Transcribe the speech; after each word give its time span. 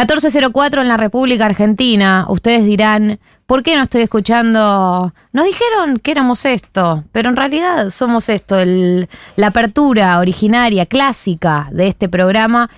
1404 0.00 0.80
en 0.80 0.88
la 0.88 0.96
República 0.96 1.44
Argentina. 1.44 2.24
Ustedes 2.28 2.64
dirán, 2.64 3.20
¿por 3.46 3.62
qué 3.62 3.76
no 3.76 3.82
estoy 3.82 4.02
escuchando? 4.02 5.12
Nos 5.32 5.44
dijeron 5.44 5.98
que 5.98 6.10
éramos 6.10 6.46
esto, 6.46 7.04
pero 7.12 7.28
en 7.28 7.36
realidad 7.36 7.90
somos 7.90 8.30
esto, 8.30 8.56
la 9.36 9.46
apertura 9.46 10.18
originaria, 10.18 10.86
clásica 10.86 11.68
de 11.70 11.88
este 11.88 12.08
programa. 12.08 12.70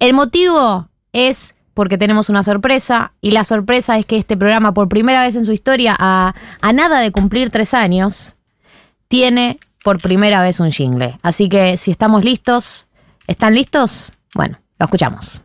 El 0.00 0.14
motivo 0.14 0.88
es 1.12 1.54
porque 1.74 1.96
tenemos 1.96 2.28
una 2.28 2.42
sorpresa 2.42 3.12
y 3.20 3.30
la 3.30 3.44
sorpresa 3.44 3.96
es 3.96 4.04
que 4.04 4.18
este 4.18 4.36
programa 4.36 4.74
por 4.74 4.88
primera 4.88 5.22
vez 5.22 5.36
en 5.36 5.44
su 5.44 5.52
historia, 5.52 5.94
a, 5.96 6.34
a 6.60 6.72
nada 6.72 7.00
de 7.00 7.12
cumplir 7.12 7.50
tres 7.50 7.72
años, 7.72 8.34
tiene 9.06 9.60
por 9.84 10.00
primera 10.00 10.42
vez 10.42 10.58
un 10.58 10.72
jingle. 10.72 11.20
Así 11.22 11.48
que 11.48 11.76
si 11.76 11.92
estamos 11.92 12.24
listos, 12.24 12.88
¿están 13.28 13.54
listos? 13.54 14.10
Bueno, 14.34 14.58
lo 14.80 14.86
escuchamos. 14.86 15.42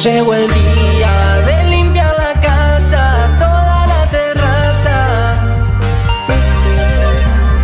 Llegó 0.00 0.34
el 0.34 0.48
día 0.52 1.36
de 1.46 1.70
limpiar 1.70 2.12
la 2.18 2.40
casa, 2.40 3.28
toda 3.38 3.86
la 3.86 4.04
terraza. 4.10 5.36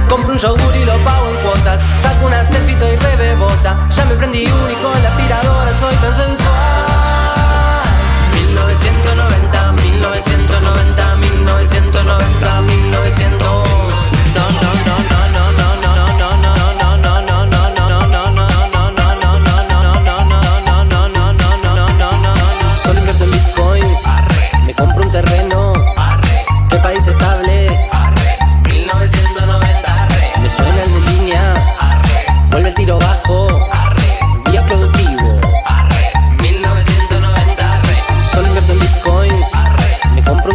Compro 0.09 0.33
un 0.35 0.39
yogur 0.39 0.77
y 0.77 0.85
lo 0.85 0.97
pago 0.99 1.31
en 1.31 1.37
cuotas. 1.37 1.81
Saco 2.01 2.27
una 2.27 2.45
selfie 2.45 2.77
y 2.93 2.97
rebebota. 2.97 3.89
Ya 3.91 4.05
me 4.05 4.15
prendí 4.15 4.47
uno 4.47 4.71
y 4.71 4.75
con 4.75 5.03
la 5.03 5.09
aspiradora 5.09 5.75
soy 5.75 5.95
tan 5.97 6.15
sensual. 6.15 6.49
1990, 8.35 9.73
1990, 9.73 11.17
1990, 11.17 12.61
1900. 12.61 13.68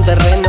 Terreno. 0.05 0.42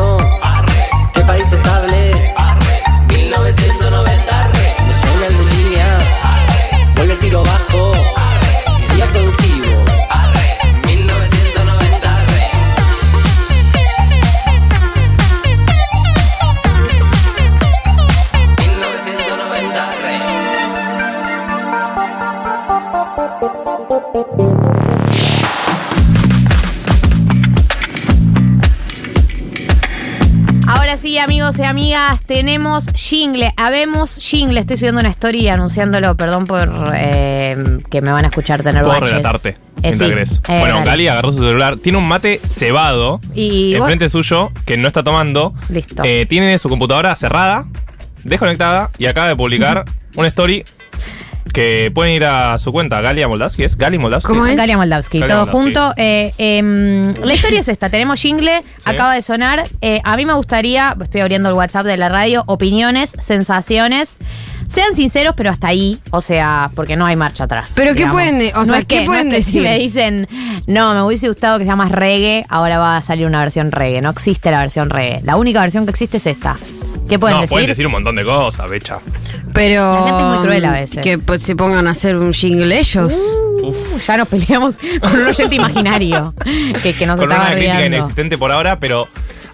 Sí, 31.04 31.18
amigos 31.18 31.58
y 31.58 31.64
amigas, 31.64 32.24
tenemos 32.24 32.86
jingle. 32.94 33.52
Habemos 33.58 34.16
jingle. 34.16 34.58
Estoy 34.58 34.78
subiendo 34.78 35.00
una 35.00 35.10
story 35.10 35.48
anunciándolo. 35.48 36.16
Perdón 36.16 36.46
por 36.46 36.94
eh, 36.96 37.54
que 37.90 38.00
me 38.00 38.10
van 38.10 38.24
a 38.24 38.28
escuchar 38.28 38.62
tener 38.62 38.82
Puedo 38.82 39.00
baches. 39.00 39.10
relatarte 39.10 39.54
Eh, 39.82 39.92
sí. 39.92 40.04
Eh, 40.06 40.60
bueno, 40.60 40.76
dale. 40.76 40.86
Gali 40.86 41.08
agarró 41.08 41.30
su 41.30 41.42
celular. 41.42 41.76
Tiene 41.76 41.98
un 41.98 42.08
mate 42.08 42.40
cebado 42.46 43.20
Y 43.34 43.74
enfrente 43.74 44.08
suyo 44.08 44.50
que 44.64 44.78
no 44.78 44.88
está 44.88 45.02
tomando. 45.02 45.52
Listo. 45.68 46.02
Eh, 46.06 46.24
tiene 46.26 46.56
su 46.56 46.70
computadora 46.70 47.14
cerrada, 47.16 47.66
desconectada 48.22 48.88
y 48.96 49.04
acaba 49.04 49.28
de 49.28 49.36
publicar 49.36 49.84
una 50.16 50.28
story 50.28 50.64
que 51.52 51.90
pueden 51.94 52.14
ir 52.14 52.24
a 52.24 52.58
su 52.58 52.72
cuenta, 52.72 53.00
Galia 53.00 53.28
Moldavsky. 53.28 53.64
¿Es 53.64 53.76
Gali 53.76 53.98
Moldavsky? 53.98 54.28
¿Cómo 54.28 54.46
es? 54.46 54.56
Galia 54.56 54.76
Moldavsky, 54.76 55.20
Galia 55.20 55.34
todo 55.36 55.46
Moldavsky. 55.46 55.62
junto. 55.64 55.94
Eh, 55.96 56.32
em, 56.38 57.12
la 57.22 57.32
historia 57.34 57.60
es 57.60 57.68
esta, 57.68 57.90
tenemos 57.90 58.20
jingle, 58.20 58.62
Sí. 58.78 58.82
acaba 58.90 59.14
de 59.14 59.22
sonar. 59.22 59.62
Eh, 59.80 60.00
a 60.04 60.16
mí 60.16 60.26
me 60.26 60.32
gustaría, 60.34 60.96
estoy 61.00 61.20
abriendo 61.20 61.48
el 61.48 61.54
WhatsApp 61.54 61.86
de 61.86 61.96
la 61.96 62.08
radio, 62.08 62.42
opiniones, 62.46 63.14
sensaciones. 63.20 64.18
Sean 64.66 64.94
sinceros, 64.96 65.34
pero 65.36 65.50
hasta 65.50 65.68
ahí, 65.68 66.00
o 66.10 66.20
sea, 66.22 66.70
porque 66.74 66.96
no 66.96 67.04
hay 67.06 67.14
marcha 67.16 67.44
atrás. 67.44 67.74
Pero 67.76 67.94
¿qué 67.94 68.06
pueden- 68.06 68.50
o 68.56 68.64
sea, 68.64 68.78
es 68.78 68.84
qué 68.86 69.00
que- 69.00 69.04
pueden 69.04 69.28
es 69.28 69.36
que 69.36 69.42
Si 69.42 69.58
decir? 69.60 69.62
me 69.62 69.78
dicen, 69.78 70.28
no, 70.66 70.94
me 70.94 71.02
hubiese 71.02 71.28
gustado 71.28 71.58
que 71.58 71.64
sea 71.66 71.76
más 71.76 71.92
reggae, 71.92 72.44
ahora 72.48 72.78
va 72.78 72.96
a 72.96 73.02
salir 73.02 73.26
una 73.26 73.40
versión 73.40 73.70
reggae. 73.70 74.00
No 74.00 74.10
existe 74.10 74.50
la 74.50 74.60
versión 74.60 74.88
reggae. 74.90 75.20
La 75.22 75.36
única 75.36 75.60
versión 75.60 75.84
que 75.84 75.90
existe 75.90 76.16
es 76.16 76.26
esta. 76.26 76.56
¿Qué 77.08 77.18
pueden 77.18 77.36
no, 77.36 77.40
decir? 77.42 77.54
pueden 77.54 77.68
decir 77.68 77.86
un 77.86 77.92
montón 77.92 78.16
de 78.16 78.24
cosas, 78.24 78.68
becha. 78.68 78.98
Pero. 79.52 79.82
La 79.82 80.04
gente 80.04 80.18
es 80.18 80.36
muy 80.36 80.38
cruel 80.46 80.64
a 80.64 80.72
veces. 80.72 81.02
Que 81.02 81.18
pues, 81.18 81.42
se 81.42 81.54
pongan 81.54 81.86
a 81.86 81.90
hacer 81.90 82.16
un 82.16 82.32
jingle 82.32 82.78
ellos. 82.78 83.38
Uf. 83.62 84.06
Ya 84.06 84.16
nos 84.16 84.28
peleamos 84.28 84.78
con 85.00 85.12
un 85.12 85.26
oyente 85.26 85.54
imaginario 85.54 86.34
que, 86.82 86.94
que 86.94 87.06
nos 87.06 87.18
Con 87.18 87.30
está 87.30 87.42
una 87.42 87.52
crítica 87.52 87.86
inexistente 87.86 88.36
por 88.36 88.52
ahora, 88.52 88.78
pero 88.78 89.08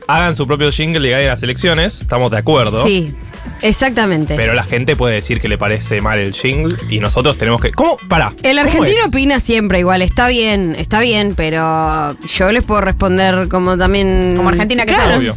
hagan 0.08 0.34
su 0.34 0.46
propio 0.46 0.70
jingle 0.70 1.06
y 1.06 1.10
ganen 1.10 1.28
las 1.28 1.42
elecciones. 1.42 2.00
Estamos 2.00 2.30
de 2.30 2.38
acuerdo. 2.38 2.82
Sí, 2.82 3.14
exactamente. 3.62 4.34
Pero 4.36 4.54
la 4.54 4.64
gente 4.64 4.96
puede 4.96 5.14
decir 5.14 5.40
que 5.40 5.48
le 5.48 5.58
parece 5.58 6.00
mal 6.00 6.18
el 6.18 6.32
jingle 6.32 6.76
y 6.88 6.98
nosotros 6.98 7.38
tenemos 7.38 7.60
que. 7.60 7.70
¿Cómo? 7.70 7.96
Pará. 8.08 8.32
el 8.42 8.56
¿cómo 8.56 8.68
argentino 8.68 9.00
es? 9.02 9.08
opina 9.08 9.40
siempre 9.40 9.78
igual, 9.78 10.02
está 10.02 10.28
bien, 10.28 10.74
está 10.78 11.00
bien, 11.00 11.34
pero 11.36 12.16
yo 12.26 12.52
les 12.52 12.64
puedo 12.64 12.80
responder 12.80 13.48
como 13.48 13.76
también. 13.76 14.34
Como 14.36 14.48
Argentina 14.48 14.84
que 14.84 14.94
Claro. 14.94 15.18
Obvio. 15.18 15.34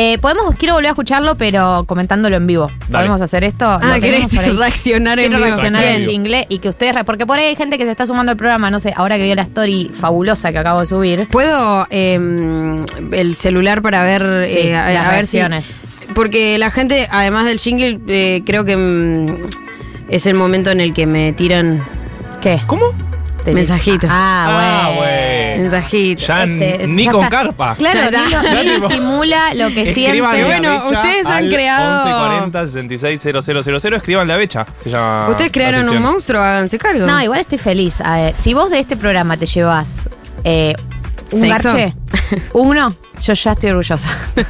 Eh, 0.00 0.16
podemos, 0.18 0.54
quiero 0.54 0.74
volver 0.74 0.86
a 0.86 0.90
escucharlo, 0.90 1.34
pero 1.34 1.82
comentándolo 1.84 2.36
en 2.36 2.46
vivo. 2.46 2.68
Dale. 2.88 3.06
¿Podemos 3.06 3.20
hacer 3.20 3.42
esto? 3.42 3.66
Ah, 3.68 3.80
¿Lo 3.96 4.00
querés 4.00 4.32
reaccionar 4.56 5.18
en 5.18 5.26
Quiero 5.32 5.38
vivo. 5.44 5.56
reaccionar 5.56 5.82
Bien. 5.82 5.94
en 6.02 6.08
jingle 6.08 6.46
y 6.48 6.60
que 6.60 6.68
ustedes. 6.68 7.02
Porque 7.02 7.26
por 7.26 7.36
ahí 7.40 7.46
hay 7.46 7.56
gente 7.56 7.78
que 7.78 7.84
se 7.84 7.90
está 7.90 8.06
sumando 8.06 8.30
al 8.30 8.36
programa, 8.38 8.70
no 8.70 8.78
sé, 8.78 8.94
ahora 8.96 9.16
que 9.16 9.24
vio 9.24 9.34
la 9.34 9.42
story 9.42 9.90
fabulosa 9.92 10.52
que 10.52 10.58
acabo 10.58 10.78
de 10.80 10.86
subir. 10.86 11.26
¿Puedo 11.28 11.88
eh, 11.90 12.14
el 13.10 13.34
celular 13.34 13.82
para 13.82 14.04
ver, 14.04 14.46
Sí, 14.46 14.58
eh, 14.68 14.76
a, 14.76 14.92
las 14.92 15.06
a 15.06 15.10
ver 15.10 15.26
si. 15.26 15.38
reacciones. 15.38 15.82
Porque 16.14 16.58
la 16.58 16.70
gente, 16.70 17.08
además 17.10 17.46
del 17.46 17.58
jingle, 17.58 17.98
eh, 18.06 18.42
creo 18.46 18.64
que 18.64 18.76
mm, 18.76 19.46
es 20.10 20.26
el 20.26 20.34
momento 20.34 20.70
en 20.70 20.80
el 20.80 20.94
que 20.94 21.06
me 21.06 21.32
tiran 21.32 21.82
¿Qué? 22.40 22.60
¿Cómo? 22.68 22.84
Mensajitos. 23.46 24.08
Ah, 24.12 24.92
güey. 24.96 25.37
Mensajitos. 25.62 26.26
Ya 26.26 26.44
Este, 26.44 26.86
ni 26.86 27.04
ya 27.04 27.10
con 27.12 27.24
está. 27.24 27.36
carpa. 27.44 27.74
Claro, 27.76 28.00
Ya 28.10 28.62
ni, 28.62 28.68
lo- 28.70 28.88
ni 28.88 28.94
simula 28.94 29.54
lo 29.54 29.68
que 29.68 29.92
siente. 29.94 30.04
Escriban 30.18 30.38
la 30.40 30.46
Bueno, 30.46 30.72
becha 30.72 30.86
ustedes 31.00 31.26
han 31.26 31.48
creado- 31.48 32.04
1140 32.04 32.66
660000. 32.66 33.94
Escriban 33.94 34.28
la 34.28 34.36
becha. 34.36 34.66
Se 34.82 34.90
llama. 34.90 35.28
Ustedes 35.30 35.50
crearon 35.52 35.88
un 35.88 36.02
monstruo, 36.02 36.40
háganse 36.40 36.78
cargo. 36.78 37.06
No, 37.06 37.22
igual 37.22 37.40
estoy 37.40 37.58
feliz. 37.58 38.00
A 38.00 38.16
ver, 38.16 38.36
si 38.36 38.54
vos 38.54 38.70
de 38.70 38.78
este 38.78 38.96
programa 38.96 39.36
te 39.36 39.46
llevas 39.46 40.08
eh, 40.44 40.74
un 41.32 41.40
¿Sexo? 41.42 41.68
garche, 41.74 41.94
uno, 42.54 42.94
yo 43.20 43.32
ya 43.34 43.52
estoy 43.52 43.70
orgullosa. 43.70 44.08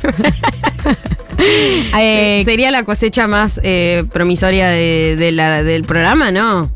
Eh, 1.40 2.42
Sería 2.44 2.70
la 2.70 2.82
cosecha 2.84 3.28
más 3.28 3.60
eh, 3.62 4.04
promisoria 4.12 4.68
de- 4.68 5.14
de 5.16 5.32
la- 5.32 5.62
del 5.62 5.84
programa, 5.84 6.30
¿no? 6.30 6.70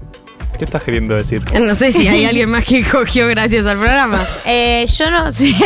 ¿Qué 0.62 0.66
estás 0.66 0.84
queriendo 0.84 1.16
decir? 1.16 1.42
No 1.60 1.74
sé 1.74 1.90
si 1.90 2.06
hay 2.06 2.24
alguien 2.24 2.48
más 2.48 2.64
que 2.64 2.84
cogió 2.84 3.26
gracias 3.26 3.66
al 3.66 3.78
programa. 3.78 4.24
eh, 4.46 4.86
yo 4.96 5.10
no 5.10 5.32
sé. 5.32 5.52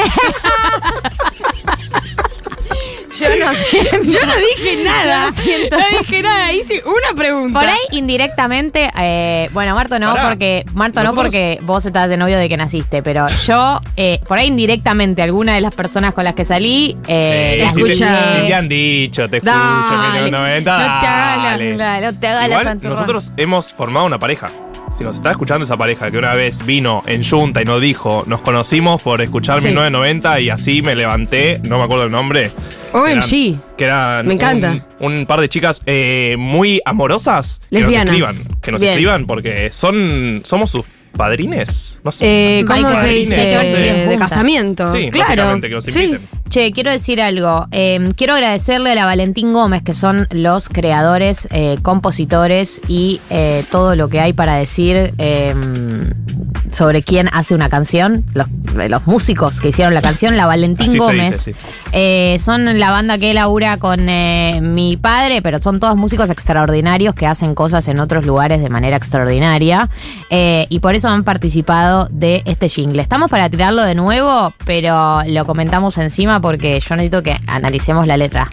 yo 3.18 3.28
no 3.38 3.52
sé. 3.54 3.66
Yo 4.04 4.24
no 4.26 4.32
dije 4.36 4.82
nada. 4.82 5.32
Siento. 5.32 5.76
No 5.76 5.84
dije 6.00 6.22
nada. 6.22 6.50
Hice 6.54 6.82
una 6.86 7.14
pregunta. 7.14 7.60
Por 7.60 7.68
ahí 7.68 7.78
indirectamente, 7.92 8.90
eh, 8.98 9.50
bueno, 9.52 9.74
Marto 9.74 9.98
no, 9.98 10.14
Pará. 10.14 10.28
porque 10.28 10.64
Marto 10.74 11.00
no 11.00 11.10
Nosotros- 11.10 11.26
porque 11.34 11.58
vos 11.62 11.84
estás 11.84 12.08
de 12.08 12.16
novio 12.16 12.38
de 12.38 12.48
que 12.48 12.56
naciste, 12.56 13.02
pero 13.02 13.26
yo, 13.46 13.80
eh, 13.98 14.20
por 14.26 14.38
ahí 14.38 14.46
indirectamente, 14.48 15.20
alguna 15.22 15.54
de 15.56 15.60
las 15.60 15.74
personas 15.74 16.14
con 16.14 16.24
las 16.24 16.34
que 16.34 16.44
salí, 16.46 16.96
eh, 17.06 17.54
Sí, 17.56 17.62
las 17.62 17.74
si, 17.74 17.82
te, 17.82 17.92
escucha. 17.92 18.40
si 18.40 18.46
te 18.46 18.54
han 18.54 18.68
dicho, 18.68 19.28
te 19.28 19.36
escucho, 19.38 19.52
Dale, 19.54 20.24
que 20.24 20.30
90, 20.30 20.78
no 20.78 20.84
te 20.84 21.06
hagas 21.06 21.36
la- 21.36 21.42
dale. 21.50 21.74
Claro, 21.74 22.12
te 22.14 22.26
hagas 22.28 22.48
la 22.48 22.60
Igual 22.60 22.80
nosotros 22.82 23.32
hemos 23.36 23.72
formado 23.72 24.06
una 24.06 24.18
pareja. 24.18 24.50
Si 24.96 25.04
nos 25.04 25.16
está 25.16 25.30
escuchando 25.32 25.64
esa 25.64 25.76
pareja 25.76 26.10
que 26.10 26.16
una 26.16 26.32
vez 26.34 26.64
vino 26.64 27.02
en 27.06 27.22
Junta 27.22 27.60
y 27.60 27.66
nos 27.66 27.82
dijo, 27.82 28.24
nos 28.26 28.40
conocimos 28.40 29.02
por 29.02 29.20
escuchar 29.20 29.60
Sí. 29.60 29.66
1990 29.68 30.40
y 30.40 30.48
así 30.48 30.80
me 30.80 30.94
levanté, 30.94 31.60
no 31.68 31.76
me 31.76 31.84
acuerdo 31.84 32.04
el 32.04 32.10
nombre. 32.10 32.50
OMG. 32.94 33.28
Que 33.28 33.44
eran, 33.44 33.60
que 33.76 33.84
eran 33.84 34.26
Me 34.26 34.34
encanta. 34.34 34.86
Un, 35.00 35.12
un 35.12 35.26
par 35.26 35.40
de 35.42 35.50
chicas 35.50 35.82
eh, 35.84 36.36
muy 36.38 36.80
amorosas 36.86 37.60
que 37.70 37.80
Lesbianas. 37.80 38.06
nos 38.18 38.28
escriban. 38.30 38.60
Que 38.62 38.72
nos 38.72 38.80
Bien. 38.80 38.92
escriban 38.94 39.26
porque 39.26 39.70
son 39.70 40.40
somos 40.44 40.70
sus 40.70 40.86
padrines. 41.12 41.98
No 42.04 42.12
sé. 42.12 42.60
Eh, 42.60 42.64
¿Cómo 42.64 42.94
se 42.96 43.08
sí, 43.10 43.18
dice? 43.20 43.36
de 43.36 44.16
casamiento. 44.18 44.90
sí, 44.92 45.10
claro. 45.10 45.28
básicamente 45.28 45.68
que 45.68 45.74
nos 45.74 45.84
Sí. 45.84 46.04
inviten. 46.04 46.28
Che, 46.48 46.70
quiero 46.72 46.92
decir 46.92 47.20
algo. 47.20 47.66
Eh, 47.72 48.10
quiero 48.16 48.34
agradecerle 48.34 48.92
a 48.92 48.94
la 48.94 49.04
Valentín 49.04 49.52
Gómez, 49.52 49.82
que 49.82 49.94
son 49.94 50.28
los 50.30 50.68
creadores, 50.68 51.48
eh, 51.50 51.76
compositores 51.82 52.80
y 52.86 53.20
eh, 53.30 53.64
todo 53.70 53.96
lo 53.96 54.08
que 54.08 54.20
hay 54.20 54.32
para 54.32 54.54
decir 54.56 55.12
eh, 55.18 55.54
sobre 56.72 57.02
quién 57.02 57.28
hace 57.32 57.54
una 57.54 57.68
canción, 57.68 58.24
los, 58.34 58.46
los 58.88 59.06
músicos 59.06 59.60
que 59.60 59.68
hicieron 59.68 59.94
la 59.94 60.02
canción, 60.02 60.36
la 60.36 60.46
Valentín 60.46 60.88
Así 60.88 60.98
se 60.98 61.04
Gómez. 61.04 61.30
dice, 61.46 61.52
sí. 61.52 61.66
Eh, 61.92 62.36
son 62.40 62.78
la 62.78 62.90
banda 62.90 63.18
que 63.18 63.32
labura 63.34 63.76
con 63.78 64.08
eh, 64.08 64.60
mi 64.62 64.96
padre, 64.96 65.42
pero 65.42 65.60
son 65.62 65.80
todos 65.80 65.96
músicos 65.96 66.30
extraordinarios 66.30 67.14
que 67.14 67.26
hacen 67.26 67.54
cosas 67.54 67.88
en 67.88 67.98
otros 68.00 68.26
lugares 68.26 68.60
de 68.60 68.68
manera 68.68 68.96
extraordinaria. 68.96 69.88
Eh, 70.30 70.66
y 70.68 70.80
por 70.80 70.94
eso 70.94 71.08
han 71.08 71.24
participado 71.24 72.08
de 72.10 72.42
este 72.44 72.68
jingle. 72.68 73.02
Estamos 73.02 73.30
para 73.30 73.48
tirarlo 73.48 73.82
de 73.82 73.94
nuevo, 73.94 74.52
pero 74.64 75.20
lo 75.26 75.44
comentamos 75.46 75.96
encima 75.98 76.40
porque 76.40 76.80
yo 76.80 76.96
necesito 76.96 77.22
que 77.22 77.36
analicemos 77.46 78.06
la 78.06 78.16
letra. 78.16 78.48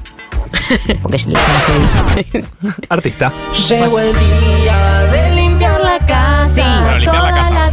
Porque 1.02 1.18
es 1.18 1.26
la 1.26 1.40
que 1.66 2.24
dice. 2.24 2.48
Artista. 2.88 3.32
Llegó 3.70 4.00
el 4.00 4.14
día 4.14 5.00
de 5.12 5.36
limpiar 5.36 5.82
la 5.82 5.98
casa. 6.06 6.44
Sí, 6.46 6.62
Bueno, 6.62 7.00
limpiar 7.00 7.24
la 7.24 7.32
casa. 7.32 7.72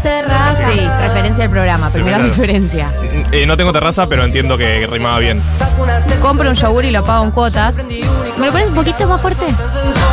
Sí. 0.72 0.88
Referencia 1.00 1.44
al 1.44 1.50
programa, 1.50 1.90
primera 1.90 2.18
Primera. 2.18 2.34
referencia. 2.36 2.92
Eh, 3.32 3.46
no 3.46 3.56
tengo 3.56 3.72
terraza, 3.72 4.06
pero 4.06 4.24
entiendo 4.24 4.56
que 4.58 4.86
rimaba 4.86 5.18
bien. 5.18 5.42
Compro 6.20 6.48
un 6.50 6.54
yogur 6.56 6.84
y 6.84 6.90
lo 6.90 7.04
pago 7.04 7.24
en 7.24 7.30
cuotas. 7.30 7.86
¿Me 8.38 8.46
lo 8.46 8.52
pones 8.52 8.68
un 8.68 8.74
poquito 8.74 9.06
más 9.06 9.20
fuerte? 9.20 9.44
sensual. 9.46 10.04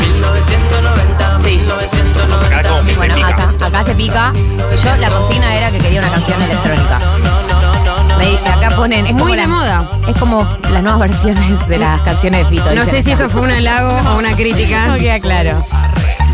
1990, 0.00 1.38
1990. 1.38 2.46
Acá 2.58 2.68
como 2.68 2.82
que 2.84 2.90
se 2.92 2.96
Bueno, 2.96 3.14
pica. 3.14 3.28
acá, 3.28 3.66
acá 3.66 3.84
se 3.84 3.94
pica. 3.94 4.32
Yo 4.84 4.96
la 4.96 5.10
consigna 5.10 5.54
era 5.56 5.70
que 5.70 5.78
quería 5.78 6.00
una 6.00 6.10
canción 6.10 6.42
electrónica. 6.42 6.98
Me- 8.18 8.50
acá 8.50 8.76
ponen. 8.76 9.06
Es 9.06 9.12
Muy 9.12 9.20
como 9.22 9.30
de 9.34 9.36
la- 9.36 9.46
moda. 9.48 9.84
Es 10.08 10.18
como 10.18 10.58
las 10.70 10.82
nuevas 10.82 11.00
versiones 11.00 11.68
de 11.68 11.78
las 11.78 12.00
canciones 12.02 12.44
de 12.44 12.50
Fito. 12.50 12.64
No 12.66 12.70
dicen 12.84 12.86
sé 12.86 13.02
si 13.02 13.12
acá. 13.12 13.24
eso 13.24 13.30
fue 13.32 13.42
un 13.42 13.50
halago 13.50 14.10
o 14.10 14.18
una 14.18 14.34
crítica. 14.36 14.86
No 14.88 14.96
queda 14.96 15.20
claro. 15.20 15.60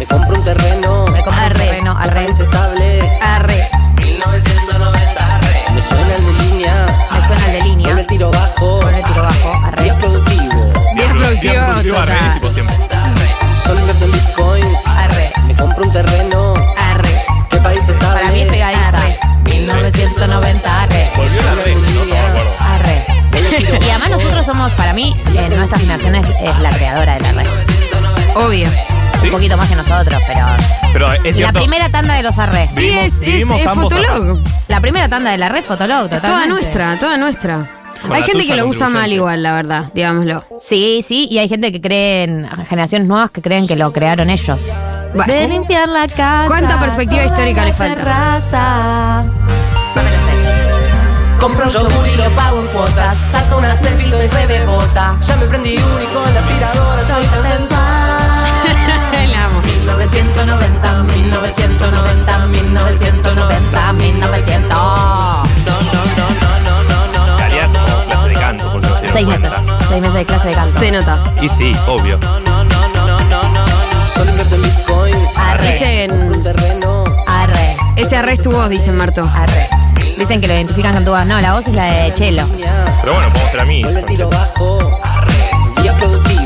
Me 0.09 0.17
compro 0.19 0.39
un 0.39 0.45
terreno. 0.45 1.05
Me 1.07 1.23
compro 1.23 1.33
un 1.33 1.39
Arre. 1.39 1.59
terreno, 1.59 1.97
arre. 1.99 2.15
País 2.15 2.39
estable. 2.39 3.19
Arre. 3.21 3.69
1990. 3.97 5.41
Me 5.75 5.83
suena 5.83 6.15
el 6.15 6.27
de 6.27 6.33
línea. 6.45 6.87
Me 7.13 7.27
suena 7.27 7.47
el 7.47 7.53
de 7.53 7.63
línea. 7.63 7.89
Con 7.89 7.99
el 7.99 8.07
tiro 8.07 8.31
bajo. 8.31 8.81
Con 8.81 8.95
el 8.95 9.05
tiro 9.05 9.23
bajo, 9.23 9.67
arre. 9.67 9.83
Día 9.85 9.95
productivo. 9.99 10.73
Bien 10.95 11.11
productivo, 11.11 11.55
productivo, 11.55 11.99
arre, 11.99 12.17
tipo 12.35 12.51
siempre. 12.53 12.77
Solo 13.65 13.81
invierto 13.81 14.05
en 14.05 14.13
bitcoins. 14.13 14.87
Arre. 14.87 15.33
Me 15.49 15.57
compro 15.57 15.85
un 15.85 15.93
terreno. 15.93 16.55
Arre. 16.91 17.25
¿Qué 17.51 17.57
país 17.59 17.81
estable? 17.89 18.21
Para 18.21 18.33
mí 18.33 18.41
es 18.43 18.49
pegadiza. 18.49 18.89
Arre. 18.89 19.19
1990, 19.45 20.83
arre. 20.83 21.11
Volvió 21.17 21.43
la 21.43 21.55
red, 21.55 21.75
no, 21.75 21.81
no 21.81 22.05
me 22.07 22.19
acuerdo. 22.19 22.51
Arre. 22.61 23.07
Y 23.85 23.91
además 23.91 24.11
nosotros 24.11 24.47
somos, 24.47 24.73
para 24.73 24.93
mí, 24.93 25.15
eh, 25.35 25.49
nuestra 25.55 25.79
generación 25.79 26.15
es, 26.15 26.27
es 26.43 26.59
la 26.61 26.71
creadora 26.71 27.15
de 27.15 27.21
la 27.21 27.33
red. 27.33 27.47
Obvio. 28.37 28.69
Sí. 29.27 29.31
Un 29.31 29.33
poquito 29.33 29.57
más 29.57 29.69
que 29.69 29.77
nosotros, 29.77 30.23
pero... 30.27 30.41
Pero 30.93 31.13
es 31.25 31.39
La 31.39 31.53
primera 31.53 31.89
tanda 31.91 32.15
de 32.15 32.23
los 32.23 32.39
arre. 32.39 32.69
Y 32.73 32.77
Vivimos- 32.77 33.05
es, 33.05 33.13
es, 33.15 33.21
vivimos 33.21 33.61
es 33.61 33.67
ambos 33.67 33.93
Fotolog. 33.93 34.39
La 34.69 34.81
primera 34.81 35.09
tanda 35.09 35.31
de 35.31 35.39
la 35.39 35.49
red 35.49 35.63
Fotolog, 35.65 36.03
totalmente. 36.09 36.29
Toda 36.29 36.47
nuestra, 36.47 36.99
toda 36.99 37.17
nuestra. 37.19 37.71
Con 38.03 38.13
Hay 38.13 38.21
la 38.21 38.27
gente 38.27 38.43
tuya 38.43 38.55
que 38.55 38.61
lo 38.61 38.67
usa 38.69 38.87
contribuyente. 38.87 39.01
mal 39.01 39.13
igual, 39.13 39.43
la 39.43 39.53
verdad, 39.55 39.85
digámoslo. 39.95 40.45
Sí, 40.61 41.03
sí, 41.07 41.29
y 41.31 41.39
hay 41.39 41.49
gente 41.49 41.73
que 41.73 41.81
cree 41.81 42.25
en 42.25 42.47
generaciones 42.67 43.09
nuevas 43.09 43.31
que 43.31 43.41
creen 43.43 43.67
que 43.67 43.75
lo 43.77 43.93
crearon 43.93 44.31
ellos. 44.31 44.79
Bueno. 45.15 45.33
de 45.33 45.49
limpiar 45.49 45.89
la 45.89 46.07
casa. 46.07 46.45
¿Cuánta 46.47 46.79
perspectiva 46.79 47.23
toda 47.23 47.35
histórica 47.35 47.61
la 47.63 47.67
le 47.67 47.73
falta? 47.73 47.95
terraza. 47.97 49.23
No 49.95 50.03
me 50.03 50.11
lo 50.11 50.17
sé. 50.17 51.41
Compro 51.41 51.65
un 51.65 51.71
yogur 51.71 52.09
y 52.09 52.17
lo 52.17 52.31
pago 52.31 52.61
en 52.61 52.67
cuotas. 52.69 53.19
Saco 53.31 53.59
una 53.59 53.75
selfie 53.77 54.09
y 54.09 54.29
rebebota. 54.29 55.17
Ya 55.23 55.37
me 55.37 55.47
prendí 55.47 55.77
uno 55.79 56.03
y 56.03 56.07
con 56.07 56.35
la 56.35 56.41
aspiradora 56.41 57.05
soy 57.07 57.27
tan 57.27 57.47
sensual. 57.47 58.16
La 58.87 59.45
amo. 59.45 59.61
1990, 59.63 61.03
1990, 61.03 62.47
1990, 62.47 63.93
1900. 63.93 64.69
No, 64.69 65.47
no, 65.67 66.03
no, 66.17 66.27
no, 66.41 66.83
no, 66.85 67.07
no, 67.13 67.27
no. 67.27 67.37
Calidad 67.37 67.69
clase 68.07 68.29
de 68.29 68.35
canto, 68.35 68.81
no 68.81 68.89
se 68.89 69.01
dieron 69.01 69.13
Seis 69.13 69.27
meses. 69.27 69.53
Seis 69.89 70.01
meses 70.01 70.15
de 70.15 70.25
clase 70.25 70.49
de 70.49 70.55
canto. 70.55 70.79
Se 70.79 70.91
nota. 70.93 71.19
Y 71.43 71.49
sí, 71.49 71.73
obvio. 71.87 72.19
No, 72.19 72.41
no, 72.41 72.65
no, 72.65 72.89
no, 72.89 73.07
no, 73.07 73.21
no, 73.21 73.43
no. 73.43 74.07
Solo 74.07 74.31
invierto 74.31 74.55
en 74.55 74.63
bitcoins. 74.63 75.39
Arre. 75.39 75.73
Dicen, 75.73 76.13
Un 76.13 76.43
terreno. 76.43 77.05
Arre. 77.27 77.77
ese 77.97 78.17
arre 78.17 78.33
es 78.35 78.43
tu 78.43 78.51
voz, 78.51 78.69
dicen 78.71 78.97
Marto. 78.97 79.29
Arre. 79.35 79.69
Dicen 80.17 80.41
que 80.41 80.47
lo 80.47 80.55
identifican 80.55 80.95
con 80.95 81.05
tu 81.05 81.11
voz. 81.11 81.27
No, 81.27 81.41
la 81.41 81.53
voz 81.55 81.67
es 81.67 81.75
la 81.75 81.85
de 81.85 82.15
Chelo. 82.15 82.47
Pero 83.01 83.15
bueno, 83.15 83.31
podemos 83.31 83.51
ser 83.51 83.61
amigos. 83.61 83.95
El 83.97 84.07
tiro 84.07 84.31
bajo. 84.31 85.01
Arre. 85.03 85.83
Día 85.83 85.93
productivo. 85.95 86.46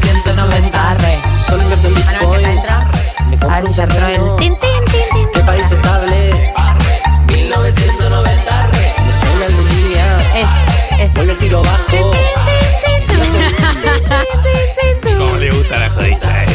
Arre. 0.00 0.08
1990. 0.08 0.90
Arre. 0.90 1.18
Solo 1.46 1.62
invierto 1.62 1.88
en 1.88 1.94
Ah, 1.94 1.98
bitcoins. 1.98 2.64
Me 3.30 3.36
A 3.36 3.38
compro 3.40 3.68
un 3.68 3.74
terreno. 3.76 4.36
tin, 4.36 4.56
tin, 4.56 4.84
tin, 4.86 5.02
tin. 5.12 5.28
¿Qué 5.32 5.40
país 5.40 5.70
estable? 5.70 6.52
Arre. 6.56 7.02
1990. 7.26 8.60
Arre. 8.64 8.94
Me 9.06 9.12
suena 9.12 9.46
el 9.46 9.56
de 9.56 9.62
línea. 9.74 10.06
Es, 10.40 10.48
es. 11.00 11.10
Con 11.14 11.30
el 11.30 11.38
tiro 11.38 11.62
bajo. 11.62 12.12
Como 15.18 15.36
le 15.36 15.50
gusta 15.50 15.78
la 15.78 15.90
jodita, 15.90 16.44
eh, 16.44 16.46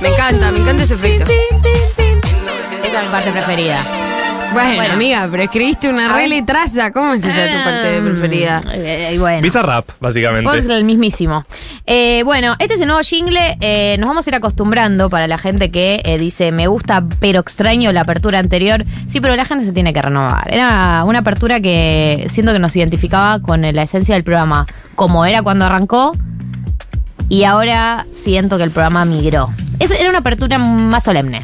me 0.00 0.08
encanta, 0.08 0.50
me 0.50 0.58
encanta 0.58 0.82
ese 0.82 0.94
efecto. 0.94 1.30
Esa 1.30 2.98
es 3.02 3.04
mi 3.04 3.10
parte 3.10 3.30
preferida. 3.30 3.84
Bueno, 4.52 4.76
Bueno. 4.76 4.92
amiga, 4.94 5.28
pero 5.30 5.42
escribiste 5.42 5.88
una 5.88 6.08
re 6.14 6.28
letraza. 6.28 6.90
¿Cómo 6.92 7.12
es 7.14 7.24
esa 7.24 7.46
tu 7.46 7.64
parte 7.64 8.00
preferida? 8.02 8.60
Eh, 8.72 9.10
eh, 9.12 9.18
bueno. 9.18 9.42
Visa 9.42 9.62
rap, 9.62 9.88
básicamente. 10.00 10.48
Vos 10.50 10.64
el 10.66 10.84
mismísimo. 10.84 11.44
Eh, 11.86 12.22
bueno, 12.24 12.54
este 12.58 12.74
es 12.74 12.80
el 12.80 12.86
nuevo 12.88 13.02
jingle. 13.02 13.58
eh, 13.60 13.96
nos 13.98 14.08
vamos 14.08 14.26
a 14.26 14.30
ir 14.30 14.34
acostumbrando 14.36 15.10
para 15.10 15.26
la 15.26 15.38
gente 15.38 15.70
que 15.70 16.00
eh, 16.04 16.18
dice 16.18 16.52
me 16.52 16.66
gusta 16.68 17.04
pero 17.20 17.40
extraño 17.40 17.92
la 17.92 18.02
apertura 18.02 18.38
anterior. 18.38 18.84
Sí, 19.06 19.20
pero 19.20 19.36
la 19.36 19.44
gente 19.44 19.64
se 19.64 19.72
tiene 19.72 19.92
que 19.92 20.00
renovar. 20.02 20.52
Era 20.52 21.04
una 21.04 21.18
apertura 21.20 21.60
que 21.60 22.26
siento 22.28 22.52
que 22.52 22.58
nos 22.58 22.74
identificaba 22.76 23.40
con 23.40 23.62
la 23.62 23.82
esencia 23.82 24.14
del 24.14 24.24
programa, 24.24 24.66
como 24.94 25.24
era 25.26 25.42
cuando 25.42 25.64
arrancó. 25.66 26.12
Y 27.28 27.44
ahora 27.44 28.06
siento 28.12 28.56
que 28.56 28.64
el 28.64 28.70
programa 28.70 29.04
migró. 29.04 29.50
Eso 29.80 29.94
era 29.94 30.08
una 30.08 30.18
apertura 30.18 30.58
más 30.58 31.04
solemne. 31.04 31.42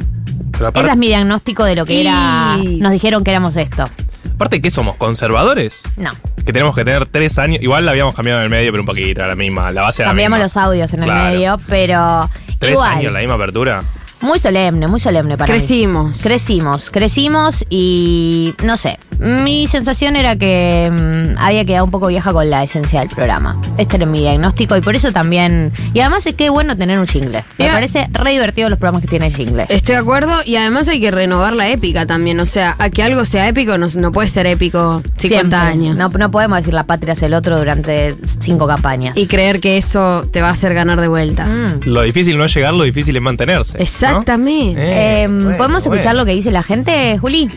Pero 0.62 0.68
aparte, 0.70 0.86
Ese 0.88 0.92
es 0.92 0.98
mi 0.98 1.06
diagnóstico 1.08 1.64
de 1.64 1.76
lo 1.76 1.84
que 1.84 2.00
era. 2.02 2.56
Y- 2.62 2.80
Nos 2.80 2.92
dijeron 2.92 3.24
que 3.24 3.30
éramos 3.30 3.56
esto. 3.56 3.88
aparte, 4.34 4.60
¿qué 4.62 4.70
somos? 4.70 4.96
¿Conservadores? 4.96 5.82
No. 5.96 6.10
Que 6.44 6.52
tenemos 6.52 6.74
que 6.74 6.84
tener 6.84 7.06
tres 7.06 7.38
años. 7.38 7.62
Igual 7.62 7.84
la 7.84 7.92
habíamos 7.92 8.14
cambiado 8.14 8.40
en 8.40 8.44
el 8.44 8.50
medio, 8.50 8.72
pero 8.72 8.82
un 8.82 8.86
poquito, 8.86 9.20
era 9.20 9.28
la 9.28 9.34
misma. 9.36 9.70
La 9.72 9.82
base 9.82 10.02
era 10.02 10.08
la 10.08 10.10
Cambiamos 10.10 10.38
misma. 10.38 10.44
los 10.44 10.56
audios 10.56 10.92
en 10.92 11.02
el 11.02 11.08
Claro. 11.08 11.30
medio, 11.34 11.60
pero. 11.68 12.30
Tres 12.58 12.72
igual. 12.72 12.92
años, 12.98 13.12
la 13.12 13.18
misma 13.20 13.34
apertura. 13.34 13.82
Muy 14.22 14.38
solemne, 14.38 14.86
muy 14.86 15.00
solemne 15.00 15.36
para 15.36 15.52
mí. 15.52 15.58
Crecimos. 15.58 16.22
Crecimos, 16.22 16.90
crecimos 16.90 17.64
y 17.68 18.54
no 18.64 18.76
sé. 18.76 18.98
Mi 19.18 19.68
sensación 19.68 20.16
era 20.16 20.36
que 20.36 20.90
mm, 20.90 21.38
había 21.38 21.64
quedado 21.64 21.84
un 21.84 21.90
poco 21.90 22.06
vieja 22.08 22.32
con 22.32 22.48
la 22.48 22.62
esencia 22.64 23.00
del 23.00 23.08
programa. 23.08 23.60
Este 23.78 23.96
era 23.96 24.06
mi 24.06 24.20
diagnóstico 24.20 24.76
y 24.76 24.80
por 24.80 24.94
eso 24.96 25.12
también. 25.12 25.72
Y 25.92 26.00
además 26.00 26.26
es 26.26 26.34
que 26.34 26.46
es 26.46 26.50
bueno 26.50 26.76
tener 26.76 26.98
un 26.98 27.06
jingle. 27.06 27.44
Me 27.58 27.68
parece 27.68 28.08
re 28.12 28.30
divertido 28.30 28.68
los 28.68 28.78
programas 28.78 29.02
que 29.02 29.08
tiene 29.08 29.26
el 29.26 29.34
jingle. 29.34 29.66
Estoy 29.68 29.94
de 29.96 30.00
acuerdo 30.00 30.34
y 30.44 30.56
además 30.56 30.88
hay 30.88 31.00
que 31.00 31.10
renovar 31.10 31.52
la 31.52 31.68
épica 31.68 32.06
también. 32.06 32.38
O 32.40 32.46
sea, 32.46 32.76
a 32.78 32.90
que 32.90 33.02
algo 33.02 33.24
sea 33.24 33.48
épico 33.48 33.76
no, 33.78 33.88
no 33.96 34.12
puede 34.12 34.28
ser 34.28 34.46
épico 34.46 35.02
50 35.18 35.18
Siempre. 35.18 35.56
años. 35.58 35.96
No, 35.96 36.08
no 36.08 36.30
podemos 36.30 36.58
decir 36.58 36.74
la 36.74 36.84
patria 36.84 37.12
es 37.14 37.22
el 37.22 37.34
otro 37.34 37.58
durante 37.58 38.16
cinco 38.40 38.66
campañas. 38.66 39.16
Y 39.16 39.26
creer 39.26 39.60
que 39.60 39.78
eso 39.78 40.26
te 40.30 40.40
va 40.40 40.48
a 40.48 40.52
hacer 40.52 40.74
ganar 40.74 41.00
de 41.00 41.08
vuelta. 41.08 41.46
Mm. 41.46 41.80
Lo 41.84 42.02
difícil 42.02 42.38
no 42.38 42.44
es 42.44 42.54
llegar, 42.54 42.74
lo 42.74 42.84
difícil 42.84 43.16
es 43.16 43.22
mantenerse. 43.22 43.78
¿no? 43.78 44.11
Exactamente. 44.20 44.80
Eh, 44.82 45.22
Eh, 45.24 45.26
bueno, 45.28 45.56
¿Podemos 45.56 45.82
bueno. 45.84 45.94
escuchar 45.94 46.14
lo 46.14 46.24
que 46.24 46.32
dice 46.32 46.50
la 46.50 46.62
gente, 46.62 47.18
Juli? 47.18 47.50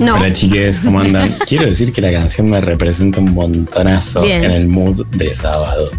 No. 0.00 0.16
Hola 0.16 0.32
chiques, 0.32 0.80
¿cómo 0.80 1.00
andan? 1.00 1.36
Quiero 1.46 1.66
decir 1.66 1.92
que 1.92 2.00
la 2.00 2.10
canción 2.12 2.50
me 2.50 2.60
representa 2.60 3.20
un 3.20 3.34
montonazo 3.34 4.22
Bien. 4.22 4.44
en 4.44 4.50
el 4.52 4.68
mood 4.68 5.06
de 5.08 5.34
sábado. 5.34 5.90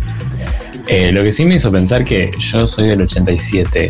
Eh, 0.87 1.11
lo 1.11 1.23
que 1.23 1.31
sí 1.31 1.45
me 1.45 1.55
hizo 1.55 1.71
pensar 1.71 2.03
que 2.03 2.29
yo 2.37 2.67
soy 2.67 2.89
del 2.89 3.01
87, 3.03 3.89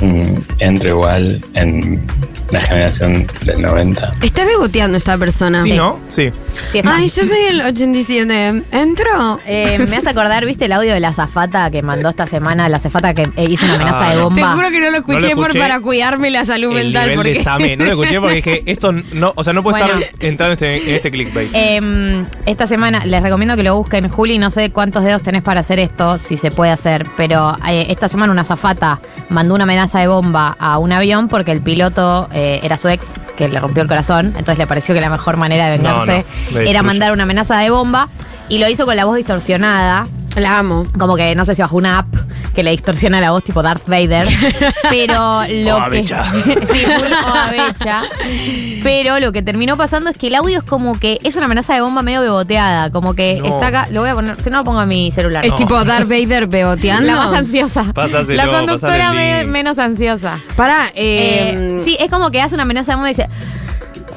mm, 0.00 0.34
entro 0.60 0.88
igual 0.88 1.44
en 1.54 2.06
la 2.50 2.60
generación 2.62 3.26
del 3.44 3.60
90. 3.60 4.14
Está 4.22 4.44
beboteando 4.46 4.96
esta 4.96 5.18
persona. 5.18 5.62
Sí, 5.62 5.72
¿no? 5.72 5.98
Sí. 6.08 6.30
Sí, 6.66 6.78
está. 6.78 6.96
Ay, 6.96 7.08
yo 7.08 7.24
soy 7.24 7.38
el 7.50 7.60
87. 7.62 8.62
¿Entro? 8.72 9.40
Eh, 9.46 9.78
me 9.88 9.96
hace 9.96 10.08
acordar, 10.10 10.44
¿viste 10.44 10.66
el 10.66 10.72
audio 10.72 10.92
de 10.92 11.00
la 11.00 11.08
azafata 11.08 11.70
que 11.70 11.82
mandó 11.82 12.08
esta 12.10 12.26
semana? 12.26 12.68
La 12.68 12.76
azafata 12.78 13.14
que 13.14 13.30
eh, 13.36 13.44
hizo 13.48 13.64
una 13.64 13.74
amenaza 13.76 14.06
Ah, 14.06 14.10
de 14.10 14.16
no. 14.16 14.24
bomba. 14.24 14.40
Te 14.50 14.56
juro 14.56 14.70
que 14.70 14.80
no 14.80 14.90
lo 14.90 14.96
escuché, 14.98 15.34
por 15.34 15.46
escuché. 15.48 15.58
para 15.60 15.80
cuidarme 15.80 16.30
la 16.30 16.44
salud 16.44 16.76
El 16.76 16.84
mental. 16.86 17.02
nivel 17.04 17.16
Porque... 17.16 17.30
de 17.32 17.38
examen. 17.38 17.78
No 17.78 17.84
lo 17.84 17.90
escuché 17.92 18.20
porque 18.20 18.36
dije, 18.36 18.62
esto 18.66 18.92
no, 18.92 19.32
o 19.34 19.44
sea, 19.44 19.52
no 19.52 19.62
puede 19.62 19.78
Bueno. 19.82 19.98
estar 20.00 20.14
entrando 20.26 20.52
en 20.64 20.74
este, 20.74 20.88
en 20.90 20.94
este 20.96 21.10
clickbait. 21.10 21.50
Eh, 21.54 22.26
esta 22.46 22.66
semana 22.66 23.04
les 23.04 23.22
recomiendo 23.22 23.56
que 23.56 23.62
lo 23.62 23.76
busquen. 23.76 24.08
Juli, 24.08 24.38
no 24.38 24.50
sé 24.50 24.70
cuántos 24.70 25.04
dedos 25.04 25.22
tenés 25.22 25.42
para 25.42 25.60
hacer 25.60 25.78
esto, 25.78 26.18
si 26.18 26.36
se 26.36 26.50
puede 26.50 26.70
hacer, 26.72 27.06
pero 27.16 27.56
eh, 27.68 27.86
esta 27.90 28.08
semana 28.08 28.32
una 28.32 28.42
azafata 28.42 29.00
mandó 29.30 29.54
una 29.54 29.64
amenaza 29.64 30.00
de 30.00 30.06
bomba 30.08 30.56
a 30.58 30.78
un 30.78 30.92
avión 30.92 31.28
porque 31.28 31.52
el 31.52 31.60
piloto 31.60 32.28
eh, 32.32 32.60
era 32.62 32.76
su 32.76 32.88
ex, 32.88 33.20
que 33.36 33.48
le 33.48 33.58
rompió 33.60 33.82
el 33.82 33.88
corazón. 33.88 34.26
Entonces 34.36 34.58
le 34.58 34.66
pareció 34.66 34.94
que 34.94 35.00
la 35.00 35.10
mejor 35.10 35.36
manera 35.36 35.68
de 35.70 35.78
No, 35.78 35.84
vengarse 36.00 36.24
era 36.54 36.82
mandar 36.82 37.12
una 37.12 37.22
amenaza 37.24 37.58
de 37.58 37.70
bomba. 37.70 38.08
Y 38.50 38.58
lo 38.58 38.68
hizo 38.68 38.86
con 38.86 38.96
la 38.96 39.04
voz 39.04 39.16
distorsionada. 39.16 40.06
La 40.36 40.58
amo. 40.60 40.84
Como 40.98 41.16
que 41.16 41.34
no 41.34 41.44
sé 41.44 41.54
si 41.54 41.62
bajó 41.62 41.76
una 41.76 41.98
app 41.98 42.14
que 42.54 42.62
le 42.62 42.70
distorsiona 42.70 43.20
la 43.20 43.30
voz 43.32 43.44
tipo 43.44 43.62
Darth 43.62 43.86
Vader. 43.86 44.26
pero 44.90 45.42
lo 45.48 45.76
O 45.86 45.90
que. 45.90 46.06
Sí, 46.66 46.84
full 46.84 47.12
o. 47.12 48.82
Pero 48.82 49.20
lo 49.20 49.32
que 49.32 49.42
terminó 49.42 49.76
pasando 49.76 50.10
es 50.10 50.16
que 50.16 50.28
el 50.28 50.34
audio 50.36 50.58
es 50.58 50.64
como 50.64 50.98
que 50.98 51.18
es 51.24 51.36
una 51.36 51.46
amenaza 51.46 51.74
de 51.74 51.80
bomba 51.80 52.02
medio 52.02 52.20
beboteada. 52.22 52.90
Como 52.90 53.14
que 53.14 53.38
No. 53.40 53.46
está 53.46 53.66
acá. 53.68 53.88
Lo 53.90 54.00
voy 54.00 54.10
a 54.10 54.14
poner. 54.14 54.40
Si 54.42 54.48
no 54.50 54.58
lo 54.58 54.64
pongo 54.64 54.82
en 54.82 54.88
mi 54.88 55.10
celular. 55.10 55.44
Es 55.44 55.54
tipo 55.56 55.82
Darth 55.84 56.08
Vader 56.08 56.46
beoteando. 56.46 57.06
La 57.06 57.16
más 57.16 57.32
ansiosa. 57.32 57.92
Pásaselo, 57.92 58.36
la 58.36 58.48
conductora 58.48 59.12
me- 59.12 59.44
menos 59.44 59.78
ansiosa. 59.78 60.38
Para, 60.56 60.86
Eh, 60.94 60.94
eh, 60.94 61.80
sí, 61.84 61.96
es 62.00 62.10
como 62.10 62.30
que 62.30 62.40
hace 62.40 62.54
una 62.54 62.62
amenaza 62.64 62.92
de 62.92 62.96
bomba 62.96 63.08
y 63.10 63.14
dice. 63.14 63.28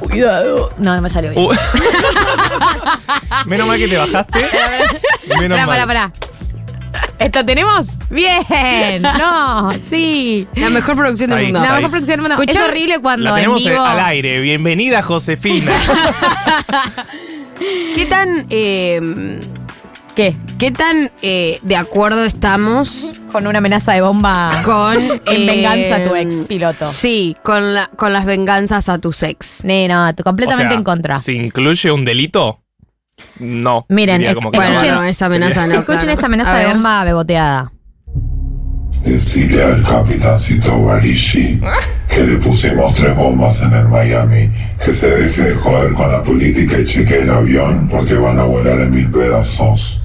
Cuidado. 0.02 0.72
No, 0.78 0.96
no 0.96 1.02
me 1.02 1.10
salió 1.10 1.32
bien. 1.32 1.44
Uh. 1.46 1.52
Menos 3.46 3.68
mal 3.68 3.78
que 3.78 3.88
te 3.88 3.98
bajaste. 3.98 4.40
Menos 5.40 5.58
Pará, 5.60 5.66
mal. 5.66 5.68
pará, 5.68 5.88
pará. 5.88 6.12
¿Esto 7.20 7.46
tenemos? 7.46 8.00
Bien. 8.10 9.02
No, 9.02 9.72
sí. 9.82 10.48
la 10.56 10.70
mejor 10.70 10.96
producción 10.96 11.30
del 11.30 11.40
Ahí. 11.40 11.46
mundo. 11.46 11.60
La 11.62 11.76
mejor 11.76 11.92
producción 11.92 12.20
del 12.20 12.28
mundo. 12.30 12.42
Es 12.44 12.50
Escuchá, 12.50 12.66
horrible 12.66 13.00
cuando 13.00 13.30
La 13.30 13.36
tenemos 13.36 13.66
en 13.66 13.72
vivo. 13.74 13.84
al 13.86 14.00
aire. 14.00 14.42
Bienvenida, 14.42 15.02
Josefina. 15.02 15.72
¿Qué 17.96 18.06
tan, 18.08 18.48
eh, 18.50 19.40
¿Qué? 20.16 20.36
qué 20.60 20.72
tan 20.72 21.10
eh, 21.22 21.60
de 21.62 21.76
acuerdo 21.76 22.26
estamos 22.26 23.08
Con 23.32 23.48
una 23.48 23.60
amenaza 23.60 23.94
de 23.94 24.02
bomba 24.02 24.52
con 24.66 24.96
en 25.02 25.22
eh, 25.26 25.46
venganza 25.48 25.96
a 25.96 26.08
tu 26.08 26.16
ex 26.16 26.42
piloto. 26.42 26.86
Sí, 26.88 27.36
con, 27.44 27.74
la, 27.74 27.88
con 27.96 28.12
las 28.14 28.26
venganzas 28.26 28.90
a 28.90 28.98
tus 29.00 29.24
ex. 29.24 29.64
Nee, 29.64 29.88
no, 29.88 30.14
tú 30.14 30.24
completamente 30.24 30.68
O 30.68 30.70
sea, 30.70 30.78
en 30.78 30.84
contra. 30.84 31.16
Si 31.18 31.34
incluye 31.36 31.92
un 31.92 32.04
delito, 32.04 32.62
no. 33.40 33.86
Miren, 33.90 34.20
Diría 34.20 34.36
como 34.36 34.52
que 34.52 34.58
Bueno, 34.58 34.82
no, 34.82 35.04
esa 35.04 35.28
amenaza 35.28 35.66
no. 35.68 35.76
Escuchen 35.76 36.02
claro. 36.02 36.12
esta 36.12 36.26
A 36.26 36.28
amenaza 36.28 36.56
de 36.56 36.66
ver. 36.66 36.74
bomba 36.74 37.04
beboteada. 37.04 37.72
Decirle 39.04 39.64
al 39.64 39.84
capitancito 39.84 40.84
Barishi 40.84 41.60
que 42.08 42.24
le 42.24 42.38
pusimos 42.38 42.94
tres 42.96 43.16
bombas 43.16 43.62
en 43.62 43.74
el 43.74 43.88
Miami, 43.88 44.52
que 44.84 44.94
se 44.94 45.10
deje 45.10 45.42
de 45.42 45.56
joder 45.56 45.94
con 45.94 46.12
la 46.12 46.24
política 46.24 46.80
y 46.80 46.86
cheque 46.86 47.20
el 47.20 47.30
avión 47.30 47.88
porque 47.88 48.16
van 48.16 48.40
a 48.40 48.44
volar 48.44 48.80
en 48.80 48.92
mil 48.92 49.10
pedazos. 49.10 50.02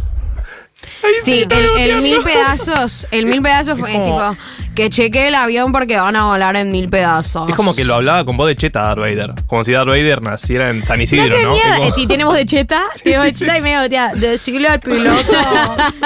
Sí, 1.23 1.47
el, 1.49 1.91
el 1.91 2.03
mil 2.03 2.19
pedazos, 2.23 3.07
el 3.11 3.27
mil 3.27 3.43
pedazos 3.43 3.79
fue 3.79 3.93
como- 3.93 4.05
tipo 4.05 4.37
que 4.75 4.91
cheque 4.91 5.29
el 5.29 5.35
avión 5.35 5.73
porque 5.73 5.97
van 5.97 6.17
a 6.17 6.25
volar 6.27 6.55
en 6.57 6.71
mil 6.71 6.91
pedazos. 6.91 7.49
Es 7.49 7.55
como 7.55 7.75
que 7.75 7.83
lo 7.85 7.95
hablaba 7.95 8.27
con 8.27 8.37
voz 8.37 8.47
de 8.49 8.57
cheta 8.57 8.83
Darth 8.83 8.99
Vader. 8.99 9.33
Como 9.47 9.65
si 9.65 9.73
Darth 9.73 9.89
Vader 9.89 10.21
naciera 10.21 10.69
en 10.69 10.83
San 10.83 10.99
No 10.99 11.05
Isidro, 11.05 11.25
hace 11.35 11.43
¿no? 11.45 11.53
mierda. 11.53 11.71
Es 11.71 11.77
como- 11.79 11.89
Eh, 11.89 11.93
si 11.97 12.07
tenemos 12.07 12.35
de 12.35 12.45
cheta, 12.45 12.83
tenemos 13.03 13.25
de 13.25 13.33
sí, 13.33 13.39
cheta 13.41 13.57
y 13.57 13.63
medio 13.63 13.79
beboteada. 13.79 14.15
Decirle 14.15 14.69
al 14.69 14.81
piloto 14.81 15.33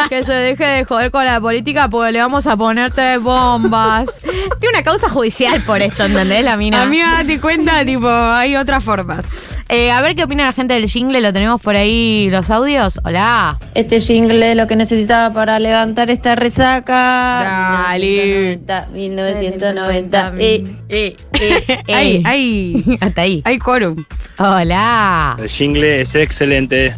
que 0.09 0.23
se 0.23 0.33
deje 0.33 0.65
de 0.65 0.85
joder 0.85 1.11
con 1.11 1.25
la 1.25 1.41
política 1.41 1.89
porque 1.89 2.13
le 2.13 2.21
vamos 2.21 2.47
a 2.47 2.57
ponerte 2.57 3.19
bombas. 3.19 4.21
Tiene 4.23 4.69
una 4.77 4.85
causa 4.85 5.09
judicial 5.09 5.61
por 5.63 5.83
esto, 5.83 6.05
¿entendés, 6.05 6.45
la 6.45 6.57
mina? 6.57 6.83
Amiga, 6.83 7.11
date 7.19 7.41
cuenta, 7.41 7.85
tipo, 7.85 8.09
hay 8.09 8.55
otras 8.55 8.85
formas. 8.85 9.35
Eh, 9.69 9.93
a 9.93 10.01
ver 10.01 10.17
qué 10.17 10.25
opina 10.25 10.45
la 10.45 10.53
gente 10.53 10.75
del 10.75 10.89
jingle. 10.89 11.21
¿Lo 11.21 11.33
tenemos 11.33 11.61
por 11.61 11.77
ahí 11.77 12.29
los 12.31 12.51
audios? 12.51 13.01
Hola. 13.05 13.59
Este 13.75 14.01
jingle 14.01 14.55
lo 14.57 14.67
que 14.67 14.75
necesitaba 14.91 15.33
para 15.33 15.59
levantar 15.59 16.11
esta 16.11 16.35
resaca. 16.35 17.85
Dale. 17.89 18.59
1990, 18.59 18.87
1990. 18.93 20.33
Eh, 20.39 20.65
Eh, 20.89 21.17
eh, 21.35 21.65
eh. 21.87 21.95
Hay, 21.95 22.23
hay, 22.27 22.99
Hasta 23.01 23.23
ahí. 23.23 23.43
hay 23.45 23.59
quórum. 23.59 24.05
Hola. 24.39 25.37
El 25.41 25.49
jingle 25.49 26.01
es 26.01 26.15
excelente. 26.15 26.97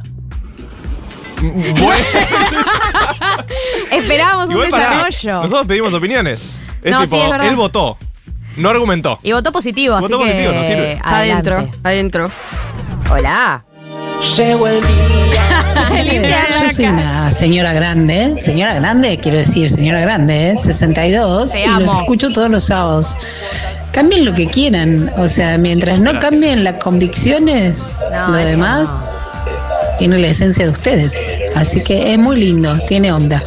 Bueno, 1.40 1.82
Esperábamos 3.90 4.54
un 4.54 4.62
desarrollo. 4.62 5.42
Nosotros 5.42 5.66
pedimos 5.66 5.92
opiniones. 5.92 6.60
Es 6.82 6.90
No, 6.92 7.02
tipo, 7.02 7.16
sí, 7.16 7.20
es 7.22 7.30
verdad. 7.30 7.48
él 7.48 7.56
votó. 7.56 7.98
No 8.56 8.68
argumentó. 8.70 9.18
Y 9.22 9.32
votó 9.32 9.50
positivo, 9.50 9.98
Votó 9.98 10.16
así 10.20 10.24
positivo, 10.24 10.50
que 10.52 10.56
no 10.58 10.64
sirve. 10.64 10.92
Está 10.92 11.18
adentro, 11.18 11.68
adentro. 11.82 12.30
Hola. 13.10 13.64
Llegó 14.36 14.68
el 14.68 14.80
día. 14.82 15.31
Yo 15.90 16.70
soy 16.70 16.86
una 16.86 17.30
señora 17.30 17.72
grande, 17.72 18.36
señora 18.40 18.74
grande, 18.74 19.18
quiero 19.18 19.38
decir, 19.38 19.68
señora 19.68 20.00
grande, 20.00 20.50
¿eh? 20.50 20.56
62, 20.56 21.52
Te 21.52 21.64
y 21.64 21.66
los 21.66 21.94
escucho 21.94 22.30
todos 22.30 22.50
los 22.50 22.64
sábados. 22.64 23.16
Cambien 23.92 24.24
lo 24.24 24.32
que 24.32 24.46
quieran, 24.46 25.10
o 25.16 25.28
sea, 25.28 25.58
mientras 25.58 25.98
no 25.98 26.18
cambien 26.18 26.64
las 26.64 26.74
convicciones, 26.74 27.96
lo 28.28 28.32
demás 28.32 29.08
tiene 29.98 30.18
la 30.18 30.28
esencia 30.28 30.64
de 30.64 30.70
ustedes. 30.70 31.34
Así 31.54 31.82
que 31.82 32.12
es 32.12 32.18
muy 32.18 32.36
lindo, 32.40 32.78
tiene 32.88 33.12
onda. 33.12 33.42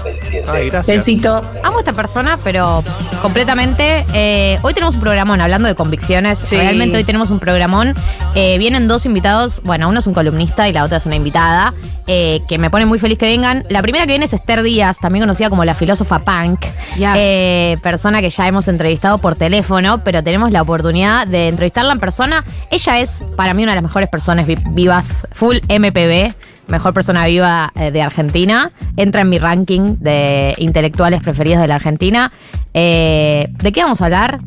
Ay, 0.48 0.70
gracias. 0.70 0.98
Besito. 0.98 1.44
Amo 1.64 1.78
a 1.78 1.80
esta 1.82 1.94
persona, 1.94 2.38
pero 2.44 2.84
completamente. 3.22 4.06
eh, 4.14 4.60
hoy 4.62 4.74
tenemos 4.74 4.96
un 4.96 5.02
programón 5.02 5.42
hablando 5.42 5.68
de 5.68 5.76
convicciones. 5.76 6.40
Sí. 6.40 6.56
Realmente 6.56 6.98
hoy 6.98 7.04
tenemos 7.04 7.30
un 7.32 7.40
programón. 7.40 7.96
Eh, 8.36 8.58
vienen 8.60 8.88
dos 8.88 9.06
invitados. 9.06 9.62
Bueno, 9.64 9.90
uno 9.90 10.00
es 10.00 10.08
un 10.08 10.14
columnista 10.14 10.70
y 10.70 10.74
la 10.74 10.84
otra 10.84 10.98
es 10.98 11.06
una 11.06 11.16
invitada. 11.16 11.74
Eh, 12.08 12.42
que 12.48 12.58
me 12.58 12.70
pone 12.70 12.86
muy 12.86 13.00
feliz 13.00 13.18
que 13.18 13.26
vengan. 13.26 13.64
La 13.70 13.82
primera 13.82 14.06
que 14.06 14.12
viene 14.12 14.26
es 14.26 14.34
Esther 14.34 14.62
Díaz, 14.64 15.00
también 15.00 15.24
conocida 15.24 15.50
como 15.50 15.66
la 15.66 15.74
filósofa 15.74 16.20
punk. 16.20 16.66
Yes. 16.98 17.10
eh, 17.18 17.78
persona 17.82 18.22
que 18.22 18.30
ya 18.30 18.48
hemos 18.48 18.68
entrevistado 18.68 19.18
por 19.18 19.36
teléfono, 19.36 20.04
pero 20.04 20.24
tenemos 20.24 20.52
la 20.52 20.62
oportunidad 20.62 21.28
de 21.28 21.48
entrevistarla 21.50 21.94
en 21.94 22.00
persona. 22.00 22.44
Ella 22.72 23.00
es, 23.00 23.24
para 23.36 23.54
mí, 23.54 23.64
una 23.64 23.72
de 23.74 23.76
las 23.78 23.84
mejores 23.84 24.10
personas 24.10 24.48
vi- 24.48 24.58
vivas, 24.72 25.28
full 25.32 25.58
MPB. 25.68 26.34
Mejor 26.68 26.94
persona 26.96 27.28
viva 27.28 27.72
eh, 27.76 27.92
de 27.92 28.02
Argentina. 28.02 28.72
Entra 28.98 29.22
en 29.22 29.30
mi 29.30 29.38
ranking 29.38 29.98
de 30.00 30.56
intelectuales 30.58 31.22
preferidos 31.22 31.62
de 31.62 31.68
la 31.68 31.76
Argentina. 31.76 32.32
Eh, 32.74 33.48
¿De 33.62 33.72
qué 33.72 33.84
vamos 33.84 34.02
a 34.02 34.06
hablar? 34.06 34.40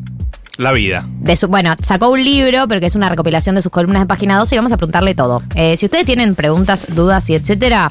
La 0.59 0.73
vida. 0.73 1.05
De 1.21 1.37
su, 1.37 1.47
bueno, 1.47 1.73
sacó 1.81 2.09
un 2.09 2.21
libro, 2.21 2.67
pero 2.67 2.81
que 2.81 2.87
es 2.87 2.95
una 2.95 3.07
recopilación 3.07 3.55
de 3.55 3.61
sus 3.61 3.71
columnas 3.71 4.01
de 4.01 4.07
página 4.07 4.37
12 4.37 4.55
y 4.55 4.57
vamos 4.57 4.73
a 4.73 4.77
preguntarle 4.77 5.15
todo. 5.15 5.41
Eh, 5.55 5.77
si 5.77 5.85
ustedes 5.85 6.05
tienen 6.05 6.35
preguntas, 6.35 6.85
dudas 6.93 7.29
y 7.29 7.35
etcétera, 7.35 7.89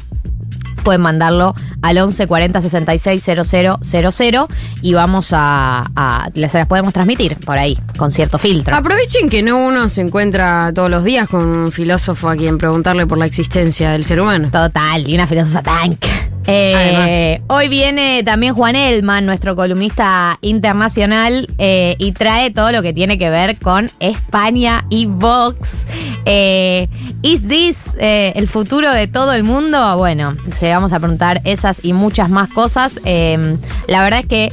pueden 0.84 1.00
mandarlo 1.00 1.54
al 1.80 1.96
11 1.96 2.26
40 2.26 2.60
66 2.60 3.22
000 3.24 4.48
y 4.82 4.92
vamos 4.92 5.30
a, 5.32 5.86
a- 5.96 6.28
les- 6.34 6.52
se 6.52 6.58
las 6.58 6.66
podemos 6.66 6.92
transmitir 6.92 7.36
por 7.36 7.56
ahí, 7.58 7.78
con 7.96 8.10
cierto 8.10 8.38
filtro. 8.38 8.76
Aprovechen 8.76 9.30
que 9.30 9.42
no 9.42 9.56
uno 9.58 9.88
se 9.88 10.02
encuentra 10.02 10.70
todos 10.74 10.90
los 10.90 11.04
días 11.04 11.26
con 11.26 11.44
un 11.44 11.72
filósofo 11.72 12.28
a 12.28 12.36
quien 12.36 12.58
preguntarle 12.58 13.06
por 13.06 13.16
la 13.16 13.24
existencia 13.24 13.90
del 13.92 14.04
ser 14.04 14.20
humano. 14.20 14.50
Total, 14.52 15.08
y 15.08 15.14
una 15.14 15.26
filósofa 15.26 15.62
punk. 15.62 16.04
Eh, 16.50 17.42
hoy 17.48 17.68
viene 17.68 18.22
también 18.24 18.54
Juan 18.54 18.74
Elman, 18.74 19.26
nuestro 19.26 19.54
columnista 19.54 20.38
internacional, 20.40 21.46
eh, 21.58 21.94
y 21.98 22.12
trae 22.12 22.50
todo 22.50 22.72
lo 22.72 22.80
que 22.80 22.94
tiene 22.94 23.18
que 23.18 23.28
ver 23.28 23.58
con 23.58 23.90
España 24.00 24.86
y 24.88 25.04
Vox. 25.06 25.86
Eh, 26.24 26.88
¿Is 27.22 27.48
this 27.48 27.90
eh, 27.98 28.32
el 28.36 28.48
futuro 28.48 28.90
de 28.92 29.08
todo 29.08 29.32
el 29.32 29.42
mundo? 29.44 29.96
Bueno, 29.98 30.36
le 30.60 30.70
vamos 30.74 30.92
a 30.92 30.98
preguntar 30.98 31.40
esas 31.44 31.80
y 31.82 31.92
muchas 31.92 32.30
más 32.30 32.48
cosas. 32.48 33.00
Eh, 33.04 33.56
la 33.86 34.02
verdad 34.02 34.20
es 34.20 34.26
que 34.26 34.52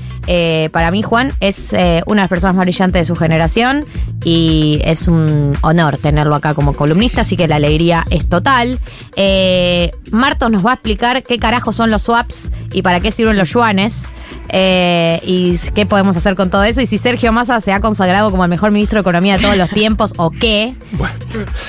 para 0.72 0.90
mí 0.90 1.04
Juan 1.04 1.34
es 1.40 1.72
una 1.72 2.22
de 2.22 2.24
las 2.24 2.30
personas 2.30 2.56
más 2.56 2.66
brillantes 2.66 3.02
de 3.02 3.06
su 3.06 3.16
generación 3.16 3.86
y 4.24 4.82
es 4.84 5.08
un 5.08 5.56
honor 5.62 6.00
tenerlo 6.00 6.34
acá 6.34 6.56
como 6.56 6.74
columnista, 6.74 7.22
así 7.22 7.38
que 7.38 7.48
la 7.48 7.58
alegría 7.58 8.04
es 8.10 8.28
total. 8.28 8.80
Martos 10.12 10.50
nos 10.50 10.66
va 10.66 10.72
a 10.72 10.74
explicar 10.74 11.22
qué 11.22 11.38
carajos 11.38 11.76
son 11.76 11.85
los 11.92 12.04
swaps 12.04 12.52
y 12.72 12.82
para 12.82 13.00
qué 13.00 13.12
sirven 13.12 13.38
los 13.38 13.52
yuanes 13.52 14.12
eh, 14.50 15.20
y 15.24 15.58
qué 15.74 15.86
podemos 15.86 16.16
hacer 16.18 16.36
con 16.36 16.50
todo 16.50 16.64
eso 16.64 16.82
y 16.82 16.86
si 16.86 16.98
Sergio 16.98 17.32
Massa 17.32 17.60
se 17.62 17.72
ha 17.74 17.80
consagrado 17.82 18.32
como 18.32 18.44
el 18.44 18.50
mejor 18.50 18.72
ministro 18.72 18.98
de 18.98 19.02
Economía 19.02 19.38
de 19.38 19.44
todos 19.44 19.58
los 19.58 19.70
tiempos 19.70 20.14
o 20.18 20.30
qué. 20.32 20.74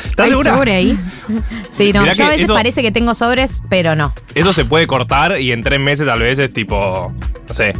¿Estás 0.08 0.24
¿Hay 0.24 0.30
segura? 0.30 0.56
sobre 0.56 0.74
ahí? 0.74 0.98
Sí, 1.70 1.92
no, 1.92 2.02
Mirá 2.02 2.12
yo 2.14 2.24
a 2.26 2.28
veces 2.28 2.44
eso- 2.44 2.54
parece 2.54 2.82
que 2.82 2.92
tengo 2.92 3.14
sobres, 3.14 3.62
pero 3.68 3.94
no. 3.96 4.14
Eso 4.34 4.52
se 4.52 4.64
puede 4.64 4.86
cortar 4.86 5.40
y 5.40 5.52
en 5.52 5.62
tres 5.62 5.80
meses 5.80 6.06
tal 6.06 6.20
vez 6.20 6.38
es 6.38 6.52
tipo, 6.52 7.12
no 7.48 7.54
sé, 7.54 7.74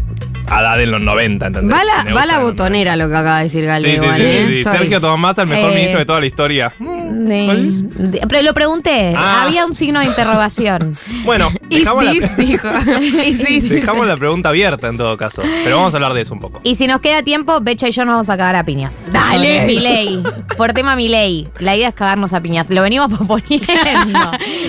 a 0.48 0.60
edad 0.60 0.80
en 0.80 0.90
los 0.92 1.00
90, 1.00 1.46
¿entendés? 1.48 1.76
Va 1.76 1.82
la, 2.24 2.34
va 2.34 2.38
botonera 2.40 2.94
lo 2.96 3.08
que 3.08 3.16
acaba 3.16 3.38
de 3.38 3.44
decir 3.44 3.62
Sí, 3.62 3.66
Gale. 3.66 3.80
sí, 3.84 3.90
sí, 3.90 3.96
igual, 4.02 4.16
sí, 4.16 4.22
¿eh? 4.24 4.46
sí. 4.48 4.64
Sergio 4.64 5.00
Tomás, 5.00 5.36
el 5.38 5.46
mejor 5.48 5.72
Eh, 5.72 5.74
ministro 5.74 5.98
de 5.98 6.04
toda 6.06 6.20
la 6.20 6.26
historia. 6.26 6.72
Mm, 6.78 7.46
¿cuál 7.46 7.66
es? 7.68 8.12
De- 8.12 8.20
Pero 8.28 8.42
lo 8.42 8.54
pregunté, 8.54 9.12
Ah. 9.16 9.42
había 9.44 9.66
un 9.66 9.74
signo 9.74 9.98
de 10.00 10.06
interrogación. 10.06 10.96
Bueno, 11.24 11.50
dejamos 11.68 12.04
la, 12.04 12.12
dijo. 12.36 12.68
This. 12.68 13.68
dejamos 13.68 14.06
la 14.06 14.16
pregunta 14.16 14.50
abierta 14.50 14.88
en 14.88 14.96
todo 14.96 15.16
caso. 15.16 15.42
Pero 15.64 15.76
vamos 15.76 15.94
a 15.94 15.96
hablar 15.96 16.14
de 16.14 16.22
eso 16.22 16.34
un 16.34 16.40
poco. 16.40 16.60
Y 16.62 16.76
si 16.76 16.86
nos 16.86 17.00
queda 17.00 17.22
tiempo, 17.22 17.60
Becha 17.60 17.88
y 17.88 17.92
yo 17.92 18.04
nos 18.04 18.14
vamos 18.14 18.30
a 18.30 18.36
cagar 18.36 18.56
a 18.56 18.64
piñas. 18.64 19.10
Dale. 19.12 19.60
Sobre 19.60 19.66
Milei. 19.66 20.22
Por 20.56 20.72
tema 20.72 20.96
Milei. 20.96 21.48
La 21.58 21.76
idea 21.76 21.88
es 21.88 21.94
cagarnos 21.94 22.32
a 22.32 22.40
piñas. 22.40 22.70
Lo 22.70 22.82
venimos 22.82 23.12
proponiendo. 23.12 23.66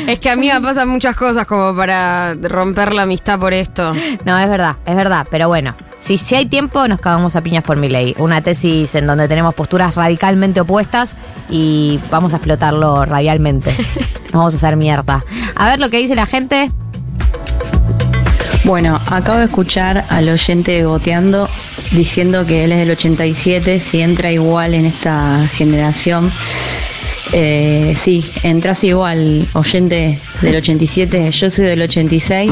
Es 0.08 0.20
que 0.20 0.30
a 0.30 0.36
mí 0.36 0.48
me 0.48 0.62
pasan 0.62 0.88
muchas 0.90 1.16
cosas 1.16 1.46
como 1.46 1.76
para 1.76 2.34
romper 2.36 2.94
la 2.94 3.04
amistad 3.04 3.40
por 3.40 3.54
esto. 3.54 3.94
No, 4.26 4.38
es 4.38 4.50
verdad, 4.50 4.78
es 4.86 4.96
verdad. 4.96 5.28
Pero 5.30 5.48
bueno, 5.48 5.76
si, 6.00 6.18
si 6.18 6.36
hay 6.36 6.46
tiempo, 6.46 6.88
nos 6.88 7.00
cagamos 7.00 7.36
a 7.36 7.42
piñas 7.42 7.64
por 7.64 7.78
Milei. 7.78 8.16
Una 8.18 8.42
tesis 8.42 8.94
en 8.96 9.08
donde 9.08 9.28
tenemos 9.28 9.54
posturas 9.54 9.96
radicalmente 9.96 10.62
opuestas 10.62 11.18
y 11.50 12.00
vamos 12.10 12.34
a 12.34 12.38
explotarlo 12.38 13.06
radialmente. 13.06 13.76
Nos 14.26 14.34
vamos 14.34 14.54
a 14.54 14.58
hacer 14.58 14.76
mierda. 14.76 15.24
A 15.56 15.70
ver 15.70 15.80
lo 15.80 15.90
que 15.90 15.98
dice 15.98 16.16
la 16.16 16.26
gente. 16.26 16.70
Bueno, 18.68 19.00
acabo 19.06 19.38
de 19.38 19.46
escuchar 19.46 20.04
al 20.10 20.28
oyente 20.28 20.74
de 20.74 20.86
Boteando 20.86 21.48
diciendo 21.92 22.46
que 22.46 22.66
él 22.66 22.74
es 22.74 22.80
del 22.80 22.92
87, 22.92 23.80
si 23.80 24.02
entra 24.02 24.30
igual 24.30 24.74
en 24.74 24.86
esta 24.86 25.48
generación. 25.54 26.30
Eh, 27.32 27.94
sí, 27.96 28.30
entras 28.44 28.84
igual, 28.84 29.48
oyente 29.54 30.20
del 30.42 30.56
87, 30.58 31.32
yo 31.32 31.50
soy 31.50 31.64
del 31.64 31.82
86, 31.82 32.52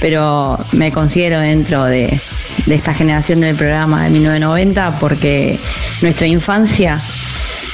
pero 0.00 0.58
me 0.72 0.90
considero 0.90 1.38
dentro 1.38 1.84
de, 1.84 2.20
esta 2.68 2.92
generación 2.92 3.40
del 3.40 3.54
programa 3.54 4.02
de 4.02 4.10
1990 4.10 4.98
porque 4.98 5.60
nuestra 6.02 6.26
infancia 6.26 7.00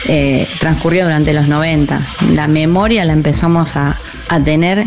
eh, 0.08 0.46
transcurrió 0.60 1.04
durante 1.04 1.32
los 1.32 1.48
90. 1.48 2.00
La 2.34 2.48
memoria 2.48 3.02
la 3.06 3.14
empezamos 3.14 3.76
a 3.76 3.96
tener 4.44 4.86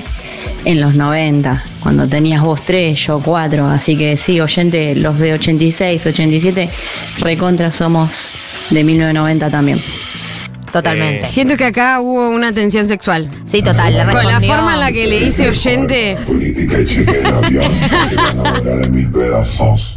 en 0.65 0.81
los 0.81 0.95
90, 0.95 1.63
cuando 1.81 2.07
tenías 2.07 2.41
vos 2.41 2.61
3, 2.63 2.99
yo 2.99 3.21
4, 3.23 3.67
así 3.67 3.97
que 3.97 4.17
sí, 4.17 4.41
oyente, 4.41 4.95
los 4.95 5.19
de 5.19 5.33
86, 5.33 6.05
87, 6.05 6.69
recontra 7.19 7.71
somos 7.71 8.31
de 8.69 8.83
1990 8.83 9.49
también. 9.49 9.79
Totalmente. 10.71 11.25
Siento 11.25 11.55
que 11.55 11.65
acá 11.65 12.01
hubo 12.01 12.29
una 12.29 12.51
tensión 12.51 12.85
sexual. 12.85 13.29
Sí, 13.45 13.61
total. 13.61 13.93
le 13.93 14.03
Con 14.03 14.25
la 14.25 14.41
forma 14.41 14.73
en 14.73 14.79
la 14.81 14.91
que 14.91 15.07
le 15.07 15.21
dice 15.21 15.47
oyente. 15.47 16.17
Política 16.27 16.81
y 16.81 16.85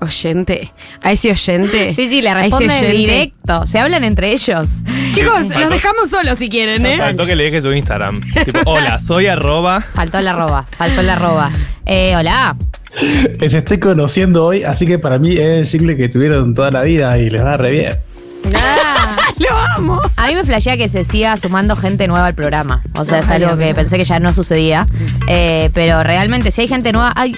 en. 0.00 0.06
Oyente. 0.06 0.72
A 1.02 1.12
ese 1.12 1.30
oyente. 1.30 1.92
Sí, 1.94 2.06
sí, 2.06 2.22
le 2.22 2.34
responde 2.34 2.66
oyente. 2.66 2.96
directo. 2.96 3.66
Se 3.66 3.78
hablan 3.78 4.04
entre 4.04 4.32
ellos. 4.32 4.82
Chicos, 5.12 5.54
los 5.54 5.70
dejamos 5.70 6.10
solos 6.10 6.38
si 6.38 6.48
quieren, 6.48 6.84
¿eh? 6.86 6.98
Faltó 6.98 7.26
que 7.26 7.36
le 7.36 7.44
deje 7.44 7.60
su 7.62 7.72
Instagram. 7.72 8.20
tipo, 8.44 8.60
hola, 8.66 8.98
soy 8.98 9.26
arroba. 9.26 9.80
Faltó 9.80 10.20
la 10.20 10.30
arroba. 10.30 10.66
Faltó 10.76 11.02
la 11.02 11.14
arroba. 11.14 11.50
Eh, 11.86 12.14
hola. 12.16 12.56
Les 13.38 13.54
estoy 13.54 13.78
conociendo 13.78 14.46
hoy, 14.46 14.62
así 14.64 14.86
que 14.86 14.98
para 14.98 15.18
mí 15.18 15.32
es 15.32 15.40
el 15.40 15.66
single 15.66 15.96
que 15.96 16.08
tuvieron 16.08 16.54
toda 16.54 16.70
la 16.70 16.82
vida 16.82 17.18
y 17.18 17.30
les 17.30 17.42
va 17.42 17.56
re 17.56 17.70
bien. 17.70 17.96
Lo 19.38 19.56
amo. 19.76 20.00
A 20.16 20.28
mí 20.28 20.34
me 20.34 20.44
flashea 20.44 20.76
que 20.76 20.88
se 20.88 21.04
siga 21.04 21.36
sumando 21.36 21.76
gente 21.76 22.08
nueva 22.08 22.26
al 22.26 22.34
programa. 22.34 22.82
O 22.96 23.04
sea, 23.04 23.18
es 23.20 23.30
algo 23.30 23.56
que 23.56 23.74
pensé 23.74 23.96
que 23.96 24.04
ya 24.04 24.18
no 24.18 24.32
sucedía. 24.32 24.86
Eh, 25.28 25.70
pero 25.74 26.02
realmente, 26.02 26.50
si 26.50 26.62
hay 26.62 26.68
gente 26.68 26.92
nueva. 26.92 27.12
Hay, 27.14 27.36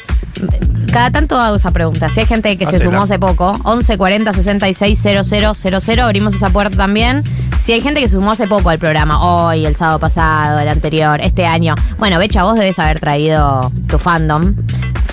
cada 0.92 1.10
tanto 1.10 1.36
hago 1.38 1.56
esa 1.56 1.70
pregunta. 1.70 2.08
Si 2.08 2.20
hay 2.20 2.26
gente 2.26 2.56
que 2.56 2.66
se 2.66 2.76
Hacela. 2.76 2.84
sumó 2.84 3.02
hace 3.02 3.18
poco, 3.18 3.52
11 3.64 3.96
40 3.96 4.32
66 4.32 4.98
0000, 4.98 6.00
abrimos 6.00 6.34
esa 6.34 6.50
puerta 6.50 6.76
también. 6.76 7.22
Si 7.58 7.72
hay 7.72 7.80
gente 7.80 8.00
que 8.00 8.08
se 8.08 8.16
sumó 8.16 8.32
hace 8.32 8.46
poco 8.46 8.70
al 8.70 8.78
programa, 8.78 9.22
hoy, 9.22 9.66
el 9.66 9.76
sábado 9.76 9.98
pasado, 9.98 10.58
el 10.58 10.68
anterior, 10.68 11.20
este 11.20 11.46
año. 11.46 11.74
Bueno, 11.98 12.18
Becha, 12.18 12.42
vos 12.42 12.58
debes 12.58 12.78
haber 12.78 13.00
traído 13.00 13.70
tu 13.88 13.98
fandom. 13.98 14.54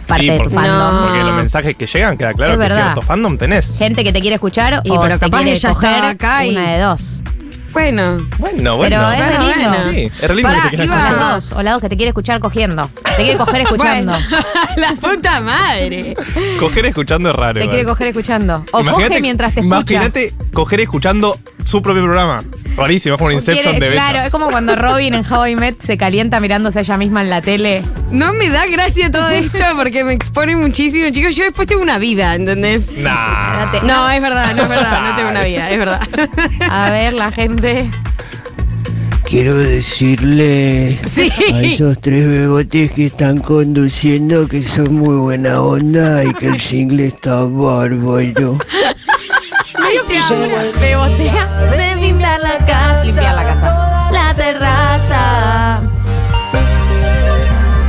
Parte 0.07 0.23
Sí, 0.23 0.29
de 0.29 0.37
tu 0.37 0.43
porque- 0.43 0.55
fandom. 0.55 1.01
Porque 1.03 1.23
los 1.23 1.35
mensajes 1.35 1.75
que 1.75 1.85
llegan, 1.85 2.17
queda 2.17 2.33
claro 2.33 2.53
Es 2.53 2.57
que 2.57 2.63
verdad. 2.63 2.83
cierto 2.83 3.01
fandom 3.01 3.37
tenés. 3.37 3.77
Gente 3.77 4.03
que 4.03 4.13
te 4.13 4.21
quiere 4.21 4.35
escuchar 4.35 4.81
Y 4.83 4.89
o 4.91 5.01
pero 5.01 5.15
te 5.19 5.25
capaz 5.25 5.37
quiere 5.43 5.51
ella 5.57 5.69
coger 5.73 6.03
acá 6.05 6.45
y- 6.45 6.51
una 6.55 6.71
de 6.71 6.79
dos. 6.81 7.23
Bueno. 7.73 8.27
Bueno, 8.39 8.75
bueno. 8.77 8.97
Pero 8.97 9.11
es 9.11 9.19
re 9.19 9.25
Bueno, 9.37 9.43
lindo. 9.53 9.69
bueno. 9.69 9.91
Sí, 9.91 9.99
es 10.05 10.21
re 10.27 10.35
lindo 10.35 10.49
Pará, 10.51 10.69
que 10.69 10.77
te 10.77 10.85
iba- 10.85 10.95
las 10.95 11.19
dos, 11.19 11.51
o 11.51 11.61
las 11.61 11.73
dos 11.73 11.81
que 11.83 11.89
te 11.89 11.95
quiere 11.97 12.07
escuchar 12.09 12.39
cogiendo. 12.39 12.89
Te 13.17 13.23
quiere 13.23 13.37
coger 13.37 13.61
escuchando. 13.67 14.13
Bueno, 14.13 14.45
la 14.77 14.93
puta 14.95 15.41
madre. 15.41 16.15
Coger 16.59 16.85
escuchando 16.87 17.29
es 17.29 17.35
raro. 17.35 17.53
Te 17.59 17.65
igual. 17.65 17.75
quiere 17.75 17.85
coger 17.87 18.07
escuchando. 18.07 18.63
O 18.71 18.79
Imagínate- 18.79 19.07
coge 19.09 19.21
mientras 19.21 19.53
te 19.53 19.59
escucha. 19.59 19.75
Imagínate 19.93 20.33
coger 20.53 20.79
escuchando 20.79 21.37
su 21.63 21.81
propio 21.83 22.01
programa. 22.03 22.41
Rarísimo, 22.77 23.15
es 23.15 23.17
como 23.19 23.27
un 23.29 23.33
Inception 23.33 23.79
de 23.79 23.91
Claro, 23.91 24.13
bechas. 24.13 24.25
es 24.27 24.31
como 24.31 24.47
cuando 24.49 24.75
Robin 24.75 25.15
en 25.15 25.25
How 25.33 25.47
I 25.47 25.55
Met 25.55 25.81
se 25.81 25.97
calienta 25.97 26.39
mirándose 26.39 26.77
a 26.79 26.81
ella 26.83 26.95
misma 26.97 27.21
en 27.21 27.29
la 27.31 27.41
tele. 27.41 27.83
No 28.11 28.33
me 28.33 28.49
da 28.49 28.65
gracia 28.67 29.09
todo 29.11 29.27
esto 29.29 29.57
porque 29.75 30.03
me 30.03 30.13
expone 30.13 30.55
muchísimo. 30.55 31.09
Chicos, 31.09 31.35
yo 31.35 31.43
después 31.43 31.67
tengo 31.67 31.81
una 31.81 31.97
vida, 31.97 32.35
¿entendés? 32.35 32.93
Nah. 32.93 33.65
Date- 33.71 33.81
No, 33.85 34.09
es 34.09 34.21
verdad, 34.21 34.55
no 34.55 34.61
es 34.63 34.69
verdad, 34.69 35.01
no 35.09 35.15
tengo 35.15 35.29
una 35.31 35.43
vida, 35.43 35.69
es 35.71 35.77
verdad. 35.79 36.01
A 36.69 36.91
ver, 36.91 37.13
la 37.13 37.31
gente. 37.31 37.89
Quiero 39.25 39.57
decirle 39.57 40.97
Sí. 41.05 41.29
a 41.53 41.61
esos 41.61 41.99
tres 41.99 42.25
bebotes 42.27 42.91
que 42.91 43.07
están 43.07 43.39
conduciendo 43.39 44.47
que 44.47 44.63
son 44.65 44.93
muy 44.93 45.15
buena 45.17 45.61
onda 45.61 46.23
y 46.23 46.33
que 46.35 46.47
el 46.47 46.61
single 46.61 47.07
está 47.07 47.41
bárbaro. 47.43 48.57
Bebotea 50.79 51.47
de 51.77 51.95
pintar 52.17 52.39
la 52.41 52.57
casa. 52.65 53.03
Limpiar 53.03 53.35
la 53.35 53.43
casa. 53.43 54.09
La 54.11 54.33
terraza. 54.33 55.81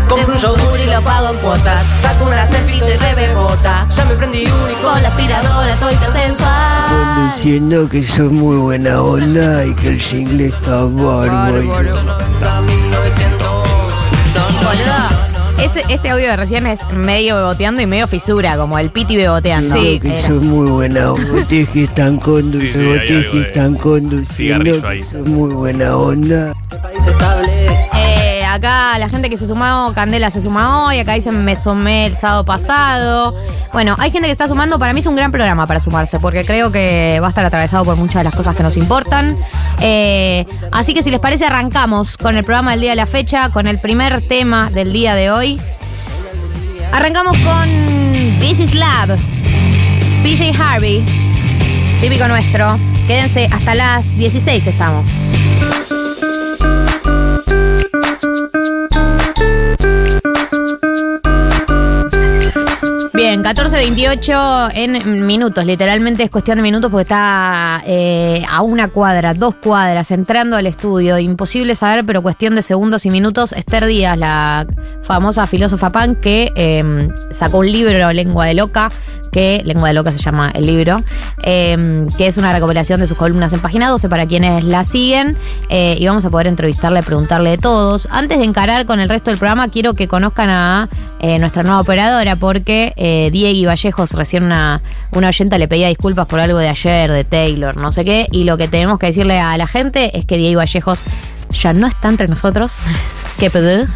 Compro 0.08 0.32
un 0.32 0.38
yogur 0.38 0.80
y 0.80 0.86
lo 0.90 1.02
pago 1.02 1.30
en 1.30 1.36
cuotas. 1.38 1.84
Saco 2.00 2.24
una 2.24 2.46
selfie 2.46 2.76
y 2.76 2.96
rebebota. 2.96 3.86
Ya 3.90 4.04
me 4.04 4.14
prendí 4.14 4.46
único. 4.46 4.82
Con 4.82 5.02
la 5.02 5.08
aspiradora 5.08 5.76
soy 5.76 5.94
tan 5.96 6.12
sensual. 6.12 7.14
Conduciendo 7.14 7.88
que 7.88 8.06
son 8.06 8.34
muy 8.34 8.56
buena 8.56 9.02
onda 9.02 9.64
y 9.64 9.74
que 9.74 9.88
el 9.90 10.00
single 10.00 10.46
está 10.46 10.84
bárbaro. 10.84 11.62
90, 11.62 12.60
1900. 12.62 13.48
Boludo. 14.64 15.17
Ese, 15.62 15.82
este 15.88 16.08
audio 16.10 16.28
de 16.28 16.36
recién 16.36 16.66
es 16.66 16.80
medio 16.92 17.34
beboteando 17.36 17.82
y 17.82 17.86
medio 17.86 18.06
fisura, 18.06 18.56
como 18.56 18.78
el 18.78 18.90
piti 18.90 19.16
beboteando. 19.16 19.74
Sí. 19.74 19.98
Que 20.00 20.18
Era. 20.18 20.26
son 20.28 20.46
muy 20.46 20.68
buena 20.70 21.12
onda. 21.12 21.24
Bebotes 21.32 21.68
que 21.70 21.84
están 21.84 22.14
Sí, 22.14 22.20
conduciendo, 22.20 22.78
sí, 22.78 22.86
bebotes 22.88 23.10
algo 23.16 23.32
que 23.32 23.40
están 23.42 23.74
conduciendo 23.74 24.64
que 24.82 25.04
son 25.04 25.30
muy 25.34 25.52
buena 25.54 25.96
onda. 25.96 26.54
País 26.82 27.06
estable. 27.06 27.37
Acá 28.50 28.98
la 28.98 29.08
gente 29.10 29.28
que 29.28 29.36
se 29.36 29.46
sumó, 29.46 29.92
Candela 29.94 30.30
se 30.30 30.40
suma 30.40 30.86
hoy, 30.86 30.98
acá 30.98 31.12
dicen 31.12 31.44
me 31.44 31.54
sumé 31.54 32.06
el 32.06 32.16
sábado 32.16 32.44
pasado. 32.44 33.34
Bueno, 33.72 33.94
hay 33.98 34.10
gente 34.10 34.26
que 34.26 34.32
está 34.32 34.48
sumando, 34.48 34.78
para 34.78 34.94
mí 34.94 35.00
es 35.00 35.06
un 35.06 35.14
gran 35.14 35.30
programa 35.30 35.66
para 35.66 35.80
sumarse, 35.80 36.18
porque 36.18 36.46
creo 36.46 36.72
que 36.72 37.18
va 37.20 37.26
a 37.26 37.28
estar 37.28 37.44
atravesado 37.44 37.84
por 37.84 37.96
muchas 37.96 38.16
de 38.16 38.24
las 38.24 38.34
cosas 38.34 38.56
que 38.56 38.62
nos 38.62 38.76
importan. 38.78 39.36
Eh, 39.80 40.46
así 40.72 40.94
que 40.94 41.02
si 41.02 41.10
les 41.10 41.20
parece, 41.20 41.44
arrancamos 41.44 42.16
con 42.16 42.36
el 42.36 42.44
programa 42.44 42.70
del 42.70 42.80
día 42.80 42.90
de 42.90 42.96
la 42.96 43.06
fecha, 43.06 43.50
con 43.50 43.66
el 43.66 43.78
primer 43.78 44.26
tema 44.26 44.70
del 44.70 44.92
día 44.92 45.14
de 45.14 45.30
hoy. 45.30 45.60
Arrancamos 46.90 47.36
con 47.38 47.68
This 48.40 48.60
is 48.60 48.74
Lab, 48.74 49.16
PJ 50.22 50.52
Harvey, 50.58 51.04
típico 52.00 52.26
nuestro. 52.26 52.78
Quédense 53.06 53.46
hasta 53.52 53.74
las 53.74 54.16
16 54.16 54.66
estamos. 54.66 55.06
Bien, 63.18 63.42
14.28 63.42 64.70
en 64.74 65.26
minutos, 65.26 65.66
literalmente 65.66 66.22
es 66.22 66.30
cuestión 66.30 66.58
de 66.58 66.62
minutos 66.62 66.88
porque 66.88 67.02
está 67.02 67.82
eh, 67.84 68.44
a 68.48 68.62
una 68.62 68.86
cuadra, 68.86 69.34
dos 69.34 69.56
cuadras, 69.56 70.12
entrando 70.12 70.56
al 70.56 70.68
estudio. 70.68 71.18
Imposible 71.18 71.74
saber, 71.74 72.06
pero 72.06 72.22
cuestión 72.22 72.54
de 72.54 72.62
segundos 72.62 73.06
y 73.06 73.10
minutos. 73.10 73.52
Esther 73.52 73.86
Díaz, 73.86 74.16
la 74.16 74.68
famosa 75.02 75.48
filósofa 75.48 75.90
pan, 75.90 76.14
que 76.14 76.52
eh, 76.54 77.08
sacó 77.32 77.58
un 77.58 77.72
libro, 77.72 78.12
Lengua 78.12 78.46
de 78.46 78.54
Loca, 78.54 78.88
que 79.30 79.62
Lengua 79.64 79.88
de 79.88 79.94
Loca 79.94 80.12
se 80.12 80.18
llama 80.18 80.50
el 80.54 80.66
libro, 80.66 81.02
eh, 81.42 82.06
que 82.16 82.26
es 82.26 82.36
una 82.36 82.52
recopilación 82.52 83.00
de 83.00 83.08
sus 83.08 83.16
columnas 83.16 83.52
en 83.52 83.60
página 83.60 83.88
12 83.88 84.08
para 84.08 84.26
quienes 84.26 84.64
la 84.64 84.84
siguen. 84.84 85.36
eh, 85.68 85.96
y 85.98 86.06
vamos 86.06 86.24
a 86.24 86.30
poder 86.30 86.46
entrevistarle, 86.46 87.02
preguntarle 87.02 87.50
de 87.50 87.58
todos. 87.58 88.08
Antes 88.10 88.38
de 88.38 88.44
encarar 88.44 88.86
con 88.86 89.00
el 89.00 89.08
resto 89.08 89.30
del 89.30 89.38
programa, 89.38 89.68
quiero 89.68 89.94
que 89.94 90.08
conozcan 90.08 90.50
a 90.50 90.88
eh, 91.20 91.38
nuestra 91.38 91.62
nueva 91.62 91.80
operadora, 91.80 92.36
porque 92.36 92.92
eh, 92.96 93.30
Diego 93.32 93.68
Vallejos, 93.68 94.12
recién 94.12 94.44
una, 94.44 94.82
una 95.12 95.28
oyenta 95.28 95.58
le 95.58 95.68
pedía 95.68 95.88
disculpas 95.88 96.26
por 96.26 96.40
algo 96.40 96.58
de 96.58 96.68
ayer, 96.68 97.10
de 97.10 97.24
Taylor, 97.24 97.76
no 97.76 97.92
sé 97.92 98.04
qué. 98.04 98.26
Y 98.30 98.44
lo 98.44 98.56
que 98.56 98.68
tenemos 98.68 98.98
que 98.98 99.06
decirle 99.06 99.38
a 99.40 99.56
la 99.56 99.66
gente 99.66 100.16
es 100.16 100.24
que 100.24 100.36
Diego 100.36 100.58
Vallejos 100.60 101.00
ya 101.50 101.72
no 101.72 101.86
está 101.86 102.08
entre 102.08 102.28
nosotros. 102.28 102.82
¿Qué 103.38 103.50
pedo? 103.50 103.86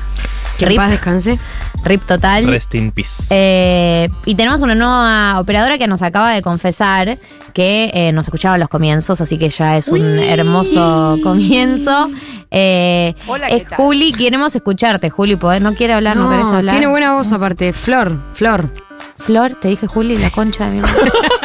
Que 0.58 0.66
Rip, 0.66 0.76
paz 0.76 0.90
descanse. 0.90 1.38
rip 1.84 2.04
total. 2.06 2.46
Rest 2.46 2.74
in 2.74 2.92
peace. 2.92 3.26
Eh, 3.30 4.08
y 4.26 4.34
tenemos 4.34 4.60
una 4.62 4.74
nueva 4.74 5.40
operadora 5.40 5.78
que 5.78 5.86
nos 5.88 6.02
acaba 6.02 6.30
de 6.32 6.42
confesar 6.42 7.18
que 7.52 7.90
eh, 7.92 8.12
nos 8.12 8.26
escuchaba 8.26 8.54
en 8.56 8.60
los 8.60 8.68
comienzos, 8.68 9.20
así 9.20 9.38
que 9.38 9.48
ya 9.50 9.76
es 9.76 9.88
un 9.88 10.18
hermoso 10.18 11.18
comienzo. 11.22 12.10
Eh, 12.50 13.14
Hola, 13.26 13.48
es 13.48 13.62
¿qué 13.64 13.68
tal? 13.70 13.76
Juli, 13.78 14.12
queremos 14.12 14.54
escucharte, 14.54 15.10
Juli. 15.10 15.36
¿podés- 15.36 15.60
¿No 15.60 15.74
quiere 15.74 15.92
hablar? 15.94 16.16
¿No, 16.16 16.30
querés 16.30 16.46
hablar? 16.46 16.72
tiene 16.72 16.86
buena 16.86 17.14
voz 17.14 17.32
aparte. 17.32 17.72
Flor, 17.72 18.16
Flor. 18.34 18.68
Flor, 19.18 19.54
te 19.60 19.68
dije 19.68 19.86
Juli, 19.86 20.16
la 20.16 20.30
concha 20.30 20.64
de 20.66 20.70
mi 20.72 20.80
madre. 20.80 20.94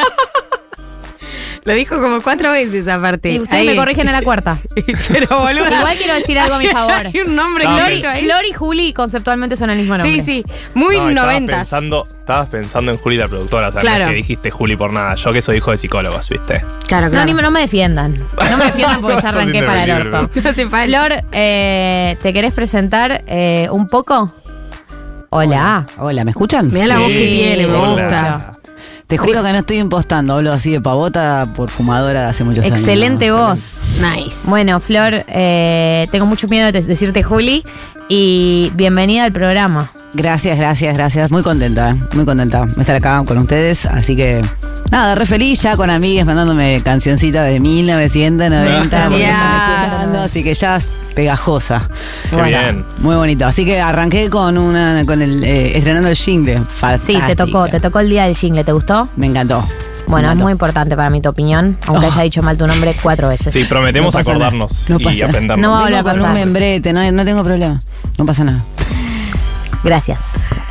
Lo 1.68 1.74
dijo 1.74 2.00
como 2.00 2.20
cuatro 2.22 2.50
veces 2.50 2.88
aparte. 2.88 3.30
Y 3.32 3.40
ustedes 3.40 3.60
Ahí. 3.60 3.68
me 3.68 3.76
corrigen 3.76 4.06
en 4.08 4.14
la 4.14 4.22
cuarta. 4.22 4.56
Pero 5.08 5.38
boludo. 5.38 5.66
Igual 5.68 5.96
quiero 5.98 6.14
decir 6.14 6.38
algo 6.38 6.54
a 6.54 6.58
mi 6.58 6.66
favor. 6.68 7.06
Hay 7.06 7.20
un 7.26 7.36
nombre 7.36 7.64
No, 7.64 7.76
ahí. 7.76 8.00
Flor 8.00 8.44
y 8.48 8.52
Juli 8.54 8.92
conceptualmente 8.94 9.54
son 9.56 9.68
el 9.68 9.78
mismo 9.78 9.96
nombre. 9.98 10.10
Sí, 10.14 10.22
sí. 10.22 10.44
Muy 10.74 10.96
No, 10.96 11.08
estabas 11.10 11.26
noventas. 11.26 11.58
Pensando, 11.58 12.04
estabas 12.20 12.48
pensando 12.48 12.90
en 12.92 12.96
Juli 12.98 13.16
la 13.18 13.28
productora, 13.28 13.68
o 13.68 13.72
sea, 13.72 13.82
no 13.82 13.86
Claro. 13.86 14.04
es 14.04 14.08
que 14.10 14.14
dijiste 14.16 14.50
Juli 14.50 14.76
por 14.76 14.92
nada. 14.92 15.14
Yo 15.16 15.32
que 15.32 15.42
soy 15.42 15.58
hijo 15.58 15.70
de 15.70 15.76
psicólogos, 15.76 16.28
¿viste? 16.30 16.62
Claro, 16.86 17.06
No, 17.06 17.10
claro. 17.12 17.26
ni 17.26 17.34
me- 17.34 17.42
no 17.42 17.50
me 17.50 17.60
defiendan. 17.60 18.14
No 18.50 18.56
me 18.56 18.64
defiendan 18.64 19.00
porque 19.02 19.20
ya 19.22 19.28
arranqué 19.28 19.62
para 19.62 19.84
el 19.84 19.90
orto. 19.90 20.22
No 20.34 20.70
falta. 20.70 20.84
Flor, 20.86 21.12
eh, 21.32 22.16
¿te 22.22 22.32
querés 22.32 22.54
presentar 22.54 23.24
eh, 23.26 23.68
un 23.70 23.88
poco? 23.88 24.32
Hola. 25.30 25.86
Hola, 25.98 26.24
¿me 26.24 26.30
escuchan? 26.30 26.68
Mirá 26.72 26.86
la 26.86 26.98
voz 26.98 27.08
que 27.08 27.26
tiene, 27.26 27.66
me 27.66 27.74
Hola. 27.76 27.88
gusta. 28.02 28.52
Te 29.08 29.16
juro 29.16 29.42
que 29.42 29.52
no 29.52 29.58
estoy 29.58 29.78
impostando, 29.78 30.34
hablo 30.34 30.52
así 30.52 30.70
de 30.70 30.82
pavota 30.82 31.48
por 31.56 31.70
fumadora 31.70 32.24
de 32.24 32.26
hace 32.26 32.44
muchos 32.44 32.66
años. 32.66 32.78
Excelente 32.78 33.32
voz. 33.32 33.80
Nice. 34.02 34.46
Bueno, 34.46 34.80
Flor, 34.80 35.24
eh, 35.28 36.06
tengo 36.12 36.26
mucho 36.26 36.46
miedo 36.46 36.70
de 36.70 36.82
decirte 36.82 37.22
Juli 37.22 37.64
y 38.10 38.70
bienvenida 38.74 39.24
al 39.24 39.32
programa. 39.32 39.90
Gracias, 40.12 40.58
gracias, 40.58 40.94
gracias. 40.94 41.30
Muy 41.30 41.42
contenta, 41.42 41.92
¿eh? 41.92 41.94
muy 42.12 42.26
contenta 42.26 42.66
de 42.66 42.80
estar 42.82 42.96
acá 42.96 43.24
con 43.24 43.38
ustedes. 43.38 43.86
Así 43.86 44.14
que, 44.14 44.42
nada, 44.90 45.14
re 45.14 45.26
feliz 45.26 45.62
ya 45.62 45.76
con 45.76 45.90
amigas 45.90 46.26
mandándome 46.26 46.80
cancioncitas 46.82 47.46
de 47.46 47.60
1990. 47.60 49.04
porque 49.04 49.18
Yes. 49.18 49.28
están 49.28 49.82
escuchando, 49.90 50.22
así 50.22 50.42
que 50.44 50.54
ya 50.54 50.76
es 50.76 50.90
pegajosa. 51.14 51.88
Qué 52.30 52.36
Bueno, 52.36 52.48
bien. 52.58 52.84
Muy 52.98 53.16
bonito. 53.16 53.46
Así 53.46 53.64
que 53.64 53.80
arranqué 53.80 54.30
con 54.30 54.56
una, 54.58 55.04
con 55.06 55.20
el, 55.22 55.42
eh, 55.44 55.76
estrenando 55.76 56.08
el 56.08 56.16
jingle. 56.16 56.62
Sí, 56.98 57.18
te 57.26 57.34
tocó, 57.36 57.68
te 57.68 57.80
tocó 57.80 58.00
el 58.00 58.08
día 58.08 58.24
del 58.24 58.36
jingle, 58.36 58.64
¿te 58.64 58.72
gustó? 58.72 59.08
Me 59.16 59.26
encantó. 59.26 59.64
Bueno, 60.06 60.30
es 60.30 60.36
muy 60.38 60.52
importante 60.52 60.96
para 60.96 61.10
mí 61.10 61.20
tu 61.20 61.28
opinión, 61.28 61.76
aunque 61.86 62.06
Oh. 62.06 62.10
haya 62.12 62.22
dicho 62.22 62.40
mal 62.42 62.56
tu 62.56 62.66
nombre 62.66 62.96
cuatro 63.02 63.28
veces. 63.28 63.52
Sí, 63.52 63.64
prometemos 63.64 64.14
No 64.14 64.18
pasa 64.18 64.32
nada. 64.32 64.46
acordarnos 64.46 64.84
No 64.88 64.96
y 64.98 65.04
pasa. 65.04 65.26
aprendernos. 65.26 65.62
No 65.62 65.70
va 65.72 65.86
a 65.86 66.00
a 66.00 66.02
con 66.02 66.22
un 66.22 66.32
membrete, 66.32 66.94
no, 66.94 67.12
no 67.12 67.24
tengo 67.26 67.44
problema. 67.44 67.78
No 68.16 68.24
pasa 68.24 68.44
nada. 68.44 68.64
Gracias. 69.84 70.18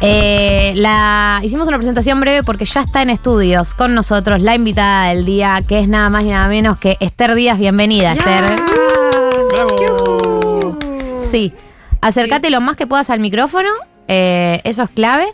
Eh, 0.02 0.74
la, 0.76 1.40
hicimos 1.44 1.68
una 1.68 1.78
presentación 1.78 2.20
breve 2.20 2.44
porque 2.44 2.66
ya 2.66 2.82
está 2.82 3.02
en 3.02 3.10
estudios 3.10 3.74
con 3.74 3.96
nosotros 3.96 4.42
la 4.42 4.54
invitada 4.54 5.10
del 5.10 5.26
día, 5.26 5.62
que 5.68 5.80
es 5.80 5.88
nada 5.88 6.10
más 6.10 6.24
y 6.24 6.28
nada 6.30 6.48
menos 6.48 6.78
que 6.78 6.98
Esther 7.00 7.34
Díaz. 7.36 7.58
Bienvenida, 7.58 8.14
Esther. 8.14 8.44
¡Bravo! 9.52 10.78
Sí. 11.24 11.54
Acércate 12.02 12.50
lo 12.50 12.62
más 12.62 12.76
que 12.76 12.86
puedas 12.86 13.10
al 13.10 13.20
micrófono, 13.20 13.70
eh, 14.08 14.62
eso 14.64 14.84
es 14.84 14.90
clave. 14.90 15.26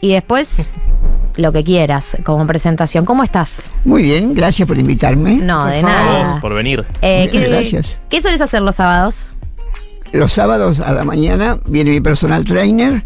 Y 0.00 0.12
después 0.12 0.68
lo 1.36 1.52
que 1.52 1.64
quieras 1.64 2.16
como 2.24 2.46
presentación. 2.46 3.04
¿Cómo 3.04 3.22
estás? 3.22 3.70
Muy 3.84 4.02
bien, 4.02 4.32
gracias 4.32 4.66
por 4.66 4.78
invitarme. 4.78 5.36
No, 5.36 5.66
de 5.66 5.80
A 5.80 5.82
nada. 5.82 6.20
vos 6.20 6.38
por 6.40 6.54
venir. 6.54 6.86
Eh, 7.02 7.28
¿qué, 7.30 7.40
Gracias. 7.48 7.98
¿Qué 8.08 8.22
sueles 8.22 8.40
hacer 8.40 8.62
los 8.62 8.76
sábados? 8.76 9.34
Los 10.12 10.32
sábados 10.32 10.80
a 10.80 10.92
la 10.92 11.04
mañana 11.04 11.58
viene 11.66 11.90
mi 11.90 12.00
personal 12.00 12.44
trainer 12.44 13.04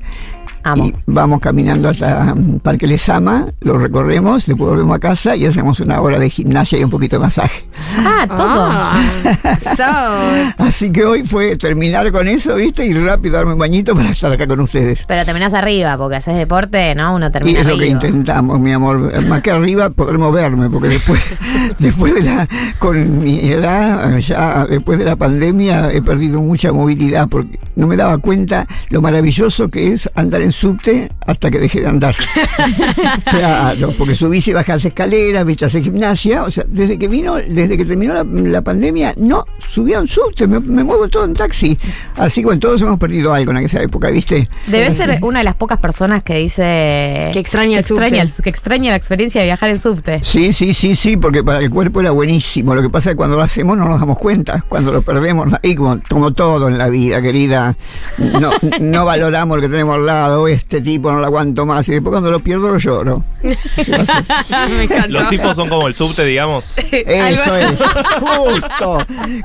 Amo. 0.65 0.87
y 0.87 0.95
vamos 1.07 1.41
caminando 1.41 1.89
hasta 1.89 2.35
mm, 2.35 2.61
Parque 2.61 2.87
Lesama, 2.87 3.47
lo 3.61 3.79
recorremos, 3.79 4.47
después 4.47 4.71
volvemos 4.71 4.97
a 4.97 4.99
casa 4.99 5.37
y 5.37 5.47
hacemos 5.47 5.81
una 5.81 6.01
hora 6.01 6.19
de 6.19 6.31
gimnasia 6.31 6.79
y 6.79 6.85
un 6.85 6.91
poquito 6.91 7.17
de 7.17 7.21
masaje. 7.21 7.65
Ah, 7.99 8.27
todo. 8.27 8.69
Ah, 8.71 10.57
so, 10.57 10.65
Así 10.65 10.91
que 10.91 11.05
hoy 11.05 11.25
fue 11.25 11.57
terminar 11.57 12.11
con 12.13 12.29
eso, 12.29 12.55
¿viste? 12.55 12.85
Y 12.85 12.95
rápido 12.95 13.37
darme 13.37 13.53
un 13.53 13.59
bañito 13.59 13.95
para 13.95 14.11
estar 14.11 14.33
acá 14.33 14.47
con 14.47 14.61
ustedes. 14.61 15.05
Pero 15.07 15.25
terminás 15.25 15.55
arriba, 15.55 15.97
porque 15.97 16.17
haces 16.17 16.37
deporte, 16.37 16.95
¿no? 16.95 17.15
Uno 17.15 17.27
Y 17.27 17.31
termina 17.31 17.61
es 17.61 17.67
lo 17.67 17.79
que 17.79 17.87
intentamos, 17.87 18.61
mi 18.61 18.73
amor. 18.73 19.25
Más 19.27 19.43
que 19.43 19.51
arriba 19.51 19.91
poder 19.91 20.19
moverme, 20.19 20.71
porque 20.71 20.89
después, 20.89 21.21
después 21.79 22.15
de 22.15 22.23
la, 22.23 22.49
con 22.79 23.23
mi 23.23 23.51
edad, 23.51 24.17
ya 24.19 24.67
después 24.67 24.99
de 24.99 25.05
la 25.05 25.17
pandemia, 25.17 25.91
he 25.93 26.03
perdido 26.03 26.41
mucha 26.41 26.73
movilidad, 26.73 27.29
porque 27.29 27.59
no 27.77 27.87
me 27.87 27.97
daba 27.97 28.19
cuenta 28.19 28.67
lo 28.91 29.01
maravilloso 29.01 29.69
que 29.69 29.93
es 29.93 30.11
andar 30.15 30.43
en 30.43 30.52
subte 30.53 31.11
hasta 31.27 31.51
que 31.51 31.59
dejé 31.59 31.81
de 31.81 31.87
andar. 31.89 32.15
claro, 33.31 33.93
porque 33.97 34.15
subís 34.15 34.47
y 34.49 34.53
bajás 34.53 34.85
escaleras, 34.85 35.45
viste, 35.45 35.65
hacer 35.65 35.83
gimnasia. 35.83 36.45
O 36.45 36.51
sea, 36.51 36.65
desde 36.67 36.99
que 36.99 37.09
vino, 37.09 37.37
desde 37.37 37.77
que 37.77 37.85
terminó 37.85 38.15
la, 38.15 38.25
la 38.25 38.63
pandemia, 38.63 39.15
no 39.17 39.45
subí 39.67 39.95
a 39.95 40.01
un 40.01 40.09
subte, 40.09 40.47
me, 40.47 40.61
me 40.61 40.85
muevo 40.85 41.09
todo 41.09 41.25
en 41.25 41.35
taxi. 41.35 41.77
Así 42.17 42.41
que 42.41 42.47
bueno, 42.47 42.61
todos 42.61 42.81
hemos 42.83 42.99
perdido 42.99 43.33
algo 43.35 43.51
en 43.53 43.59
aquella 43.59 43.83
época, 43.83 44.11
¿viste? 44.11 44.49
Debe 44.69 44.91
Sí. 44.91 44.97
ser 44.99 45.19
una 45.23 45.39
de 45.39 45.45
las 45.45 45.55
pocas 45.55 45.79
personas 45.79 46.23
que 46.23 46.35
dice 46.39 47.31
Que 47.33 47.39
extraña 47.39 47.79
el 47.79 47.85
subte. 47.85 48.03
extraña 48.05 48.23
el- 48.23 48.43
que 48.43 48.51
extraña 48.51 48.91
la 48.91 48.97
experiencia 48.97 49.41
de 49.41 49.47
viajar 49.47 49.71
en 49.71 49.79
subte. 49.79 50.21
Sí, 50.23 50.53
sí, 50.53 50.75
sí, 50.75 50.95
sí, 50.95 51.17
porque 51.17 51.43
para 51.43 51.61
el 51.61 51.71
cuerpo 51.71 52.01
era 52.01 52.11
buenísimo. 52.11 52.75
Lo 52.75 52.83
que 52.83 52.91
pasa 52.91 53.11
es 53.11 53.15
que 53.15 53.17
cuando 53.17 53.37
lo 53.37 53.43
hacemos 53.43 53.77
no 53.77 53.89
nos 53.89 53.99
damos 54.01 54.19
cuenta. 54.19 54.65
Cuando 54.69 54.93
lo 54.93 55.03
perdemos, 55.03 55.49
y 55.63 55.75
como, 55.75 56.01
como 56.09 56.33
todo 56.33 56.69
en 56.69 56.79
la 56.79 56.89
vida, 56.89 57.21
querida, 57.23 57.77
no, 58.19 58.51
no 58.81 59.05
valoramos 59.05 59.57
lo 59.57 59.63
que 59.63 59.69
tenemos 59.69 59.97
al 59.97 60.07
lado. 60.07 60.42
Este 60.49 60.81
tipo 60.81 61.11
no 61.11 61.19
lo 61.19 61.27
aguanto 61.27 61.67
más. 61.67 61.89
Y 61.89 61.93
después 61.93 62.13
cuando 62.13 62.31
lo 62.31 62.41
pierdo 62.41 62.69
lo 62.69 62.79
lloro. 62.79 63.25
me 63.43 64.85
encantó. 64.85 65.09
Los 65.09 65.29
tipos 65.29 65.57
son 65.57 65.69
como 65.69 65.89
el 65.89 65.95
subte, 65.95 66.25
digamos. 66.25 66.77
Eso 66.91 67.57
es. 67.57 67.79
Justo. 68.21 68.99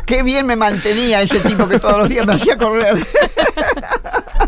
Qué 0.05 0.23
bien 0.23 0.45
me 0.45 0.55
mantenía 0.55 1.21
ese 1.21 1.39
tipo 1.39 1.67
que 1.67 1.79
todos 1.79 1.99
los 1.99 2.09
días 2.09 2.25
me 2.25 2.33
hacía 2.33 2.57
correr. 2.57 2.97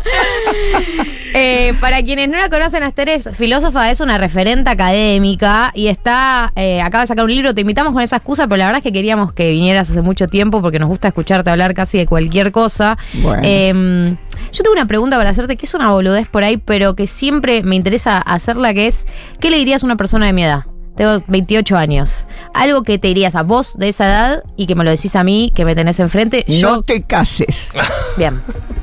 Eh, 1.32 1.74
para 1.80 2.02
quienes 2.02 2.28
no 2.28 2.38
la 2.38 2.48
conocen, 2.48 2.82
Esther 2.82 3.08
es 3.08 3.30
filósofa, 3.32 3.88
es 3.88 4.00
una 4.00 4.18
referente 4.18 4.68
académica 4.68 5.70
y 5.76 5.86
está, 5.86 6.52
eh, 6.56 6.82
acaba 6.82 7.02
de 7.02 7.06
sacar 7.06 7.24
un 7.24 7.30
libro, 7.30 7.54
te 7.54 7.60
invitamos 7.60 7.92
con 7.92 8.02
esa 8.02 8.16
excusa, 8.16 8.48
pero 8.48 8.56
la 8.56 8.66
verdad 8.66 8.78
es 8.78 8.82
que 8.82 8.92
queríamos 8.92 9.32
que 9.32 9.52
vinieras 9.52 9.88
hace 9.90 10.02
mucho 10.02 10.26
tiempo 10.26 10.60
porque 10.60 10.80
nos 10.80 10.88
gusta 10.88 11.06
escucharte 11.06 11.48
hablar 11.48 11.72
casi 11.72 11.98
de 11.98 12.06
cualquier 12.06 12.50
cosa. 12.50 12.98
Bueno. 13.22 13.42
Eh, 13.44 14.16
yo 14.52 14.62
tengo 14.64 14.72
una 14.72 14.86
pregunta 14.86 15.16
para 15.16 15.30
hacerte, 15.30 15.56
que 15.56 15.66
es 15.66 15.74
una 15.74 15.90
boludez 15.92 16.26
por 16.26 16.42
ahí, 16.42 16.56
pero 16.56 16.96
que 16.96 17.06
siempre 17.06 17.62
me 17.62 17.76
interesa 17.76 18.18
hacerla, 18.18 18.74
que 18.74 18.88
es, 18.88 19.06
¿qué 19.38 19.50
le 19.50 19.58
dirías 19.58 19.84
a 19.84 19.86
una 19.86 19.96
persona 19.96 20.26
de 20.26 20.32
mi 20.32 20.42
edad? 20.42 20.64
Tengo 20.96 21.22
28 21.28 21.76
años. 21.76 22.26
Algo 22.52 22.82
que 22.82 22.98
te 22.98 23.08
dirías 23.08 23.36
a 23.36 23.42
vos 23.42 23.78
de 23.78 23.88
esa 23.88 24.06
edad 24.06 24.42
y 24.56 24.66
que 24.66 24.74
me 24.74 24.84
lo 24.84 24.90
decís 24.90 25.14
a 25.16 25.22
mí, 25.24 25.52
que 25.54 25.64
me 25.64 25.74
tenés 25.74 26.00
enfrente. 26.00 26.44
No 26.48 26.54
Yo, 26.54 26.82
te 26.82 27.02
cases. 27.02 27.68
bien. 28.16 28.42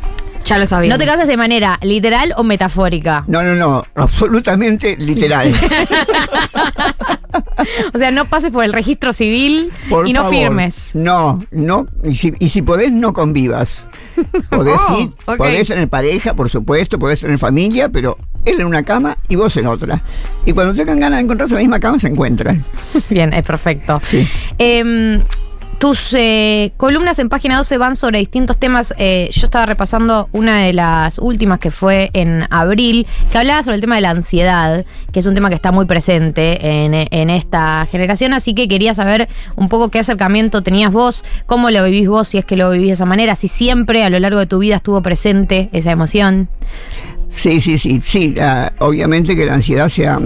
Ya 0.47 0.57
lo 0.57 0.65
sabía. 0.65 0.89
No 0.89 0.97
te 0.97 1.05
cases 1.05 1.27
de 1.27 1.35
manera 1.37 1.77
literal 1.81 2.33
o 2.37 2.43
metafórica. 2.43 3.23
No, 3.27 3.43
no, 3.43 3.53
no. 3.55 3.83
Absolutamente 3.95 4.95
literal. 4.97 5.53
O 7.93 7.97
sea, 7.97 8.11
no 8.11 8.25
pases 8.25 8.51
por 8.51 8.63
el 8.63 8.71
registro 8.73 9.13
civil 9.13 9.71
Por 9.89 10.07
y 10.07 10.13
no 10.13 10.21
favor. 10.23 10.35
firmes. 10.35 10.91
No, 10.93 11.39
no. 11.51 11.87
Y 12.03 12.15
si, 12.15 12.33
y 12.39 12.49
si 12.49 12.61
podés, 12.61 12.91
no 12.91 13.13
convivas. 13.13 13.87
Podés, 14.49 14.79
Oh, 14.89 14.99
ir, 15.01 15.09
ok. 15.25 15.37
podés 15.37 15.67
tener 15.67 15.87
pareja, 15.87 16.33
por 16.33 16.49
supuesto, 16.49 16.97
podés 16.97 17.19
tener 17.21 17.37
familia, 17.37 17.89
pero 17.89 18.17
él 18.45 18.59
en 18.61 18.65
una 18.67 18.83
cama 18.83 19.17
y 19.27 19.35
vos 19.35 19.55
en 19.57 19.67
otra. 19.67 20.01
Y 20.45 20.53
cuando 20.53 20.73
tengan 20.73 20.99
ganas 20.99 21.17
de 21.19 21.23
encontrarse 21.23 21.53
en 21.53 21.57
la 21.57 21.61
misma 21.61 21.79
cama, 21.79 21.99
se 21.99 22.07
encuentran. 22.07 22.63
Bien, 23.09 23.33
es 23.33 23.45
perfecto. 23.45 23.99
Sí. 24.03 24.27
Em, 24.57 25.21
tus 25.79 26.13
eh, 26.13 26.73
columnas 26.77 27.19
en 27.19 27.29
página 27.29 27.57
12 27.57 27.77
van 27.77 27.95
sobre 27.95 28.19
distintos 28.19 28.57
temas. 28.57 28.95
Eh, 28.97 29.29
yo 29.31 29.45
estaba 29.45 29.65
repasando 29.65 30.27
una 30.31 30.63
de 30.63 30.73
las 30.73 31.19
últimas 31.19 31.59
que 31.59 31.71
fue 31.71 32.09
en 32.13 32.45
abril, 32.49 33.05
que 33.31 33.37
hablaba 33.37 33.61
sobre 33.61 33.75
el 33.75 33.81
tema 33.81 33.95
de 33.95 34.01
la 34.01 34.09
ansiedad, 34.09 34.85
que 35.11 35.19
es 35.19 35.25
un 35.27 35.35
tema 35.35 35.49
que 35.49 35.55
está 35.55 35.71
muy 35.71 35.85
presente 35.85 36.83
en, 36.83 36.93
en 36.93 37.29
esta 37.29 37.87
generación. 37.91 38.33
Así 38.33 38.55
que 38.55 38.67
quería 38.67 38.93
saber 38.93 39.29
un 39.55 39.69
poco 39.69 39.89
qué 39.89 39.99
acercamiento 39.99 40.63
tenías 40.63 40.91
vos, 40.91 41.23
cómo 41.45 41.69
lo 41.69 41.83
vivís 41.83 42.09
vos, 42.09 42.27
si 42.27 42.37
es 42.39 42.45
que 42.45 42.57
lo 42.57 42.71
vivís 42.71 42.87
de 42.87 42.93
esa 42.93 43.05
manera, 43.05 43.35
si 43.35 43.47
siempre 43.47 44.03
a 44.03 44.09
lo 44.09 44.19
largo 44.19 44.39
de 44.39 44.47
tu 44.47 44.59
vida 44.59 44.77
estuvo 44.77 45.01
presente 45.01 45.69
esa 45.73 45.91
emoción. 45.91 46.49
Sí, 47.29 47.59
sí, 47.61 47.77
sí, 47.77 48.01
sí. 48.01 48.35
obviamente 48.79 49.35
que 49.35 49.45
la 49.45 49.55
ansiedad 49.55 49.89
se 49.89 50.07
ha 50.07 50.19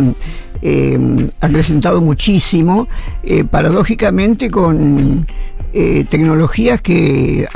eh, 0.61 0.99
acrecentado 1.39 2.01
muchísimo, 2.01 2.87
eh, 3.23 3.43
paradójicamente 3.43 4.51
con 4.51 5.25
eh, 5.73 6.05
tecnologías 6.09 6.81
que 6.81 7.47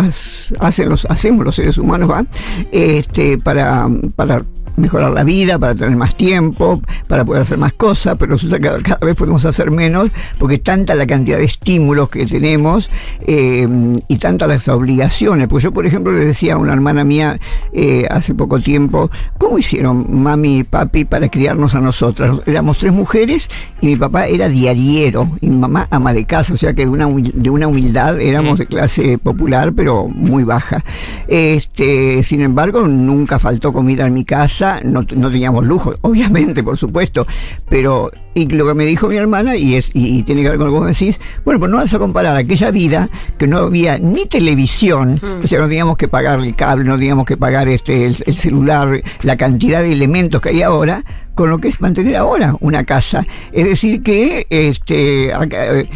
hacen 0.60 0.90
los, 0.90 1.06
hacemos 1.06 1.46
los 1.46 1.56
seres 1.56 1.78
humanos, 1.78 2.10
¿va? 2.10 2.26
Este, 2.72 3.38
para, 3.38 3.88
para 4.16 4.44
mejorar 4.76 5.12
la 5.12 5.24
vida, 5.24 5.58
para 5.60 5.76
tener 5.76 5.96
más 5.96 6.16
tiempo, 6.16 6.82
para 7.08 7.26
poder 7.26 7.44
hacer 7.44 7.58
más 7.58 7.74
cosas, 7.74 8.16
pero 8.18 8.34
resulta 8.34 8.60
que 8.60 8.84
cada, 8.84 8.98
vez 8.98 9.16
podemos 9.16 9.46
hacer 9.46 9.72
menos 9.72 10.10
porque 10.38 10.58
tanta 10.58 10.96
la 10.96 11.08
cantidad 11.08 11.38
de 11.38 11.46
estímulos 11.46 12.10
que 12.10 12.26
tenemos 12.26 12.90
eh, 13.26 13.68
y 14.08 14.18
tantas 14.18 14.50
las 14.50 14.68
obligaciones. 14.68 15.48
Pues 15.48 15.64
yo, 15.64 15.72
por 15.72 15.86
ejemplo, 15.86 16.12
le 16.12 16.26
decía 16.26 16.54
a 16.54 16.58
una 16.58 16.74
hermana 16.74 17.04
mía 17.04 17.40
eh, 17.74 18.08
hace 18.10 18.34
poco 18.34 18.60
tiempo, 18.60 19.10
¿cómo 19.38 19.58
hicieron 19.58 20.22
mami 20.22 20.60
y 20.60 20.64
papi 20.64 21.06
para 21.06 21.30
criarnos 21.30 21.76
a 21.76 21.82
nosotras? 21.82 22.40
Éramos 22.46 22.78
tres 22.78 22.94
mujeres 22.94 23.50
y 23.82 23.88
mi 23.88 23.96
papá 23.96 24.28
era 24.28 24.50
diariero 24.50 25.30
y 25.42 25.50
mi 25.50 25.58
mamá 25.58 25.88
ama 25.92 26.14
de 26.14 26.26
casa, 26.26 26.54
o 26.54 26.58
sea 26.58 26.74
que 26.74 26.86
de 26.86 26.90
una, 26.90 27.08
de 27.08 27.50
una 27.50 27.68
humildad 27.68 28.20
éramos 28.20 28.60
de 28.60 28.66
clase 28.66 29.18
popular, 29.18 29.74
pero 29.74 30.08
muy 30.08 30.44
baja. 30.44 30.84
Este, 31.28 32.24
sin 32.24 32.42
embargo, 32.42 32.88
nunca 32.88 33.40
faltó 33.40 33.74
comida 33.74 34.06
en 34.06 34.14
mi 34.14 34.26
casa, 34.26 34.65
no, 34.84 35.06
no 35.16 35.30
teníamos 35.30 35.66
lujo, 35.66 35.94
obviamente, 36.02 36.64
por 36.64 36.78
supuesto, 36.78 37.26
pero 37.70 38.12
y 38.34 38.48
lo 38.48 38.68
que 38.68 38.74
me 38.74 38.86
dijo 38.86 39.08
mi 39.08 39.16
hermana, 39.16 39.56
y, 39.56 39.76
es, 39.76 39.92
y, 39.94 40.20
y 40.20 40.24
tiene 40.24 40.44
que 40.44 40.50
ver 40.50 40.58
con 40.58 40.68
lo 40.68 40.74
que 40.74 40.80
vos 40.80 41.00
decís, 41.00 41.20
bueno, 41.46 41.58
pues 41.60 41.72
no 41.72 41.78
vas 41.78 41.94
a 41.94 42.00
comparar 42.00 42.36
aquella 42.36 42.70
vida 42.70 43.10
que 43.38 43.48
no 43.48 43.60
había 43.60 43.98
ni 43.98 44.26
televisión, 44.26 45.20
o 45.42 45.48
sea, 45.48 45.60
no 45.60 45.68
teníamos 45.68 45.96
que 45.96 46.10
pagar 46.10 46.40
el 46.40 46.54
cable, 46.56 46.84
no 46.84 46.98
teníamos 46.98 47.26
que 47.26 47.38
pagar 47.38 47.70
este 47.70 48.06
el, 48.06 48.18
el 48.26 48.36
celular, 48.36 49.02
la 49.24 49.38
cantidad 49.38 49.82
de 49.82 49.94
elementos 49.94 50.42
que 50.42 50.50
hay 50.50 50.62
ahora, 50.64 51.04
con 51.34 51.50
lo 51.50 51.60
que 51.60 51.68
es 51.68 51.80
mantener 51.80 52.16
ahora 52.18 52.56
una 52.60 52.84
casa. 52.84 53.26
Es 53.52 53.66
decir, 53.66 54.04
que 54.04 54.48
este 54.50 55.34
acá, 55.34 55.80
eh, 55.80 55.90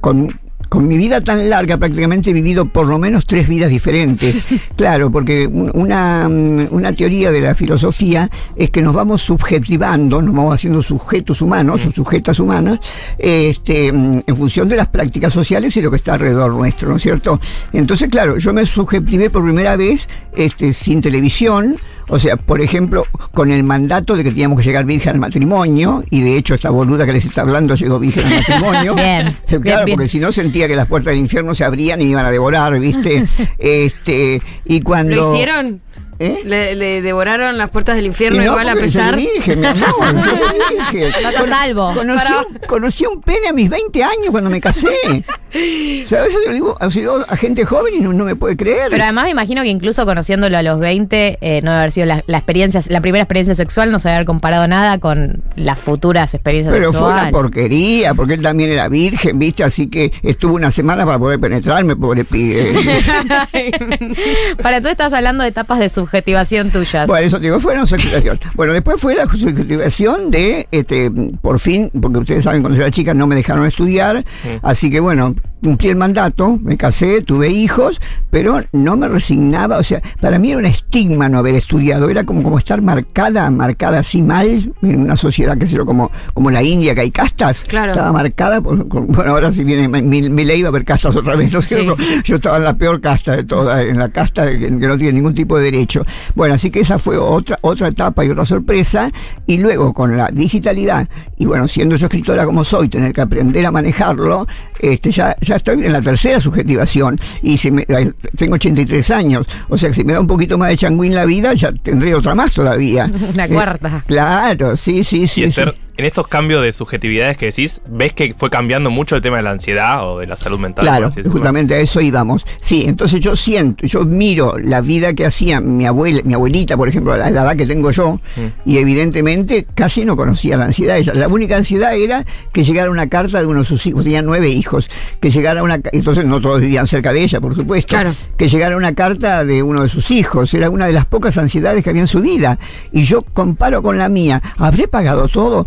con 0.00 0.28
con 0.68 0.86
mi 0.88 0.96
vida 0.96 1.20
tan 1.20 1.48
larga, 1.48 1.76
prácticamente 1.78 2.30
he 2.30 2.32
vivido 2.32 2.64
por 2.66 2.86
lo 2.86 2.98
menos 2.98 3.24
tres 3.26 3.48
vidas 3.48 3.70
diferentes. 3.70 4.46
claro, 4.76 5.10
porque 5.10 5.46
un- 5.46 5.70
una, 5.74 6.28
mm, 6.28 6.68
una 6.70 6.92
teoría 6.92 7.30
de 7.30 7.40
la 7.40 7.54
filosofía 7.54 8.28
es 8.56 8.70
que 8.70 8.82
nos 8.82 8.94
vamos 8.94 9.22
subjetivando, 9.22 10.20
nos 10.22 10.34
vamos 10.34 10.54
haciendo 10.54 10.82
sujetos 10.82 11.40
humanos 11.40 11.84
o 11.86 11.90
sujetas 11.90 12.38
humanas, 12.40 12.78
este, 13.18 13.92
mm, 13.92 14.20
en 14.26 14.36
función 14.36 14.68
de 14.68 14.76
las 14.76 14.88
prácticas 14.88 15.32
sociales 15.32 15.76
y 15.76 15.82
lo 15.82 15.90
que 15.90 15.96
está 15.96 16.14
alrededor 16.14 16.52
nuestro, 16.52 16.88
¿no 16.88 16.96
es 16.96 17.02
cierto? 17.02 17.40
Entonces, 17.72 18.08
claro, 18.08 18.38
yo 18.38 18.52
me 18.52 18.66
subjetivé 18.66 19.30
por 19.30 19.42
primera 19.44 19.76
vez 19.76 20.08
este, 20.36 20.72
sin 20.72 21.00
televisión, 21.00 21.76
o 22.08 22.18
sea, 22.20 22.36
por 22.36 22.60
ejemplo, 22.60 23.04
con 23.34 23.50
el 23.50 23.64
mandato 23.64 24.16
de 24.16 24.22
que 24.22 24.30
teníamos 24.30 24.60
que 24.60 24.64
llegar 24.66 24.84
virgen 24.84 25.14
al 25.14 25.18
matrimonio, 25.18 26.04
y 26.10 26.20
de 26.20 26.36
hecho 26.36 26.54
esta 26.54 26.70
boluda 26.70 27.04
que 27.04 27.12
les 27.12 27.24
está 27.26 27.40
hablando 27.40 27.74
llegó 27.74 27.98
virgen 27.98 28.26
al 28.26 28.34
matrimonio. 28.36 28.94
Bien, 28.94 29.36
claro, 29.48 29.60
bien, 29.60 29.84
bien. 29.86 29.96
porque 29.96 30.08
si 30.08 30.20
no 30.20 30.30
sentía 30.56 30.68
que 30.68 30.76
las 30.76 30.88
puertas 30.88 31.10
del 31.10 31.18
infierno 31.18 31.54
se 31.54 31.64
abrían 31.64 32.00
y 32.00 32.04
iban 32.04 32.24
a 32.24 32.30
devorar, 32.30 32.78
¿viste? 32.78 33.26
este, 33.58 34.40
y 34.64 34.80
cuando. 34.80 35.16
¿Lo 35.16 35.34
hicieron? 35.34 35.82
¿Eh? 36.18 36.40
Le, 36.44 36.74
le 36.74 37.02
devoraron 37.02 37.58
las 37.58 37.70
puertas 37.70 37.96
del 37.96 38.06
infierno 38.06 38.38
no, 38.38 38.44
igual 38.44 38.68
a 38.68 38.74
pesar. 38.74 39.14
soy 39.14 39.28
virgen, 39.34 39.60
mi 39.60 39.66
amor, 39.66 40.14
virgen. 40.14 41.02
Estás 41.02 41.34
a 41.36 41.48
salvo. 41.48 41.92
Conocí, 41.94 42.32
un, 42.32 42.58
conocí 42.66 43.06
un 43.06 43.20
pene 43.20 43.48
a 43.48 43.52
mis 43.52 43.68
20 43.68 44.02
años 44.02 44.30
cuando 44.30 44.48
me 44.50 44.60
casé. 44.60 44.88
O 44.88 46.08
sea, 46.08 46.20
a 46.20 46.24
veces 46.24 46.38
yo 46.44 46.48
le 46.48 46.54
digo, 46.54 46.76
ha 46.80 46.90
sido 46.90 47.24
a 47.28 47.36
gente 47.36 47.64
joven 47.64 47.94
y 47.94 48.00
no, 48.00 48.12
no 48.12 48.24
me 48.24 48.36
puede 48.36 48.56
creer. 48.56 48.88
Pero 48.90 49.02
además 49.04 49.24
me 49.24 49.30
imagino 49.30 49.62
que 49.62 49.68
incluso 49.68 50.04
conociéndolo 50.06 50.56
a 50.56 50.62
los 50.62 50.78
20, 50.80 51.38
eh, 51.40 51.60
no 51.62 51.70
debe 51.70 51.78
haber 51.80 51.92
sido 51.92 52.06
la, 52.06 52.24
la 52.26 52.38
experiencia, 52.38 52.80
la 52.88 53.00
primera 53.00 53.22
experiencia 53.22 53.54
sexual, 53.54 53.90
no 53.90 53.98
se 53.98 54.08
debe 54.08 54.16
haber 54.16 54.26
comparado 54.26 54.66
nada 54.68 54.98
con 54.98 55.42
las 55.56 55.78
futuras 55.78 56.34
experiencias 56.34 56.72
Pero 56.74 56.92
fue 56.92 57.00
sexuales. 57.00 57.22
una 57.22 57.30
porquería, 57.32 58.14
porque 58.14 58.34
él 58.34 58.42
también 58.42 58.70
era 58.70 58.88
virgen, 58.88 59.38
¿viste? 59.38 59.64
Así 59.64 59.88
que 59.88 60.12
estuvo 60.22 60.54
una 60.54 60.70
semana 60.70 61.04
para 61.04 61.18
poder 61.18 61.40
penetrarme, 61.40 61.96
pobre 61.96 62.24
pibe. 62.24 62.72
Para 64.62 64.80
tú 64.80 64.88
estás 64.88 65.12
hablando 65.12 65.42
de 65.42 65.50
etapas 65.50 65.78
de 65.78 65.88
subjetivación 66.06 66.70
tuyas. 66.70 67.06
Bueno, 67.06 67.26
eso 67.26 67.36
te 67.38 67.44
digo, 67.44 67.60
fue 67.60 67.74
una 67.74 67.86
subjetivación. 67.86 68.38
Bueno, 68.54 68.72
después 68.72 69.00
fue 69.00 69.14
la 69.14 69.26
subjetivación 69.26 70.30
de, 70.30 70.68
este, 70.70 71.10
por 71.40 71.58
fin, 71.58 71.90
porque 72.00 72.18
ustedes 72.18 72.44
saben, 72.44 72.62
cuando 72.62 72.76
yo 72.78 72.84
era 72.84 72.90
chica 72.90 73.12
no 73.14 73.26
me 73.26 73.34
dejaron 73.34 73.66
estudiar, 73.66 74.24
así 74.62 74.90
que 74.90 75.00
bueno, 75.00 75.34
cumplí 75.62 75.88
el 75.88 75.96
mandato, 75.96 76.58
me 76.62 76.76
casé, 76.76 77.22
tuve 77.22 77.48
hijos, 77.48 78.00
pero 78.30 78.62
no 78.72 78.96
me 78.96 79.08
resignaba, 79.08 79.78
o 79.78 79.82
sea, 79.82 80.00
para 80.20 80.38
mí 80.38 80.50
era 80.50 80.58
un 80.58 80.66
estigma 80.66 81.28
no 81.28 81.38
haber 81.38 81.54
estudiado, 81.56 82.08
era 82.08 82.24
como, 82.24 82.42
como 82.42 82.58
estar 82.58 82.80
marcada, 82.82 83.50
marcada 83.50 83.98
así 84.00 84.22
mal, 84.22 84.72
en 84.82 85.00
una 85.00 85.16
sociedad, 85.16 85.56
que 85.58 85.66
sé 85.66 85.74
yo, 85.74 85.84
como, 85.84 86.10
como 86.34 86.50
la 86.50 86.62
India, 86.62 86.94
que 86.94 87.00
hay 87.00 87.10
castas, 87.10 87.62
Claro. 87.66 87.92
estaba 87.92 88.12
marcada, 88.12 88.60
por, 88.60 88.86
por- 88.86 89.06
bueno, 89.06 89.32
ahora 89.32 89.50
si 89.50 89.64
viene 89.64 89.88
mi, 89.88 90.28
mi 90.28 90.44
ley 90.44 90.62
va 90.62 90.68
a 90.68 90.70
haber 90.70 90.84
castas 90.84 91.16
otra 91.16 91.34
vez, 91.34 91.52
¿no 91.52 91.58
es 91.58 91.66
cierto? 91.68 91.96
Yo 92.24 92.36
estaba 92.36 92.58
en 92.58 92.64
la 92.64 92.74
peor 92.74 93.00
casta 93.00 93.34
de 93.36 93.44
todas, 93.44 93.84
en 93.84 93.98
la 93.98 94.08
casta 94.10 94.46
que, 94.50 94.58
que 94.58 94.70
no 94.70 94.96
tiene 94.96 95.12
ningún 95.14 95.34
tipo 95.34 95.56
de 95.58 95.64
derecho. 95.70 95.95
Bueno, 96.34 96.54
así 96.54 96.70
que 96.70 96.80
esa 96.80 96.98
fue 96.98 97.16
otra, 97.16 97.58
otra 97.62 97.88
etapa 97.88 98.24
y 98.24 98.30
otra 98.30 98.44
sorpresa, 98.44 99.10
y 99.46 99.58
luego 99.58 99.92
con 99.92 100.16
la 100.16 100.28
digitalidad, 100.32 101.08
y 101.36 101.46
bueno, 101.46 101.68
siendo 101.68 101.96
yo 101.96 102.06
escritora 102.06 102.44
como 102.44 102.64
soy, 102.64 102.88
tener 102.88 103.12
que 103.12 103.20
aprender 103.20 103.64
a 103.66 103.70
manejarlo, 103.70 104.46
este, 104.78 105.10
ya, 105.10 105.36
ya 105.40 105.56
estoy 105.56 105.84
en 105.84 105.92
la 105.92 106.02
tercera 106.02 106.40
subjetivación, 106.40 107.18
y 107.42 107.56
si 107.58 107.70
me, 107.70 107.86
ay, 107.94 108.12
tengo 108.36 108.54
83 108.56 109.10
años, 109.10 109.46
o 109.68 109.76
sea 109.78 109.88
que 109.90 109.94
si 109.94 110.04
me 110.04 110.12
da 110.12 110.20
un 110.20 110.26
poquito 110.26 110.58
más 110.58 110.68
de 110.70 110.76
changuín 110.76 111.14
la 111.14 111.24
vida, 111.24 111.54
ya 111.54 111.72
tendré 111.72 112.14
otra 112.14 112.34
más 112.34 112.52
todavía. 112.54 113.10
Una 113.34 113.44
Eh, 113.44 113.48
cuarta. 113.48 114.02
claro, 114.06 114.76
sí, 114.76 115.04
sí, 115.04 115.26
sí. 115.26 115.42
Y 115.44 115.52
sí. 115.52 115.60
Esther, 115.60 115.76
en 115.96 116.04
estos 116.04 116.28
cambios 116.28 116.62
de 116.62 116.72
subjetividades 116.72 117.36
que 117.36 117.46
decís, 117.46 117.80
¿ves 117.88 118.12
que 118.12 118.34
fue 118.34 118.50
cambiando 118.50 118.90
mucho 118.90 119.16
el 119.16 119.22
tema 119.22 119.38
de 119.38 119.42
la 119.42 119.50
ansiedad 119.52 120.06
o 120.08 120.18
de 120.18 120.26
la 120.26 120.36
salud 120.36 120.58
mental? 120.58 120.84
Claro, 120.84 121.10
justamente 121.30 121.74
a 121.74 121.78
eso 121.78 122.00
íbamos. 122.00 122.46
Sí, 122.60 122.84
entonces 122.86 123.20
yo 123.20 123.34
siento, 123.36 123.86
yo 123.86 124.04
miro 124.04 124.58
la 124.58 124.80
vida 124.80 125.14
que 125.14 125.24
hacía 125.26 125.60
mi 125.60 125.86
abuela, 125.86 126.20
mi 126.24 126.34
abuelita, 126.34 126.76
por 126.76 126.88
ejemplo, 126.88 127.12
a 127.12 127.16
la, 127.18 127.30
la 127.30 127.42
edad 127.42 127.56
que 127.56 127.66
tengo 127.66 127.90
yo, 127.90 128.20
Mm. 128.36 128.68
y 128.70 128.78
evidentemente 128.78 129.66
casi 129.74 130.04
no 130.04 130.16
conocía 130.16 130.56
la 130.56 130.66
ansiedad. 130.66 130.96
Ella, 130.98 131.14
la 131.14 131.28
única 131.28 131.56
ansiedad 131.56 131.96
era 131.96 132.24
que 132.52 132.62
llegara 132.64 132.90
una 132.90 133.08
carta 133.08 133.40
de 133.40 133.46
uno 133.46 133.60
de 133.60 133.64
sus 133.64 133.86
hijos, 133.86 134.04
tenía 134.04 134.22
nueve 134.22 134.48
hijos, 134.48 134.90
que 135.20 135.30
llegara 135.30 135.62
una, 135.62 135.80
entonces 135.92 136.24
no 136.24 136.40
todos 136.40 136.60
vivían 136.60 136.86
cerca 136.86 137.12
de 137.12 137.22
ella, 137.22 137.40
por 137.40 137.54
supuesto, 137.54 137.88
Claro. 137.94 138.14
que 138.36 138.48
llegara 138.48 138.76
una 138.76 138.94
carta 138.94 139.44
de 139.44 139.62
uno 139.62 139.82
de 139.82 139.88
sus 139.88 140.10
hijos, 140.10 140.52
era 140.54 140.70
una 140.70 140.86
de 140.86 140.92
las 140.92 141.06
pocas 141.06 141.36
ansiedades 141.38 141.82
que 141.82 141.90
había 141.90 142.02
en 142.02 142.08
su 142.08 142.20
vida. 142.20 142.58
Y 142.92 143.04
yo 143.04 143.22
comparo 143.22 143.82
con 143.82 143.96
la 143.98 144.08
mía, 144.08 144.42
¿habré 144.58 144.88
pagado 144.88 145.28
todo? 145.28 145.66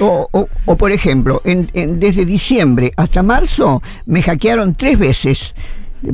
O, 0.00 0.28
o- 0.32 0.48
o, 0.66 0.76
por 0.76 0.92
ejemplo, 0.92 1.40
en- 1.44 1.68
en- 1.74 1.98
desde 2.00 2.24
diciembre 2.24 2.92
hasta 2.96 3.22
marzo 3.22 3.82
me 4.06 4.22
hackearon 4.22 4.74
tres 4.74 4.98
veces. 4.98 5.54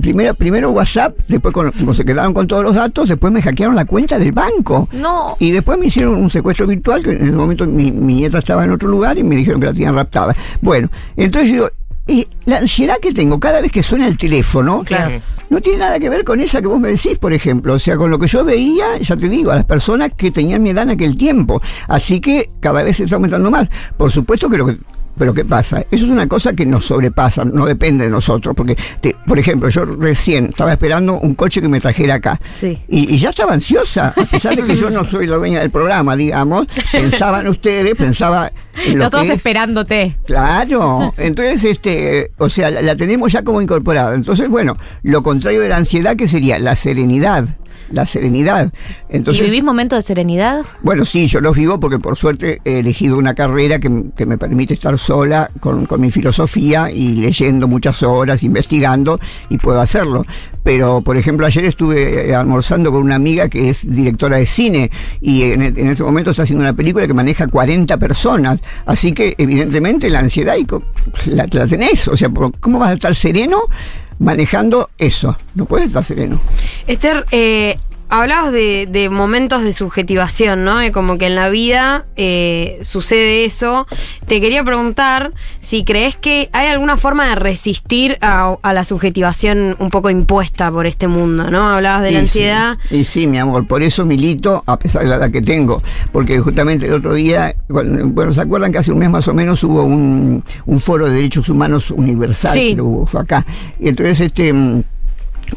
Primero, 0.01 0.33
primero 0.35 0.70
WhatsApp, 0.70 1.14
después 1.29 1.53
con- 1.53 1.70
como 1.73 1.92
se 1.92 2.07
quedaron 2.07 2.33
con 2.33 2.47
todos 2.47 2.62
los 2.64 2.75
datos, 2.75 3.07
después 3.07 3.31
me 3.31 3.42
hackearon 3.42 3.77
la 3.77 3.85
cuenta 3.85 4.18
del 4.18 4.33
banco. 4.33 4.88
No. 4.92 5.37
Y 5.38 5.51
después 5.51 5.79
me 5.79 5.87
hicieron 5.88 6.14
un 6.16 6.31
secuestro 6.31 6.66
virtual, 6.66 7.03
que 7.03 7.11
en 7.12 7.23
ese 7.23 7.33
momento 7.33 7.66
mi, 7.66 7.92
mi 7.92 8.14
nieta 8.14 8.38
estaba 8.38 8.64
en 8.64 8.70
otro 8.70 8.88
lugar 8.88 9.18
y 9.18 9.23
me 9.23 9.37
dijeron 9.37 9.61
que 9.61 9.66
la 9.66 9.73
tenían 9.75 9.94
raptada. 9.94 10.35
Bueno, 10.62 10.88
entonces 11.16 11.51
yo 11.51 11.68
eh, 12.07 12.27
la 12.45 12.59
ansiedad 12.59 12.99
que 13.01 13.12
tengo 13.12 13.40
cada 13.40 13.61
vez 13.61 13.73
que 13.73 13.83
suena 13.83 14.07
el 14.07 14.19
teléfono, 14.19 14.83
Claro. 14.85 15.14
no 15.51 15.61
tiene 15.61 15.79
nada 15.79 15.99
que 15.99 16.11
ver 16.11 16.25
con 16.25 16.40
esa 16.40 16.61
que 16.61 16.67
vos 16.67 16.79
me 16.79 16.88
decís, 16.88 17.17
por 17.19 17.33
ejemplo. 17.33 17.75
O 17.75 17.79
sea, 17.79 17.97
con 17.97 18.11
lo 18.11 18.19
que 18.19 18.27
yo 18.27 18.45
veía, 18.45 18.99
ya 18.99 19.17
te 19.17 19.29
digo, 19.29 19.51
a 19.51 19.55
las 19.57 19.64
personas 19.64 20.12
que 20.14 20.31
tenían 20.31 20.62
mi 20.62 20.71
edad 20.71 20.83
en 20.85 20.90
aquel 20.90 21.17
tiempo. 21.17 21.62
Así 21.88 22.21
que 22.21 22.51
cada 22.61 22.83
vez 22.83 22.99
se 22.99 23.05
está 23.05 23.17
aumentando 23.17 23.51
más. 23.51 23.69
Por 23.97 24.11
supuesto 24.12 24.49
que 24.51 24.59
lo 24.59 24.67
que. 24.67 24.77
Pero 25.16 25.33
¿qué 25.33 25.44
pasa? 25.44 25.81
Eso 25.90 26.05
es 26.07 26.11
una 26.11 26.27
cosa 26.27 26.53
que 26.55 26.66
nos 26.66 26.87
sobrepasa, 26.87 27.44
no 27.44 27.66
depende 27.66 28.05
de 28.05 28.11
nosotros. 28.11 28.55
Porque, 28.57 28.77
te- 29.00 29.16
por 29.27 29.38
ejemplo, 29.38 29.68
yo 29.68 29.85
recién 29.85 30.46
estaba 30.46 30.72
esperando 30.72 31.18
un 31.20 31.35
coche 31.35 31.61
que 31.61 31.68
me 31.68 31.81
trajera 31.81 32.14
acá. 32.14 32.40
Sí. 32.55 32.79
Y, 32.88 33.14
y 33.14 33.18
ya 33.18 33.31
estaba 33.31 33.53
ansiosa, 33.53 34.09
a 34.16 34.24
pesar 34.24 34.57
de 34.57 34.64
que 34.64 34.77
yo 34.77 34.90
no 34.90 35.05
soy 35.05 35.27
la 35.27 35.37
dueña 35.37 35.61
del 35.61 35.70
programa, 35.70 36.16
digamos. 36.16 36.66
Pensaban 36.92 37.46
ustedes, 37.48 37.94
pensaba 37.94 38.50
en 38.85 38.98
lo 38.98 39.05
Los 39.05 39.12
dos 39.12 39.22
que 39.22 39.29
es- 39.29 39.35
esperándote. 39.37 40.16
Claro, 40.27 41.14
entonces, 41.16 41.64
este, 41.64 42.33
o 42.38 42.48
sea, 42.48 42.70
la, 42.70 42.83
la 42.83 42.96
tenemos 42.96 43.33
ya 43.33 43.42
como 43.42 43.62
incorporada. 43.62 44.14
Entonces, 44.14 44.48
bueno, 44.48 44.77
lo 45.03 45.22
contrario 45.22 45.61
de 45.61 45.68
la 45.68 45.77
ansiedad, 45.77 46.16
que 46.16 46.27
sería 46.29 46.59
la 46.59 46.74
serenidad, 46.77 47.44
la 47.91 48.07
serenidad. 48.07 48.73
Entonces, 49.09 49.43
¿Y 49.43 49.47
vivís 49.47 49.63
momentos 49.65 49.99
de 49.99 50.03
serenidad? 50.03 50.65
bueno, 50.83 51.05
sí, 51.05 51.27
yo 51.29 51.41
los 51.41 51.57
vivo 51.57 51.79
porque 51.81 51.99
por 51.99 52.17
suerte 52.17 52.61
he 52.65 52.79
elegido 52.81 53.17
una 53.19 53.35
carrera 53.35 53.79
que, 53.79 53.91
que 54.17 54.27
me 54.27 54.39
permite 54.39 54.75
estar 54.75 54.99
sola 54.99 55.51
con, 55.61 55.87
con 55.87 56.01
mi 56.01 56.11
filosofía 56.11 56.91
y 56.91 57.09
leyendo 57.17 57.69
muchas 57.69 58.03
horas, 58.03 58.43
investigando 58.43 59.21
y 59.49 59.59
puedo 59.59 59.81
hacerlo. 59.81 60.25
Pero, 60.63 61.03
por 61.03 61.17
ejemplo, 61.19 61.45
ayer 61.47 61.65
estuve 61.67 62.31
eh, 62.31 62.35
almorzando 62.35 62.91
con 62.91 63.03
una 63.03 63.17
amiga 63.17 63.49
que 63.51 63.69
es 63.69 63.89
directora 63.91 64.39
de 64.39 64.47
cine 64.47 64.91
y 65.21 65.43
en, 65.43 65.63
e- 65.63 65.67
en 65.77 65.89
este 65.89 66.03
momento 66.03 66.31
está 66.31 66.45
haciendo 66.45 66.63
una 66.65 66.73
película 66.73 67.07
que 67.07 67.13
maneja 67.13 67.47
40 67.47 67.99
personas. 67.99 68.61
Así 68.87 69.13
que, 69.13 69.35
evidentemente, 69.37 70.09
la 70.09 70.21
ansiedad 70.21 70.57
y 70.57 70.67
la, 71.31 71.47
la 71.53 71.67
tenés. 71.67 72.09
O 72.09 72.17
sea, 72.17 72.31
¿cómo 72.61 72.79
vas 72.79 72.91
a 72.91 72.95
estar 72.95 73.15
sereno 73.15 73.59
manejando 74.18 74.90
eso? 74.98 75.37
No 75.55 75.64
puedes 75.64 75.88
estar 75.88 76.05
sereno. 76.05 76.40
Esther, 76.87 77.24
eh, 77.31 77.79
hablabas 78.20 78.53
de, 78.53 78.87
de 78.90 79.11
momentos 79.11 79.62
de 79.64 79.72
subjetivación, 79.72 80.64
¿no? 80.64 80.79
De 80.79 80.92
como 80.92 81.18
que 81.18 81.27
en 81.27 81.35
la 81.35 81.48
vida 81.48 82.05
eh, 82.16 82.79
sucede 82.83 83.44
eso. 83.44 83.87
Te 84.27 84.40
quería 84.40 84.62
preguntar 84.62 85.33
si 85.61 85.85
crees 85.85 86.14
que 86.16 86.48
hay 86.53 86.68
alguna 86.68 86.96
forma 86.96 87.27
de 87.29 87.35
resistir 87.35 88.18
a, 88.20 88.57
a 88.62 88.72
la 88.72 88.85
subjetivación 88.85 89.77
un 89.79 89.90
poco 89.90 90.11
impuesta 90.11 90.70
por 90.70 90.87
este 90.87 91.09
mundo, 91.09 91.50
¿no? 91.50 91.68
Hablabas 91.68 92.05
de 92.05 92.12
la 92.12 92.20
ansiedad. 92.20 92.79
Sí, 92.88 92.96
y 92.98 93.05
sí, 93.05 93.27
mi 93.27 93.38
amor, 93.38 93.66
por 93.66 93.83
eso 93.83 94.07
milito, 94.07 94.62
a 94.66 94.79
pesar 94.79 95.03
de 95.03 95.09
la 95.09 95.16
edad 95.16 95.31
que 95.31 95.42
tengo, 95.42 95.83
porque 96.12 96.38
justamente 96.38 96.87
el 96.87 96.94
otro 96.94 97.14
día, 97.14 97.55
bueno, 97.68 98.33
¿se 98.33 98.40
acuerdan 98.40 98.70
que 98.70 98.79
hace 98.79 98.92
un 98.92 98.98
mes 98.98 99.11
más 99.11 99.27
o 99.27 99.35
menos 99.35 99.62
hubo 99.64 99.83
un, 99.83 100.44
un 100.66 100.81
foro 100.81 101.07
de 101.07 101.14
derechos 101.14 101.48
humanos 101.48 101.90
universal? 101.90 102.53
Sí. 102.53 102.74
que 102.77 102.81
hubo, 102.81 103.07
fue 103.07 103.22
acá. 103.22 103.44
Y 103.81 103.88
entonces, 103.88 104.20
este. 104.20 104.55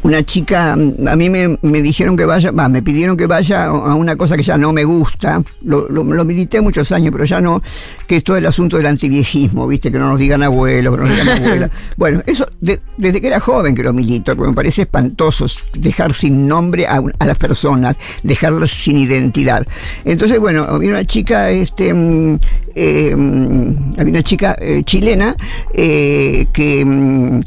Una 0.02 0.22
chica, 0.22 0.72
a 0.74 0.76
mí 1.16 1.30
me, 1.30 1.58
me 1.62 1.82
dijeron 1.82 2.16
que 2.16 2.24
vaya, 2.24 2.50
va, 2.50 2.68
me 2.68 2.82
pidieron 2.82 3.16
que 3.16 3.26
vaya 3.26 3.64
a 3.64 3.94
una 3.94 4.16
cosa 4.16 4.36
que 4.36 4.42
ya 4.42 4.56
no 4.56 4.72
me 4.72 4.84
gusta, 4.84 5.42
lo, 5.62 5.88
lo, 5.88 6.04
lo 6.04 6.24
milité 6.24 6.60
muchos 6.60 6.92
años, 6.92 7.10
pero 7.12 7.24
ya 7.24 7.40
no, 7.40 7.62
que 8.06 8.16
es 8.16 8.24
todo 8.24 8.36
el 8.36 8.46
asunto 8.46 8.76
del 8.76 8.86
antiviejismo, 8.86 9.66
viste, 9.66 9.90
que 9.90 9.98
no 9.98 10.08
nos 10.10 10.18
digan 10.18 10.42
abuelo, 10.42 10.92
que 10.92 10.98
no 10.98 11.08
nos 11.08 11.16
digan 11.18 11.42
abuela. 11.44 11.70
Bueno, 11.96 12.22
eso 12.26 12.46
de- 12.60 12.80
desde 12.96 13.20
que 13.20 13.26
era 13.28 13.40
joven 13.40 13.74
que 13.74 13.82
lo 13.82 13.92
milito, 13.92 14.36
porque 14.36 14.50
me 14.50 14.54
parece 14.54 14.82
espantoso 14.82 15.46
dejar 15.74 16.12
sin 16.14 16.46
nombre 16.46 16.86
a, 16.86 17.02
a 17.18 17.26
las 17.26 17.38
personas, 17.38 17.96
dejarlas 18.22 18.70
sin 18.70 18.98
identidad. 18.98 19.66
Entonces, 20.04 20.38
bueno, 20.38 20.64
había 20.64 20.90
una 20.90 21.04
chica, 21.06 21.50
este, 21.50 21.92
mm, 21.94 22.38
eh, 22.74 23.16
mm, 23.16 23.94
había 23.98 24.12
una 24.12 24.22
chica 24.22 24.56
eh, 24.60 24.82
chilena 24.84 25.34
eh, 25.74 26.46
que 26.52 26.84
mm, 26.84 27.40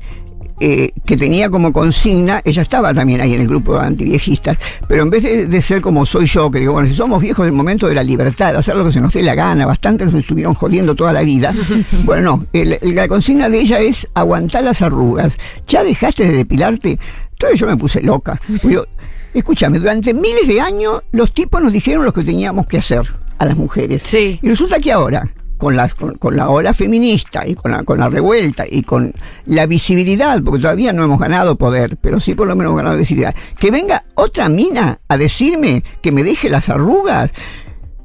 eh, 0.63 0.91
que 1.05 1.17
tenía 1.17 1.49
como 1.49 1.73
consigna, 1.73 2.41
ella 2.45 2.61
estaba 2.61 2.93
también 2.93 3.19
ahí 3.19 3.33
en 3.33 3.41
el 3.41 3.47
grupo 3.47 3.73
de 3.79 3.85
antiviejistas, 3.87 4.57
pero 4.87 5.01
en 5.01 5.09
vez 5.09 5.23
de, 5.23 5.47
de 5.47 5.61
ser 5.61 5.81
como 5.81 6.05
soy 6.05 6.27
yo, 6.27 6.51
que 6.51 6.59
digo, 6.59 6.73
bueno, 6.73 6.87
si 6.87 6.93
somos 6.93 7.19
viejos 7.21 7.43
en 7.43 7.47
el 7.47 7.57
momento 7.57 7.87
de 7.87 7.95
la 7.95 8.03
libertad, 8.03 8.51
de 8.53 8.59
hacer 8.59 8.75
lo 8.75 8.85
que 8.85 8.91
se 8.91 9.01
nos 9.01 9.11
dé 9.11 9.23
la 9.23 9.33
gana, 9.35 9.65
bastante 9.65 10.05
nos 10.05 10.13
estuvieron 10.13 10.53
jodiendo 10.53 10.93
toda 10.95 11.11
la 11.13 11.21
vida, 11.23 11.53
bueno, 12.05 12.21
no, 12.37 12.45
el- 12.53 12.77
el- 12.79 12.95
la 12.95 13.07
consigna 13.07 13.49
de 13.49 13.59
ella 13.59 13.79
es 13.79 14.07
aguantar 14.13 14.63
las 14.63 14.81
arrugas. 14.83 15.37
¿Ya 15.67 15.83
dejaste 15.83 16.25
de 16.25 16.37
depilarte? 16.37 16.99
Entonces 17.31 17.59
yo 17.59 17.65
me 17.65 17.75
puse 17.77 18.01
loca. 18.03 18.39
Digo, 18.63 18.85
escúchame, 19.33 19.79
durante 19.79 20.13
miles 20.13 20.47
de 20.47 20.61
años 20.61 21.01
los 21.11 21.33
tipos 21.33 21.61
nos 21.61 21.73
dijeron 21.73 22.05
lo 22.05 22.13
que 22.13 22.23
teníamos 22.23 22.67
que 22.67 22.77
hacer 22.77 23.01
a 23.39 23.45
las 23.45 23.57
mujeres. 23.57 24.03
Y 24.43 24.47
resulta 24.49 24.79
que 24.79 24.91
ahora, 24.91 25.27
con 25.61 25.75
la, 25.75 25.87
con, 25.89 26.15
con 26.15 26.35
la 26.35 26.49
ola 26.49 26.73
feminista 26.73 27.47
y 27.47 27.53
con 27.53 27.69
la, 27.69 27.83
con 27.83 27.99
la 27.99 28.09
revuelta 28.09 28.65
y 28.67 28.81
con 28.81 29.13
la 29.45 29.67
visibilidad, 29.67 30.41
porque 30.41 30.59
todavía 30.59 30.91
no 30.91 31.03
hemos 31.03 31.19
ganado 31.19 31.55
poder, 31.55 31.97
pero 32.01 32.19
sí 32.19 32.33
por 32.33 32.47
lo 32.47 32.55
menos 32.55 32.71
hemos 32.71 32.77
ganado 32.77 32.97
visibilidad, 32.97 33.35
que 33.59 33.69
venga 33.69 34.03
otra 34.15 34.49
mina 34.49 35.01
a 35.07 35.17
decirme 35.17 35.83
que 36.01 36.11
me 36.11 36.23
deje 36.23 36.49
las 36.49 36.69
arrugas. 36.69 37.31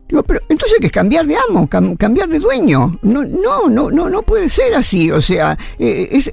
Digo, 0.09 0.23
pero 0.23 0.41
entonces 0.49 0.79
hay 0.79 0.83
que 0.87 0.91
cambiar 0.91 1.27
de 1.27 1.35
amo, 1.49 1.69
cam- 1.69 1.97
cambiar 1.97 2.29
de 2.29 2.39
dueño. 2.39 2.97
No, 3.03 3.25
no, 3.25 3.69
no, 3.69 3.91
no, 3.91 4.09
no 4.09 4.23
puede 4.23 4.49
ser 4.49 4.75
así. 4.77 5.11
O 5.11 5.21
sea, 5.21 5.59
eh, 5.81 6.09
es- 6.13 6.31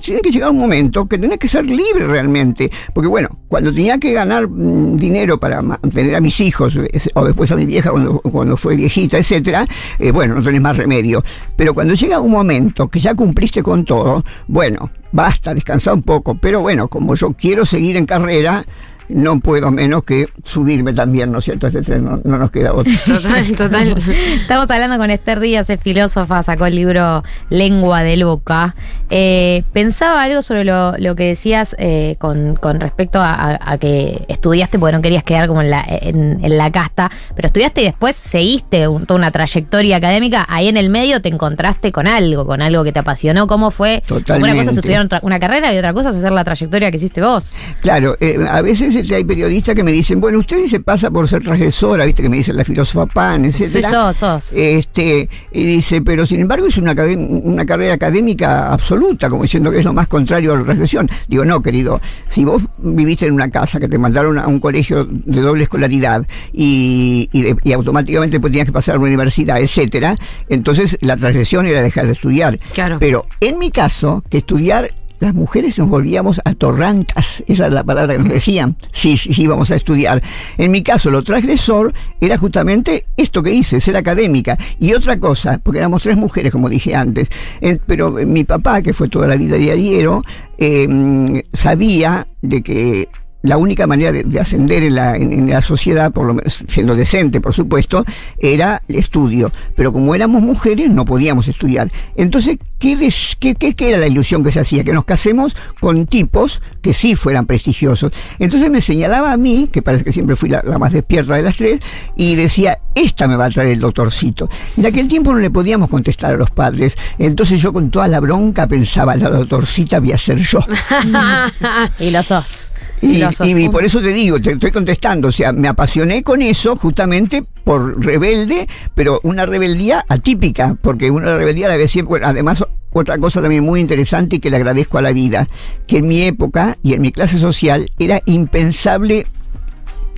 tiene 0.00 0.20
que 0.20 0.30
llegar 0.32 0.50
un 0.50 0.58
momento 0.58 1.06
que 1.06 1.18
tenés 1.18 1.38
que 1.38 1.46
ser 1.46 1.64
libre 1.66 2.06
realmente. 2.06 2.70
Porque 2.92 3.08
bueno, 3.08 3.28
cuando 3.46 3.72
tenía 3.72 3.98
que 3.98 4.12
ganar 4.12 4.48
mm, 4.48 4.96
dinero 4.96 5.38
para 5.38 5.62
mantener 5.62 6.16
a 6.16 6.20
mis 6.20 6.40
hijos, 6.40 6.76
o 7.14 7.24
después 7.24 7.52
a 7.52 7.56
mi 7.56 7.64
vieja 7.64 7.90
cuando, 7.92 8.18
cuando 8.20 8.56
fue 8.56 8.74
viejita, 8.74 9.18
etcétera, 9.18 9.66
eh, 10.00 10.10
bueno, 10.10 10.34
no 10.34 10.42
tenés 10.42 10.60
más 10.60 10.76
remedio. 10.76 11.22
Pero 11.56 11.74
cuando 11.74 11.94
llega 11.94 12.18
un 12.20 12.32
momento 12.32 12.88
que 12.88 12.98
ya 12.98 13.14
cumpliste 13.14 13.62
con 13.62 13.84
todo, 13.84 14.24
bueno, 14.48 14.90
basta, 15.12 15.54
descansa 15.54 15.92
un 15.94 16.02
poco. 16.02 16.34
Pero 16.34 16.60
bueno, 16.60 16.88
como 16.88 17.14
yo 17.14 17.32
quiero 17.34 17.64
seguir 17.66 17.96
en 17.96 18.06
carrera, 18.06 18.64
no 19.08 19.40
puedo 19.40 19.70
menos 19.70 20.04
que 20.04 20.28
subirme 20.44 20.92
también, 20.92 21.30
¿no 21.32 21.38
es 21.38 21.44
cierto? 21.44 21.66
a 21.66 21.70
Este 21.70 21.82
tren 21.82 22.04
no, 22.04 22.20
no 22.24 22.38
nos 22.38 22.50
queda 22.50 22.72
otro. 22.72 22.92
Total, 23.06 23.52
total. 23.56 23.96
Estamos 24.40 24.70
hablando 24.70 24.96
con 24.98 25.10
Esther 25.10 25.40
Díaz, 25.40 25.68
es 25.70 25.80
filósofa, 25.80 26.42
sacó 26.42 26.66
el 26.66 26.74
libro 26.76 27.22
Lengua 27.50 28.02
de 28.02 28.16
Loca. 28.16 28.74
Eh, 29.10 29.64
pensaba 29.72 30.22
algo 30.22 30.42
sobre 30.42 30.64
lo, 30.64 30.96
lo 30.98 31.14
que 31.16 31.24
decías 31.24 31.76
eh, 31.78 32.16
con, 32.18 32.56
con 32.56 32.80
respecto 32.80 33.20
a, 33.20 33.32
a- 33.34 33.58
a 33.72 33.78
que 33.78 34.24
estudiaste 34.28 34.78
porque 34.78 34.96
no 34.96 35.02
querías 35.02 35.24
quedar 35.24 35.48
como 35.48 35.60
en 35.62 35.70
la, 35.70 35.84
en, 35.86 36.44
en 36.44 36.56
la 36.58 36.70
casta, 36.70 37.10
pero 37.34 37.46
estudiaste 37.46 37.82
y 37.82 37.84
después 37.84 38.16
seguiste 38.16 38.88
un- 38.88 39.06
toda 39.06 39.18
una 39.18 39.30
trayectoria 39.30 39.96
académica. 39.96 40.46
Ahí 40.48 40.68
en 40.68 40.76
el 40.76 40.88
medio 40.90 41.20
te 41.20 41.28
encontraste 41.28 41.92
con 41.92 42.06
algo, 42.06 42.46
con 42.46 42.62
algo 42.62 42.84
que 42.84 42.92
te 42.92 42.98
apasionó. 43.00 43.46
¿Cómo 43.46 43.70
fue? 43.70 44.02
Una 44.08 44.16
cosa 44.16 44.20
Totalmente. 44.20 44.62
es 44.62 44.68
estudiar 44.76 45.08
una 45.22 45.40
carrera 45.40 45.72
y 45.74 45.78
otra 45.78 45.92
cosa 45.92 46.10
es 46.10 46.16
hacer 46.16 46.32
la 46.32 46.44
trayectoria 46.44 46.90
que 46.90 46.96
hiciste 46.96 47.20
vos. 47.20 47.54
Claro, 47.82 48.16
eh, 48.20 48.38
a 48.48 48.62
veces 48.62 48.91
hay 48.96 49.24
periodistas 49.24 49.74
que 49.74 49.82
me 49.82 49.92
dicen, 49.92 50.20
bueno, 50.20 50.38
usted 50.38 50.66
se 50.66 50.80
pasa 50.80 51.10
por 51.10 51.28
ser 51.28 51.42
transgresora, 51.42 52.04
viste 52.04 52.22
que 52.22 52.28
me 52.28 52.38
dicen 52.38 52.56
la 52.56 52.64
filósofa 52.64 53.06
Pan, 53.06 53.44
etcétera. 53.44 53.88
Sí, 53.88 53.94
sos, 53.94 54.16
sos. 54.16 54.52
Este, 54.54 55.28
y 55.52 55.64
dice, 55.64 56.02
pero 56.02 56.26
sin 56.26 56.40
embargo 56.40 56.66
es 56.66 56.76
una, 56.76 56.92
una 56.92 57.64
carrera 57.66 57.94
académica 57.94 58.72
absoluta, 58.72 59.28
como 59.28 59.42
diciendo 59.42 59.70
que 59.70 59.78
es 59.78 59.84
lo 59.84 59.92
más 59.92 60.08
contrario 60.08 60.54
a 60.54 60.58
la 60.58 60.64
transgresión. 60.64 61.08
Digo, 61.28 61.44
no, 61.44 61.62
querido, 61.62 62.00
si 62.28 62.44
vos 62.44 62.62
viviste 62.78 63.26
en 63.26 63.34
una 63.34 63.50
casa 63.50 63.80
que 63.80 63.88
te 63.88 63.98
mandaron 63.98 64.38
a 64.38 64.46
un 64.46 64.60
colegio 64.60 65.06
de 65.06 65.40
doble 65.40 65.64
escolaridad 65.64 66.26
y, 66.52 67.28
y, 67.32 67.72
automáticamente 67.72 68.36
después 68.36 68.52
tenías 68.52 68.66
que 68.66 68.72
pasar 68.72 68.96
a 68.96 68.98
la 68.98 69.04
universidad, 69.04 69.60
etcétera, 69.60 70.16
entonces 70.48 70.98
la 71.00 71.16
transgresión 71.16 71.66
era 71.66 71.82
dejar 71.82 72.06
de 72.06 72.12
estudiar. 72.12 72.58
Claro. 72.72 72.98
Pero 72.98 73.26
en 73.40 73.58
mi 73.58 73.70
caso, 73.70 74.22
que 74.28 74.38
estudiar 74.38 74.92
las 75.22 75.34
mujeres 75.34 75.78
nos 75.78 75.88
volvíamos 75.88 76.40
atorrantas, 76.44 77.44
esa 77.46 77.68
es 77.68 77.72
la 77.72 77.84
palabra 77.84 78.16
que 78.16 78.22
nos 78.22 78.32
decían, 78.32 78.76
sí, 78.90 79.16
sí, 79.16 79.30
íbamos 79.40 79.70
a 79.70 79.76
estudiar. 79.76 80.20
En 80.58 80.72
mi 80.72 80.82
caso, 80.82 81.10
lo 81.10 81.22
transgresor 81.22 81.94
era 82.20 82.36
justamente 82.36 83.06
esto 83.16 83.40
que 83.40 83.52
hice, 83.52 83.80
ser 83.80 83.96
académica. 83.96 84.58
Y 84.80 84.94
otra 84.94 85.20
cosa, 85.20 85.60
porque 85.62 85.78
éramos 85.78 86.02
tres 86.02 86.16
mujeres, 86.16 86.50
como 86.50 86.68
dije 86.68 86.96
antes, 86.96 87.30
eh, 87.60 87.78
pero 87.86 88.10
mi 88.10 88.42
papá, 88.42 88.82
que 88.82 88.94
fue 88.94 89.08
toda 89.08 89.28
la 89.28 89.36
vida 89.36 89.56
diariero, 89.56 90.24
eh, 90.58 91.44
sabía 91.52 92.26
de 92.42 92.62
que 92.62 93.08
la 93.42 93.56
única 93.56 93.86
manera 93.86 94.12
de, 94.12 94.22
de 94.24 94.40
ascender 94.40 94.82
en 94.84 94.94
la, 94.94 95.16
en, 95.16 95.32
en 95.32 95.50
la 95.50 95.60
sociedad, 95.60 96.12
por 96.12 96.26
lo 96.26 96.34
menos 96.34 96.64
siendo 96.68 96.94
decente, 96.94 97.40
por 97.40 97.52
supuesto, 97.52 98.04
era 98.38 98.82
el 98.88 98.96
estudio. 98.96 99.50
Pero 99.74 99.92
como 99.92 100.14
éramos 100.14 100.42
mujeres, 100.42 100.88
no 100.90 101.04
podíamos 101.04 101.48
estudiar. 101.48 101.90
Entonces, 102.16 102.58
¿qué, 102.78 102.96
des- 102.96 103.36
qué, 103.40 103.54
qué- 103.54 103.74
qué 103.74 103.88
era 103.90 103.98
la 103.98 104.06
ilusión 104.06 104.42
que 104.44 104.50
se 104.52 104.60
hacía? 104.60 104.84
Que 104.84 104.92
nos 104.92 105.04
casemos 105.04 105.56
con 105.80 106.06
tipos 106.06 106.60
que 106.82 106.92
sí 106.92 107.16
fueran 107.16 107.46
prestigiosos. 107.46 108.12
Entonces 108.38 108.70
me 108.70 108.80
señalaba 108.80 109.32
a 109.32 109.36
mí, 109.36 109.68
que 109.72 109.82
parece 109.82 110.04
que 110.04 110.12
siempre 110.12 110.36
fui 110.36 110.48
la, 110.48 110.62
la 110.64 110.78
más 110.78 110.92
despierta 110.92 111.34
de 111.36 111.42
las 111.42 111.56
tres, 111.56 111.80
y 112.16 112.34
decía, 112.36 112.78
esta 112.94 113.26
me 113.26 113.36
va 113.36 113.46
a 113.46 113.50
traer 113.50 113.70
el 113.72 113.80
doctorcito. 113.80 114.48
En 114.76 114.86
aquel 114.86 115.08
tiempo 115.08 115.32
no 115.32 115.38
le 115.40 115.50
podíamos 115.50 115.88
contestar 115.90 116.34
a 116.34 116.36
los 116.36 116.50
padres. 116.50 116.96
Entonces 117.18 117.60
yo 117.60 117.72
con 117.72 117.90
toda 117.90 118.06
la 118.08 118.20
bronca 118.20 118.66
pensaba, 118.66 119.16
la 119.16 119.30
doctorcita 119.30 119.98
voy 120.00 120.12
a 120.12 120.18
ser 120.18 120.38
yo. 120.38 120.60
y 121.98 122.10
lo 122.10 122.22
sos. 122.22 122.70
Y, 123.00 123.18
lo 123.18 123.31
y- 123.46 123.52
y 123.64 123.68
por 123.68 123.84
eso 123.84 124.00
te 124.00 124.12
digo, 124.12 124.40
te 124.40 124.52
estoy 124.52 124.70
contestando, 124.70 125.28
o 125.28 125.32
sea, 125.32 125.52
me 125.52 125.68
apasioné 125.68 126.22
con 126.22 126.42
eso 126.42 126.76
justamente 126.76 127.44
por 127.64 128.04
rebelde, 128.04 128.68
pero 128.94 129.20
una 129.22 129.46
rebeldía 129.46 130.04
atípica, 130.08 130.76
porque 130.80 131.10
una 131.10 131.36
rebeldía 131.36 131.68
la 131.68 131.76
que 131.76 131.88
siempre, 131.88 132.08
bueno, 132.10 132.26
además 132.28 132.64
otra 132.92 133.16
cosa 133.18 133.40
también 133.40 133.64
muy 133.64 133.80
interesante 133.80 134.36
y 134.36 134.38
que 134.38 134.50
le 134.50 134.56
agradezco 134.56 134.98
a 134.98 135.02
la 135.02 135.12
vida, 135.12 135.48
que 135.86 135.98
en 135.98 136.06
mi 136.08 136.22
época 136.22 136.76
y 136.82 136.92
en 136.94 137.00
mi 137.00 137.10
clase 137.12 137.38
social 137.38 137.90
era 137.98 138.20
impensable 138.26 139.26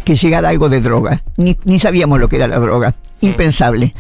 que 0.05 0.17
llegara 0.17 0.51
algo 0.51 0.69
de 0.69 0.81
droga. 0.83 1.23
Ni, 1.39 1.57
ni 1.65 1.79
sabíamos 1.79 2.21
lo 2.21 2.29
que 2.29 2.37
era 2.37 2.47
la 2.47 2.59
droga. 2.59 2.95
Impensable. 3.23 3.95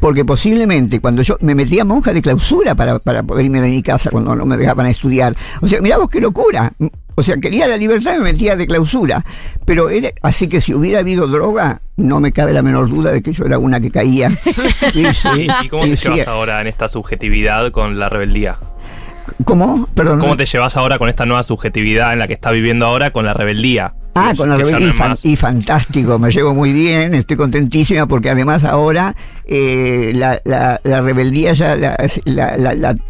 Porque 0.00 0.24
posiblemente 0.24 1.00
cuando 1.00 1.20
yo 1.20 1.36
me 1.42 1.54
metía 1.54 1.84
monja 1.84 2.14
de 2.14 2.22
clausura 2.22 2.74
para, 2.74 2.98
para 2.98 3.22
poder 3.22 3.44
irme 3.44 3.60
de 3.60 3.68
mi 3.68 3.82
casa 3.82 4.08
cuando 4.10 4.34
no 4.34 4.46
me 4.46 4.56
dejaban 4.56 4.86
estudiar. 4.86 5.36
O 5.60 5.68
sea, 5.68 5.82
mirá 5.82 5.98
vos 5.98 6.08
qué 6.08 6.18
locura. 6.18 6.72
O 7.20 7.22
sea, 7.22 7.36
quería 7.36 7.68
la 7.68 7.76
libertad 7.76 8.14
y 8.16 8.18
me 8.18 8.32
metía 8.32 8.56
de 8.56 8.66
clausura. 8.66 9.22
Pero 9.66 9.90
era, 9.90 10.10
así 10.22 10.48
que 10.48 10.62
si 10.62 10.72
hubiera 10.72 11.00
habido 11.00 11.28
droga, 11.28 11.82
no 11.98 12.18
me 12.18 12.32
cabe 12.32 12.54
la 12.54 12.62
menor 12.62 12.88
duda 12.88 13.12
de 13.12 13.20
que 13.20 13.34
yo 13.34 13.44
era 13.44 13.58
una 13.58 13.78
que 13.78 13.90
caía. 13.90 14.30
Sí, 14.94 15.04
sí. 15.12 15.48
¿Y 15.62 15.68
cómo 15.68 15.82
te 15.82 15.90
Y 15.90 15.96
sí, 15.96 16.08
llevas 16.08 16.28
ahora 16.28 16.62
en 16.62 16.66
esta 16.66 16.88
subjetividad 16.88 17.70
con 17.72 17.98
la 17.98 18.08
rebeldía? 18.08 18.58
¿Cómo? 19.44 19.86
Perdón. 19.94 20.18
¿Cómo 20.18 20.36
te 20.38 20.46
llevas 20.46 20.78
ahora 20.78 20.98
con 20.98 21.10
esta 21.10 21.26
nueva 21.26 21.42
subjetividad 21.42 22.14
en 22.14 22.20
la 22.20 22.26
que 22.26 22.32
estás 22.32 22.52
viviendo 22.52 22.86
ahora 22.86 23.10
con 23.10 23.26
la 23.26 23.34
rebeldía? 23.34 23.92
Ah, 24.14 24.32
con 24.36 24.48
la 24.50 24.56
Y, 24.80 24.92
fan- 24.92 25.14
y 25.22 25.36
fantástico, 25.36 26.18
me 26.18 26.30
llevo 26.30 26.52
muy 26.54 26.72
bien, 26.72 27.14
estoy 27.14 27.36
contentísima 27.36 28.06
porque 28.06 28.30
además 28.30 28.64
ahora 28.64 29.14
eh, 29.44 30.12
la, 30.14 30.40
la- 30.44 30.80
la 30.82 31.00
rebeldía 31.00 31.52
ya 31.52 31.76
la- 31.76 31.96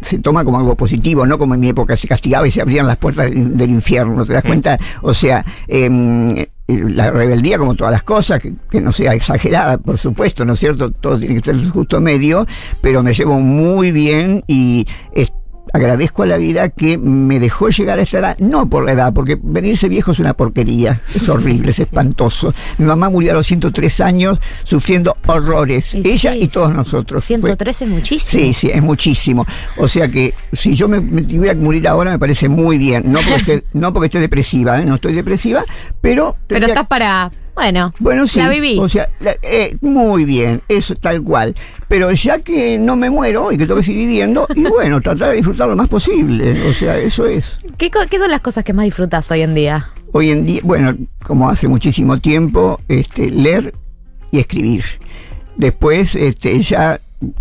se 0.01 0.19
toma 0.19 0.43
como 0.43 0.59
algo 0.59 0.75
positivo, 0.75 1.25
no 1.25 1.37
como 1.39 1.55
en 1.55 1.59
mi 1.59 1.69
época 1.69 1.95
se 1.97 2.07
castigaba 2.07 2.47
y 2.47 2.51
se 2.51 2.61
abrían 2.61 2.85
las 2.87 2.97
puertas 2.97 3.31
del, 3.31 3.69
infierno, 3.71 4.25
¿te 4.25 4.33
das 4.33 4.43
cuenta? 4.43 4.77
O 5.01 5.13
sea, 5.13 5.43
em, 5.67 6.35
la 6.67 7.09
rebeldía, 7.11 7.57
como 7.57 7.75
todas 7.75 7.91
las 7.91 8.03
cosas, 8.03 8.41
que, 8.41 8.53
que 8.69 8.79
no 8.79 8.91
sea 8.93 9.13
exagerada, 9.13 9.77
por 9.77 9.97
supuesto, 9.97 10.45
¿no 10.45 10.53
es 10.53 10.59
cierto? 10.59 10.91
Todo 10.91 11.17
tiene 11.19 11.33
que 11.33 11.39
estar 11.39 11.55
en 11.55 11.63
su 11.63 11.71
justo 11.71 11.99
medio, 11.99 12.45
pero 12.79 13.03
me 13.03 13.13
llevo 13.13 13.39
muy 13.39 13.91
bien 13.91 14.43
y 14.47 14.85
es- 15.13 15.33
agradezco 15.73 16.23
a 16.23 16.25
la 16.25 16.37
vida 16.37 16.69
que 16.69 16.97
me 16.97 17.39
dejó 17.39 17.69
llegar 17.69 17.99
a 17.99 18.01
esta 18.01 18.19
edad, 18.19 18.37
no 18.39 18.67
por 18.69 18.85
la 18.85 18.93
edad, 18.93 19.13
porque 19.13 19.37
venirse 19.41 19.87
viejo 19.89 20.11
es 20.11 20.19
una 20.19 20.33
porquería, 20.33 21.01
es 21.15 21.27
horrible, 21.29 21.71
es 21.71 21.79
espantoso. 21.79 22.53
Mi 22.77 22.85
mamá 22.85 23.09
murió 23.09 23.31
a 23.31 23.35
los 23.35 23.47
103 23.47 24.01
años 24.01 24.39
sufriendo 24.63 25.15
horrores, 25.27 25.95
Y 25.95 25.99
ella 26.07 26.33
sí, 26.33 26.39
y 26.43 26.47
todos 26.47 26.73
nosotros. 26.73 27.23
Fue- 27.25 27.37
103 27.37 27.81
es 27.83 27.87
muchísimo. 27.87 28.43
Sí, 28.43 28.53
sí, 28.53 28.69
es 28.73 28.81
muchísimo. 28.81 29.45
O 29.77 29.87
sea 29.87 30.07
que 30.09 30.33
si 30.53 30.75
yo 30.75 30.87
me, 30.87 30.99
me 30.99 31.21
tuviera 31.23 31.53
que 31.55 31.61
morir 31.61 31.87
ahora 31.87 32.11
me 32.11 32.19
parece 32.19 32.49
muy 32.49 32.77
bien. 32.77 33.03
No 33.05 33.19
porque 33.19 33.35
esté, 33.35 33.63
no 33.73 33.93
porque 33.93 34.05
esté 34.07 34.19
depresiva, 34.19 34.79
¿eh? 34.79 34.85
no 34.85 34.95
estoy 34.95 35.13
depresiva, 35.13 35.63
pero... 36.01 36.35
Pero 36.47 36.65
estás 36.67 36.87
para. 36.87 37.31
Bueno, 37.53 37.93
bueno, 37.99 38.25
sí. 38.27 38.39
la 38.39 38.49
viví. 38.49 38.79
O 38.79 38.87
sea, 38.87 39.09
la- 39.19 39.35
eh, 39.41 39.75
muy 39.81 40.25
bien, 40.25 40.61
eso 40.67 40.95
tal 40.95 41.21
cual. 41.21 41.55
Pero 41.87 42.11
ya 42.11 42.39
que 42.39 42.77
no 42.77 42.95
me 42.95 43.09
muero 43.09 43.51
y 43.51 43.57
que 43.57 43.65
tengo 43.65 43.77
que 43.77 43.83
seguir 43.83 44.07
viviendo, 44.07 44.47
y 44.55 44.63
bueno, 44.69 45.01
tratar 45.01 45.29
de 45.31 45.35
disfrutar 45.37 45.67
lo 45.67 45.75
más 45.75 45.89
posible. 45.89 46.69
O 46.69 46.73
sea, 46.73 46.97
eso 46.97 47.25
es. 47.25 47.57
¿Qué, 47.77 47.91
qué 48.09 48.19
son 48.19 48.31
las 48.31 48.41
cosas 48.41 48.63
que 48.63 48.73
más 48.73 48.85
disfrutas 48.85 49.29
hoy 49.31 49.41
en 49.41 49.53
día? 49.53 49.89
Hoy 50.13 50.29
en 50.31 50.45
día, 50.45 50.61
bueno, 50.63 50.95
como 51.23 51.49
hace 51.49 51.67
muchísimo 51.67 52.19
tiempo, 52.19 52.79
este, 52.87 53.29
leer 53.29 53.73
y 54.31 54.39
escribir. 54.39 54.83
Después, 55.57 56.15
este, 56.15 56.59
ya 56.61 56.99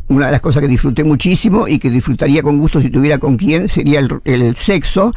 una 0.09 0.27
de 0.27 0.33
las 0.33 0.41
cosas 0.41 0.61
que 0.61 0.69
disfruté 0.69 1.05
muchísimo 1.05 1.67
y 1.69 1.79
que 1.79 1.89
disfrutaría 1.91 2.43
con 2.43 2.59
gusto 2.59 2.81
si 2.83 2.91
tuviera 2.91 3.19
con 3.19 3.37
quién 3.37 3.69
sería 3.69 4.01
el, 4.01 4.21
el 4.25 4.55
sexo, 4.57 5.13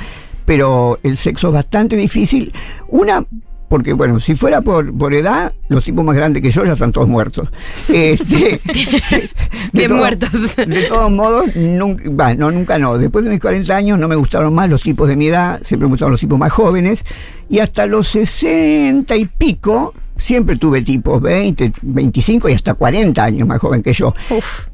pero 0.45 0.99
el 1.03 1.17
sexo 1.17 1.47
es 1.49 1.53
bastante 1.53 1.95
difícil. 1.97 2.53
Una 2.87 3.25
porque 3.73 3.93
bueno, 3.93 4.19
si 4.19 4.35
fuera 4.35 4.61
por, 4.61 4.95
por 4.95 5.15
edad, 5.15 5.51
los 5.67 5.83
tipos 5.83 6.05
más 6.05 6.15
grandes 6.15 6.43
que 6.43 6.51
yo 6.51 6.63
ya 6.63 6.73
están 6.73 6.91
todos 6.91 7.07
muertos. 7.07 7.49
Este, 7.91 8.61
de 8.71 9.29
Bien 9.71 9.95
muertos. 9.95 10.55
De 10.55 10.83
todos 10.83 11.09
modos, 11.09 11.55
nunca, 11.55 12.35
no, 12.35 12.51
nunca 12.51 12.77
no. 12.77 12.99
Después 12.99 13.25
de 13.25 13.31
mis 13.31 13.39
40 13.39 13.75
años 13.75 13.97
no 13.97 14.07
me 14.07 14.15
gustaron 14.15 14.53
más 14.53 14.69
los 14.69 14.83
tipos 14.83 15.09
de 15.09 15.15
mi 15.15 15.25
edad, 15.25 15.59
siempre 15.63 15.87
me 15.87 15.93
gustaron 15.93 16.11
los 16.11 16.21
tipos 16.21 16.37
más 16.37 16.51
jóvenes. 16.51 17.03
Y 17.49 17.57
hasta 17.57 17.87
los 17.87 18.09
60 18.09 19.15
y 19.15 19.25
pico, 19.25 19.95
siempre 20.17 20.57
tuve 20.57 20.83
tipos 20.83 21.19
20, 21.19 21.73
25 21.81 22.49
y 22.49 22.53
hasta 22.53 22.75
40 22.75 23.23
años 23.23 23.47
más 23.47 23.59
joven 23.59 23.81
que 23.81 23.93
yo. 23.93 24.13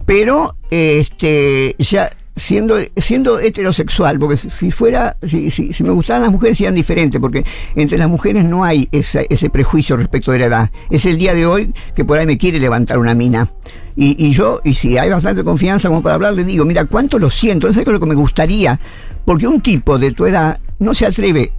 Pero, 0.06 0.58
este, 0.70 1.74
ya 1.80 2.10
siendo, 2.40 2.78
siendo 2.98 3.40
heterosexual, 3.40 4.18
porque 4.18 4.38
si, 4.38 4.72
fuera, 4.72 5.16
si, 5.28 5.52
si- 5.52 5.74
si 5.74 5.84
me 5.84 5.92
gustaban 5.92 6.24
las 6.24 6.32
mujeres 6.32 6.58
serían 6.58 6.74
diferentes, 6.76 7.20
porque 7.22 7.46
entre 7.76 7.98
las 7.98 8.10
mujeres 8.10 8.46
no 8.46 8.64
hay 8.64 8.88
esa- 8.92 9.22
ese 9.30 9.50
prejuicio 9.50 9.98
respecto 9.98 10.32
de 10.32 10.40
la 10.40 10.46
edad. 10.46 10.72
Es 10.90 11.06
el 11.06 11.18
día 11.18 11.34
de 11.34 11.46
hoy 11.46 11.74
que 11.96 12.04
por 12.06 12.18
ahí 12.18 12.26
me 12.26 12.38
quiere 12.38 12.60
levantar 12.60 12.98
una 12.98 13.14
mina. 13.14 13.50
Y, 13.96 14.16
y 14.26 14.32
yo, 14.32 14.62
y 14.64 14.74
si 14.74 14.98
hay 14.98 15.10
bastante 15.10 15.44
confianza 15.44 15.90
como 15.90 16.02
para 16.02 16.16
hablar, 16.16 16.34
le 16.34 16.44
digo, 16.46 16.64
mira, 16.66 16.86
cuánto 16.86 17.20
lo 17.20 17.30
siento, 17.30 17.68
eso 17.68 17.82
es 17.82 17.88
lo 17.88 18.00
que 18.00 18.06
me 18.06 18.16
gustaría, 18.16 18.80
porque 19.26 19.46
un 19.48 19.62
tipo 19.62 20.00
de 20.00 20.12
tu 20.14 20.26
edad 20.26 20.58
no 20.80 20.94
se 20.94 21.06
atreve 21.06 21.52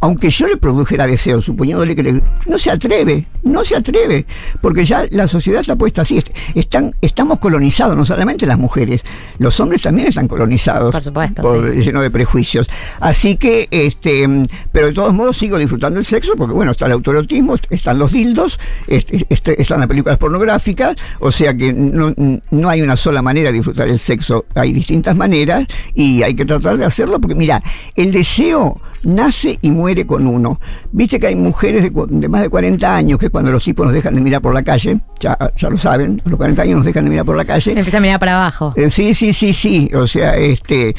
aunque 0.00 0.30
yo 0.30 0.46
le 0.46 0.56
produjera 0.56 1.06
deseo, 1.06 1.40
suponiéndole 1.42 1.94
que 1.94 2.02
le, 2.02 2.22
no 2.46 2.58
se 2.58 2.70
atreve, 2.70 3.26
no 3.42 3.62
se 3.64 3.76
atreve, 3.76 4.26
porque 4.60 4.84
ya 4.84 5.04
la 5.10 5.28
sociedad 5.28 5.60
está 5.60 5.76
puesta 5.76 6.02
así. 6.02 6.18
Est- 6.18 6.30
Están, 6.54 6.94
estamos 7.00 7.38
colonizados, 7.38 7.96
no 7.96 8.04
solamente 8.04 8.46
las 8.46 8.58
mujeres, 8.58 9.04
los 9.38 9.58
hombres 9.60 9.82
también 9.82 10.08
están 10.08 10.26
colonizados. 10.28 10.92
Por 10.92 11.02
supuesto, 11.02 11.42
por- 11.42 11.74
sí. 11.74 11.82
lleno 11.82 12.00
de 12.02 12.10
prejuicios. 12.10 12.66
Así 13.00 13.36
que, 13.36 13.68
este, 13.70 14.26
pero 14.72 14.86
de 14.88 14.92
todos 14.92 15.12
modos 15.14 15.36
sigo 15.36 15.58
disfrutando 15.58 15.98
el 16.00 16.06
sexo, 16.06 16.32
porque 16.36 16.54
bueno, 16.54 16.72
está 16.72 16.86
el 16.86 16.92
autoerotismo, 16.92 17.54
est- 17.54 17.66
están 17.70 17.98
los 17.98 18.12
dildos, 18.12 18.58
este, 18.86 19.26
este, 19.28 19.60
están 19.60 19.80
las 19.80 19.88
películas 19.88 20.18
pornográficas, 20.18 20.96
o 21.18 21.30
sea 21.30 21.54
que 21.54 21.72
no, 21.72 22.14
no 22.50 22.68
hay 22.68 22.82
una 22.82 22.96
sola 22.96 23.22
manera 23.22 23.48
de 23.50 23.54
disfrutar 23.58 23.88
el 23.88 23.98
sexo, 23.98 24.46
hay 24.54 24.72
distintas 24.72 25.16
maneras 25.16 25.66
y 25.94 26.22
hay 26.22 26.34
que 26.34 26.44
tratar 26.44 26.78
de 26.78 26.84
hacerlo, 26.84 27.20
porque 27.20 27.34
mira, 27.34 27.62
el 27.96 28.12
deseo 28.12 28.80
nace 29.02 29.58
y 29.62 29.70
muere 29.70 30.06
con 30.06 30.26
uno. 30.26 30.60
Viste 30.92 31.18
que 31.18 31.28
hay 31.28 31.36
mujeres 31.36 31.82
de, 31.82 31.90
de 32.08 32.28
más 32.28 32.42
de 32.42 32.48
40 32.48 32.94
años 32.94 33.18
que 33.18 33.30
cuando 33.30 33.50
los 33.50 33.64
tipos 33.64 33.86
nos 33.86 33.94
dejan 33.94 34.14
de 34.14 34.20
mirar 34.20 34.40
por 34.40 34.54
la 34.54 34.62
calle, 34.62 34.98
ya, 35.18 35.36
ya 35.56 35.70
lo 35.70 35.76
saben, 35.78 36.20
a 36.24 36.28
los 36.28 36.36
40 36.36 36.62
años 36.62 36.76
nos 36.76 36.86
dejan 36.86 37.04
de 37.04 37.10
mirar 37.10 37.24
por 37.26 37.36
la 37.36 37.44
calle. 37.44 37.72
Empieza 37.72 37.98
a 37.98 38.00
mirar 38.00 38.20
para 38.20 38.36
abajo. 38.36 38.72
Eh, 38.76 38.90
Sí, 38.90 39.14
sí, 39.14 39.32
sí, 39.32 39.52
sí. 39.52 39.90
O 39.94 40.06
sea, 40.06 40.36
este, 40.36 40.94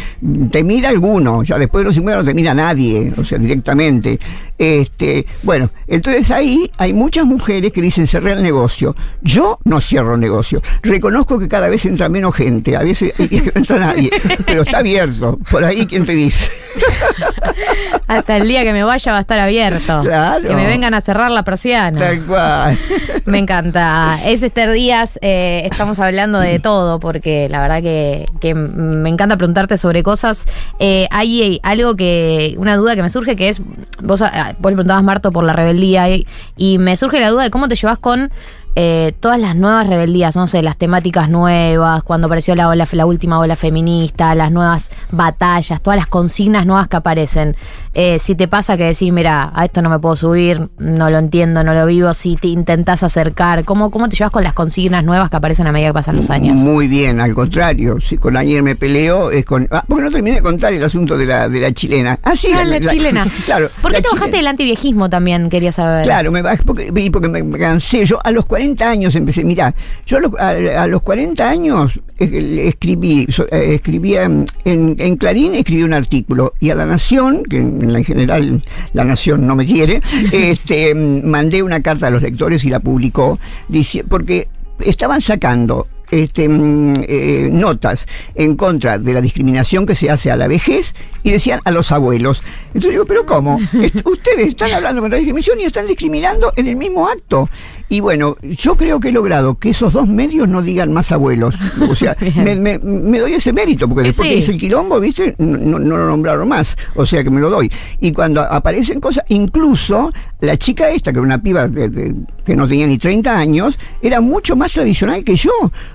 te 0.49 0.63
mira 0.63 0.89
alguno, 0.89 1.43
ya 1.43 1.57
después 1.57 1.81
de 1.81 1.85
los 1.85 1.95
50 1.95 2.19
no 2.21 2.25
te 2.25 2.33
mira 2.33 2.53
nadie, 2.53 3.13
o 3.17 3.23
sea, 3.23 3.37
directamente. 3.37 4.19
Este, 4.61 5.25
bueno, 5.41 5.71
entonces 5.87 6.29
ahí 6.29 6.69
hay 6.77 6.93
muchas 6.93 7.25
mujeres 7.25 7.71
que 7.71 7.81
dicen 7.81 8.05
cerrar 8.05 8.37
el 8.37 8.43
negocio. 8.43 8.95
Yo 9.23 9.57
no 9.63 9.81
cierro 9.81 10.13
el 10.13 10.19
negocio. 10.19 10.61
Reconozco 10.83 11.39
que 11.39 11.47
cada 11.47 11.67
vez 11.67 11.83
entra 11.87 12.09
menos 12.09 12.35
gente, 12.35 12.77
a 12.77 12.81
veces 12.81 13.11
no 13.17 13.51
entra 13.55 13.79
nadie, 13.79 14.11
pero 14.45 14.61
está 14.61 14.77
abierto. 14.77 15.39
Por 15.49 15.65
ahí, 15.65 15.87
¿quién 15.87 16.05
te 16.05 16.11
dice? 16.11 16.47
Hasta 18.07 18.37
el 18.37 18.47
día 18.47 18.63
que 18.63 18.71
me 18.71 18.83
vaya 18.83 19.11
va 19.11 19.17
a 19.17 19.21
estar 19.21 19.39
abierto. 19.39 20.01
Claro. 20.01 20.47
Que 20.47 20.53
me 20.53 20.67
vengan 20.67 20.93
a 20.93 21.01
cerrar 21.01 21.31
la 21.31 21.43
persiana. 21.43 21.97
Tal 21.97 22.21
cual. 22.21 22.77
Me 23.25 23.39
encanta. 23.39 24.19
Es 24.25 24.43
Esther 24.43 24.71
Díaz, 24.71 25.17
eh, 25.23 25.67
estamos 25.71 25.97
hablando 25.99 26.39
de 26.39 26.59
todo, 26.59 26.99
porque 26.99 27.47
la 27.49 27.61
verdad 27.61 27.81
que, 27.81 28.25
que 28.39 28.53
me 28.53 29.09
encanta 29.09 29.37
preguntarte 29.37 29.77
sobre 29.77 30.03
cosas. 30.03 30.45
Eh, 30.77 31.07
hay 31.09 31.59
algo 31.63 31.95
que, 31.95 32.53
una 32.57 32.75
duda 32.75 32.95
que 32.95 33.01
me 33.01 33.09
surge 33.09 33.35
que 33.35 33.49
es, 33.49 33.61
vos, 34.01 34.21
ah, 34.21 34.50
vos 34.59 34.71
le 34.71 34.75
preguntabas 34.75 35.03
Marto 35.03 35.31
por 35.31 35.43
la 35.43 35.53
rebeldía 35.53 36.09
y, 36.09 36.27
y 36.57 36.77
me 36.77 36.97
surge 36.97 37.19
la 37.19 37.29
duda 37.29 37.43
de 37.43 37.51
cómo 37.51 37.67
te 37.67 37.75
llevas 37.75 37.99
con 37.99 38.31
eh, 38.75 39.13
todas 39.19 39.37
las 39.39 39.53
nuevas 39.53 39.85
rebeldías, 39.87 40.37
no 40.37 40.47
sé, 40.47 40.61
las 40.61 40.77
temáticas 40.77 41.29
nuevas, 41.29 42.03
cuando 42.03 42.27
apareció 42.27 42.55
la, 42.55 42.69
ola, 42.69 42.87
la 42.89 43.05
última 43.05 43.37
ola 43.39 43.57
feminista, 43.57 44.33
las 44.33 44.49
nuevas 44.49 44.91
batallas, 45.11 45.81
todas 45.81 45.97
las 45.97 46.07
consignas 46.07 46.65
nuevas 46.65 46.87
que 46.87 46.95
aparecen. 46.95 47.57
Eh, 47.93 48.17
si 48.19 48.35
te 48.35 48.47
pasa 48.47 48.77
que 48.77 48.85
decís, 48.85 49.11
mira, 49.11 49.51
a 49.53 49.65
esto 49.65 49.81
no 49.81 49.89
me 49.89 49.99
puedo 49.99 50.15
subir, 50.15 50.69
no 50.77 51.09
lo 51.09 51.17
entiendo, 51.17 51.65
no 51.65 51.73
lo 51.73 51.85
vivo, 51.85 52.13
si 52.13 52.37
te 52.37 52.47
intentás 52.47 53.03
acercar, 53.03 53.65
¿cómo, 53.65 53.91
cómo 53.91 54.07
te 54.07 54.15
llevas 54.15 54.31
con 54.31 54.43
las 54.45 54.53
consignas 54.53 55.03
nuevas 55.03 55.29
que 55.29 55.35
aparecen 55.35 55.67
a 55.67 55.73
medida 55.73 55.89
que 55.89 55.93
pasan 55.95 56.15
los 56.15 56.29
años? 56.29 56.57
Muy 56.57 56.87
bien, 56.87 57.19
al 57.19 57.33
contrario. 57.33 57.99
Si 57.99 58.17
con 58.17 58.37
ayer 58.37 58.63
me 58.63 58.77
peleo, 58.77 59.31
es 59.31 59.43
con. 59.43 59.67
Ah, 59.71 59.83
porque 59.85 60.03
no 60.05 60.11
terminé 60.11 60.37
de 60.37 60.41
contar 60.41 60.71
el 60.71 60.83
asunto 60.83 61.17
de 61.17 61.25
la, 61.25 61.49
de 61.49 61.59
la 61.59 61.73
chilena. 61.73 62.19
Ah, 62.23 62.37
sí, 62.37 62.47
Ah, 62.55 62.63
la, 62.63 62.79
chilena. 62.79 63.25
claro. 63.45 63.69
¿Por 63.81 63.91
qué 63.91 64.01
te 64.01 64.07
bajaste 64.13 64.37
del 64.37 64.47
antiviejismo 64.47 65.09
también? 65.09 65.49
Quería 65.49 65.73
saber. 65.73 66.03
Claro, 66.03 66.31
me 66.31 66.41
bajé 66.41 66.63
porque, 66.63 67.09
porque 67.11 67.27
me, 67.27 67.43
me 67.43 67.59
cansé. 67.59 68.05
Yo 68.05 68.19
a 68.23 68.31
los 68.31 68.45
40 68.45 68.60
años 68.81 69.15
empecé, 69.15 69.43
mirá, 69.43 69.73
yo 70.05 70.17
a 70.17 70.19
los, 70.21 70.33
a- 70.39 70.83
a 70.83 70.87
los 70.87 71.01
40 71.01 71.49
años 71.49 71.99
eh, 72.19 72.63
escribí, 72.67 73.27
eh, 73.51 73.73
escribía 73.73 74.23
en, 74.23 74.45
en 74.65 75.15
Clarín, 75.17 75.55
escribí 75.55 75.83
un 75.83 75.93
artículo 75.93 76.53
y 76.59 76.69
a 76.69 76.75
La 76.75 76.85
Nación, 76.85 77.43
que 77.43 77.57
en, 77.57 78.03
general 78.03 78.63
La 78.93 79.03
Nación 79.03 79.45
no 79.47 79.55
me 79.55 79.65
quiere, 79.65 80.01
este, 80.31 80.93
mm, 80.95 81.25
mandé 81.27 81.63
una 81.63 81.81
carta 81.81 82.07
a 82.07 82.09
los 82.09 82.21
lectores 82.21 82.63
y 82.65 82.69
la 82.69 82.79
publicó, 82.79 83.39
dici- 83.69 84.03
porque 84.07 84.47
estaban 84.79 85.21
sacando 85.21 85.87
este, 86.09 86.49
mm, 86.49 86.93
eh, 87.07 87.49
notas 87.53 88.05
en 88.35 88.57
contra 88.57 88.97
de 88.97 89.13
la 89.13 89.21
discriminación 89.21 89.85
que 89.85 89.95
se 89.95 90.09
hace 90.09 90.29
a 90.29 90.35
la 90.35 90.47
vejez 90.47 90.93
y 91.23 91.31
decían 91.31 91.61
a 91.63 91.71
los 91.71 91.91
abuelos. 91.93 92.43
Entonces 92.67 92.91
digo, 92.91 93.05
¿pero 93.05 93.25
cómo? 93.25 93.59
Est- 93.81 94.05
Ustedes 94.05 94.49
están 94.49 94.71
hablando 94.73 95.01
contra 95.01 95.17
la 95.17 95.21
discriminación 95.21 95.61
y 95.61 95.63
están 95.63 95.87
discriminando 95.87 96.51
en 96.57 96.67
el 96.67 96.75
mismo 96.75 97.07
acto. 97.07 97.49
Y 97.91 97.99
bueno, 97.99 98.37
yo 98.41 98.77
creo 98.77 99.01
que 99.01 99.09
he 99.09 99.11
logrado 99.11 99.55
que 99.55 99.71
esos 99.71 99.91
dos 99.91 100.07
medios 100.07 100.47
no 100.47 100.61
digan 100.61 100.93
más 100.93 101.11
abuelos. 101.11 101.55
O 101.89 101.93
sea, 101.93 102.15
me, 102.37 102.55
me- 102.55 102.79
me 102.79 103.19
doy 103.19 103.33
ese 103.33 103.51
mérito, 103.51 103.85
porque 103.85 104.03
después 104.07 104.27
Sí. 104.29 104.33
que 104.33 104.39
hice 104.39 104.51
el 104.53 104.59
quilombo, 104.59 104.97
¿viste? 105.01 105.35
No, 105.37 105.77
no 105.77 105.97
lo 105.97 106.05
nombraron 106.07 106.47
más. 106.47 106.77
O 106.95 107.05
sea 107.05 107.21
que 107.21 107.29
me 107.29 107.41
lo 107.41 107.49
doy. 107.49 107.69
Y 107.99 108.13
cuando 108.13 108.41
aparecen 108.41 109.01
cosas, 109.01 109.25
incluso 109.27 110.09
la 110.39 110.55
chica 110.57 110.89
esta, 110.89 111.11
que 111.11 111.17
era 111.19 111.25
una 111.25 111.41
piba 111.43 111.67
de- 111.67 111.89
de- 111.89 112.15
que 112.45 112.55
no 112.55 112.65
tenía 112.65 112.87
ni 112.87 112.97
30 112.97 113.37
años, 113.37 113.77
era 114.01 114.21
mucho 114.21 114.55
más 114.55 114.71
tradicional 114.71 115.23
que 115.25 115.35
yo. 115.35 115.51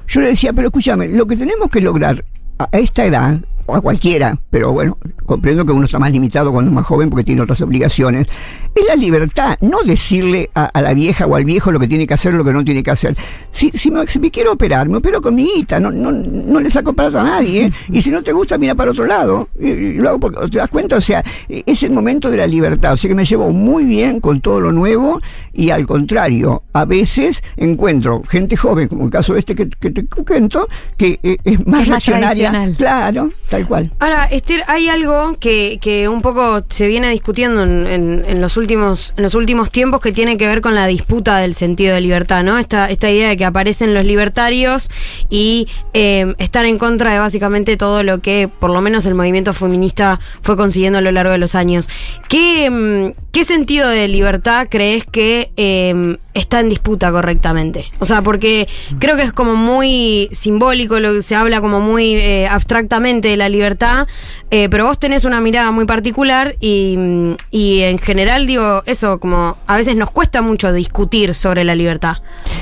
Yo 0.07 0.21
le 0.21 0.27
decía, 0.29 0.53
pero 0.53 0.69
escúchame, 0.69 1.09
lo 1.09 1.27
que 1.27 1.37
tenemos 1.39 1.71
que 1.71 1.81
lograr 1.81 2.23
a 2.59 2.69
a 2.73 2.79
esta 2.79 3.05
edad, 3.07 3.39
o 3.67 3.75
a 3.75 3.81
cualquiera, 3.81 4.39
pero 4.51 4.73
bueno, 4.73 4.97
comprendo 5.25 5.65
que 5.65 5.73
uno 5.73 5.87
está 5.87 5.99
más 5.99 6.13
limitado 6.13 6.53
cuando 6.53 6.71
es 6.71 6.75
más 6.75 6.87
joven 6.87 7.11
porque 7.11 7.25
tiene 7.25 7.43
otras 7.43 7.61
obligaciones, 7.61 8.27
es 8.75 8.85
la 8.87 8.95
libertad, 8.95 9.57
no 9.61 9.83
decirle 9.85 10.51
a, 10.55 10.67
a 10.67 10.83
la 10.83 10.95
vieja 10.95 11.27
o 11.27 11.37
al 11.37 11.45
viejo 11.45 11.73
lo 11.73 11.81
que 11.81 11.89
tiene 11.89 12.07
que 12.07 12.15
hacer 12.15 12.35
o 12.35 12.39
lo 12.39 12.45
que 12.45 12.53
no 12.53 12.65
tiene 12.65 12.83
que 12.83 12.91
hacer. 12.91 13.17
Si, 13.51 13.71
si, 13.71 13.91
me, 13.91 14.07
si 14.07 14.19
me 14.19 14.31
quiero 14.31 14.53
operar, 14.53 14.89
me 14.89 14.99
opero 14.99 15.21
con 15.21 15.35
mi 15.35 15.45
hija, 15.45 15.81
no, 15.81 15.91
no, 15.91 16.13
no 16.13 16.61
le 16.61 16.71
saco 16.71 16.93
plata 16.93 17.21
a 17.21 17.25
nadie, 17.25 17.67
¿eh? 17.67 17.73
y 17.91 18.03
si 18.03 18.11
no 18.11 18.23
te 18.23 18.33
gusta, 18.33 18.59
mira 18.59 18.75
para 18.75 18.91
otro 18.91 19.07
lado. 19.07 19.49
Y, 19.59 19.69
y 19.69 19.93
lo 19.95 20.11
hago 20.11 20.21
porque, 20.21 20.49
¿te 20.49 20.59
das 20.59 20.71
cuenta? 20.71 20.97
O 20.97 21.01
sea, 21.01 21.25
es 21.49 21.83
el 21.83 21.91
momento 21.91 22.31
de 22.31 22.37
la 22.37 22.47
libertad, 22.47 22.93
o 22.93 22.97
sea 22.97 23.09
que 23.09 23.15
me 23.15 23.25
llevo 23.25 23.51
muy 23.53 23.85
bien 23.85 24.21
con 24.21 24.41
todo 24.41 24.61
lo 24.61 24.73
nuevo 24.73 25.19
y 25.53 25.71
al 25.71 25.87
contrario, 25.87 26.63
a 26.73 26.85
veces 26.85 27.43
encuentro 27.57 28.23
gente 28.29 28.57
joven, 28.57 28.89
como 28.89 29.05
el 29.05 29.11
caso 29.11 29.37
este 29.37 29.55
que, 29.55 29.69
que 29.69 29.91
te 29.91 30.07
cuento, 30.07 30.67
que 30.97 31.19
eh, 31.23 31.39
es 31.45 31.67
más 31.67 31.83
Es 31.83 31.89
más 31.89 32.05
tradicional. 32.05 32.75
Claro, 32.77 33.31
cual. 33.65 33.93
Ahora, 34.01 34.25
Esther, 34.27 34.63
hay 34.67 34.89
algo 34.89 35.37
que, 35.39 35.79
que 35.81 36.09
un 36.09 36.21
poco 36.21 36.61
se 36.69 36.87
viene 36.89 37.11
discutiendo 37.11 37.63
en, 37.63 37.87
en- 38.27 38.41
los 38.41 38.57
últimos, 38.57 39.15
los 39.17 39.35
últimos 39.35 39.71
tiempos 39.71 40.01
que 40.01 40.13
tiene 40.13 40.37
que 40.37 40.47
ver 40.47 40.61
con 40.61 40.75
la 40.75 40.87
disputa 40.87 41.39
del 41.39 41.55
sentido 41.55 41.95
de 41.95 42.01
libertad, 42.01 42.43
¿no? 42.43 42.59
Esta, 42.59 42.91
esta 42.91 43.11
idea 43.11 43.29
de 43.29 43.37
que 43.37 43.45
aparecen 43.45 43.95
los 43.95 44.05
libertarios 44.05 44.91
y 45.31 45.69
eh, 45.95 46.35
están 46.39 46.67
en 46.67 46.77
contra 46.79 47.13
de 47.13 47.19
básicamente 47.19 47.77
todo 47.77 48.03
lo 48.03 48.21
que, 48.21 48.49
por 48.49 48.71
lo 48.71 48.81
menos, 48.81 49.07
el 49.07 49.15
movimiento 49.15 49.53
feminista 49.53 50.19
fue 50.43 50.57
consiguiendo 50.57 50.99
a 50.99 51.03
lo 51.03 51.13
largo 51.13 51.33
de 51.33 51.39
los 51.39 51.55
años. 51.55 51.89
¿Qué, 52.29 52.69
mm, 52.71 53.26
qué 53.37 53.45
sentido 53.45 53.87
de 53.87 54.09
libertad 54.09 54.67
crees 54.71 55.05
que 55.05 55.53
eh, 55.59 56.17
está 56.33 56.61
en 56.61 56.71
disputa 56.71 57.13
correctamente? 57.13 57.85
O 57.99 58.07
sea, 58.07 58.23
porque 58.23 58.67
creo 58.99 59.15
que 59.15 59.25
es 59.25 59.33
como 59.35 59.57
muy 59.57 60.31
simbólico, 60.33 61.01
lo 61.01 61.13
que 61.13 61.21
se 61.21 61.35
habla 61.35 61.61
como 61.61 61.79
muy 61.81 62.15
eh, 62.15 62.49
abstractamente 62.49 63.29
de 63.29 63.37
la 63.37 63.51
libertad, 63.51 64.07
eh, 64.51 64.71
pero 64.71 64.87
vos 64.87 64.99
tenés 64.99 65.27
una 65.27 65.43
mirada 65.43 65.71
muy 65.71 65.85
particular 65.85 66.55
y, 66.61 67.35
y 67.51 67.81
en 67.81 67.99
general 67.99 68.47
digo 68.47 68.83
eso, 68.87 69.21
como 69.21 69.59
a 69.67 69.77
veces 69.77 69.97
nos 69.97 70.11
cuesta 70.11 70.41
mucho 70.41 70.73
discutir 70.73 71.35
sobre 71.35 71.63
la 71.65 71.75
libertad. 71.75 72.17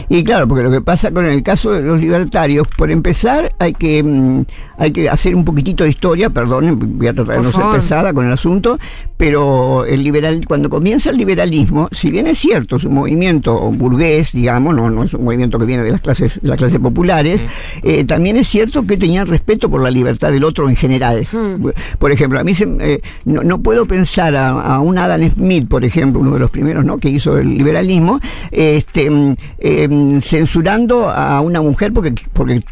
Y 0.09 0.25
claro, 0.25 0.49
porque 0.49 0.65
lo 0.65 0.73
que 0.73 0.81
pasa 0.81 1.13
con 1.13 1.27
el 1.27 1.45
caso 1.45 1.71
de 1.71 1.83
los 1.83 2.01
libertarios, 2.01 2.67
por 2.77 2.91
empezar, 2.91 3.55
hay 3.61 3.75
que 3.75 4.03
mm, 4.03 4.43
hay 4.77 4.93
que 4.93 5.09
hacer 5.09 5.35
un 5.35 5.45
poquitito 5.45 5.85
de 5.85 5.91
historia, 5.91 6.31
perdón, 6.31 6.99
voy 6.99 7.09
a 7.09 7.15
tratar 7.15 7.37
de 7.37 7.43
no 7.43 7.53
ser 7.53 7.65
pesada 7.71 8.13
con 8.13 8.27
el 8.27 8.33
asunto, 8.33 8.79
pero 9.17 9.85
el 9.85 10.03
liberal, 10.03 10.45
cuando 10.47 10.64
cuando 10.65 10.77
comienza 10.79 11.11
el 11.11 11.19
liberalismo, 11.19 11.89
si 11.93 12.11
bien 12.11 12.27
es 12.27 12.39
cierto, 12.39 12.77
es 12.77 12.85
un 12.85 12.95
movimiento 12.95 13.71
burgués, 13.71 14.33
digamos, 14.33 14.75
no, 14.75 14.89
no 14.89 15.05
es 15.05 15.13
un 15.13 15.23
movimiento 15.25 15.59
que 15.59 15.67
viene 15.67 15.83
de 15.83 15.91
las 15.91 16.01
clases, 16.01 16.39
las 16.43 16.57
clases 16.57 16.79
populares, 16.79 17.45
eh, 17.83 18.05
también 18.05 18.37
es 18.39 18.49
cierto 18.49 18.87
que 18.87 18.97
tenían 18.97 19.27
respeto 19.27 19.69
por 19.71 19.83
la 19.83 19.91
libertad 19.91 20.31
del 20.33 20.43
otro 20.43 20.69
en 20.71 20.77
general. 20.77 21.27
Por 21.99 22.13
ejemplo, 22.13 22.39
a 22.41 22.45
mí 22.45 22.55
se- 22.55 22.67
eh, 22.81 23.01
no, 23.27 23.43
no 23.43 23.61
puedo 23.61 23.85
pensar 23.85 24.35
a, 24.37 24.49
a 24.51 24.81
un 24.81 24.97
Adam 24.97 25.29
Smith, 25.33 25.69
por 25.69 25.85
ejemplo, 25.85 26.21
uno 26.21 26.33
de 26.33 26.39
los 26.41 26.51
primeros 26.51 26.83
¿no? 26.85 26.97
que 26.97 27.11
hizo 27.11 27.37
el 27.37 27.59
liberalismo, 27.59 28.21
este, 28.51 29.11
mm, 29.11 29.37
eh, 29.59 30.19
censurando 30.23 31.11
a 31.11 31.41
una 31.43 31.61
mujer 31.61 31.93
porque, 31.93 32.15
porque 32.33 32.63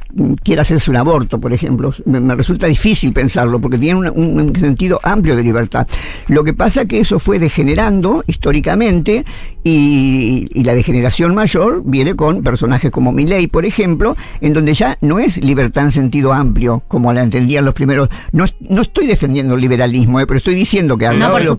quiere 0.43 0.63
hacerse 0.63 0.91
un 0.91 0.97
aborto, 0.97 1.39
por 1.39 1.53
ejemplo. 1.53 1.93
Me, 2.07 2.21
me 2.21 2.35
resulta 2.37 2.67
difícil 2.67 3.13
pensarlo 3.13 3.61
porque 3.61 3.77
tiene 3.77 4.01
un, 4.01 4.39
un 4.41 4.57
sentido 4.57 4.99
amplio 5.03 5.37
de 5.37 5.43
libertad. 5.43 5.87
Lo 6.29 6.43
que 6.43 6.55
pasa 6.55 6.87
que 6.87 7.01
eso 7.01 7.19
fue 7.19 7.39
degenerando 7.83 8.23
históricamente 8.27 9.25
y, 9.65 10.49
y 10.53 10.65
la 10.65 10.75
degeneración 10.75 11.35
mayor 11.35 11.83
viene 11.85 12.15
con 12.15 12.43
personajes 12.43 12.91
como 12.91 13.13
Milley, 13.13 13.47
por 13.49 13.65
ejemplo, 13.65 14.17
en 14.41 14.53
donde 14.53 14.75
ya 14.75 14.99
no 15.01 15.19
es 15.19 15.43
libertad 15.43 15.85
en 15.85 15.93
sentido 15.93 16.33
amplio, 16.33 16.83
como 16.89 17.13
la 17.13 17.23
entendían 17.23 17.65
los 17.65 17.75
primeros. 17.75 18.09
No, 18.33 18.45
no 18.61 18.83
estoy 18.83 19.07
defendiendo 19.07 19.55
el 19.55 19.61
liberalismo, 19.61 20.21
eh, 20.21 20.27
pero 20.27 20.39
estoy 20.39 20.55
diciendo 20.55 20.97
que 20.97 21.07
No, 21.07 21.13
hablaba 21.13 21.33
por 21.33 21.41
de 21.41 21.47
lo 21.47 21.57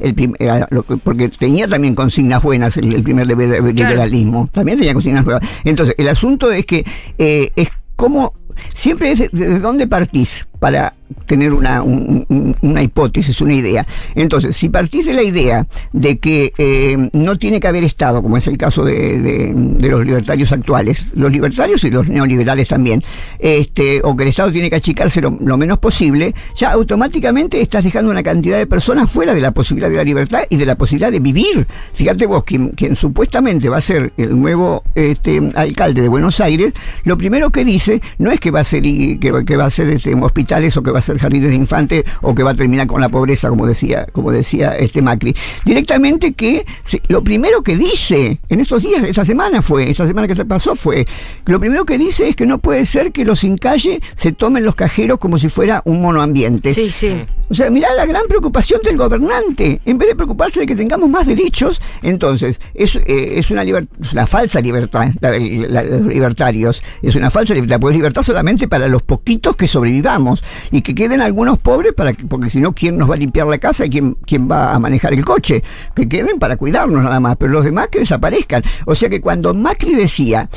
el 0.00 0.14
prim- 0.14 0.34
eh, 0.38 0.64
lo 0.70 0.82
que- 0.84 0.96
porque 0.96 1.28
tenía 1.28 1.66
también 1.68 1.94
consignas 1.94 2.42
buenas 2.42 2.76
el, 2.76 2.92
el 2.94 3.02
primer 3.02 3.26
liber- 3.26 3.62
liberalismo, 3.74 4.48
también 4.52 4.78
tenía 4.78 4.94
consignas 4.94 5.24
buenas. 5.24 5.42
Entonces, 5.64 5.94
el 5.98 6.08
asunto 6.08 6.50
es 6.52 6.66
que 6.66 6.84
eh, 7.18 7.50
es 7.56 7.68
como 7.96 8.34
siempre 8.74 9.12
es 9.12 9.18
de- 9.20 9.30
desde 9.32 9.58
dónde 9.60 9.86
partís 9.86 10.46
para 10.62 10.94
tener 11.26 11.52
una, 11.52 11.82
un- 11.82 12.24
un- 12.28 12.56
una 12.62 12.82
hipótesis, 12.84 13.40
una 13.40 13.52
idea. 13.54 13.84
Entonces, 14.14 14.56
si 14.56 14.68
partís 14.68 15.06
de 15.06 15.12
la 15.12 15.24
idea 15.24 15.66
de 15.92 16.18
que 16.18 16.52
eh, 16.56 17.10
no 17.12 17.36
tiene 17.36 17.58
que 17.58 17.66
haber 17.66 17.82
Estado, 17.82 18.22
como 18.22 18.36
es 18.36 18.46
el 18.46 18.56
caso 18.56 18.84
de, 18.84 19.18
de- 19.20 19.88
los 19.88 20.06
libertarios 20.06 20.52
actuales, 20.52 21.04
los 21.14 21.32
libertarios 21.32 21.82
y 21.82 21.90
los 21.90 22.08
neoliberales 22.08 22.68
también, 22.68 23.02
este, 23.40 24.00
o 24.04 24.16
que 24.16 24.22
el 24.22 24.28
Estado 24.28 24.52
tiene 24.52 24.70
que 24.70 24.76
achicarse 24.76 25.20
lo, 25.20 25.32
menos 25.56 25.80
posible, 25.80 26.32
ya 26.54 26.70
automáticamente 26.70 27.60
estás 27.60 27.82
dejando 27.82 28.12
una 28.12 28.22
cantidad 28.22 28.56
de 28.58 28.66
personas 28.68 29.10
fuera 29.10 29.34
de 29.34 29.40
la 29.40 29.50
posibilidad 29.50 29.90
de 29.90 29.96
la 29.96 30.04
libertad 30.04 30.42
y 30.48 30.56
de 30.56 30.64
la 30.66 30.76
posibilidad 30.76 31.10
de 31.10 31.18
vivir. 31.18 31.66
Fíjate 31.92 32.24
vos, 32.26 32.44
quien, 32.44 32.72
supuestamente 32.94 33.68
va 33.68 33.78
a 33.78 33.80
ser 33.80 34.12
el 34.16 34.38
nuevo 34.40 34.84
este, 34.94 35.42
alcalde 35.56 36.02
de 36.02 36.08
Buenos 36.08 36.38
Aires, 36.40 36.72
lo 37.04 37.18
primero 37.18 37.50
que 37.50 37.64
dice 37.64 38.00
no 38.18 38.30
es 38.30 38.38
que 38.38 38.52
va 38.52 38.60
a 38.60 38.64
ser 38.64 38.82
que, 38.82 39.18
que 39.46 39.56
va 39.56 39.64
a 39.66 39.70
ser 39.70 39.88
este, 39.88 40.14
hospitales 40.52 40.76
o 40.76 40.82
que 40.82 40.90
va 40.90 40.98
a 40.98 41.02
ser 41.02 41.18
jardines 41.18 41.50
de 41.50 41.56
infantes 41.56 42.04
o 42.20 42.34
que 42.34 42.42
va 42.42 42.50
a 42.50 42.54
terminar 42.54 42.86
con 42.86 43.00
la 43.00 43.08
pobreza, 43.08 43.48
como 43.48 43.66
decía, 43.66 44.06
como 44.12 44.30
decía 44.32 44.76
este 44.76 45.00
Macri. 45.02 45.34
Directamente 45.64 46.32
que 46.34 46.66
lo 47.08 47.22
primero 47.24 47.62
que 47.62 47.76
dice 47.76 48.38
en 48.48 48.60
estos 48.60 48.82
días, 48.82 49.02
esta 49.04 49.24
semana 49.24 49.62
fue, 49.62 49.90
esta 49.90 50.06
semana 50.06 50.28
que 50.28 50.36
se 50.36 50.44
pasó 50.44 50.74
fue, 50.74 51.06
lo 51.46 51.58
primero 51.58 51.84
que 51.84 51.98
dice 51.98 52.28
es 52.28 52.36
que 52.36 52.46
no 52.46 52.58
puede 52.58 52.84
ser 52.84 53.12
que 53.12 53.24
los 53.24 53.40
sin 53.40 53.56
calle 53.56 54.00
se 54.16 54.32
tomen 54.32 54.64
los 54.64 54.74
cajeros 54.74 55.18
como 55.18 55.38
si 55.38 55.48
fuera 55.48 55.82
un 55.84 56.00
monoambiente. 56.02 56.72
Sí, 56.72 56.90
sí. 56.90 57.24
O 57.48 57.54
sea, 57.54 57.68
mirá 57.70 57.88
la 57.94 58.06
gran 58.06 58.22
preocupación 58.28 58.80
del 58.82 58.96
gobernante. 58.96 59.80
En 59.84 59.98
vez 59.98 60.08
de 60.08 60.14
preocuparse 60.14 60.60
de 60.60 60.66
que 60.66 60.74
tengamos 60.74 61.10
más 61.10 61.26
derechos, 61.26 61.82
entonces 62.02 62.60
es, 62.72 62.96
eh, 62.96 63.34
es, 63.36 63.50
una, 63.50 63.62
es 63.62 64.12
una 64.12 64.26
falsa 64.26 64.60
libertad, 64.60 65.08
la, 65.20 65.32
la- 65.38 65.82
los 65.82 66.06
libertarios. 66.06 66.82
Es 67.02 67.14
una 67.14 67.30
falsa 67.30 67.52
libertad. 67.52 67.78
Pues 67.78 67.94
libertad 67.94 68.22
solamente 68.22 68.68
para 68.68 68.88
los 68.88 69.02
poquitos 69.02 69.54
que 69.56 69.66
sobrevivamos 69.68 70.41
y 70.70 70.82
que 70.82 70.94
queden 70.94 71.20
algunos 71.20 71.58
pobres, 71.58 71.92
para 71.92 72.12
que- 72.12 72.24
porque 72.24 72.50
si 72.50 72.60
no, 72.60 72.72
¿quién 72.72 72.96
nos 72.98 73.10
va 73.10 73.14
a 73.14 73.18
limpiar 73.18 73.46
la 73.46 73.58
casa 73.58 73.86
y 73.86 73.90
quién, 73.90 74.16
quién 74.26 74.50
va 74.50 74.72
a 74.74 74.78
manejar 74.78 75.12
el 75.14 75.24
coche? 75.24 75.62
Que 75.94 76.08
queden 76.08 76.38
para 76.38 76.56
cuidarnos 76.56 77.02
nada 77.02 77.20
más, 77.20 77.36
pero 77.36 77.52
los 77.52 77.64
demás 77.64 77.88
que 77.88 78.00
desaparezcan. 78.00 78.62
O 78.86 78.94
sea 78.94 79.08
que 79.08 79.20
cuando 79.20 79.54
Macri 79.54 79.94
decía 79.94 80.48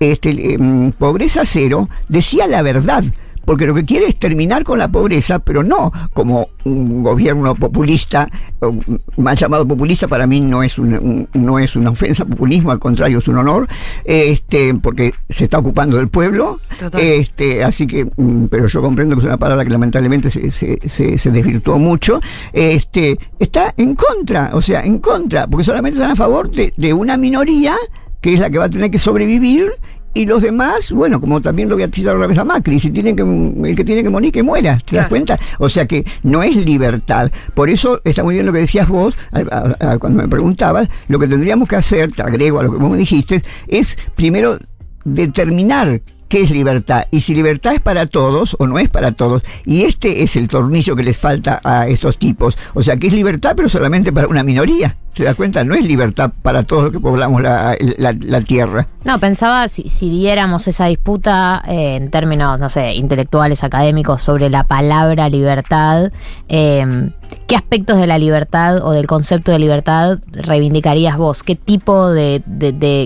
este, 0.00 0.54
em, 0.54 0.92
pobreza 0.92 1.42
cero, 1.44 1.88
decía 2.08 2.46
la 2.46 2.62
verdad. 2.62 3.04
Porque 3.44 3.66
lo 3.66 3.74
que 3.74 3.84
quiere 3.84 4.06
es 4.06 4.16
terminar 4.18 4.64
con 4.64 4.78
la 4.78 4.88
pobreza, 4.88 5.38
pero 5.38 5.62
no 5.62 5.92
como 6.14 6.48
un 6.64 7.02
gobierno 7.02 7.54
populista, 7.54 8.28
mal 9.16 9.36
llamado 9.36 9.66
populista, 9.66 10.06
para 10.08 10.26
mí 10.26 10.40
no 10.40 10.62
es 10.62 10.78
un- 10.78 10.94
un- 10.94 11.28
no 11.34 11.58
es 11.58 11.74
una 11.76 11.90
ofensa 11.90 12.24
populismo, 12.24 12.70
al 12.70 12.78
contrario, 12.78 13.18
es 13.18 13.28
un 13.28 13.38
honor, 13.38 13.66
este, 14.04 14.74
porque 14.74 15.12
se 15.28 15.44
está 15.44 15.58
ocupando 15.58 15.96
del 15.96 16.08
pueblo, 16.08 16.60
Total. 16.78 17.00
este, 17.00 17.64
así 17.64 17.86
que, 17.86 18.04
mm, 18.04 18.46
pero 18.46 18.66
yo 18.66 18.80
comprendo 18.82 19.14
que 19.16 19.20
es 19.20 19.26
una 19.26 19.36
palabra 19.38 19.64
que 19.64 19.70
lamentablemente 19.70 20.30
se, 20.30 20.50
se, 20.50 20.78
se- 20.88 21.18
se 21.18 21.30
desvirtuó 21.30 21.78
mucho, 21.78 22.20
este, 22.52 23.18
está 23.38 23.74
en 23.76 23.94
contra, 23.94 24.50
o 24.54 24.60
sea, 24.60 24.82
en 24.82 24.98
contra, 24.98 25.46
porque 25.46 25.64
solamente 25.64 25.98
están 25.98 26.12
a 26.12 26.16
favor 26.16 26.50
de, 26.50 26.72
de 26.76 26.92
una 26.92 27.16
minoría 27.16 27.74
que 28.20 28.34
es 28.34 28.40
la 28.40 28.50
que 28.50 28.58
va 28.58 28.66
a 28.66 28.70
tener 28.70 28.90
que 28.90 28.98
sobrevivir 29.00 29.72
y 30.14 30.26
los 30.26 30.42
demás, 30.42 30.92
bueno, 30.92 31.20
como 31.20 31.40
también 31.40 31.68
lo 31.68 31.74
voy 31.76 31.84
a 31.84 31.88
citar 31.88 32.14
otra 32.16 32.26
vez 32.26 32.36
a 32.38 32.44
Macri, 32.44 32.78
si 32.80 32.90
tienen 32.90 33.16
que, 33.16 33.22
el 33.70 33.76
que 33.76 33.84
tiene 33.84 34.02
que 34.02 34.10
morir, 34.10 34.30
que 34.32 34.42
muera, 34.42 34.78
¿te 34.88 34.96
das 34.96 35.08
cuenta? 35.08 35.38
O 35.58 35.68
sea 35.68 35.86
que 35.86 36.04
no 36.22 36.42
es 36.42 36.54
libertad. 36.56 37.30
Por 37.54 37.70
eso 37.70 38.00
está 38.04 38.22
muy 38.22 38.34
bien 38.34 38.46
lo 38.46 38.52
que 38.52 38.58
decías 38.60 38.88
vos, 38.88 39.14
a- 39.32 39.40
a- 39.80 39.92
a- 39.92 39.98
cuando 39.98 40.22
me 40.22 40.28
preguntabas, 40.28 40.88
lo 41.08 41.18
que 41.18 41.26
tendríamos 41.28 41.68
que 41.68 41.76
hacer, 41.76 42.12
te 42.12 42.22
agrego 42.22 42.60
a 42.60 42.62
lo 42.64 42.72
que 42.72 42.78
vos 42.78 42.90
me 42.90 42.98
dijiste, 42.98 43.42
es 43.68 43.96
primero 44.16 44.58
determinar 45.04 46.00
qué 46.32 46.40
es 46.40 46.50
libertad 46.50 47.04
y 47.10 47.20
si 47.20 47.34
libertad 47.34 47.74
es 47.74 47.80
para 47.82 48.06
todos 48.06 48.56
o 48.58 48.66
no 48.66 48.78
es 48.78 48.88
para 48.88 49.12
todos. 49.12 49.42
Y 49.66 49.82
este 49.82 50.22
es 50.22 50.34
el 50.36 50.48
tornillo 50.48 50.96
que 50.96 51.02
les 51.02 51.18
falta 51.18 51.60
a 51.62 51.86
estos 51.88 52.16
tipos. 52.18 52.56
O 52.72 52.80
sea, 52.80 52.96
que 52.96 53.08
es 53.08 53.12
libertad 53.12 53.52
pero 53.54 53.68
solamente 53.68 54.10
para 54.14 54.28
una 54.28 54.42
minoría. 54.42 54.96
¿Se 55.14 55.24
da 55.24 55.34
cuenta? 55.34 55.62
No 55.62 55.74
es 55.74 55.84
libertad 55.84 56.30
para 56.40 56.62
todos 56.62 56.84
los 56.84 56.92
que 56.92 57.00
poblamos 57.00 57.42
la, 57.42 57.76
la- 57.98 58.16
la 58.18 58.40
tierra. 58.40 58.86
No, 59.04 59.18
pensaba 59.20 59.68
si, 59.68 59.82
si 59.90 60.08
diéramos 60.08 60.66
esa 60.68 60.86
disputa 60.86 61.62
eh, 61.68 61.96
en 61.96 62.10
términos, 62.10 62.58
no 62.58 62.70
sé, 62.70 62.94
intelectuales, 62.94 63.62
académicos, 63.62 64.22
sobre 64.22 64.48
la 64.48 64.64
palabra 64.64 65.28
libertad, 65.28 66.12
eh, 66.48 67.10
¿qué 67.46 67.56
aspectos 67.56 67.98
de 67.98 68.06
la 68.06 68.18
libertad 68.18 68.84
o 68.84 68.92
del 68.92 69.06
concepto 69.06 69.52
de 69.52 69.58
libertad 69.58 70.18
reivindicarías 70.30 71.16
vos? 71.16 71.42
¿Qué 71.42 71.56
tipo 71.56 72.10
de, 72.10 72.42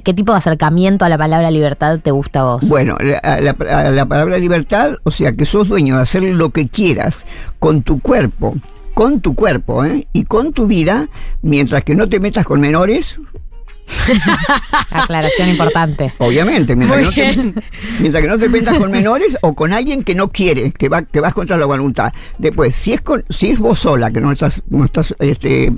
qué 0.04 0.14
tipo 0.14 0.32
de 0.32 0.38
acercamiento 0.38 1.04
a 1.04 1.08
la 1.08 1.18
palabra 1.18 1.50
libertad 1.50 2.00
te 2.02 2.10
gusta 2.10 2.40
a 2.40 2.44
vos? 2.44 2.68
Bueno, 2.68 2.96
la, 3.00 3.20
la- 3.40 3.90
la 3.90 4.06
palabra 4.06 4.38
libertad, 4.38 4.96
o 5.04 5.10
sea, 5.10 5.32
que 5.32 5.46
sos 5.46 5.68
dueño 5.68 5.96
de 5.96 6.02
hacer 6.02 6.22
lo 6.22 6.50
que 6.50 6.68
quieras 6.68 7.24
con 7.58 7.82
tu 7.82 8.00
cuerpo, 8.00 8.54
con 8.94 9.20
tu 9.20 9.34
cuerpo 9.34 9.84
¿eh? 9.84 10.06
y 10.12 10.24
con 10.24 10.52
tu 10.52 10.66
vida, 10.66 11.08
mientras 11.42 11.84
que 11.84 11.94
no 11.94 12.08
te 12.08 12.20
metas 12.20 12.46
con 12.46 12.60
menores, 12.60 13.18
Aclaración 14.90 15.48
importante. 15.50 16.12
obviamente, 16.18 16.74
mientras, 16.76 17.04
Muy 17.04 17.14
que 17.14 17.36
no, 17.36 17.52
te, 17.52 17.62
mientras 18.00 18.22
que 18.22 18.28
no 18.28 18.38
te 18.38 18.48
metas 18.48 18.78
con 18.78 18.90
menores 18.92 19.36
o 19.42 19.54
con 19.54 19.72
alguien 19.72 20.02
que 20.02 20.14
no 20.14 20.28
quiere, 20.28 20.72
que 20.72 20.88
va 20.88 21.02
que 21.02 21.20
vas 21.20 21.34
contra 21.34 21.56
la 21.56 21.66
voluntad. 21.66 22.12
Después, 22.38 22.74
si 22.74 22.92
es 22.92 23.00
con, 23.00 23.24
si 23.28 23.50
es 23.50 23.58
vos 23.58 23.78
sola, 23.78 24.10
que 24.10 24.20
no 24.20 24.32
estás, 24.32 24.62
no 24.68 24.84
estás 24.84 25.14
este, 25.18 25.72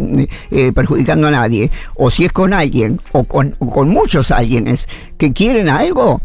eh, 0.51 0.73
perjudicando 0.73 1.29
a 1.29 1.31
nadie, 1.31 1.71
o 1.95 2.11
si 2.11 2.25
es 2.25 2.33
con 2.33 2.53
alguien, 2.53 3.01
o 3.13 3.25
con, 3.25 3.55
o 3.59 3.67
con 3.71 3.89
muchos 3.89 4.31
alguienes 4.31 4.89
que 5.17 5.33
quieren 5.33 5.69
algo, 5.69 6.21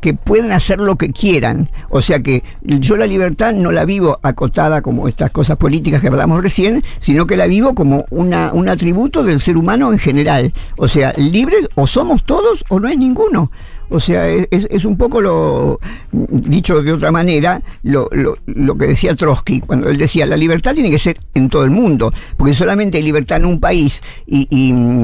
que 0.00 0.14
pueden 0.14 0.52
hacer 0.52 0.80
lo 0.80 0.96
que 0.96 1.10
quieran. 1.10 1.70
O 1.88 2.00
sea 2.00 2.20
que 2.20 2.44
yo 2.62 2.96
la 2.96 3.06
libertad 3.06 3.52
no 3.52 3.72
la 3.72 3.84
vivo 3.84 4.18
acotada 4.22 4.82
como 4.82 5.08
estas 5.08 5.30
cosas 5.30 5.56
políticas 5.56 6.00
que 6.00 6.08
hablamos 6.08 6.42
recién, 6.42 6.82
sino 6.98 7.26
que 7.26 7.36
la 7.36 7.46
vivo 7.46 7.74
como 7.74 8.04
una, 8.10 8.52
un 8.52 8.68
atributo 8.68 9.22
del 9.24 9.40
ser 9.40 9.56
humano 9.56 9.92
en 9.92 9.98
general. 9.98 10.52
O 10.76 10.88
sea, 10.88 11.12
libres 11.16 11.68
o 11.74 11.86
somos 11.86 12.24
todos 12.24 12.64
o 12.68 12.78
no 12.80 12.88
es 12.88 12.98
ninguno. 12.98 13.50
O 13.88 14.00
sea, 14.00 14.26
es, 14.28 14.48
es- 14.50 14.84
un 14.84 14.96
poco 14.96 15.20
lo, 15.20 15.78
dicho 16.10 16.82
de 16.82 16.92
otra 16.92 17.12
manera, 17.12 17.62
lo, 17.84 18.08
lo, 18.10 18.36
lo 18.46 18.76
que 18.76 18.88
decía 18.88 19.14
Trotsky, 19.14 19.60
cuando 19.60 19.88
él 19.88 19.96
decía, 19.96 20.26
la 20.26 20.36
libertad 20.36 20.74
tiene 20.74 20.90
que 20.90 20.98
ser 20.98 21.20
en 21.34 21.48
todo 21.48 21.64
el 21.64 21.70
mundo, 21.70 22.12
porque 22.36 22.52
solamente 22.52 22.98
hay 22.98 23.04
libertad 23.04 23.38
en 23.38 23.44
un 23.46 23.60
país 23.60 24.02
y, 24.26 24.48
y, 24.50 24.72
mm, 24.72 25.02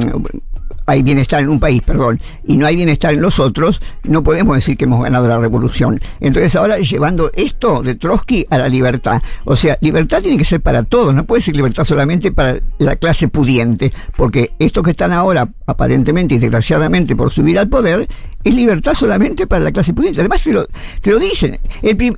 hay 0.93 1.03
bienestar 1.03 1.41
en 1.41 1.49
un 1.49 1.59
país, 1.59 1.81
perdón, 1.81 2.21
y 2.47 2.57
no 2.59 2.67
hay 2.67 2.77
bienestar 2.77 3.15
en 3.15 3.23
los 3.23 3.41
otros, 3.41 3.81
no 4.05 4.23
podemos 4.23 4.55
decir 4.55 4.77
que 4.77 4.85
hemos 4.85 5.03
ganado 5.03 5.27
la 5.27 5.39
revolución. 5.39 5.99
Entonces 6.21 6.55
ahora 6.55 6.79
llevando 6.79 7.31
esto 7.35 7.83
de 7.83 7.95
Trotsky 7.95 8.47
a 8.51 8.59
la 8.59 8.69
libertad. 8.69 9.23
O 9.45 9.57
sea, 9.57 9.79
libertad 9.81 10.21
tiene 10.21 10.37
que 10.37 10.45
ser 10.45 10.61
para 10.61 10.83
todos, 10.83 11.15
no 11.15 11.25
puede 11.25 11.41
ser 11.41 11.57
libertad 11.57 11.85
solamente 11.85 12.31
para 12.31 12.59
la 12.79 12.97
clase 12.97 13.29
pudiente, 13.29 13.91
porque 14.19 14.53
estos 14.59 14.85
que 14.85 14.91
están 14.91 15.13
ahora 15.13 15.49
aparentemente 15.67 16.35
y 16.35 16.39
desgraciadamente 16.39 17.17
por 17.17 17.31
subir 17.31 17.59
al 17.59 17.69
poder, 17.69 18.07
es 18.45 18.55
libertad 18.55 18.93
solamente 18.93 19.47
para 19.47 19.65
la 19.65 19.73
clase 19.73 19.95
pudiente. 19.95 20.21
Además 20.21 20.45
te 20.45 20.53
lo, 20.53 20.67
te 21.01 21.11
lo 21.11 21.19
dicen. 21.19 21.59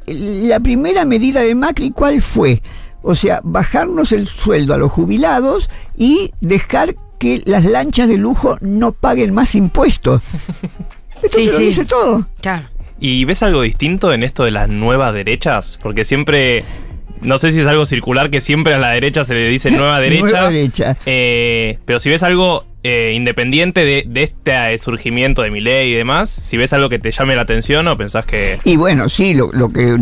La 0.07 0.59
primera 0.59 1.05
medida 1.05 1.43
de 1.43 1.55
Macri, 1.55 1.93
¿cuál 1.93 2.20
fue? 2.20 2.61
O 3.05 3.14
sea, 3.14 3.40
bajarnos 3.44 4.11
el 4.12 4.26
sueldo 4.26 4.74
a 4.74 4.78
los 4.78 4.90
jubilados 4.90 5.70
y 5.96 6.32
dejar 6.40 6.96
que 7.18 7.42
las 7.44 7.64
lanchas 7.64 8.09
de 8.09 8.16
lujo 8.16 8.57
no 8.61 8.92
paguen 8.92 9.32
más 9.34 9.55
impuestos. 9.55 10.22
Esto 11.22 11.38
Sí, 11.38 11.46
lo 11.46 11.52
sí. 11.52 11.62
dice 11.66 11.84
todo. 11.84 12.26
Claro. 12.40 12.66
¿Y 12.98 13.24
ves 13.24 13.42
algo 13.42 13.62
distinto 13.62 14.12
en 14.12 14.22
esto 14.22 14.44
de 14.44 14.50
las 14.52 14.68
nuevas 14.68 15.12
derechas? 15.12 15.78
Porque 15.82 16.05
siempre 16.05 16.64
no 17.20 17.38
sé 17.38 17.50
si 17.50 17.61
es 17.61 17.66
algo 17.66 17.86
circular 17.86 18.30
que 18.30 18.40
siempre 18.40 18.74
a 18.74 18.78
la 18.78 18.90
derecha 18.90 19.24
se 19.24 19.34
le 19.34 19.48
dice 19.48 19.70
nueva 19.70 20.00
derecha. 20.00 20.22
Nueva 20.26 20.50
derecha. 20.50 20.96
Eh, 21.07 21.78
pero 21.84 21.98
si 21.98 22.09
ves 22.11 22.22
algo 22.22 22.64
eh, 22.85 23.12
independiente 23.14 23.85
de, 23.85 24.05
de 24.07 24.22
este 24.22 24.78
surgimiento 24.78 25.43
de 25.43 25.51
Milei 25.51 25.91
y 25.91 25.95
demás, 25.95 26.28
si 26.28 26.57
ves 26.57 26.72
algo 26.72 26.89
que 26.89 26.99
te 27.01 27.11
llame 27.11 27.35
la 27.35 27.43
atención 27.43 27.89
o 27.89 27.97
pensás 27.97 28.26
que... 28.26 28.59
Y 28.64 28.76
bueno, 28.76 29.09
sí, 29.09 29.35
lo, 29.35 29.51
lo 29.53 29.70
que 29.70 29.97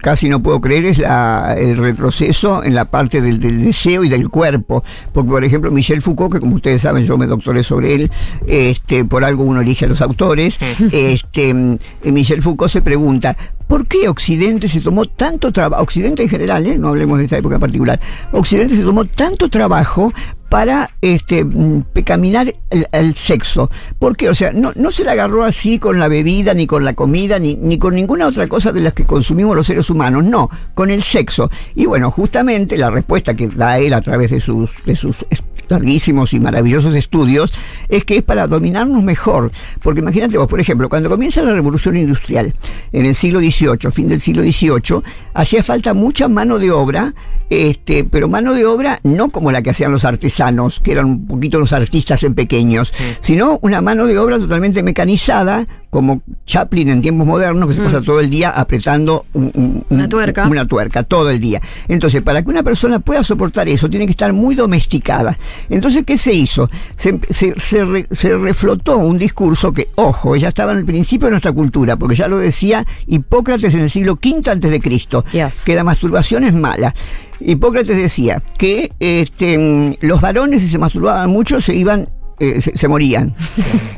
casi 0.00 0.28
no 0.28 0.42
puedo 0.42 0.60
creer 0.60 0.86
es 0.86 0.98
la- 0.98 1.54
el 1.58 1.76
retroceso 1.76 2.62
en 2.64 2.74
la 2.74 2.84
parte 2.86 3.20
del, 3.20 3.38
del 3.40 3.64
deseo 3.64 4.04
y 4.04 4.08
del 4.08 4.28
cuerpo. 4.28 4.84
Porque, 5.12 5.28
por 5.30 5.44
ejemplo, 5.44 5.70
Michel 5.70 6.00
Foucault, 6.00 6.32
que 6.32 6.40
como 6.40 6.54
ustedes 6.56 6.80
saben, 6.82 7.04
yo 7.04 7.18
me 7.18 7.26
doctoré 7.26 7.62
sobre 7.64 7.94
él, 7.94 8.10
este, 8.46 9.04
por 9.04 9.24
algo 9.24 9.42
uno 9.44 9.60
elige 9.60 9.84
a 9.84 9.88
los 9.88 10.00
autores, 10.00 10.58
este, 10.92 11.52
mm, 11.54 11.78
Michel 12.04 12.40
Foucault 12.42 12.70
se 12.72 12.82
pregunta, 12.82 13.36
¿por 13.68 13.86
qué 13.86 14.08
Occidente 14.08 14.68
se 14.68 14.80
tomó 14.80 15.04
tanto 15.04 15.52
trabajo, 15.52 15.82
Occidente 15.82 16.24
en 16.24 16.28
general, 16.28 16.66
¿eh? 16.66 16.76
no 16.76 16.88
hablemos 16.88 17.18
de 17.18 17.24
esta 17.26 17.38
época 17.38 17.56
en 17.56 17.60
particular, 17.60 18.00
Occidente 18.32 18.74
se 18.74 18.82
tomó 18.82 19.04
tanto 19.04 19.48
trabajo 19.48 20.12
para 20.48 20.90
este 21.02 21.44
mm, 21.44 21.82
pecaminar 21.92 22.54
el, 22.70 22.86
el 22.90 23.14
sexo. 23.14 23.70
¿Por 23.98 24.16
qué? 24.16 24.28
O 24.28 24.34
sea, 24.34 24.52
no, 24.52 24.72
no 24.74 24.90
se 24.90 25.04
la 25.04 25.12
agarró 25.12 25.44
así 25.44 25.78
con 25.78 25.98
la 25.98 26.08
bebida, 26.08 26.54
ni 26.54 26.66
con 26.66 26.84
la 26.84 26.94
comida, 26.94 27.38
ni, 27.38 27.54
ni 27.56 27.78
con 27.78 27.94
ninguna 27.94 28.26
otra 28.26 28.48
cosa 28.48 28.72
de 28.72 28.80
las 28.80 28.94
que 28.94 29.04
consumimos 29.04 29.54
los 29.54 29.66
seres 29.66 29.90
humanos, 29.90 30.24
no, 30.24 30.50
con 30.74 30.90
el 30.90 31.02
sexo. 31.02 31.50
Y 31.74 31.86
bueno, 31.86 32.10
justamente 32.10 32.76
la 32.76 32.90
respuesta 32.90 33.34
que 33.34 33.48
da 33.48 33.78
él 33.78 33.92
a 33.92 34.00
través 34.00 34.30
de 34.30 34.40
sus, 34.40 34.72
de 34.86 34.96
sus 34.96 35.26
larguísimos 35.68 36.32
y 36.32 36.40
maravillosos 36.40 36.94
estudios 36.94 37.52
es 37.88 38.04
que 38.04 38.18
es 38.18 38.22
para 38.22 38.46
dominarnos 38.46 39.02
mejor. 39.02 39.50
Porque 39.82 40.00
imagínate 40.00 40.38
vos, 40.38 40.48
por 40.48 40.60
ejemplo, 40.60 40.88
cuando 40.88 41.08
comienza 41.08 41.42
la 41.42 41.52
revolución 41.52 41.96
industrial 41.96 42.54
en 42.92 43.06
el 43.06 43.14
siglo 43.14 43.40
XVIII, 43.40 43.90
fin 43.90 44.08
del 44.08 44.20
siglo 44.20 44.42
XVIII, 44.42 45.02
hacía 45.34 45.62
falta 45.62 45.94
mucha 45.94 46.28
mano 46.28 46.58
de 46.58 46.70
obra, 46.70 47.14
este, 47.50 48.04
pero 48.04 48.28
mano 48.28 48.54
de 48.54 48.66
obra 48.66 49.00
no 49.04 49.30
como 49.30 49.52
la 49.52 49.62
que 49.62 49.70
hacían 49.70 49.92
los 49.92 50.04
artesanos, 50.04 50.80
que 50.80 50.92
eran 50.92 51.06
un 51.06 51.26
poquito 51.26 51.58
los 51.58 51.72
artistas 51.72 52.22
en 52.22 52.34
pequeños, 52.34 52.92
sino 53.20 53.58
una 53.62 53.80
mano 53.80 54.06
de 54.06 54.18
obra 54.18 54.38
totalmente 54.38 54.82
mecanizada, 54.82 55.66
como 55.90 56.20
Chaplin 56.46 56.88
en 56.90 57.00
tiempos 57.00 57.26
modernos, 57.26 57.68
que 57.68 57.74
se 57.74 57.80
pasa 57.82 58.00
todo 58.02 58.20
el 58.20 58.28
día 58.28 58.50
apretando 58.50 59.24
un- 59.32 59.50
un- 59.54 59.84
un- 59.88 59.98
Una 59.98 60.08
tuerca. 60.08 60.46
una 60.46 60.66
tuerca 60.66 61.02
todo 61.02 61.30
el 61.30 61.40
día. 61.40 61.60
Entonces, 61.88 62.20
para 62.22 62.42
que 62.42 62.50
una 62.50 62.62
persona 62.62 62.98
pueda 63.00 63.24
soportar 63.24 63.68
eso, 63.68 63.88
tiene 63.88 64.04
que 64.06 64.12
estar 64.12 64.32
muy 64.32 64.54
domesticada. 64.54 65.38
Entonces, 65.70 66.04
¿qué 66.04 66.18
se 66.18 66.32
hizo? 66.34 66.70
Se, 66.96 67.18
se- 67.30 67.58
se 67.58 67.84
re- 67.84 68.06
se 68.10 68.36
reflotó 68.36 68.98
un 68.98 69.18
discurso 69.18 69.72
que, 69.72 69.88
ojo, 69.94 70.36
ya 70.36 70.48
estaba 70.48 70.72
en 70.72 70.78
el 70.78 70.84
principio 70.84 71.26
de 71.26 71.32
nuestra 71.32 71.52
cultura, 71.52 71.96
porque 71.96 72.14
ya 72.16 72.28
lo 72.28 72.38
decía 72.38 72.86
Hipócrates 73.06 73.74
en 73.74 73.80
el 73.80 73.90
siglo 73.90 74.12
V 74.22 74.50
antes 74.50 74.70
de 74.70 74.80
Cristo, 74.80 75.24
que 75.64 75.74
la 75.74 75.84
masturbación 75.84 76.44
es 76.44 76.54
mala. 76.54 76.94
Hipócrates 77.40 77.96
decía 77.96 78.42
que 78.58 78.92
este, 78.98 79.56
mm, 79.56 79.94
los 80.00 80.20
varones, 80.20 80.62
si 80.62 80.68
se 80.68 80.78
masturbaban 80.78 81.30
mucho, 81.30 81.60
se 81.60 81.74
iban 81.74 82.08
eh, 82.40 82.60
se, 82.60 82.76
se 82.76 82.88
morían. 82.88 83.34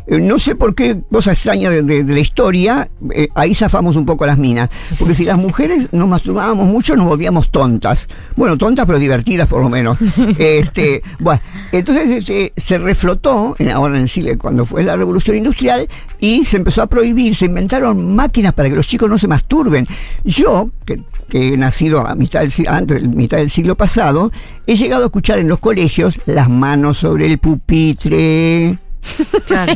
Eh, 0.06 0.18
no 0.18 0.38
sé 0.38 0.54
por 0.54 0.74
qué, 0.74 0.98
cosa 1.10 1.32
extraña 1.32 1.70
de, 1.70 1.82
de- 1.82 2.04
de 2.04 2.14
la 2.14 2.20
historia, 2.20 2.90
eh, 3.14 3.28
ahí 3.34 3.54
zafamos 3.54 3.96
un 3.96 4.06
poco 4.06 4.26
las 4.26 4.38
minas. 4.38 4.70
Porque 4.98 5.14
si 5.14 5.24
las 5.24 5.38
mujeres 5.38 5.88
nos 5.92 6.08
masturbábamos 6.08 6.66
mucho, 6.66 6.96
nos 6.96 7.06
volvíamos 7.06 7.50
tontas. 7.50 8.06
Bueno, 8.36 8.56
tontas, 8.58 8.86
pero 8.86 8.98
divertidas 8.98 9.46
por 9.48 9.62
lo 9.62 9.68
menos. 9.68 9.98
este, 10.38 11.02
bueno, 11.18 11.40
entonces 11.72 12.10
este, 12.10 12.52
se 12.56 12.78
reflotó, 12.78 13.54
en- 13.58 13.70
ahora 13.70 13.98
en 13.98 14.08
siglo, 14.08 14.36
cuando 14.38 14.64
fue 14.64 14.82
la 14.82 14.96
revolución 14.96 15.36
industrial, 15.36 15.88
y 16.18 16.44
se 16.44 16.56
empezó 16.56 16.82
a 16.82 16.86
prohibir, 16.86 17.34
se 17.34 17.46
inventaron 17.46 18.14
máquinas 18.14 18.52
para 18.54 18.68
que 18.68 18.76
los 18.76 18.86
chicos 18.86 19.08
no 19.08 19.18
se 19.18 19.28
masturben. 19.28 19.86
Yo, 20.24 20.70
que, 20.84 21.02
que 21.28 21.54
he 21.54 21.56
nacido 21.56 22.06
a 22.06 22.14
mitad 22.14 22.40
del, 22.40 22.52
antes, 22.68 23.02
mitad 23.08 23.36
del 23.38 23.50
siglo 23.50 23.76
pasado, 23.76 24.30
he 24.66 24.76
llegado 24.76 25.02
a 25.04 25.06
escuchar 25.06 25.38
en 25.38 25.48
los 25.48 25.58
colegios 25.60 26.18
las 26.26 26.48
manos 26.48 26.98
sobre 26.98 27.26
el 27.26 27.38
pupitre. 27.38 28.29
Claro, 29.46 29.72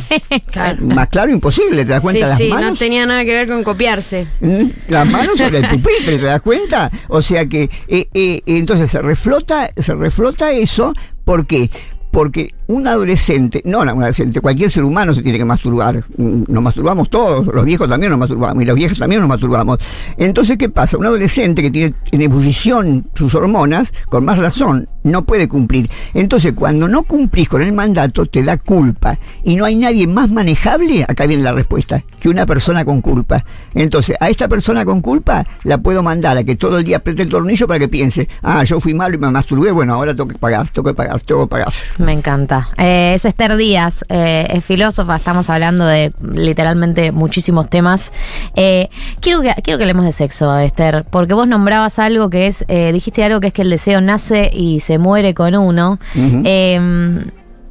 claro. 0.51 0.85
Más 0.85 1.09
claro, 1.09 1.31
imposible, 1.31 1.83
¿te 1.83 1.91
das 1.91 2.01
cuenta? 2.01 2.25
Sí, 2.25 2.29
las 2.29 2.37
sí, 2.37 2.49
manos 2.49 2.71
no 2.71 2.77
tenía 2.77 3.05
nada 3.05 3.25
que 3.25 3.33
ver 3.33 3.47
con 3.47 3.63
copiarse. 3.63 4.27
Mm, 4.39 4.65
Las 4.87 5.09
manos 5.09 5.37
sobre 5.37 5.57
el 5.59 5.67
pupitre, 5.67 6.17
¿te 6.17 6.25
das 6.25 6.41
cuenta? 6.41 6.91
O 7.07 7.21
sea 7.21 7.45
que 7.47 7.69
eh, 7.87 8.07
eh, 8.13 8.41
entonces 8.45 8.89
se 8.91 9.01
reflota, 9.01 9.71
se 9.75 9.93
reflota 9.95 10.51
eso, 10.51 10.93
¿por 11.23 11.47
qué? 11.47 11.69
Porque 12.11 12.53
un 12.67 12.87
adolescente, 12.87 13.61
no 13.65 13.81
un 13.81 13.89
adolescente, 13.89 14.41
cualquier 14.41 14.69
ser 14.69 14.83
humano 14.83 15.13
se 15.13 15.21
tiene 15.21 15.37
que 15.37 15.45
masturbar. 15.45 16.03
Mm, 16.17 16.43
Nos 16.47 16.63
masturbamos 16.63 17.09
todos, 17.09 17.45
los 17.47 17.65
viejos 17.65 17.87
también 17.89 18.11
nos 18.11 18.19
masturbamos, 18.19 18.63
y 18.63 18.65
las 18.65 18.75
viejas 18.75 18.97
también 18.97 19.21
nos 19.21 19.29
masturbamos. 19.29 19.79
Entonces, 20.17 20.57
¿qué 20.57 20.69
pasa? 20.69 20.97
Un 20.97 21.05
adolescente 21.05 21.61
que 21.61 21.71
tiene 21.71 21.93
en 22.11 22.21
ebullición 22.21 23.05
sus 23.15 23.35
hormonas, 23.35 23.93
con 24.09 24.25
más 24.25 24.37
razón, 24.37 24.87
no 25.03 25.23
puede 25.25 25.47
cumplir. 25.47 25.89
Entonces, 26.13 26.53
cuando 26.53 26.87
no 26.87 27.03
cumplís 27.03 27.49
con 27.49 27.61
el 27.61 27.73
mandato, 27.73 28.25
te 28.25 28.43
da 28.43 28.57
culpa. 28.57 29.17
Y 29.43 29.55
no 29.55 29.65
hay 29.65 29.75
nadie 29.75 30.07
más 30.07 30.31
manejable, 30.31 31.03
acá 31.07 31.25
viene 31.25 31.43
la 31.43 31.51
respuesta, 31.51 32.03
que 32.19 32.29
una 32.29 32.45
persona 32.45 32.83
con 32.85 33.01
culpa. 33.01 33.43
Entonces, 33.73 34.15
a 34.19 34.29
esta 34.29 34.47
persona 34.47 34.85
con 34.85 35.01
culpa 35.01 35.45
la 35.63 35.77
puedo 35.77 36.01
mandar 36.01 36.37
a 36.37 36.43
que 36.43 36.55
todo 36.55 36.79
el 36.79 36.83
día 36.83 36.97
apriete 36.97 37.23
el 37.23 37.29
tornillo 37.29 37.67
para 37.67 37.79
que 37.79 37.87
piense, 37.87 38.27
ah, 38.41 38.63
yo 38.63 38.79
fui 38.79 38.93
malo 38.93 39.15
y 39.15 39.17
me 39.19 39.29
masturbé, 39.29 39.71
bueno, 39.71 39.93
ahora 39.93 40.13
tengo 40.13 40.27
que 40.27 40.37
pagar, 40.37 40.69
tengo 40.69 40.87
que 40.89 40.93
pagar, 40.93 41.21
tengo 41.21 41.45
que 41.45 41.49
pagar. 41.51 41.73
Me 41.97 42.13
encanta. 42.13 42.54
Eh, 42.77 43.13
es 43.15 43.25
Esther 43.25 43.55
Díaz, 43.55 44.05
eh, 44.09 44.47
es 44.49 44.63
filósofa, 44.63 45.15
estamos 45.15 45.49
hablando 45.49 45.85
de 45.85 46.13
literalmente 46.21 47.11
muchísimos 47.11 47.69
temas. 47.69 48.11
Eh, 48.55 48.89
quiero, 49.19 49.41
que, 49.41 49.53
quiero 49.63 49.77
que 49.77 49.83
hablemos 49.83 50.05
de 50.05 50.11
sexo, 50.11 50.57
Esther, 50.57 51.05
porque 51.09 51.33
vos 51.33 51.47
nombrabas 51.47 51.99
algo 51.99 52.29
que 52.29 52.47
es, 52.47 52.65
dijiste 52.67 53.23
algo 53.23 53.39
que 53.39 53.47
es 53.47 53.53
que 53.53 53.61
el 53.61 53.69
deseo 53.69 54.01
nace 54.01 54.49
y 54.53 54.79
se 54.79 54.97
muere 54.97 55.33
con 55.33 55.55
uno. 55.55 55.99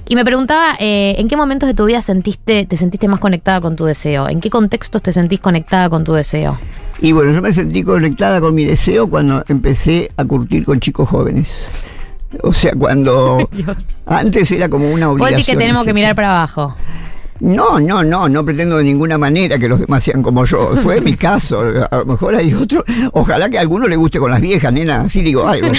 Y 0.07 0.17
me 0.17 0.25
preguntaba, 0.25 0.75
¿en 0.79 1.29
qué 1.29 1.37
momentos 1.37 1.67
de 1.67 1.75
tu 1.75 1.87
vida 1.87 2.03
sentiste, 2.03 2.67
te 2.67 2.77
sentiste 2.77 3.09
más 3.09 3.21
conectada 3.21 3.61
con 3.61 3.75
tu 3.75 3.87
deseo? 3.87 4.29
¿En 4.29 4.41
qué 4.41 4.51
contextos 4.51 5.03
te 5.03 5.13
sentís 5.13 5.41
conectada 5.41 5.89
con 5.89 6.05
tu 6.05 6.13
deseo? 6.13 6.59
Y 7.01 7.13
bueno, 7.13 7.33
yo 7.33 7.43
me 7.43 7.53
sentí 7.53 7.83
conectada 7.83 8.41
con 8.41 8.55
mi 8.55 8.65
deseo 8.65 9.09
cuando 9.09 9.45
empecé 9.49 10.11
a 10.17 10.25
curtir 10.25 10.65
con 10.65 10.81
chicos 10.81 11.09
jóvenes. 11.09 11.67
O 12.43 12.53
sea, 12.53 12.73
cuando 12.79 13.49
antes 14.07 14.51
era 14.53 14.69
como 14.69 14.91
una 14.91 15.07
Vos 15.07 15.15
obligación. 15.15 15.39
decís 15.39 15.47
que 15.55 15.57
tenemos 15.59 15.85
que 15.85 15.95
mirar 15.95 16.15
para 16.15 16.31
abajo. 16.31 16.77
No, 17.41 17.81
no, 17.81 18.05
no, 18.05 18.29
no 18.29 18.45
pretendo 18.45 18.77
de 18.79 18.85
ninguna 18.85 19.19
manera 19.19 19.59
que 19.59 19.67
los 19.69 19.81
demás 19.81 20.05
sean 20.05 20.23
como 20.23 20.45
yo. 20.45 20.77
Fue 20.77 21.01
mi 21.01 21.15
caso. 21.19 21.61
A 21.91 21.97
lo 21.99 22.05
mejor 22.07 22.37
hay 22.37 22.55
otro. 22.55 22.85
Ojalá 23.13 23.51
que 23.51 23.59
a 23.59 23.61
alguno 23.61 23.89
le 23.89 23.97
guste 23.97 24.19
con 24.21 24.31
las 24.31 24.41
viejas, 24.41 24.73
nena. 24.73 25.03
Así 25.03 25.21
digo 25.21 25.47
algo. 25.47 25.69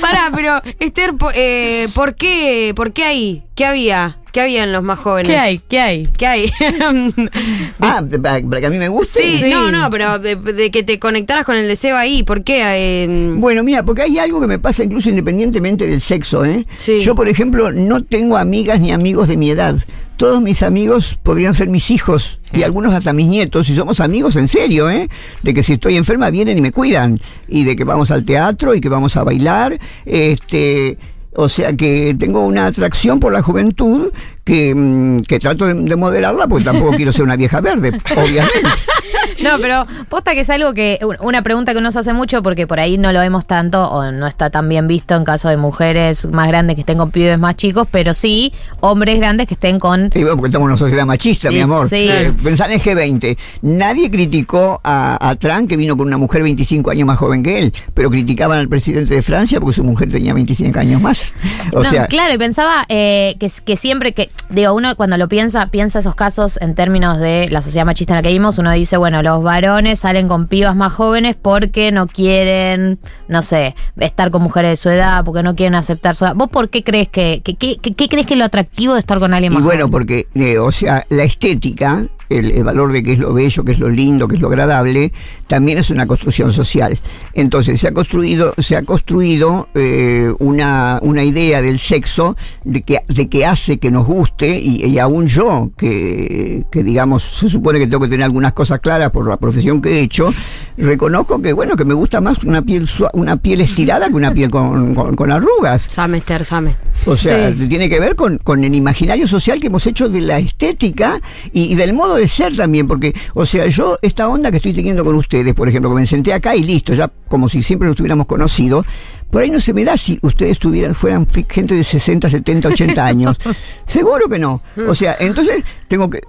Pará, 0.00 0.30
pero 0.34 0.60
Esther, 0.78 1.14
eh, 1.34 1.88
¿por 1.94 2.14
qué? 2.14 2.72
¿Por 2.76 2.92
qué 2.92 3.04
ahí? 3.04 3.42
¿Qué 3.54 3.66
había? 3.66 4.18
¿Qué 4.34 4.40
había 4.40 4.64
en 4.64 4.72
los 4.72 4.82
más 4.82 4.98
jóvenes? 4.98 5.28
¿Qué 5.28 5.38
hay? 5.38 5.60
¿Qué 5.68 5.78
hay? 5.78 6.08
¿Qué 6.18 6.26
hay? 6.26 6.50
ah, 7.78 8.02
para, 8.20 8.42
para 8.42 8.60
que 8.60 8.66
a 8.66 8.70
mí 8.70 8.78
me 8.78 8.88
guste. 8.88 9.38
Sí, 9.38 9.44
no, 9.48 9.70
no, 9.70 9.88
pero 9.90 10.18
de, 10.18 10.34
de 10.34 10.72
que 10.72 10.82
te 10.82 10.98
conectaras 10.98 11.44
con 11.44 11.54
el 11.54 11.68
deseo 11.68 11.96
ahí, 11.96 12.24
¿por 12.24 12.42
qué? 12.42 13.04
Eh, 13.04 13.32
Bueno, 13.36 13.62
mira, 13.62 13.84
porque 13.84 14.02
hay 14.02 14.18
algo 14.18 14.40
que 14.40 14.48
me 14.48 14.58
pasa 14.58 14.82
incluso 14.82 15.08
independientemente 15.08 15.86
del 15.86 16.00
sexo, 16.00 16.44
¿eh? 16.44 16.66
Sí. 16.78 16.98
Yo, 16.98 17.14
por 17.14 17.28
ejemplo, 17.28 17.70
no 17.70 18.02
tengo 18.02 18.36
amigas 18.36 18.80
ni 18.80 18.90
amigos 18.90 19.28
de 19.28 19.36
mi 19.36 19.50
edad. 19.50 19.76
Todos 20.16 20.42
mis 20.42 20.64
amigos 20.64 21.16
podrían 21.22 21.54
ser 21.54 21.68
mis 21.68 21.92
hijos 21.92 22.40
y 22.52 22.64
algunos 22.64 22.92
hasta 22.92 23.12
mis 23.12 23.28
nietos, 23.28 23.68
y 23.70 23.76
somos 23.76 24.00
amigos 24.00 24.34
en 24.34 24.48
serio, 24.48 24.90
¿eh? 24.90 25.08
De 25.44 25.54
que 25.54 25.62
si 25.62 25.74
estoy 25.74 25.96
enferma 25.96 26.30
vienen 26.30 26.58
y 26.58 26.60
me 26.60 26.72
cuidan, 26.72 27.20
y 27.46 27.62
de 27.62 27.76
que 27.76 27.84
vamos 27.84 28.10
al 28.10 28.24
teatro 28.24 28.74
y 28.74 28.80
que 28.80 28.88
vamos 28.88 29.16
a 29.16 29.22
bailar, 29.22 29.78
este... 30.04 30.98
O 31.34 31.48
sea 31.48 31.74
que 31.74 32.14
tengo 32.18 32.40
una 32.40 32.66
atracción 32.66 33.20
por 33.20 33.32
la 33.32 33.42
juventud 33.42 34.12
que, 34.44 34.74
mm, 34.74 35.20
que 35.20 35.38
trato 35.38 35.66
de, 35.66 35.74
de 35.74 35.96
moderarla 35.96 36.46
porque 36.46 36.64
tampoco 36.64 36.92
quiero 36.92 37.12
ser 37.12 37.22
una 37.22 37.36
vieja 37.36 37.60
verde, 37.60 37.92
obviamente. 38.16 38.58
No, 39.42 39.58
pero 39.60 39.86
posta 40.08 40.32
que 40.34 40.40
es 40.40 40.50
algo 40.50 40.74
que, 40.74 40.98
una 41.20 41.42
pregunta 41.42 41.72
que 41.72 41.78
uno 41.78 41.90
se 41.92 41.98
hace 41.98 42.12
mucho 42.12 42.42
porque 42.42 42.66
por 42.66 42.78
ahí 42.80 42.98
no 42.98 43.12
lo 43.12 43.20
vemos 43.20 43.46
tanto 43.46 43.90
o 43.90 44.10
no 44.10 44.26
está 44.26 44.50
tan 44.50 44.68
bien 44.68 44.86
visto 44.86 45.14
en 45.16 45.24
caso 45.24 45.48
de 45.48 45.56
mujeres 45.56 46.26
más 46.26 46.48
grandes 46.48 46.76
que 46.76 46.80
estén 46.82 46.98
con 46.98 47.10
pibes 47.10 47.38
más 47.38 47.56
chicos, 47.56 47.88
pero 47.90 48.14
sí 48.14 48.52
hombres 48.80 49.18
grandes 49.18 49.46
que 49.46 49.54
estén 49.54 49.78
con... 49.78 50.10
Y 50.14 50.20
bueno, 50.20 50.36
porque 50.36 50.48
estamos 50.48 50.66
en 50.66 50.70
una 50.70 50.76
sociedad 50.76 51.06
machista, 51.06 51.48
Sí, 51.48 51.54
mi 51.54 51.60
amor. 51.62 51.88
sí. 51.88 52.06
Eh, 52.08 52.32
pensá 52.42 52.66
en 52.66 52.72
el 52.72 52.80
G20. 52.80 53.36
Nadie 53.62 54.10
criticó 54.10 54.80
a, 54.84 55.18
a 55.28 55.36
Trump, 55.36 55.68
que 55.68 55.76
vino 55.76 55.96
con 55.96 56.06
una 56.06 56.18
mujer 56.18 56.42
25 56.42 56.90
años 56.90 57.06
más 57.06 57.18
joven 57.18 57.42
que 57.42 57.58
él, 57.58 57.72
pero 57.92 58.10
criticaban 58.10 58.58
al 58.58 58.68
presidente 58.68 59.14
de 59.14 59.22
Francia 59.22 59.58
porque 59.60 59.76
su 59.76 59.84
mujer 59.84 60.10
tenía 60.10 60.34
25 60.34 60.78
años 60.78 61.00
más. 61.00 61.32
O 61.72 61.82
no, 61.82 61.84
sea, 61.84 62.06
claro, 62.06 62.34
y 62.34 62.38
pensaba 62.38 62.84
eh, 62.88 63.36
que, 63.38 63.50
que 63.64 63.76
siempre 63.76 64.12
que, 64.12 64.30
digo, 64.50 64.74
uno 64.74 64.94
cuando 64.96 65.16
lo 65.16 65.28
piensa, 65.28 65.66
piensa 65.68 65.98
esos 65.98 66.14
casos 66.14 66.58
en 66.60 66.74
términos 66.74 67.18
de 67.18 67.48
la 67.50 67.62
sociedad 67.62 67.86
machista 67.86 68.12
en 68.12 68.16
la 68.16 68.22
que 68.22 68.28
vivimos, 68.28 68.58
uno 68.58 68.70
dice, 68.72 68.96
bueno, 68.96 69.22
los 69.22 69.42
varones 69.42 70.00
salen 70.00 70.28
con 70.28 70.46
pibas 70.46 70.76
más 70.76 70.92
jóvenes 70.92 71.36
porque 71.40 71.92
no 71.92 72.06
quieren, 72.06 72.98
no 73.28 73.42
sé, 73.42 73.74
estar 73.98 74.30
con 74.30 74.42
mujeres 74.42 74.70
de 74.72 74.76
su 74.76 74.90
edad, 74.90 75.24
porque 75.24 75.42
no 75.42 75.54
quieren 75.54 75.74
aceptar 75.74 76.16
su 76.16 76.24
edad. 76.24 76.34
¿Vos 76.34 76.50
por 76.50 76.68
qué 76.68 76.82
crees 76.82 77.08
que, 77.08 77.42
qué 77.42 78.08
crees 78.08 78.26
que 78.26 78.34
es 78.34 78.38
lo 78.38 78.44
atractivo 78.44 78.94
de 78.94 79.00
estar 79.00 79.18
con 79.18 79.34
alguien 79.34 79.52
y 79.52 79.54
más 79.56 79.64
bueno, 79.64 79.84
joven? 79.84 79.92
porque, 79.92 80.26
eh, 80.34 80.58
o 80.58 80.70
sea, 80.70 81.06
la 81.08 81.24
estética 81.24 82.06
el, 82.28 82.50
el 82.50 82.64
valor 82.64 82.92
de 82.92 83.02
qué 83.02 83.12
es 83.12 83.18
lo 83.18 83.32
bello, 83.32 83.64
qué 83.64 83.72
es 83.72 83.78
lo 83.78 83.88
lindo, 83.88 84.28
qué 84.28 84.36
es 84.36 84.40
lo 84.40 84.48
agradable, 84.48 85.12
también 85.46 85.78
es 85.78 85.90
una 85.90 86.06
construcción 86.06 86.52
social. 86.52 86.98
Entonces 87.34 87.80
se 87.80 87.88
ha 87.88 87.92
construido, 87.92 88.54
se 88.58 88.76
ha 88.76 88.82
construido 88.82 89.68
eh, 89.74 90.32
una, 90.38 90.98
una 91.02 91.24
idea 91.24 91.62
del 91.62 91.78
sexo 91.78 92.36
de 92.64 92.82
que, 92.82 93.00
de 93.08 93.28
que 93.28 93.46
hace 93.46 93.78
que 93.78 93.90
nos 93.90 94.06
guste, 94.06 94.58
y, 94.58 94.84
y 94.84 94.98
aún 94.98 95.26
yo, 95.26 95.70
que, 95.76 96.64
que 96.70 96.82
digamos, 96.82 97.22
se 97.22 97.48
supone 97.48 97.78
que 97.78 97.86
tengo 97.86 98.02
que 98.02 98.08
tener 98.08 98.24
algunas 98.24 98.52
cosas 98.52 98.80
claras 98.80 99.10
por 99.10 99.26
la 99.26 99.36
profesión 99.36 99.80
que 99.80 99.90
he 99.90 100.00
hecho, 100.00 100.32
reconozco 100.76 101.40
que 101.40 101.52
bueno, 101.52 101.76
que 101.76 101.84
me 101.84 101.94
gusta 101.94 102.20
más 102.20 102.42
una 102.44 102.62
piel 102.62 102.88
una 103.12 103.36
piel 103.36 103.60
estirada 103.60 104.08
que 104.08 104.14
una 104.14 104.32
piel 104.32 104.50
con, 104.50 104.94
con- 104.94 105.14
con 105.16 105.30
arrugas. 105.32 105.82
Same, 105.82 106.18
Esther, 106.18 106.44
same. 106.44 106.76
O 107.06 107.16
sea, 107.16 107.52
Sí. 107.54 107.66
tiene 107.68 107.88
que 107.88 108.00
ver 108.00 108.16
con, 108.16 108.38
con 108.38 108.64
el 108.64 108.74
imaginario 108.74 109.26
social 109.28 109.60
que 109.60 109.66
hemos 109.68 109.86
hecho 109.86 110.08
de 110.08 110.20
la 110.20 110.38
estética 110.38 111.20
y, 111.52 111.72
y 111.72 111.74
del 111.74 111.92
modo 111.92 112.14
de 112.16 112.26
ser 112.28 112.56
también, 112.56 112.86
porque, 112.88 113.14
o 113.34 113.44
sea, 113.46 113.66
yo 113.66 113.98
esta 114.02 114.28
onda 114.28 114.50
que 114.50 114.56
estoy 114.58 114.72
teniendo 114.72 115.04
con 115.04 115.14
ustedes, 115.16 115.54
por 115.54 115.68
ejemplo, 115.68 115.90
que 115.90 115.96
me 115.96 116.06
senté 116.06 116.32
acá 116.32 116.54
y 116.56 116.62
listo, 116.62 116.94
ya 116.94 117.10
como 117.28 117.48
si 117.48 117.62
siempre 117.62 117.88
nos 117.88 117.98
hubiéramos 118.00 118.26
conocido, 118.26 118.84
por 119.30 119.42
ahí 119.42 119.50
no 119.50 119.60
se 119.60 119.72
me 119.74 119.84
da 119.84 119.96
si 119.96 120.18
ustedes 120.22 120.58
tuvieran, 120.58 120.94
fueran 120.94 121.26
gente 121.48 121.74
de 121.74 121.84
60, 121.84 122.30
70, 122.30 122.68
80 122.68 123.04
años. 123.06 123.36
Seguro 123.84 124.28
que 124.28 124.38
no. 124.38 124.62
O 124.88 124.94
sea, 124.94 125.16
entonces 125.18 125.64
tengo 125.88 126.08
que, 126.08 126.20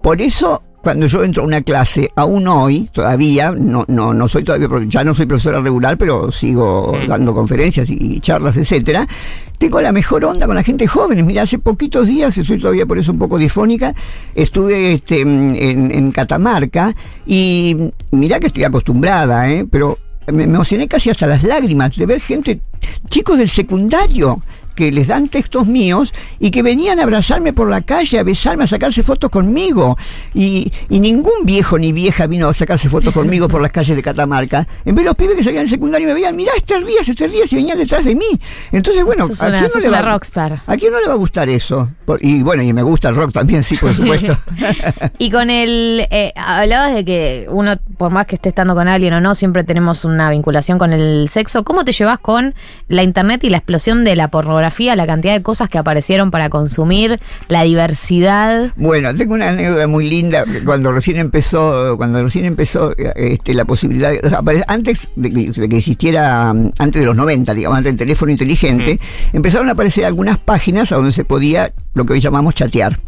por 0.00 0.20
eso 0.22 0.62
cuando 0.82 1.06
yo 1.06 1.22
entro 1.24 1.42
a 1.42 1.46
una 1.46 1.62
clase, 1.62 2.10
aún 2.16 2.48
hoy, 2.48 2.90
todavía, 2.92 3.52
no, 3.56 3.84
no, 3.88 4.12
no 4.12 4.28
soy 4.28 4.42
todavía, 4.44 4.68
pro- 4.68 4.82
ya 4.82 5.04
no 5.04 5.14
soy 5.14 5.26
profesora 5.26 5.60
regular, 5.60 5.96
pero 5.96 6.30
sigo 6.32 6.92
dando 7.08 7.32
conferencias 7.34 7.88
y 7.88 8.20
charlas, 8.20 8.56
etcétera, 8.56 9.06
tengo 9.58 9.80
la 9.80 9.92
mejor 9.92 10.24
onda 10.24 10.46
con 10.46 10.56
la 10.56 10.62
gente 10.62 10.86
joven. 10.86 11.24
Mira, 11.24 11.42
hace 11.42 11.58
poquitos 11.58 12.06
días, 12.08 12.36
estoy 12.36 12.58
todavía 12.58 12.84
por 12.84 12.98
eso 12.98 13.12
un 13.12 13.18
poco 13.18 13.38
difónica, 13.38 13.94
estuve 14.34 14.94
este, 14.94 15.20
en, 15.20 15.56
en 15.92 16.10
Catamarca 16.10 16.94
y 17.26 17.76
mira 18.10 18.40
que 18.40 18.48
estoy 18.48 18.64
acostumbrada, 18.64 19.50
¿eh? 19.50 19.64
pero 19.70 19.98
me 20.26 20.32
me 20.46 20.54
emocioné 20.54 20.88
casi 20.88 21.10
hasta 21.10 21.26
las 21.26 21.42
lágrimas 21.44 21.96
de 21.96 22.06
ver 22.06 22.20
gente, 22.20 22.60
chicos 23.08 23.38
del 23.38 23.48
secundario, 23.48 24.42
que 24.74 24.90
les 24.90 25.06
dan 25.06 25.28
textos 25.28 25.66
míos 25.66 26.14
y 26.40 26.50
que 26.50 26.62
venían 26.62 26.98
a 26.98 27.02
abrazarme 27.02 27.52
por 27.52 27.68
la 27.68 27.82
calle, 27.82 28.18
a 28.18 28.22
besarme, 28.22 28.64
a 28.64 28.66
sacarse 28.66 29.02
fotos 29.02 29.30
conmigo. 29.30 29.98
Y, 30.32 30.72
y 30.88 30.98
ningún 30.98 31.44
viejo 31.44 31.78
ni 31.78 31.92
vieja 31.92 32.26
vino 32.26 32.48
a 32.48 32.54
sacarse 32.54 32.88
fotos 32.88 33.12
conmigo 33.12 33.48
por 33.50 33.60
las 33.60 33.70
calles 33.70 33.94
de 33.94 34.02
Catamarca. 34.02 34.66
En 34.86 34.94
vez 34.94 35.04
de 35.04 35.10
los 35.10 35.14
pibes 35.14 35.36
que 35.36 35.42
salían 35.42 35.64
del 35.64 35.68
secundario 35.70 36.08
me 36.08 36.14
veían, 36.14 36.34
mirá, 36.34 36.52
este 36.56 36.82
Díaz, 36.82 37.06
este 37.06 37.28
Díaz, 37.28 37.52
y 37.52 37.56
venían 37.56 37.76
detrás 37.76 38.02
de 38.02 38.14
mí. 38.14 38.24
Entonces, 38.72 39.04
bueno, 39.04 39.26
Sos 39.26 39.42
¿a 39.42 39.48
una- 39.48 39.58
quién 39.58 39.70
no 39.74 39.80
le 39.80 39.90
va- 39.90 40.00
rockstar. 40.10 40.62
¿A 40.66 40.76
quién 40.78 40.90
no 40.90 41.00
le 41.02 41.06
va 41.06 41.12
a 41.12 41.16
gustar 41.16 41.50
eso? 41.50 41.90
Por- 42.06 42.24
y 42.24 42.42
bueno, 42.42 42.62
y 42.62 42.72
me 42.72 42.82
gusta 42.82 43.10
el 43.10 43.16
rock 43.16 43.30
también, 43.32 43.62
sí, 43.62 43.76
por 43.76 43.92
supuesto. 43.94 44.38
Y 45.18 45.30
con 45.30 45.50
el. 45.50 46.06
Eh, 46.10 46.32
hablabas 46.34 46.94
de 46.94 47.04
que 47.04 47.46
uno, 47.50 47.74
por 47.98 48.10
más 48.10 48.24
que 48.26 48.36
esté 48.36 48.48
estando 48.48 48.74
con 48.74 48.88
alguien 48.88 49.12
o 49.12 49.20
no, 49.20 49.34
siempre 49.34 49.64
tenemos 49.64 50.06
una 50.06 50.30
vinculación 50.30 50.78
con 50.78 50.94
el 50.94 51.28
sexo. 51.28 51.62
¿Cómo 51.62 51.84
te 51.84 51.92
llevas 51.92 52.18
con 52.20 52.54
la 52.88 53.02
internet 53.02 53.44
y 53.44 53.50
la 53.50 53.58
explosión 53.58 54.04
de 54.04 54.16
la 54.16 54.28
pornografía, 54.28 54.96
la 54.96 55.06
cantidad 55.06 55.34
de 55.34 55.42
cosas 55.42 55.68
que 55.68 55.78
aparecieron 55.78 56.30
para 56.30 56.48
consumir, 56.50 57.20
la 57.48 57.62
diversidad? 57.62 58.70
Bueno, 58.76 59.14
tengo 59.14 59.34
una 59.34 59.48
anécdota 59.50 59.86
muy 59.86 60.08
linda. 60.08 60.44
Cuando 60.64 60.92
recién 60.92 61.18
empezó, 61.18 61.96
cuando 61.96 62.22
recién 62.22 62.44
empezó 62.44 62.94
este, 63.16 63.54
la 63.54 63.64
posibilidad, 63.64 64.10
de- 64.10 64.20
o 64.24 64.28
sea, 64.28 64.40
apare- 64.40 64.64
antes 64.66 65.10
de 65.16 65.30
que, 65.30 65.50
de 65.60 65.68
que 65.68 65.76
existiera, 65.78 66.52
mm, 66.52 66.72
antes 66.78 67.00
de 67.00 67.06
los 67.06 67.16
90, 67.16 67.54
digamos, 67.54 67.78
antes 67.78 67.90
del 67.92 67.98
teléfono 67.98 68.32
inteligente, 68.32 68.98
empezaron 69.32 69.68
a 69.68 69.72
aparecer 69.72 70.04
algunas 70.04 70.38
páginas 70.38 70.92
a 70.92 70.96
donde 70.96 71.12
se 71.12 71.24
podía 71.24 71.72
lo 71.94 72.04
que 72.06 72.14
hoy 72.14 72.20
llamamos 72.20 72.54
chatear. 72.54 72.98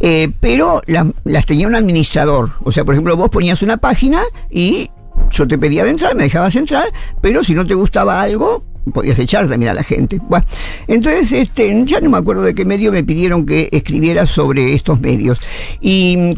Eh, 0.00 0.30
pero 0.40 0.82
las, 0.86 1.06
las 1.24 1.46
tenía 1.46 1.66
un 1.66 1.74
administrador. 1.74 2.50
O 2.64 2.72
sea, 2.72 2.84
por 2.84 2.94
ejemplo, 2.94 3.16
vos 3.16 3.30
ponías 3.30 3.62
una 3.62 3.76
página 3.76 4.22
y 4.50 4.90
yo 5.30 5.46
te 5.46 5.58
pedía 5.58 5.84
de 5.84 5.90
entrar, 5.90 6.14
me 6.14 6.24
dejabas 6.24 6.56
entrar, 6.56 6.84
pero 7.20 7.44
si 7.44 7.54
no 7.54 7.66
te 7.66 7.74
gustaba 7.74 8.20
algo, 8.22 8.64
podías 8.92 9.18
echar 9.18 9.48
también 9.48 9.70
a 9.70 9.74
la 9.74 9.82
gente. 9.82 10.20
Entonces, 10.86 11.32
este, 11.32 11.82
ya 11.84 12.00
no 12.00 12.10
me 12.10 12.18
acuerdo 12.18 12.42
de 12.42 12.54
qué 12.54 12.64
medio 12.64 12.92
me 12.92 13.04
pidieron 13.04 13.46
que 13.46 13.68
escribiera 13.72 14.26
sobre 14.26 14.74
estos 14.74 15.00
medios. 15.00 15.40
Y 15.80 16.34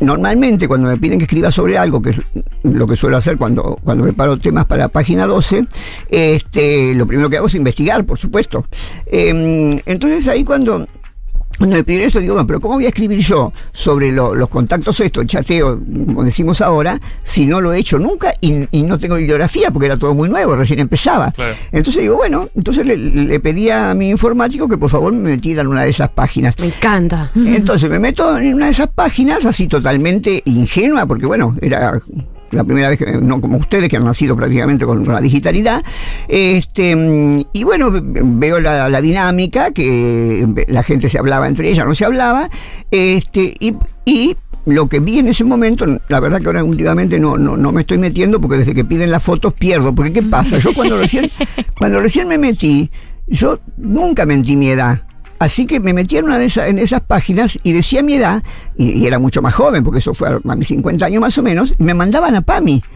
normalmente 0.00 0.66
cuando 0.66 0.88
me 0.88 0.96
piden 0.96 1.18
que 1.18 1.24
escriba 1.24 1.50
sobre 1.50 1.78
algo, 1.78 2.02
que 2.02 2.10
es 2.10 2.20
lo 2.62 2.86
que 2.86 2.96
suelo 2.96 3.16
hacer 3.16 3.36
cuando, 3.36 3.78
cuando 3.82 4.04
preparo 4.04 4.38
temas 4.38 4.66
para 4.66 4.88
página 4.88 5.26
12, 5.26 5.66
este, 6.08 6.94
lo 6.94 7.06
primero 7.06 7.30
que 7.30 7.36
hago 7.36 7.46
es 7.46 7.54
investigar, 7.54 8.04
por 8.04 8.18
supuesto. 8.18 8.66
Em, 9.06 9.80
entonces 9.86 10.26
ahí 10.28 10.44
cuando 10.44 10.86
cuando 11.58 11.76
me 11.76 11.84
pidieron 11.84 12.08
esto, 12.08 12.20
digo, 12.20 12.34
bueno, 12.34 12.46
pero 12.46 12.60
¿cómo 12.60 12.74
voy 12.74 12.86
a 12.86 12.88
escribir 12.88 13.18
yo 13.20 13.52
sobre 13.72 14.10
lo- 14.12 14.34
los 14.34 14.48
contactos 14.48 14.98
esto, 15.00 15.20
el 15.20 15.26
chateo, 15.26 15.78
como 16.06 16.24
decimos 16.24 16.60
ahora, 16.60 16.98
si 17.22 17.46
no 17.46 17.60
lo 17.60 17.72
he 17.72 17.78
hecho 17.78 17.98
nunca 17.98 18.34
y, 18.40 18.66
y 18.70 18.82
no 18.82 18.98
tengo 18.98 19.16
bibliografía 19.16 19.70
porque 19.70 19.86
era 19.86 19.96
todo 19.96 20.14
muy 20.14 20.28
nuevo, 20.28 20.56
recién 20.56 20.80
empezaba? 20.80 21.32
Entonces 21.72 22.02
digo, 22.02 22.16
bueno, 22.16 22.48
entonces 22.54 22.86
le, 22.86 22.96
le 22.96 23.40
pedí 23.40 23.70
a 23.70 23.94
mi 23.94 24.08
informático 24.10 24.68
que 24.68 24.76
por 24.78 24.90
favor 24.90 25.12
me 25.12 25.30
metiera 25.30 25.62
en 25.62 25.68
una 25.68 25.82
de 25.82 25.90
esas 25.90 26.08
páginas. 26.10 26.58
Me 26.58 26.66
encanta. 26.66 27.30
Entonces 27.34 27.88
me 27.90 27.98
meto 27.98 28.36
en 28.38 28.54
una 28.54 28.66
de 28.66 28.72
esas 28.72 28.88
páginas 28.88 29.44
así 29.44 29.66
totalmente 29.68 30.42
ingenua, 30.46 31.06
porque 31.06 31.26
bueno, 31.26 31.56
era 31.62 32.00
la 32.54 32.64
primera 32.64 32.88
vez 32.88 32.98
que, 32.98 33.12
no 33.12 33.40
como 33.40 33.58
ustedes 33.58 33.88
que 33.88 33.96
han 33.96 34.04
nacido 34.04 34.36
prácticamente 34.36 34.84
con 34.84 35.04
la 35.06 35.20
digitalidad, 35.20 35.82
este 36.28 36.94
mm, 36.96 37.44
y 37.52 37.64
bueno, 37.64 37.90
ve- 37.90 38.02
veo 38.04 38.60
la, 38.60 38.88
la 38.88 39.00
dinámica, 39.00 39.70
que 39.72 40.46
la 40.68 40.82
gente 40.82 41.08
se 41.08 41.18
hablaba 41.18 41.46
entre 41.48 41.70
ella, 41.70 41.84
no 41.84 41.94
se 41.94 42.04
hablaba, 42.04 42.48
este, 42.90 43.54
y, 43.60 43.74
y 44.04 44.36
lo 44.66 44.88
que 44.88 45.00
vi 45.00 45.18
en 45.18 45.28
ese 45.28 45.44
momento, 45.44 45.84
la 46.08 46.20
verdad 46.20 46.40
que 46.40 46.46
ahora 46.46 46.64
últimamente 46.64 47.18
no, 47.20 47.36
no, 47.36 47.56
no 47.56 47.72
me 47.72 47.82
estoy 47.82 47.98
metiendo 47.98 48.40
porque 48.40 48.56
desde 48.58 48.74
que 48.74 48.84
piden 48.84 49.10
las 49.10 49.22
fotos 49.22 49.52
pierdo, 49.52 49.94
porque 49.94 50.12
¿qué 50.12 50.22
pasa? 50.22 50.58
Yo 50.58 50.72
cuando 50.74 50.96
recién, 50.96 51.30
cuando 51.78 52.00
recién 52.00 52.28
me 52.28 52.38
metí, 52.38 52.90
yo 53.26 53.58
nunca 53.76 54.24
mentí 54.26 54.56
mi 54.56 54.68
edad. 54.68 55.02
Así 55.38 55.66
que 55.66 55.80
me 55.80 55.92
metí 55.92 56.16
en 56.16 56.24
una 56.26 56.38
de 56.38 56.46
esas, 56.46 56.68
en 56.68 56.78
esas 56.78 57.00
páginas 57.00 57.58
y 57.62 57.72
decía 57.72 58.02
mi 58.02 58.14
edad, 58.14 58.42
y, 58.78 58.90
y 58.92 59.06
era 59.06 59.18
mucho 59.18 59.42
más 59.42 59.54
joven, 59.54 59.82
porque 59.84 59.98
eso 59.98 60.14
fue 60.14 60.28
a, 60.28 60.38
a 60.48 60.56
mis 60.56 60.68
50 60.68 61.04
años 61.06 61.20
más 61.20 61.36
o 61.38 61.42
menos, 61.42 61.74
y 61.78 61.82
me 61.82 61.94
mandaban 61.94 62.34
a 62.36 62.40
PAMI. 62.40 62.82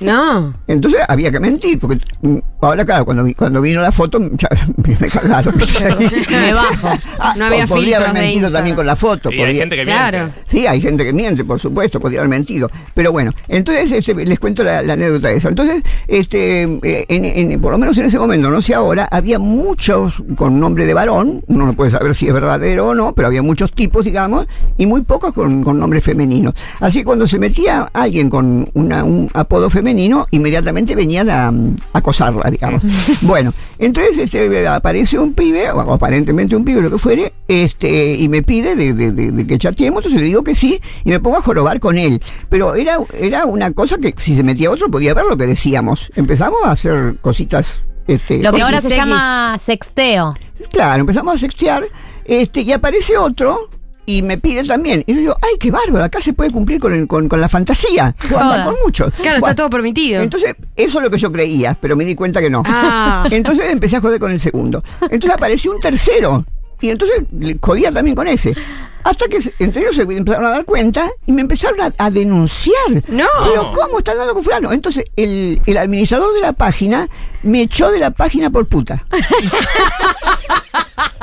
No. 0.00 0.54
Entonces 0.68 1.00
había 1.08 1.32
que 1.32 1.40
mentir, 1.40 1.76
porque 1.76 1.98
mm, 2.22 2.36
ahora, 2.60 2.84
claro, 2.84 3.04
cuando, 3.04 3.24
vi- 3.24 3.34
cuando 3.34 3.60
vino 3.60 3.80
la 3.82 3.90
foto, 3.90 4.20
ya 4.34 4.48
me 4.76 4.94
cagaron. 5.08 5.54
Me 6.30 6.52
bajo. 6.52 6.90
No 7.36 7.46
había 7.46 7.64
O 7.64 7.66
podría 7.66 7.98
haber 7.98 8.12
mentido 8.12 8.48
también 8.52 8.76
con 8.76 8.86
la 8.86 8.94
foto. 8.94 9.32
Y 9.32 9.40
hay 9.42 9.56
gente 9.56 9.74
que 9.74 9.82
Claro. 9.82 10.18
miente. 10.18 10.40
Sí, 10.46 10.66
hay 10.68 10.80
gente 10.80 11.04
que 11.04 11.12
miente, 11.12 11.44
por 11.44 11.58
supuesto, 11.58 11.98
podría 11.98 12.20
haber 12.20 12.30
mentido. 12.30 12.70
Pero 12.94 13.10
bueno, 13.10 13.32
entonces 13.48 13.90
este, 13.90 14.14
les 14.24 14.38
cuento 14.38 14.62
la, 14.62 14.82
la 14.82 14.92
anécdota 14.92 15.28
de 15.28 15.36
eso. 15.36 15.48
Entonces, 15.48 15.82
este, 16.06 16.62
eh, 16.62 17.04
en, 17.08 17.24
en- 17.24 17.60
por 17.60 17.72
lo 17.72 17.78
menos 17.78 17.98
en 17.98 18.04
ese 18.06 18.20
momento, 18.20 18.50
no 18.50 18.62
sé 18.62 18.74
ahora, 18.74 19.08
había 19.10 19.40
muchos 19.40 20.14
con 20.36 20.60
nombre 20.60 20.86
de 20.86 20.94
varón, 20.94 21.37
uno 21.46 21.66
no 21.66 21.72
puede 21.74 21.90
saber 21.90 22.14
si 22.14 22.26
es 22.28 22.34
verdadero 22.34 22.88
o 22.88 22.94
no, 22.94 23.14
pero 23.14 23.28
había 23.28 23.42
muchos 23.42 23.72
tipos, 23.72 24.04
digamos, 24.04 24.46
y 24.76 24.86
muy 24.86 25.02
pocos 25.02 25.32
con, 25.32 25.62
con 25.62 25.78
nombre 25.78 26.00
femenino. 26.00 26.52
Así 26.80 26.98
que 27.00 27.04
cuando 27.04 27.26
se 27.26 27.38
metía 27.38 27.88
alguien 27.92 28.28
con 28.30 28.68
una- 28.74 29.04
un 29.04 29.30
apodo 29.34 29.70
femenino, 29.70 30.26
inmediatamente 30.30 30.94
venían 30.94 31.30
a, 31.30 31.48
a 31.48 31.52
acosarla, 31.98 32.50
digamos. 32.50 32.82
bueno, 33.22 33.52
entonces 33.78 34.18
este, 34.18 34.66
aparece 34.66 35.18
un 35.18 35.34
pibe, 35.34 35.70
o 35.70 35.80
aparentemente 35.92 36.56
un 36.56 36.64
pibe, 36.64 36.80
lo 36.82 36.90
que 36.90 36.98
fuere, 36.98 37.32
este, 37.46 38.14
y 38.14 38.28
me 38.28 38.42
pide 38.42 38.76
de, 38.76 38.92
de- 38.94 39.12
de- 39.12 39.32
de 39.32 39.46
que 39.46 39.58
chateemos, 39.58 39.98
entonces 39.98 40.20
le 40.20 40.26
digo 40.26 40.42
que 40.44 40.54
sí, 40.54 40.80
y 41.04 41.10
me 41.10 41.20
pongo 41.20 41.36
a 41.38 41.42
jorobar 41.42 41.80
con 41.80 41.98
él. 41.98 42.20
Pero 42.48 42.74
era, 42.74 42.98
era 43.18 43.44
una 43.46 43.72
cosa 43.72 43.98
que 43.98 44.14
si 44.16 44.34
se 44.36 44.42
metía 44.42 44.70
otro 44.70 44.90
podía 44.90 45.14
ver 45.14 45.24
lo 45.24 45.36
que 45.36 45.46
decíamos. 45.46 46.10
Empezamos 46.16 46.58
a 46.64 46.72
hacer 46.72 47.16
cositas. 47.20 47.80
Este, 48.06 48.42
Lo 48.42 48.52
que 48.52 48.62
ahora 48.62 48.76
cosas- 48.78 48.90
se 48.90 48.96
llama 48.96 49.56
sexteo. 49.58 50.34
Claro, 50.72 51.00
empezamos 51.00 51.34
a 51.34 51.38
sextear, 51.38 51.84
este, 52.24 52.60
y 52.62 52.72
aparece 52.72 53.16
otro 53.16 53.68
y 54.06 54.22
me 54.22 54.38
pide 54.38 54.64
también. 54.64 55.04
Y 55.06 55.12
yo 55.14 55.18
digo, 55.20 55.36
ay, 55.42 55.58
qué 55.60 55.70
bárbaro, 55.70 56.04
acá 56.04 56.20
se 56.20 56.32
puede 56.32 56.50
cumplir 56.50 56.80
con, 56.80 56.94
el- 56.94 57.06
con, 57.06 57.28
con 57.28 57.40
la 57.40 57.48
fantasía. 57.48 58.14
Anda 58.36 58.64
con 58.64 58.74
muchos. 58.84 59.12
Claro, 59.14 59.36
está 59.38 59.54
todo 59.54 59.68
permitido. 59.70 60.22
Entonces, 60.22 60.54
eso 60.76 60.98
es 60.98 61.04
lo 61.04 61.10
que 61.10 61.18
yo 61.18 61.30
creía, 61.30 61.76
pero 61.80 61.94
me 61.96 62.04
di 62.04 62.14
cuenta 62.14 62.40
que 62.40 62.48
no. 62.50 62.62
Ah. 62.64 63.26
Entonces 63.30 63.66
empecé 63.70 63.96
a 63.96 64.00
joder 64.00 64.18
con 64.18 64.30
el 64.32 64.40
segundo. 64.40 64.82
Entonces 65.02 65.30
apareció 65.30 65.72
un 65.72 65.80
tercero. 65.80 66.44
Y 66.80 66.90
entonces 66.90 67.24
le 67.36 67.58
jodía 67.60 67.90
también 67.90 68.14
con 68.14 68.28
ese. 68.28 68.54
Hasta 69.02 69.26
que 69.26 69.38
entre 69.58 69.82
ellos 69.82 69.96
se 69.96 70.02
empezaron 70.02 70.46
a 70.46 70.50
dar 70.50 70.64
cuenta 70.64 71.10
y 71.26 71.32
me 71.32 71.40
empezaron 71.40 71.80
a, 71.80 71.92
a 71.98 72.08
denunciar. 72.08 73.02
No. 73.08 73.26
Pero 73.42 73.72
¿cómo 73.72 73.98
están 73.98 74.16
dando 74.16 74.32
con 74.32 74.44
fulano? 74.44 74.72
Entonces 74.72 75.02
el, 75.16 75.60
el 75.66 75.76
administrador 75.76 76.32
de 76.34 76.40
la 76.40 76.52
página 76.52 77.08
me 77.42 77.62
echó 77.62 77.90
de 77.90 77.98
la 77.98 78.12
página 78.12 78.50
por 78.50 78.68
puta. 78.68 79.04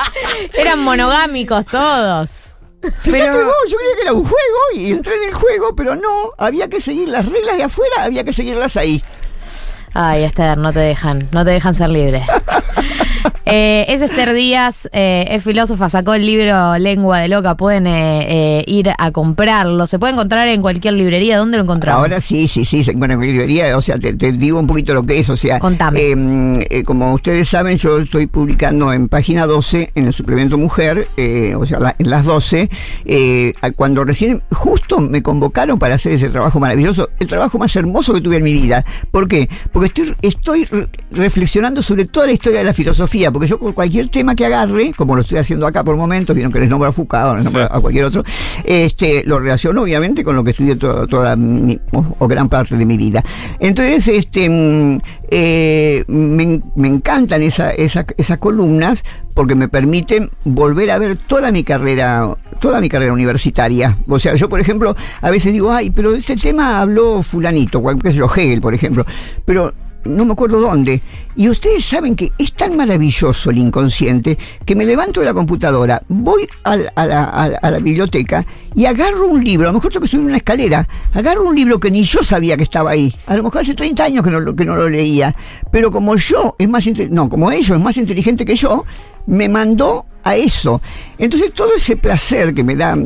Eran 0.53 0.79
monogámicos 0.79 1.65
todos. 1.65 2.55
Fíjate 3.01 3.43
vos, 3.43 3.55
yo 3.67 3.77
creía 3.77 3.95
que 3.95 4.01
era 4.03 4.13
un 4.13 4.23
juego 4.23 4.59
y 4.75 4.91
entré 4.91 5.15
en 5.15 5.23
el 5.23 5.33
juego, 5.33 5.75
pero 5.75 5.95
no, 5.95 6.31
había 6.37 6.67
que 6.67 6.79
seguir 6.79 7.09
las 7.09 7.25
reglas 7.25 7.57
de 7.57 7.63
afuera, 7.63 8.03
había 8.03 8.23
que 8.23 8.33
seguirlas 8.33 8.77
ahí. 8.77 9.03
Ay, 9.97 10.23
Esther, 10.23 10.57
no 10.57 10.73
te 10.73 10.79
dejan, 10.81 11.27
no 11.31 11.43
te 11.45 11.51
dejan 11.51 11.73
ser 11.73 11.89
libre. 11.89 12.23
Eh, 13.47 13.85
es 13.89 14.01
Esther 14.01 14.33
Díaz, 14.33 14.89
eh, 14.91 15.27
es 15.29 15.43
filósofa, 15.43 15.87
sacó 15.87 16.15
el 16.15 16.25
libro 16.25 16.79
Lengua 16.79 17.19
de 17.19 17.27
Loca. 17.27 17.53
Pueden 17.55 17.85
eh, 17.85 18.25
eh, 18.59 18.63
ir 18.65 18.89
a 18.97 19.11
comprarlo. 19.11 19.85
Se 19.85 19.99
puede 19.99 20.13
encontrar 20.13 20.47
en 20.47 20.61
cualquier 20.61 20.95
librería. 20.95 21.37
¿Dónde 21.37 21.57
lo 21.57 21.63
encontramos? 21.63 22.01
Ahora 22.01 22.19
sí, 22.21 22.47
sí, 22.47 22.65
sí, 22.65 22.83
se 22.83 22.91
encuentra 22.91 23.13
en 23.13 23.19
mi 23.19 23.27
librería, 23.27 23.77
o 23.77 23.81
sea, 23.81 23.99
te, 23.99 24.13
te 24.13 24.31
digo 24.31 24.59
un 24.59 24.65
poquito 24.65 24.95
lo 24.95 25.05
que 25.05 25.19
es, 25.19 25.29
o 25.29 25.35
sea, 25.35 25.59
eh, 25.95 26.67
eh, 26.71 26.83
como 26.83 27.13
ustedes 27.13 27.47
saben, 27.47 27.77
yo 27.77 27.99
estoy 27.99 28.25
publicando 28.25 28.91
en 28.91 29.09
página 29.09 29.45
12, 29.45 29.91
en 29.93 30.07
el 30.07 30.13
suplemento 30.13 30.57
Mujer, 30.57 31.07
o 31.55 31.65
sea, 31.67 31.79
la- 31.79 31.95
en 31.99 32.09
las 32.09 32.25
12, 32.25 32.69
eh, 33.05 33.53
a- 33.61 33.71
cuando 33.71 34.03
recién, 34.03 34.41
justo 34.51 34.99
me 35.01 35.21
convocaron 35.21 35.77
para 35.77 35.95
hacer 35.95 36.13
ese 36.13 36.29
trabajo 36.29 36.59
maravilloso, 36.59 37.09
el 37.19 37.27
trabajo 37.27 37.59
más 37.59 37.75
hermoso 37.75 38.11
que 38.13 38.21
tuve 38.21 38.37
en 38.37 38.43
mi 38.43 38.53
vida. 38.53 38.83
¿Por 39.11 39.27
qué? 39.27 39.49
Porque 39.71 39.84
estoy, 39.85 40.15
estoy 40.21 40.65
re- 40.65 40.87
reflexionando 41.11 41.81
sobre 41.81 42.05
toda 42.05 42.27
la 42.27 42.33
historia 42.33 42.59
de 42.59 42.65
la 42.65 42.73
filosofía, 42.73 43.31
porque 43.31 43.47
yo 43.47 43.57
con 43.59 43.73
cualquier 43.73 44.09
tema 44.09 44.35
que 44.35 44.45
agarre, 44.45 44.91
como 44.95 45.15
lo 45.15 45.21
estoy 45.21 45.37
haciendo 45.37 45.65
acá 45.67 45.83
por 45.83 45.95
momentos, 45.97 46.35
vieron 46.35 46.51
que 46.51 46.59
les 46.59 46.69
nombro 46.69 46.89
a 46.89 46.91
Foucault, 46.91 47.35
les 47.35 47.43
nombro 47.45 47.63
a 47.63 47.79
cualquier 47.79 48.05
otro, 48.05 48.23
este, 48.63 49.23
lo 49.25 49.39
relaciono 49.39 49.81
obviamente 49.83 50.23
con 50.23 50.35
lo 50.35 50.43
que 50.43 50.51
estudié 50.51 50.75
to- 50.75 51.07
toda 51.07 51.35
mi, 51.35 51.79
o, 51.93 52.05
o 52.19 52.27
gran 52.27 52.49
parte 52.49 52.75
de 52.77 52.85
mi 52.85 52.97
vida. 52.97 53.23
Entonces, 53.59 54.07
este, 54.07 54.49
mm, 54.49 54.99
eh, 55.29 56.03
me, 56.07 56.61
me 56.75 56.87
encantan 56.87 57.41
esa- 57.43 57.71
esa- 57.71 58.05
esas 58.17 58.37
columnas 58.39 59.03
porque 59.35 59.53
me 59.53 59.67
permiten 59.67 60.31
volver 60.45 60.89
a 60.89 60.97
ver 60.97 61.17
toda 61.17 61.51
mi 61.51 61.63
carrera, 61.63 62.35
toda 62.59 62.81
mi 62.81 62.89
carrera 62.89 63.13
universitaria. 63.13 63.97
O 64.07 64.17
sea, 64.17 64.33
yo, 64.33 64.49
por 64.49 64.59
ejemplo, 64.59 64.95
a 65.21 65.29
veces 65.29 65.53
digo, 65.53 65.71
ay, 65.71 65.91
pero 65.91 66.15
ese 66.15 66.35
tema 66.37 66.79
habló 66.79 67.21
fulanito, 67.21 67.81
cual- 67.81 68.01
qué 68.01 68.11
sé 68.11 68.17
yo, 68.17 68.25
Hegel, 68.25 68.61
por 68.61 68.73
ejemplo. 68.73 69.05
Pero 69.43 69.73
no 70.05 70.23
me 70.25 70.33
acuerdo 70.33 70.59
dónde. 70.61 71.01
Y 71.35 71.49
ustedes 71.49 71.83
saben 71.83 72.15
que 72.15 72.31
es 72.37 72.53
tan 72.53 72.77
maravilloso 72.77 73.49
el 73.49 73.57
inconsciente 73.57 74.37
que 74.65 74.75
me 74.75 74.85
levanto 74.85 75.19
de 75.19 75.25
la 75.25 75.33
computadora, 75.33 76.01
voy 76.07 76.47
a, 76.63 76.77
la, 76.77 77.79
biblioteca 77.81 78.45
y 78.73 78.85
agarro 78.85 79.27
un 79.27 79.43
libro, 79.43 79.67
a 79.67 79.71
lo 79.71 79.77
mejor 79.77 79.91
tengo 79.91 80.03
que 80.03 80.07
subir 80.07 80.25
una 80.25 80.37
escalera, 80.37 80.87
agarro 81.13 81.47
un 81.47 81.55
libro 81.55 81.79
que 81.79 81.91
ni 81.91 82.03
yo 82.03 82.23
sabía 82.23 82.55
que 82.55 82.63
estaba 82.63 82.91
ahí. 82.91 83.13
A 83.27 83.35
lo 83.35 83.43
mejor 83.43 83.61
hace 83.61 83.73
30 83.73 84.03
años 84.03 84.23
que 84.23 84.31
no, 84.31 84.55
que 84.55 84.65
no 84.65 84.75
lo 84.75 84.87
leía. 84.87 85.35
Pero 85.71 85.91
como 85.91 86.15
yo 86.15 86.55
es 86.57 86.69
más 86.69 86.85
no, 87.09 87.27
como 87.29 87.51
ellos 87.51 87.71
es 87.71 87.83
más 87.83 87.97
inteligente 87.97 88.45
que 88.45 88.55
yo, 88.55 88.85
me 89.27 89.49
mandó 89.49 90.05
a 90.23 90.35
eso. 90.35 90.81
Entonces 91.17 91.53
todo 91.53 91.75
ese 91.75 91.97
placer 91.97 92.53
que 92.53 92.63
me 92.63 92.75
da 92.75 92.97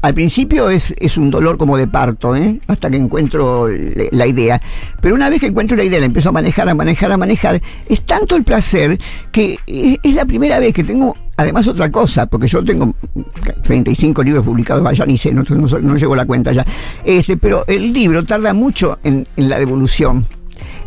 al 0.00 0.14
principio 0.14 0.70
es, 0.70 0.94
es 0.98 1.16
un 1.16 1.30
dolor 1.30 1.58
como 1.58 1.76
de 1.76 1.88
parto, 1.88 2.36
¿eh? 2.36 2.60
hasta 2.68 2.88
que 2.88 2.96
encuentro 2.96 3.68
la 4.12 4.26
idea. 4.26 4.60
Pero 5.00 5.14
una 5.14 5.28
vez 5.28 5.40
que 5.40 5.46
encuentro 5.46 5.76
la 5.76 5.84
idea, 5.84 5.98
la 5.98 6.06
empiezo 6.06 6.28
a 6.28 6.32
manejar, 6.32 6.68
a 6.68 6.74
manejar, 6.74 7.10
a 7.10 7.16
manejar, 7.16 7.60
es 7.88 8.02
tanto 8.02 8.36
el 8.36 8.44
placer 8.44 8.98
que 9.32 9.58
es, 9.66 9.98
es 10.02 10.14
la 10.14 10.24
primera 10.24 10.60
vez 10.60 10.72
que 10.72 10.84
tengo, 10.84 11.16
además 11.36 11.66
otra 11.66 11.90
cosa, 11.90 12.26
porque 12.26 12.46
yo 12.46 12.64
tengo 12.64 12.94
35 13.64 14.22
libros 14.22 14.44
publicados, 14.44 14.84
vaya 14.84 15.04
ni 15.04 15.18
sé, 15.18 15.32
no, 15.32 15.42
no, 15.42 15.66
no 15.66 15.96
llevo 15.96 16.14
la 16.14 16.26
cuenta 16.26 16.52
ya. 16.52 16.64
Este, 17.04 17.36
pero 17.36 17.64
el 17.66 17.92
libro 17.92 18.24
tarda 18.24 18.54
mucho 18.54 18.98
en, 19.02 19.26
en 19.36 19.48
la 19.48 19.58
devolución. 19.58 20.24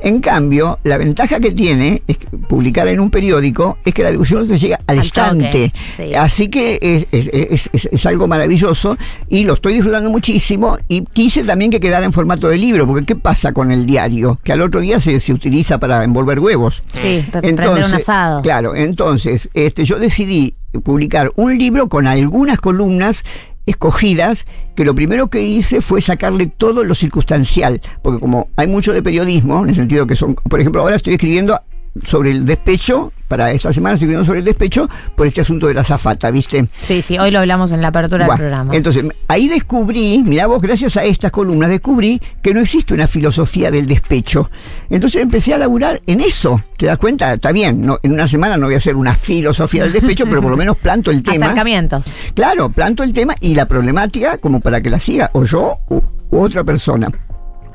En 0.04 0.20
cambio, 0.20 0.80
la 0.84 0.98
ventaja 0.98 1.40
que 1.40 1.52
tiene 1.52 2.02
es 2.08 2.18
que 2.18 2.28
publicar 2.28 2.88
en 2.88 3.00
un 3.00 3.10
periódico 3.12 3.78
es 3.86 3.94
que 3.94 4.04
la 4.04 4.10
devolución 4.10 4.48
te 4.48 4.58
llega 4.58 4.80
al, 4.88 4.98
Al 5.00 5.04
instante. 5.06 5.46
toque, 5.46 5.74
sí. 5.96 6.14
Así 6.16 6.50
que 6.50 6.80
es, 6.82 7.08
es- 7.12 7.30
es- 7.32 7.70
es- 7.72 7.90
es 7.92 8.06
algo 8.06 8.28
maravilloso 8.28 8.98
y 9.30 9.44
lo 9.44 9.54
estoy 9.54 9.74
disfrutando 9.74 10.10
muchísimo 10.10 10.78
y 10.88 11.02
quise 11.06 11.44
también 11.44 11.70
que 11.72 11.80
quedara 11.80 12.06
en 12.06 12.14
formato 12.14 12.48
de 12.50 12.58
libro, 12.58 12.88
porque 12.88 13.06
¿qué 13.06 13.16
pasa 13.16 13.52
con 13.54 13.72
el 13.72 13.86
diario? 13.86 14.40
Que 14.44 14.54
al 14.54 14.62
otro 14.62 14.80
día 14.82 15.00
se, 15.00 15.20
se 15.20 15.34
utiliza 15.34 15.78
para 15.78 16.04
envolver 16.04 16.40
huevos. 16.40 16.82
Sí, 16.94 17.24
pre- 17.32 17.42
prender 17.42 17.70
un 17.70 17.94
asado. 17.94 18.42
Claro, 18.42 18.76
entonces 18.76 19.50
este, 19.54 19.86
yo 19.86 20.00
decidí 20.00 20.56
publicar 20.84 21.32
un 21.36 21.58
libro 21.58 21.90
con 21.90 22.08
algunas 22.08 22.60
columnas 22.60 23.24
escogidas 23.72 24.46
que 24.76 24.86
lo 24.86 24.96
primero 24.96 25.30
que 25.30 25.42
hice 25.42 25.82
fue 25.82 26.02
sacarle 26.02 26.48
todo 26.48 26.84
lo 26.84 26.96
circunstancial, 26.96 27.82
porque 28.02 28.20
como 28.20 28.50
hay 28.56 28.68
mucho 28.68 28.94
de 28.94 29.04
periodismo, 29.04 29.64
en 29.64 29.70
el 29.70 29.76
sentido 29.76 30.08
que 30.08 30.16
son, 30.16 30.36
por 30.36 30.60
ejemplo, 30.62 30.82
ahora 30.82 30.96
estoy 30.96 31.14
escribiendo 31.14 31.60
sobre 32.04 32.32
el 32.32 32.46
despecho, 32.46 33.12
para 33.32 33.50
esta 33.50 33.72
semana 33.72 33.94
estoy 33.94 34.08
escribiendo 34.08 34.26
sobre 34.26 34.40
el 34.40 34.46
despecho 34.46 34.90
por 35.16 35.26
este 35.26 35.40
asunto 35.40 35.68
de 35.68 35.74
la 35.74 35.86
zafata, 35.86 36.30
¿viste? 36.32 36.66
Sí, 36.82 37.02
sí, 37.02 37.18
hoy 37.18 37.32
lo 37.32 37.40
hablamos 37.40 37.72
en 37.72 37.82
la 37.82 37.88
apertura 37.88 38.28
del 38.28 38.36
programa. 38.36 38.76
Entonces, 38.76 39.06
ahí 39.30 39.48
descubrí, 39.48 40.22
mirá 40.22 40.48
vos, 40.48 40.62
gracias 40.62 40.98
a 40.98 41.06
estas 41.06 41.32
columnas, 41.32 41.70
descubrí 41.70 42.22
que 42.42 42.54
no 42.54 42.60
existe 42.60 42.94
una 42.94 43.08
filosofía 43.08 43.72
del 43.72 43.86
despecho. 43.86 44.52
Entonces 44.90 45.22
empecé 45.22 45.54
a 45.54 45.58
laburar 45.58 46.02
en 46.08 46.20
eso. 46.20 46.62
¿Te 46.76 46.88
das 46.88 46.98
cuenta? 46.98 47.34
Está 47.34 47.54
bien, 47.54 47.80
no, 47.80 48.00
en 48.04 48.12
una 48.12 48.28
semana 48.28 48.58
no 48.58 48.66
voy 48.66 48.74
a 48.74 48.80
hacer 48.80 48.98
una 48.98 49.16
filosofía 49.16 49.84
del 49.84 49.94
despecho, 49.94 50.26
pero 50.26 50.42
por 50.42 50.52
lo 50.52 50.58
menos 50.58 50.76
planto 50.76 51.10
el 51.10 51.24
tema. 51.24 51.46
Acercamientos. 51.46 52.18
Claro, 52.34 52.70
planto 52.70 53.02
el 53.02 53.14
tema 53.14 53.34
y 53.40 53.56
la 53.56 53.66
problemática 53.66 54.40
como 54.40 54.60
para 54.60 54.82
que 54.82 54.90
la 54.90 55.00
siga 55.00 55.30
o 55.32 55.46
yo 55.46 55.78
u 55.90 56.02
otra 56.38 56.66
persona. 56.66 57.10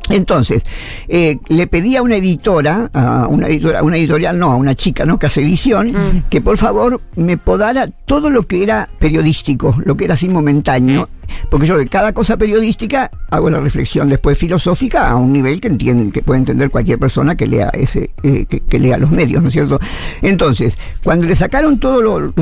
Entonces, 0.09 0.63
eh, 1.09 1.39
le 1.49 1.67
pedí 1.67 1.97
a 1.97 2.03
una 2.03 2.17
editora, 2.17 2.91
a 2.93 3.27
una 3.27 3.49
editora, 3.49 3.81
a 3.81 3.83
una 3.83 3.97
editorial, 3.97 4.39
no, 4.39 4.53
a 4.53 4.57
una 4.57 4.75
chica, 4.75 5.05
¿no? 5.05 5.19
Que 5.19 5.27
hace 5.27 5.43
edición, 5.43 6.25
que 6.31 6.41
por 6.41 6.59
favor 6.59 7.01
me 7.17 7.37
podara 7.37 7.89
todo 7.89 8.31
lo 8.31 8.47
que 8.47 8.63
era 8.63 8.89
periodístico, 8.99 9.75
lo 9.85 9.97
que 9.97 10.05
era 10.05 10.15
así 10.15 10.29
momentáneo, 10.29 11.09
porque 11.51 11.67
yo 11.67 11.77
de 11.77 11.87
cada 11.87 12.13
cosa 12.13 12.37
periodística 12.37 13.11
hago 13.31 13.51
la 13.51 13.59
reflexión 13.61 14.09
después 14.09 14.39
filosófica 14.39 15.09
a 15.09 15.17
un 15.17 15.33
nivel 15.33 15.61
que 15.61 15.69
entiende, 15.69 16.13
que 16.13 16.23
puede 16.23 16.39
entender 16.39 16.71
cualquier 16.71 16.99
persona 16.99 17.35
que 17.35 17.47
lea 17.47 17.71
ese, 17.73 18.11
eh, 18.23 18.47
que, 18.47 18.61
que 18.61 18.79
lea 18.79 18.99
los 18.99 19.11
medios, 19.11 19.43
¿no 19.43 19.49
es 19.49 19.53
cierto? 19.53 19.81
Entonces, 20.23 20.79
cuando 21.03 21.27
le 21.27 21.37
sacaron 21.37 21.79
todo 21.79 22.01
lo, 22.03 22.33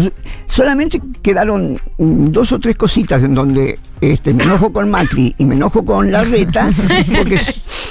solamente 0.47 1.01
quedaron 1.23 1.79
mm, 1.99 2.27
dos 2.31 2.53
o 2.53 2.59
tres 2.59 2.77
cositas 2.77 3.25
en 3.25 3.35
donde 3.35 3.79
este, 4.01 4.35
me 4.35 4.45
enojo 4.45 4.73
con 4.73 4.91
Macri 4.91 5.35
y 5.39 5.45
me 5.45 5.55
enojo 5.55 5.85
con 5.85 6.11
Larreta, 6.11 6.71
porque, 7.19 7.41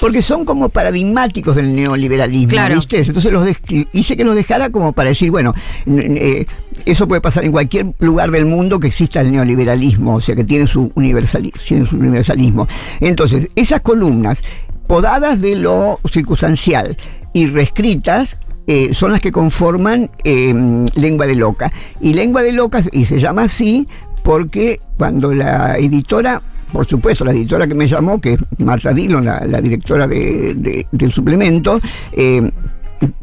porque 0.02 0.22
son 0.22 0.46
como 0.46 0.70
paradigmáticos 0.70 1.56
del 1.56 1.76
neoliberalismo, 1.76 2.50
Claro. 2.50 2.76
¿viste? 2.76 3.00
Entonces 3.00 3.32
los 3.32 3.48
hice 3.94 4.18
que 4.18 4.24
los 4.24 4.36
dejara 4.36 4.70
como 4.70 4.94
para 4.94 5.10
decir, 5.10 5.32
bueno, 5.32 5.54
eh, 5.88 6.46
eso 6.86 7.08
puede 7.08 7.22
pasar 7.22 7.46
en 7.46 7.52
cualquier 7.52 7.94
lugar 8.00 8.32
del 8.32 8.46
mundo 8.46 8.80
que 8.80 8.88
exista 8.88 9.22
el 9.22 9.32
neoliberalismo, 9.32 10.16
o 10.16 10.22
sea, 10.22 10.36
que 10.36 10.44
tiene 10.44 10.68
su, 10.68 10.90
universali- 10.96 11.54
tiene 11.68 11.86
su 11.86 11.96
universalismo. 11.96 12.68
Entonces, 13.00 13.50
esas 13.56 13.82
columnas, 13.82 14.42
podadas 14.88 15.40
de 15.40 15.56
lo 15.56 16.00
circunstancial 16.12 16.98
y 17.34 17.48
reescritas, 17.48 18.38
eh, 18.68 18.94
son 18.94 19.12
las 19.12 19.22
que 19.22 19.32
conforman 19.32 20.10
eh, 20.24 20.54
Lengua 20.96 21.28
de 21.28 21.36
Loca. 21.36 21.72
Y 22.00 22.14
Lengua 22.14 22.44
de 22.44 22.52
Loca, 22.54 22.82
y 22.92 23.06
se 23.06 23.20
llama 23.20 23.44
así 23.44 23.88
porque 24.24 24.80
cuando 24.98 25.34
la 25.34 25.78
editora, 25.78 26.42
por 26.74 26.86
supuesto, 26.86 27.24
la 27.24 27.32
editora 27.32 27.68
que 27.68 27.76
me 27.76 27.88
llamó, 27.88 28.20
que 28.20 28.34
es 28.34 28.40
Marta 28.58 28.92
Dillon, 28.92 29.24
la, 29.24 29.40
la 29.48 29.62
directora 29.62 30.08
de- 30.08 30.54
de- 30.56 30.88
del 30.92 31.12
suplemento, 31.14 31.80
eh, 32.12 32.52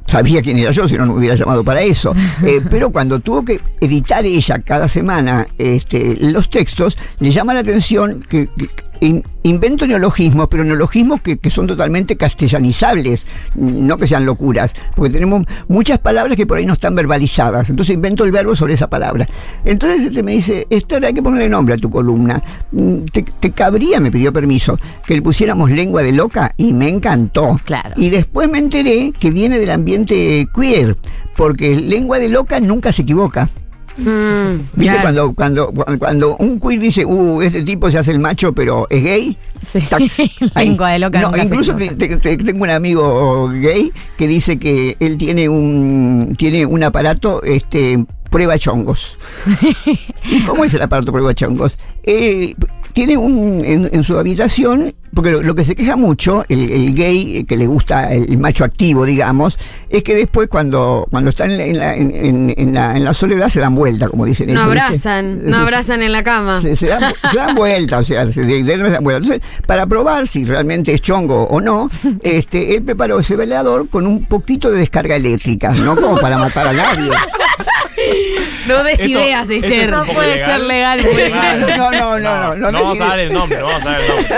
sabía 0.07 0.41
quién 0.43 0.59
era 0.59 0.71
yo, 0.71 0.87
si 0.87 0.97
no, 0.97 1.05
no 1.07 1.13
me 1.15 1.19
hubiera 1.19 1.35
llamado 1.35 1.63
para 1.65 1.83
eso. 1.83 2.13
Eh, 2.47 2.61
pero 2.71 2.91
cuando 2.91 3.21
tuvo 3.21 3.45
que 3.45 3.61
editar 3.81 4.25
ella 4.25 4.61
cada 4.61 4.89
semana 4.89 5.47
este, 5.59 6.17
los 6.21 6.49
textos, 6.49 6.97
le 7.19 7.31
llama 7.31 7.53
la 7.55 7.61
atención 7.61 8.25
que, 8.29 8.49
que- 8.57 8.69
in- 9.01 9.23
invento 9.43 9.87
neologismos, 9.87 10.49
pero 10.49 10.65
neologismos 10.65 11.21
que, 11.23 11.39
que 11.39 11.51
son 11.51 11.67
totalmente 11.67 12.17
castellanizables, 12.17 13.27
no 13.55 13.97
que 13.97 14.07
sean 14.07 14.27
locuras, 14.27 14.75
porque 14.95 15.13
tenemos 15.13 15.47
muchas 15.69 15.99
palabras 15.99 16.37
que 16.37 16.47
por 16.47 16.59
ahí 16.59 16.67
no 16.67 16.75
están 16.75 16.95
verbalizadas. 16.95 17.71
Entonces 17.71 17.95
invento 17.95 18.25
el 18.25 18.33
verbo 18.33 18.55
sobre 18.55 18.75
esa 18.75 18.89
palabra. 18.89 19.27
Entonces 19.65 20.07
este 20.07 20.23
me 20.23 20.33
dice, 20.33 20.67
Esther, 20.71 21.05
hay 21.05 21.15
que 21.15 21.23
ponerle 21.23 21.49
nombre 21.49 21.75
a 21.75 21.79
tu 21.79 21.91
columna. 21.91 22.43
Mm, 22.73 23.05
Te, 23.13 23.23
te 23.23 23.51
cabría, 23.53 24.01
me 24.01 24.11
pidió 24.11 24.33
permiso, 24.33 24.79
que 25.07 25.15
le 25.15 25.23
pusiéramos 25.23 25.71
lengua 25.71 26.03
de 26.03 26.13
loca 26.13 26.53
y 26.57 26.73
me 26.73 26.89
encantó. 26.89 27.59
Claro. 27.65 27.95
Y 27.97 28.11
después 28.11 28.51
me 28.51 28.59
enteré 28.59 29.13
que 29.19 29.31
viene 29.31 29.59
del 29.59 29.71
ambiente 29.71 30.47
queer, 30.55 30.97
porque 31.37 31.77
lengua 31.77 32.19
de 32.19 32.29
loca 32.29 32.61
nunca 32.61 32.93
se 32.93 33.03
equivoca. 33.03 33.49
¿Viste 33.97 34.97
cuando, 35.03 35.33
cuando, 35.35 35.73
cuando 35.99 36.37
un 36.37 36.59
queer 36.61 36.81
dice, 36.81 37.05
uh, 37.05 37.43
este 37.43 37.63
tipo 37.63 37.91
se 37.91 37.99
hace 37.99 38.13
el 38.13 38.21
macho, 38.21 38.53
pero 38.53 38.87
es 38.91 39.03
gay? 39.03 39.37
Ahí. 40.55 40.69
Lengua 40.71 40.91
de 40.93 40.99
loca 41.01 41.21
No, 41.21 41.37
incluso 41.37 41.75
te- 41.75 41.91
te- 41.91 42.17
te- 42.17 42.37
tengo 42.39 42.65
un 42.65 42.71
amigo 42.71 43.49
gay 43.49 43.93
que 44.17 44.27
dice 44.29 44.59
que 44.59 44.97
él 45.01 45.19
tiene 45.19 45.49
un, 45.49 46.35
tiene 46.39 46.65
un 46.67 46.83
aparato, 46.85 47.43
este, 47.43 48.05
prueba 48.31 48.59
chongos. 48.59 49.19
¿Y 50.31 50.41
cómo 50.45 50.65
es 50.65 50.73
el 50.75 50.83
aparato 50.83 51.13
prueba 51.13 51.35
chongos? 51.35 51.77
Eh, 52.05 52.55
tiene 52.93 53.17
un, 53.17 53.63
en, 53.65 53.89
en 53.93 54.03
su 54.05 54.19
habitación, 54.19 54.95
porque 55.15 55.31
lo, 55.31 55.43
lo 55.43 55.55
que 55.55 55.65
se 55.65 55.75
queja 55.75 55.97
mucho, 55.97 56.45
el, 56.49 56.71
el 56.71 56.95
gay 56.95 57.39
eh, 57.39 57.45
que 57.47 57.57
le 57.57 57.67
gusta 57.67 58.13
el, 58.13 58.31
el 58.31 58.39
macho 58.39 58.65
activo, 58.65 59.05
digamos, 59.05 59.59
es 59.89 60.03
que 60.05 60.15
después 60.15 60.49
cuando, 60.49 61.07
cuando 61.11 61.31
están 61.31 61.51
en 61.51 61.79
la, 61.79 61.95
en, 61.97 62.15
en- 62.15 62.55
en 62.57 62.75
la, 62.75 62.97
en 62.97 63.05
la 63.05 63.13
soledad 63.15 63.49
se 63.49 63.61
dan 63.61 63.75
vuelta, 63.75 64.09
como 64.09 64.25
dicen 64.25 64.47
No 64.49 64.53
ellos, 64.53 64.67
¿viste? 64.67 64.81
abrazan, 64.87 65.45
no 65.51 65.57
abrazan 65.59 66.03
en 66.03 66.13
la 66.13 66.23
cama. 66.23 66.61
Se, 66.61 66.77
se 66.77 66.87
dan, 66.89 67.03
se 67.31 67.37
dan 67.37 67.55
vuelta, 67.55 67.99
o 67.99 68.05
sea, 68.05 68.27
se, 68.33 68.43
de- 68.45 68.63
de- 68.63 68.77
se 68.77 68.91
dan 68.91 69.03
vuelta. 69.05 69.25
Entonces, 69.35 69.61
para 69.67 69.87
probar 69.87 70.29
si 70.29 70.45
realmente 70.45 70.95
es 70.95 71.03
chongo 71.03 71.45
o 71.45 71.61
no, 71.61 71.89
este, 72.23 72.77
él 72.77 72.83
preparó 72.83 73.19
ese 73.21 73.37
velador 73.37 73.89
con 73.89 74.07
un 74.07 74.25
poquito 74.27 74.71
de 74.71 74.79
descarga 74.79 75.17
eléctrica, 75.17 75.71
no 75.81 75.97
como 75.97 76.17
para 76.19 76.39
matar 76.39 76.67
a 76.69 76.73
nadie. 76.73 77.11
No 78.67 78.83
des 78.85 79.01
Esto- 79.01 79.09
ideas, 79.19 79.49
Esther. 79.51 79.91
No 79.91 80.05
puede 80.07 80.45
ser 80.45 80.61
legal. 80.61 81.01
No, 81.77 81.91
no, 81.91 82.19
no, 82.19 82.19
no, 82.19 82.57
no, 82.57 82.71
No 82.71 82.83
vamos 82.83 83.01
a 83.01 83.07
dar 83.07 83.19
el 83.19 83.33
nombre, 83.33 83.59
no 83.59 83.67
vamos 83.67 83.85
a 83.87 83.91
dar 83.91 84.01
el 84.01 84.09
nombre. 84.09 84.37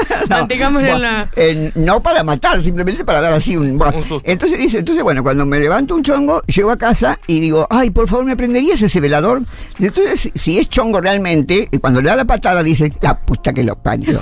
En 0.69 1.03
la. 1.03 1.31
eh, 1.37 1.73
no 1.75 2.03
para 2.03 2.23
matar, 2.23 2.63
simplemente 2.63 3.05
para 3.05 3.21
dar 3.21 3.33
así 3.33 3.57
un, 3.57 3.77
bueno, 3.79 3.97
Un 3.97 4.03
susto. 4.03 4.23
Entonces 4.31 4.59
dice, 4.59 4.79
entonces 4.79 5.03
bueno, 5.03 5.23
cuando 5.23 5.45
me 5.47 5.59
levanto 5.61 5.95
un 5.95 6.03
chongo, 6.03 6.43
llego 6.47 6.71
a 6.71 6.77
casa 6.77 7.19
y 7.27 7.41
digo, 7.41 7.67
ay, 7.71 7.91
por 7.91 8.09
favor, 8.09 8.25
¿me 8.25 8.37
prenderías 8.37 8.81
ese 8.83 9.01
velador? 9.01 9.43
Entonces, 9.79 10.21
si- 10.21 10.33
si 10.35 10.59
es 10.59 10.69
chongo 10.69 11.01
realmente, 11.01 11.69
y 11.71 11.79
cuando 11.79 12.01
le 12.01 12.11
da 12.11 12.17
la 12.17 12.25
patada 12.25 12.63
dice, 12.63 12.93
la 13.01 13.19
puta 13.19 13.53
que 13.53 13.65
lo 13.65 13.77
parió. 13.77 14.21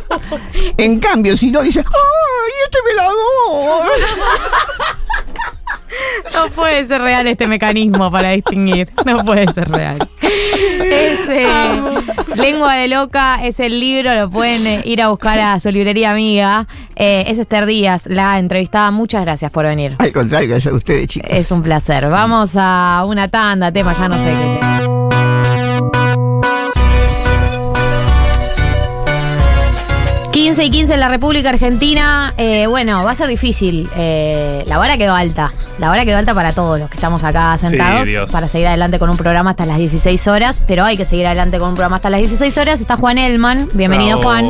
en 0.76 0.98
cambio, 1.00 1.36
si 1.36 1.50
no, 1.50 1.62
dice, 1.62 1.80
ay, 1.80 2.52
este 2.64 2.78
velador. 2.86 3.86
No 6.34 6.48
puede 6.50 6.84
ser 6.86 7.00
real 7.00 7.26
este 7.26 7.46
mecanismo 7.46 8.10
para 8.10 8.30
distinguir. 8.30 8.90
No 9.04 9.24
puede 9.24 9.52
ser 9.52 9.70
real. 9.70 10.08
Es, 10.52 11.28
eh, 11.28 11.46
Lengua 12.34 12.74
de 12.74 12.88
Loca 12.88 13.44
es 13.44 13.60
el 13.60 13.80
libro, 13.80 14.14
lo 14.14 14.30
pueden 14.30 14.66
eh, 14.66 14.82
ir 14.84 15.02
a 15.02 15.08
buscar 15.08 15.38
a 15.38 15.58
su 15.60 15.70
librería 15.70 16.10
amiga. 16.10 16.66
Eh, 16.94 17.24
es 17.28 17.38
Esther 17.38 17.66
Díaz, 17.66 18.06
la 18.06 18.38
entrevistada. 18.38 18.90
Muchas 18.90 19.22
gracias 19.22 19.50
por 19.50 19.64
venir. 19.64 19.96
Al 19.98 20.12
contrario, 20.12 20.48
gracias 20.50 20.72
a 20.72 20.76
ustedes, 20.76 21.08
chicos. 21.08 21.30
Es 21.32 21.50
un 21.50 21.62
placer. 21.62 22.08
Vamos 22.08 22.54
a 22.56 23.04
una 23.06 23.28
tanda, 23.28 23.72
tema, 23.72 23.94
ya 23.94 24.08
no 24.08 24.16
sé 24.16 24.30
qué 24.30 24.85
15 30.46 30.64
y 30.64 30.70
15 30.70 30.94
en 30.94 31.00
la 31.00 31.08
República 31.08 31.48
Argentina. 31.48 32.32
Eh, 32.36 32.68
bueno, 32.68 33.02
va 33.02 33.10
a 33.10 33.14
ser 33.16 33.26
difícil. 33.26 33.88
Eh, 33.96 34.62
la 34.68 34.78
vara 34.78 34.96
quedó 34.96 35.12
alta. 35.12 35.52
La 35.80 35.88
vara 35.88 36.04
quedó 36.04 36.18
alta 36.18 36.34
para 36.34 36.52
todos 36.52 36.78
los 36.78 36.88
que 36.88 36.94
estamos 36.98 37.24
acá 37.24 37.58
sentados. 37.58 38.06
Dios. 38.06 38.30
para 38.30 38.46
seguir 38.46 38.68
adelante 38.68 39.00
con 39.00 39.10
un 39.10 39.16
programa 39.16 39.50
hasta 39.50 39.66
las 39.66 39.76
16 39.78 40.28
horas. 40.28 40.62
Pero 40.64 40.84
hay 40.84 40.96
que 40.96 41.04
seguir 41.04 41.26
adelante 41.26 41.58
con 41.58 41.70
un 41.70 41.74
programa 41.74 41.96
hasta 41.96 42.10
las 42.10 42.20
16 42.20 42.56
horas. 42.58 42.80
Está 42.80 42.96
Juan 42.96 43.18
Elman. 43.18 43.66
Bienvenido, 43.72 44.22
Juan. 44.22 44.44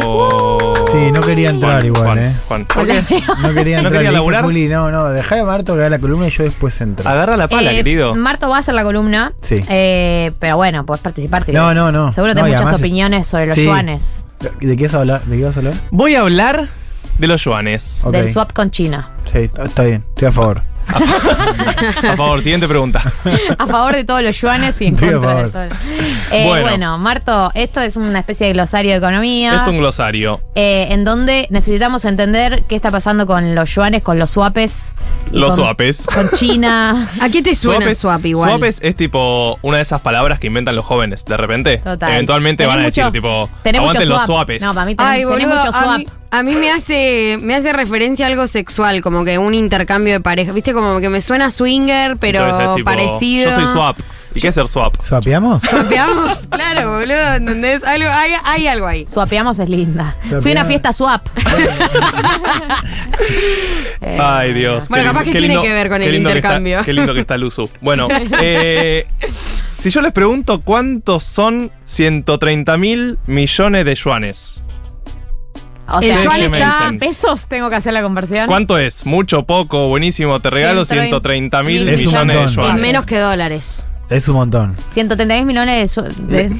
Sí, 0.93 1.11
no 1.13 1.21
quería 1.23 1.49
entrar 1.49 1.73
Juan, 1.81 1.87
igual, 1.87 2.05
Juan, 2.05 2.19
¿eh? 2.19 2.33
Juan. 2.47 2.67
Hola. 2.77 2.95
No 3.01 3.07
quería 3.07 3.27
¿No 3.33 3.43
entrar. 3.45 3.55
quería 3.55 3.83
le 3.87 4.01
dije, 4.01 4.13
laburar? 4.13 4.45
Juli, 4.45 4.69
no, 4.69 4.91
no, 4.91 5.09
dejar 5.09 5.39
a 5.39 5.45
Marto 5.45 5.73
que 5.77 5.81
haga 5.81 5.89
la 5.89 5.99
columna 5.99 6.29
y 6.29 6.31
yo 6.31 6.45
después 6.45 6.79
entro. 6.83 7.09
Agarra 7.09 7.39
la 7.39 7.49
pala, 7.49 7.73
Eh, 7.73 7.77
querido. 7.77 8.15
Marto 8.15 8.51
va 8.51 8.57
a 8.57 8.61
hacer 8.61 8.75
la 8.75 8.85
columna. 8.85 9.33
Sí. 9.41 9.65
Eh, 9.71 10.31
pero 10.41 10.57
bueno, 10.57 10.85
podés 10.85 11.01
participar 11.01 11.43
si 11.43 11.53
No, 11.53 11.69
querés. 11.69 11.77
no, 11.77 11.91
no. 11.91 12.13
Seguro 12.13 12.35
No, 12.35 12.43
tenés 12.45 12.61
muchas 12.61 12.79
opiniones 12.79 13.27
sobre 13.27 13.47
los 13.47 13.55
Sí. 13.55 13.65
yuanes. 13.65 14.25
¿De 14.61 14.77
qué 14.77 14.85
vas 14.85 14.95
a 14.95 15.01
hablar? 15.01 15.23
¿De 15.25 15.37
qué 15.37 15.45
vas 15.45 15.57
a 15.57 15.59
hablar? 15.61 15.75
Voy 15.91 16.15
a 16.15 16.21
hablar 16.21 16.69
de 17.19 17.27
los 17.27 17.45
yuanes. 17.45 18.05
Del 18.11 18.31
swap 18.31 18.53
con 18.53 18.71
China. 18.71 19.13
Sí, 19.31 19.39
está 19.39 19.65
está 19.65 19.85
bien, 19.85 20.05
estoy 20.11 20.29
a 20.29 20.33
favor. 20.33 20.63
A 20.89 22.17
favor, 22.17 22.41
siguiente 22.41 22.69
pregunta. 22.69 23.03
A 23.59 23.67
favor 23.67 23.95
de 23.95 24.05
todos 24.05 24.23
los 24.23 24.41
yuanes 24.41 24.81
y 24.81 24.87
en 24.87 24.97
contra 24.97 25.19
de 25.19 25.21
favor. 25.27 25.51
todos. 25.51 25.67
Eh, 26.33 26.45
Bueno. 26.49 26.63
bueno. 26.63 26.99
Marto, 26.99 27.51
esto 27.55 27.81
es 27.81 27.97
una 27.97 28.19
especie 28.21 28.47
de 28.49 28.53
glosario 28.53 28.93
de 28.93 28.97
economía. 28.99 29.55
Es 29.57 29.67
un 29.67 29.79
glosario. 29.79 30.41
eh, 30.55 30.89
en 30.91 31.05
donde 31.05 31.47
necesitamos 31.51 32.05
entender 32.05 32.63
qué 32.69 32.77
está 32.77 32.91
pasando 32.91 33.27
con 33.27 33.55
los 33.55 33.75
yuanes, 33.75 34.03
con 34.03 34.19
los 34.19 34.31
swapes. 34.31 34.93
Los 35.33 35.55
con- 35.55 35.65
swapes. 35.65 36.07
Con 36.07 36.31
China. 36.31 37.09
¿A 37.21 37.29
qué 37.29 37.43
te 37.43 37.55
suena 37.55 37.87
Swapes- 37.87 37.95
swap 37.95 38.27
igual? 38.27 38.51
Swapes 38.51 38.79
es 38.83 38.95
tipo 38.97 39.59
una 39.63 39.77
de 39.79 39.83
esas 39.83 40.01
palabras 40.01 40.39
que 40.41 40.47
inventan 40.47 40.77
los 40.77 40.85
jóvenes. 40.85 41.25
De 41.25 41.37
repente, 41.37 41.79
Total. 41.79 42.13
eventualmente 42.13 42.65
Tenés 42.65 42.69
van 42.75 42.79
a 42.79 42.83
mucho- 42.89 43.01
decir 43.03 43.13
tipo, 43.13 43.49
mucho 43.65 43.79
aguanten 43.79 44.09
los 44.09 44.19
swap. 44.19 44.27
swapes. 44.27 44.63
No, 44.63 44.73
para 44.75 44.87
mí 44.87 44.95
tenés, 44.95 45.13
Ay, 45.13 45.25
tenés 45.25 45.33
boludo, 45.47 45.57
mucho 45.65 45.77
a 45.77 45.83
swap. 45.83 46.01
A 46.31 46.43
mí 46.43 46.55
me 46.57 46.71
hace 46.71 47.39
me 47.41 47.55
hace 47.55 47.73
referencia 47.73 48.27
a 48.27 48.29
algo 48.29 48.47
sexual, 48.47 49.01
como 49.03 49.25
que 49.25 49.39
un 49.39 49.55
intercambio 49.55 50.13
de 50.15 50.21
pareja. 50.21 50.53
Viste, 50.53 50.73
como 50.73 51.01
que 51.01 51.09
me 51.09 51.21
suena 51.21 51.51
swinger, 51.51 52.17
pero 52.19 52.41
Entonces 52.45 52.69
es 52.69 52.75
tipo, 52.77 52.85
parecido. 52.85 53.51
Yo 53.51 53.55
soy 53.55 53.67
swap. 53.73 53.99
¿Y 54.35 54.41
qué 54.41 54.49
es 54.49 54.55
ser 54.55 54.69
swap? 54.69 55.01
¿Swapeamos? 55.03 55.63
¿Swapeamos? 55.63 56.39
claro, 56.51 56.99
boludo, 56.99 57.35
¿entendés? 57.37 57.83
Algo, 57.85 58.11
hay, 58.11 58.33
hay 58.45 58.67
algo 58.67 58.87
ahí. 58.87 59.07
Swapeamos 59.09 59.59
es 59.59 59.69
linda. 59.71 60.15
Fui 60.43 60.51
a 60.51 60.53
una 60.53 60.65
fiesta 60.67 60.93
swap. 60.93 61.27
Eh, 64.03 64.19
Ay, 64.21 64.53
Dios. 64.53 64.89
Bueno, 64.91 65.05
qué 65.05 65.09
capaz 65.09 65.21
lindo- 65.21 65.25
que 65.25 65.33
qué 65.33 65.39
tiene 65.39 65.55
lindo- 65.55 65.63
que 65.63 65.73
ver 65.73 65.89
con 65.89 66.03
el 66.03 66.11
que 66.11 66.17
intercambio. 66.17 66.75
está- 66.75 66.85
qué 66.85 66.93
lindo 66.93 67.15
que 67.15 67.21
está 67.21 67.39
Luzu. 67.39 67.71
Bueno, 67.81 68.09
eh, 68.43 69.07
si 69.81 69.89
yo 69.91 70.03
les 70.03 70.13
pregunto 70.13 70.61
cuántos 70.61 71.23
son 71.25 71.71
130 71.87 72.77
mil 72.77 73.19
millones 73.27 73.85
de 73.87 73.95
yuanes. 73.95 74.63
O 75.89 76.01
El 76.01 76.15
sea, 76.15 76.25
yuan 76.25 76.41
¿qué 76.41 76.49
me 76.49 76.59
está. 76.59 76.79
dicen? 76.81 76.99
pesos 76.99 77.47
tengo 77.47 77.69
que 77.71 77.77
hacer 77.77 77.93
la 77.93 78.03
conversión. 78.03 78.47
¿Cuánto 78.47 78.79
es? 78.79 79.07
¿Mucho, 79.07 79.45
poco, 79.45 79.89
buenísimo? 79.89 80.41
Te 80.41 80.51
regalo 80.51 80.85
130 80.85 81.63
mil 81.63 81.89
Es 81.89 82.01
un 82.01 82.07
millones 82.07 82.35
de 82.37 82.41
montón. 82.43 82.49
Es 82.49 82.57
yuanes. 82.57 82.83
menos 82.83 83.07
que 83.07 83.19
dólares. 83.19 83.87
Es 84.09 84.29
un 84.29 84.35
montón. 84.37 84.77
130 84.93 85.45
millones 85.45 85.95
de, 86.29 86.49
de 86.49 86.57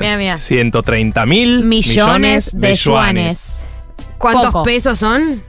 Mira, 0.00 0.16
mira. 0.16 0.38
130 0.38 1.26
mil 1.26 1.64
millones 1.64 2.58
de 2.58 2.74
yuanes. 2.74 3.62
¿Cuántos 4.18 4.46
Poco. 4.46 4.62
pesos 4.62 4.98
son? 4.98 5.42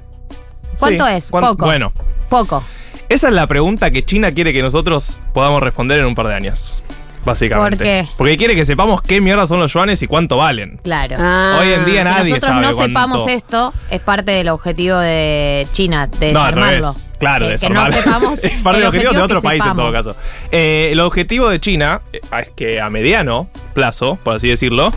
¿Cuánto 0.79 1.05
Sí, 1.07 1.13
es? 1.13 1.31
cuán- 1.31 1.43
Poco. 1.45 1.65
Bueno, 1.65 1.93
Poco. 2.29 2.63
esa 3.07 3.27
es 3.29 3.33
la 3.33 3.47
pregunta 3.47 3.91
que 3.91 4.03
China 4.03 4.31
quiere 4.31 4.51
que 4.51 4.61
nosotros 4.61 5.19
podamos 5.33 5.63
responder 5.63 5.99
en 5.99 6.05
un 6.05 6.15
par 6.15 6.27
de 6.27 6.33
años. 6.35 6.81
Básicamente. 7.25 7.77
¿Por 7.77 7.85
qué? 7.85 8.07
Porque 8.17 8.37
quiere 8.37 8.55
que 8.55 8.65
sepamos 8.65 9.01
qué 9.01 9.19
mierda 9.19 9.47
son 9.47 9.59
los 9.59 9.73
yuanes 9.73 10.01
y 10.03 10.07
cuánto 10.07 10.37
valen. 10.37 10.79
Claro. 10.83 11.15
Ah. 11.19 11.57
Hoy 11.59 11.73
en 11.73 11.85
día 11.85 12.03
que 12.03 12.09
nadie 12.09 12.29
nosotros 12.29 12.41
sabe 12.43 12.61
no 12.61 12.67
cuánto. 12.73 12.83
sepamos 12.87 13.27
esto 13.27 13.73
es 13.89 13.99
parte 14.01 14.31
del 14.31 14.49
objetivo 14.49 14.97
de 14.99 15.67
China, 15.71 16.07
de 16.07 16.31
No, 16.33 16.41
al 16.41 16.53
desarmarlo. 16.53 16.81
revés. 16.91 17.11
Claro, 17.17 17.45
que, 17.45 17.47
que 17.47 17.51
desarmarlo. 17.53 17.95
no 17.95 18.01
sepamos. 18.01 18.43
es 18.43 18.61
parte 18.61 18.77
el 18.77 18.81
del 18.83 18.87
objetivo 18.89 19.13
de 19.13 19.21
otro 19.21 19.41
que 19.41 19.47
país 19.47 19.63
en 19.65 19.75
todo 19.75 19.91
caso. 19.91 20.15
Eh, 20.51 20.89
el 20.91 20.99
objetivo 20.99 21.49
de 21.49 21.59
China 21.59 22.01
eh, 22.13 22.21
es 22.41 22.49
que 22.51 22.79
a 22.79 22.89
mediano 22.89 23.49
plazo, 23.73 24.17
por 24.23 24.35
así 24.35 24.47
decirlo, 24.47 24.93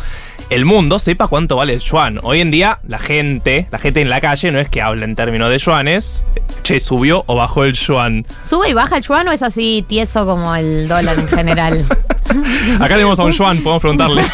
el 0.51 0.65
mundo 0.65 0.99
sepa 0.99 1.27
cuánto 1.29 1.57
vale 1.57 1.75
el 1.75 1.81
yuan. 1.81 2.21
Hoy 2.23 2.41
en 2.41 2.51
día, 2.51 2.79
la 2.87 2.99
gente, 2.99 3.67
la 3.71 3.79
gente 3.79 4.01
en 4.01 4.09
la 4.09 4.21
calle 4.21 4.51
no 4.51 4.59
es 4.61 4.69
que 4.69 4.81
habla 4.81 5.05
en 5.05 5.15
términos 5.17 5.51
de 5.51 5.59
yuanes. 5.59 6.25
Che, 6.63 6.81
subió 6.81 7.25
o 7.27 7.35
bajó 7.37 7.65
el 7.65 7.75
yuan. 7.75 8.27
¿Sube 8.45 8.69
y 8.71 8.73
baja 8.75 8.97
el 8.99 9.03
yuan 9.03 9.29
o 9.29 9.33
es 9.33 9.43
así 9.43 9.85
tieso 9.89 10.27
como 10.27 10.55
el 10.55 10.89
dólar 10.89 11.19
en 11.19 11.29
general? 11.29 11.87
Acá 12.81 12.95
tenemos 12.95 13.19
a 13.19 13.25
un 13.25 13.33
yuan, 13.33 13.59
podemos 13.63 13.81
preguntarle. 13.81 14.25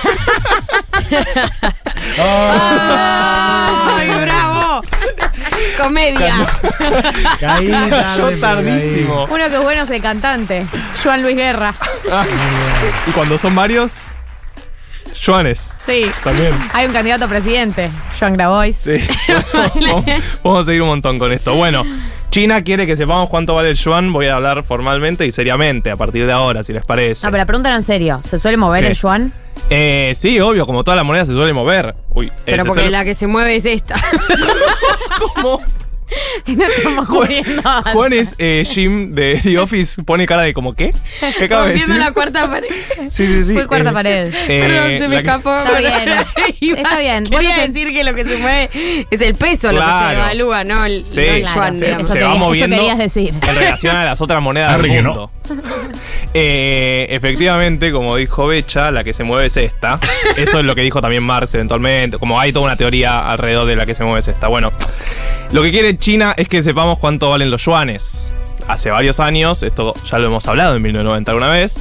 ¡Ay, 2.19 4.11
bravo! 4.21 4.83
Comedia. 5.79 6.35
Caí 7.41 7.69
tarde, 7.69 8.07
pero 8.17 8.41
tardísimo. 8.41 9.25
Uno 9.25 9.49
que 9.49 9.55
es 9.57 9.63
bueno 9.63 9.83
es 9.83 9.91
el 9.91 10.03
cantante, 10.03 10.67
Juan 11.03 11.23
Luis 11.23 11.37
Guerra. 11.37 11.75
y 13.07 13.11
cuando 13.13 13.39
son 13.39 13.55
varios, 13.55 13.99
yuanes. 15.21 15.73
Sí. 15.85 16.11
También. 16.23 16.53
Hay 16.73 16.87
un 16.87 16.93
candidato 16.93 17.25
a 17.25 17.29
presidente, 17.29 17.91
Joan 18.19 18.35
Grabois. 18.35 18.77
Sí. 18.77 18.95
vamos, 19.87 20.05
vamos 20.43 20.63
a 20.63 20.65
seguir 20.65 20.83
un 20.83 20.89
montón 20.89 21.19
con 21.19 21.33
esto. 21.33 21.55
Bueno, 21.55 21.85
China 22.35 22.63
quiere 22.65 22.85
que 22.85 22.97
sepamos 22.97 23.31
cuánto 23.31 23.55
vale 23.55 23.71
el 23.71 23.77
yuan. 23.77 24.13
Voy 24.13 24.27
a 24.27 24.35
hablar 24.35 24.65
formalmente 24.65 25.25
y 25.25 25.31
seriamente 25.31 25.93
a 25.93 25.97
partir 25.97 26.27
de 26.27 26.33
ahora, 26.33 26.65
si 26.65 26.73
les 26.73 26.85
parece. 26.85 27.25
No, 27.25 27.31
pero 27.31 27.41
la 27.43 27.47
pregunta 27.47 27.69
era 27.69 27.77
en 27.77 27.85
serio. 27.85 28.19
¿Se 28.25 28.41
suele 28.41 28.57
mover 28.57 28.81
¿Qué? 28.81 28.89
el 28.89 28.95
yuan? 28.95 29.33
Eh, 29.71 30.13
sí, 30.17 30.41
obvio, 30.41 30.67
como 30.67 30.83
toda 30.83 30.97
la 30.97 31.05
moneda 31.05 31.25
se 31.25 31.33
suele 31.33 31.53
mover. 31.53 31.95
Uy, 32.11 32.27
eh, 32.27 32.31
Pero 32.45 32.65
porque 32.65 32.81
suele- 32.81 32.91
la 32.91 33.05
que 33.05 33.15
se 33.15 33.29
mueve 33.29 33.55
es 33.55 33.65
esta. 33.67 33.95
¿Cómo? 35.37 35.61
No 36.47 36.65
estamos 36.65 37.09
cubriendo. 37.09 37.63
Juan 37.93 38.13
es 38.13 38.35
eh, 38.39 38.65
Jim 38.67 39.13
de 39.15 39.41
The 39.43 39.59
Office, 39.59 40.03
pone 40.03 40.27
cara 40.27 40.43
de 40.43 40.53
como 40.53 40.75
¿qué? 40.75 40.91
¿Qué 41.39 41.45
acaba 41.47 41.67
de 41.67 41.75
decir? 41.75 41.95
la 41.97 42.13
cuarta 42.13 42.47
pared. 42.49 42.69
Sí, 43.09 43.27
sí, 43.27 43.43
sí. 43.45 43.55
Fue 43.55 43.67
cuarta 43.67 43.91
eh, 43.91 43.93
pared. 43.93 44.35
eh, 44.35 44.61
Perdón, 44.61 44.99
se 44.99 45.09
me 45.09 45.17
escapó. 45.19 45.55
Está 45.57 45.79
bien. 45.81 46.77
Está 46.79 46.99
bien. 46.99 47.25
Quería 47.25 47.49
Vos 47.51 47.59
lo 47.59 47.67
decir 47.67 47.93
que 47.93 48.05
lo 48.05 48.15
que 48.15 48.25
se 48.25 48.37
mueve 48.37 48.69
es 49.11 49.21
el 49.21 49.35
peso, 49.35 49.73
lo 49.73 49.81
que 49.81 49.85
Claro. 49.87 50.09
se 50.09 50.15
evalúa, 50.17 50.65
no 50.65 50.85
el, 50.85 51.05
Sí. 51.11 51.21
no 51.21 51.33
el 51.33 51.43
Claro, 51.43 51.57
yuan, 51.57 51.75
eso 51.75 51.79
se 51.79 51.85
quería- 52.15 52.27
va 52.29 52.35
eso 52.35 52.39
moviendo 52.45 52.77
querías 52.77 52.99
decir. 52.99 53.29
en 53.35 53.41
relación 53.57 53.97
a 53.97 54.05
las 54.05 54.21
otras 54.21 54.43
monedas 54.43 54.77
del 54.83 55.03
mundo. 55.05 55.31
Eh, 56.37 57.07
efectivamente, 57.11 57.93
como 57.93 58.17
dijo 58.17 58.49
Becha, 58.49 58.91
la 58.91 59.05
que 59.05 59.13
se 59.13 59.23
mueve 59.23 59.47
es 59.47 59.57
esta. 59.57 60.01
Eso 60.37 60.59
es 60.59 60.65
lo 60.65 60.75
que 60.75 60.81
dijo 60.81 61.01
también 61.01 61.23
Marx 61.23 61.55
eventualmente. 61.55 62.19
Como 62.19 62.41
hay 62.41 62.53
toda 62.53 62.65
una 62.65 62.77
teoría 62.77 63.31
alrededor 63.31 63.69
de 63.69 63.77
la 63.77 63.87
que 63.87 63.95
se 63.95 64.03
mueve 64.03 64.19
es 64.19 64.27
esta. 64.27 64.49
Bueno, 64.49 64.73
lo 65.53 65.63
que 65.63 65.71
quiere 65.71 65.97
China 65.97 66.35
es 66.37 66.49
que 66.49 66.61
sepamos 66.61 66.99
cuánto 66.99 67.31
valen 67.31 67.53
los 67.53 67.65
yuanes. 67.65 68.33
Hace 68.67 68.91
varios 68.91 69.21
años, 69.21 69.63
esto 69.63 69.95
ya 70.11 70.19
lo 70.19 70.27
hemos 70.27 70.49
hablado 70.49 70.75
en 70.75 70.83
1990 70.83 71.35
una 71.37 71.51
vez, 71.51 71.81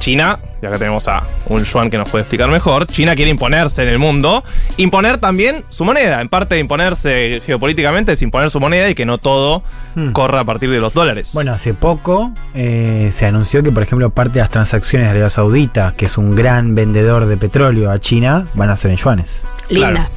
China 0.00 0.40
y 0.60 0.66
acá 0.66 0.76
tenemos 0.76 1.06
a 1.06 1.22
un 1.46 1.64
Yuan 1.64 1.88
que 1.88 1.96
nos 1.96 2.08
puede 2.08 2.22
explicar 2.22 2.50
mejor, 2.50 2.86
China 2.88 3.14
quiere 3.14 3.30
imponerse 3.30 3.82
en 3.82 3.88
el 3.88 3.98
mundo, 3.98 4.42
imponer 4.76 5.18
también 5.18 5.64
su 5.68 5.84
moneda. 5.84 6.20
En 6.20 6.28
parte 6.28 6.56
de 6.56 6.60
imponerse 6.60 7.40
geopolíticamente 7.46 8.12
es 8.12 8.22
imponer 8.22 8.50
su 8.50 8.60
moneda 8.60 8.90
y 8.90 8.94
que 8.94 9.06
no 9.06 9.18
todo 9.18 9.62
Hmm. 9.94 10.12
corra 10.12 10.40
a 10.40 10.44
partir 10.44 10.70
de 10.70 10.78
los 10.80 10.94
dólares. 10.94 11.32
Bueno, 11.34 11.52
hace 11.52 11.74
poco 11.74 12.32
eh, 12.54 13.08
se 13.12 13.26
anunció 13.26 13.62
que, 13.62 13.72
por 13.72 13.82
ejemplo, 13.82 14.10
parte 14.10 14.34
de 14.34 14.40
las 14.40 14.50
transacciones 14.50 15.06
de 15.06 15.10
Arabia 15.10 15.30
Saudita, 15.30 15.94
que 15.96 16.06
es 16.06 16.16
un 16.16 16.34
gran 16.34 16.74
vendedor 16.74 17.26
de 17.26 17.36
petróleo 17.36 17.90
a 17.90 17.98
China, 17.98 18.46
van 18.54 18.70
a 18.70 18.76
ser 18.76 18.92
en 18.92 18.96
yuanes. 18.96 19.44
Linda. 19.68 20.08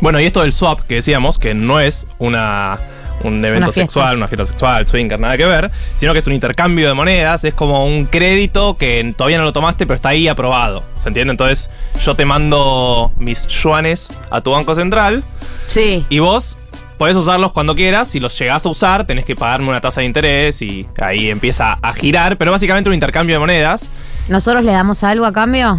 Bueno, 0.00 0.18
y 0.18 0.24
esto 0.24 0.42
del 0.42 0.52
swap 0.52 0.80
que 0.80 0.96
decíamos, 0.96 1.38
que 1.38 1.54
no 1.54 1.78
es 1.78 2.06
una, 2.18 2.78
un 3.24 3.44
evento 3.44 3.72
sexual, 3.72 4.16
una 4.16 4.28
fiesta 4.28 4.46
sexual, 4.46 4.86
swinger, 4.86 5.18
nada 5.18 5.36
que 5.36 5.44
ver, 5.44 5.70
sino 5.94 6.12
que 6.12 6.18
es 6.18 6.26
un 6.26 6.32
intercambio 6.32 6.88
de 6.88 6.94
monedas, 6.94 7.44
es 7.44 7.54
como 7.54 7.86
un 7.86 8.06
crédito 8.06 8.76
que 8.76 9.14
todavía 9.16 9.38
no 9.38 9.44
lo 9.44 9.52
tomaste, 9.52 9.86
pero 9.86 9.96
está 9.96 10.10
ahí 10.10 10.28
aprobado. 10.28 10.82
¿Se 11.02 11.08
entiende? 11.08 11.32
Entonces, 11.32 11.70
yo 12.02 12.14
te 12.14 12.24
mando 12.24 13.12
mis 13.18 13.46
yuanes 13.48 14.10
a 14.30 14.40
tu 14.40 14.52
banco 14.52 14.74
central. 14.74 15.24
Sí. 15.68 16.04
Y 16.08 16.20
vos 16.20 16.56
podés 16.98 17.16
usarlos 17.16 17.50
cuando 17.50 17.74
quieras. 17.74 18.08
Si 18.08 18.20
los 18.20 18.38
llegás 18.38 18.64
a 18.64 18.68
usar, 18.68 19.04
tenés 19.06 19.24
que 19.24 19.34
pagarme 19.34 19.68
una 19.68 19.80
tasa 19.80 20.02
de 20.02 20.06
interés 20.06 20.62
y 20.62 20.86
ahí 21.00 21.30
empieza 21.30 21.78
a 21.82 21.92
girar. 21.92 22.38
Pero 22.38 22.52
básicamente 22.52 22.88
un 22.88 22.94
intercambio 22.94 23.34
de 23.34 23.40
monedas. 23.40 23.90
¿Nosotros 24.28 24.62
le 24.62 24.70
damos 24.70 25.02
algo 25.02 25.26
a 25.26 25.32
cambio? 25.32 25.78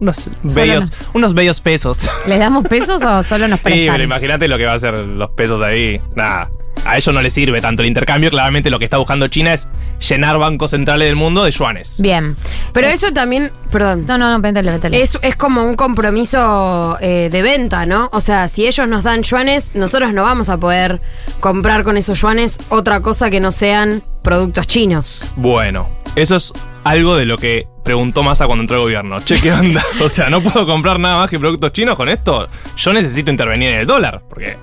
Unos 0.00 0.28
bellos, 0.42 0.92
unos 1.14 1.34
bellos 1.34 1.60
pesos. 1.60 2.08
¿Les 2.26 2.38
damos 2.38 2.66
pesos 2.68 3.02
o 3.02 3.22
solo 3.22 3.48
nos 3.48 3.58
Sí, 3.60 3.64
prestan? 3.64 3.94
pero 3.94 4.04
imagínate 4.04 4.48
lo 4.48 4.58
que 4.58 4.66
va 4.66 4.74
a 4.74 4.78
ser 4.80 4.98
los 4.98 5.30
pesos 5.30 5.62
ahí. 5.62 6.00
Nada. 6.16 6.50
A 6.84 6.98
ellos 6.98 7.14
no 7.14 7.22
les 7.22 7.32
sirve 7.32 7.62
tanto 7.62 7.82
el 7.82 7.88
intercambio. 7.88 8.28
Claramente 8.30 8.68
lo 8.68 8.78
que 8.78 8.84
está 8.84 8.98
buscando 8.98 9.26
China 9.28 9.54
es 9.54 9.68
llenar 10.06 10.36
bancos 10.38 10.72
centrales 10.72 11.06
del 11.08 11.16
mundo 11.16 11.44
de 11.44 11.50
yuanes. 11.50 11.98
Bien. 12.02 12.36
Pero 12.74 12.88
eso 12.88 13.10
también, 13.12 13.50
perdón. 13.70 14.04
No, 14.06 14.18
no, 14.18 14.30
no, 14.30 14.40
véntale, 14.40 14.70
véntale. 14.72 15.00
Es, 15.00 15.16
es 15.22 15.36
como 15.36 15.64
un 15.64 15.76
compromiso 15.76 16.98
eh, 17.00 17.30
de 17.32 17.42
venta, 17.42 17.86
¿no? 17.86 18.10
O 18.12 18.20
sea, 18.20 18.48
si 18.48 18.66
ellos 18.66 18.86
nos 18.86 19.02
dan 19.04 19.22
yuanes, 19.22 19.74
nosotros 19.74 20.12
no 20.12 20.24
vamos 20.24 20.50
a 20.50 20.58
poder 20.58 21.00
comprar 21.40 21.84
con 21.84 21.96
esos 21.96 22.20
yuanes 22.20 22.58
otra 22.68 23.00
cosa 23.00 23.30
que 23.30 23.40
no 23.40 23.50
sean 23.52 24.02
productos 24.22 24.66
chinos. 24.66 25.26
Bueno, 25.36 25.88
eso 26.16 26.36
es 26.36 26.52
algo 26.84 27.16
de 27.16 27.26
lo 27.26 27.36
que 27.38 27.66
preguntó 27.82 28.22
Massa 28.22 28.46
cuando 28.46 28.62
entró 28.62 28.76
al 28.76 28.82
gobierno. 28.82 29.20
Che, 29.20 29.40
¿qué 29.40 29.52
onda? 29.52 29.82
O 30.00 30.08
sea, 30.08 30.30
¿no 30.30 30.42
puedo 30.42 30.66
comprar 30.66 30.98
nada 30.98 31.16
más 31.16 31.30
que 31.30 31.38
productos 31.38 31.72
chinos 31.72 31.96
con 31.96 32.08
esto? 32.08 32.46
Yo 32.76 32.92
necesito 32.92 33.30
intervenir 33.30 33.70
en 33.70 33.80
el 33.80 33.86
dólar, 33.86 34.22
porque 34.28 34.56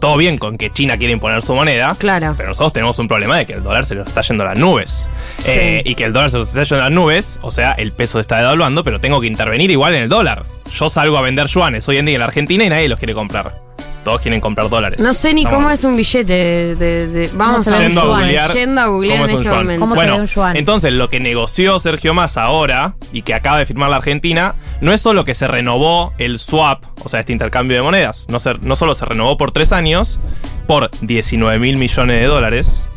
todo 0.00 0.16
bien 0.16 0.38
con 0.38 0.56
que 0.58 0.70
China 0.70 0.96
quiere 0.96 1.12
imponer 1.12 1.42
su 1.42 1.54
moneda. 1.54 1.96
Claro. 1.98 2.34
Pero 2.36 2.50
nosotros 2.50 2.72
tenemos 2.72 2.98
un 2.98 3.08
problema 3.08 3.36
de 3.38 3.46
que 3.46 3.54
el 3.54 3.62
dólar 3.62 3.84
se 3.86 3.94
nos 3.94 4.06
está 4.06 4.20
yendo 4.22 4.44
a 4.44 4.48
las 4.48 4.58
nubes. 4.58 5.08
Sí. 5.38 5.50
Eh, 5.54 5.82
y 5.84 5.94
que 5.94 6.04
el 6.04 6.12
dólar 6.12 6.30
se 6.30 6.38
nos 6.38 6.48
está 6.48 6.62
yendo 6.62 6.82
a 6.82 6.88
las 6.88 6.92
nubes, 6.92 7.38
o 7.42 7.50
sea, 7.50 7.72
el 7.72 7.92
peso 7.92 8.20
está 8.20 8.38
devaluando, 8.38 8.84
pero 8.84 9.00
tengo 9.00 9.20
que 9.20 9.26
intervenir 9.26 9.70
igual 9.70 9.94
en 9.94 10.02
el 10.04 10.08
dólar. 10.08 10.44
Yo 10.72 10.88
salgo 10.88 11.16
a 11.18 11.22
vender 11.22 11.46
yuanes 11.46 11.88
hoy 11.88 11.98
en 11.98 12.06
día 12.06 12.14
en 12.16 12.20
la 12.20 12.26
Argentina 12.26 12.64
y 12.64 12.68
nadie 12.68 12.88
los 12.88 12.98
quiere 12.98 13.14
comprar. 13.14 13.64
Todos 14.04 14.20
quieren 14.20 14.40
comprar 14.40 14.68
dólares. 14.68 15.00
No 15.00 15.12
sé 15.12 15.34
ni 15.34 15.40
Estamos- 15.40 15.62
cómo 15.64 15.70
es 15.72 15.82
un 15.82 15.96
billete 15.96 16.32
de... 16.32 16.76
de- 16.76 17.08
de- 17.08 17.30
vamos 17.34 17.66
a 17.66 17.72
ver 17.72 17.88
Yendo 17.88 18.02
a 18.02 18.04
yuan. 18.04 18.20
googlear 18.20 18.52
Yendo 18.52 18.80
a 18.80 18.86
googlear 18.86 19.16
cómo 19.16 19.24
en 19.24 19.30
es 19.30 19.34
un 19.34 19.40
este 19.40 19.50
yuan. 19.52 19.78
momento. 19.80 19.94
Bueno, 19.96 20.54
entonces 20.54 20.92
lo 20.92 21.08
que 21.08 21.18
negoció 21.18 21.80
Sergio 21.80 22.14
Massa 22.14 22.44
ahora 22.44 22.94
y 23.12 23.22
que 23.22 23.34
acaba 23.34 23.58
de 23.58 23.66
firmar 23.66 23.90
la 23.90 23.96
Argentina 23.96 24.54
no 24.80 24.92
es 24.92 25.00
solo 25.00 25.24
que 25.24 25.34
se 25.34 25.46
renovó 25.48 26.12
el 26.18 26.38
swap, 26.38 26.84
o 27.04 27.08
sea, 27.08 27.20
este 27.20 27.32
intercambio 27.32 27.76
de 27.76 27.82
monedas, 27.82 28.26
no, 28.30 28.38
se- 28.40 28.54
no 28.60 28.76
solo 28.76 28.94
se 28.94 29.04
renovó 29.04 29.36
por 29.36 29.50
tres 29.52 29.72
años, 29.72 30.20
por 30.66 30.90
19 31.00 31.58
mil 31.58 31.76
millones 31.76 32.20
de 32.20 32.26
dólares, 32.26 32.88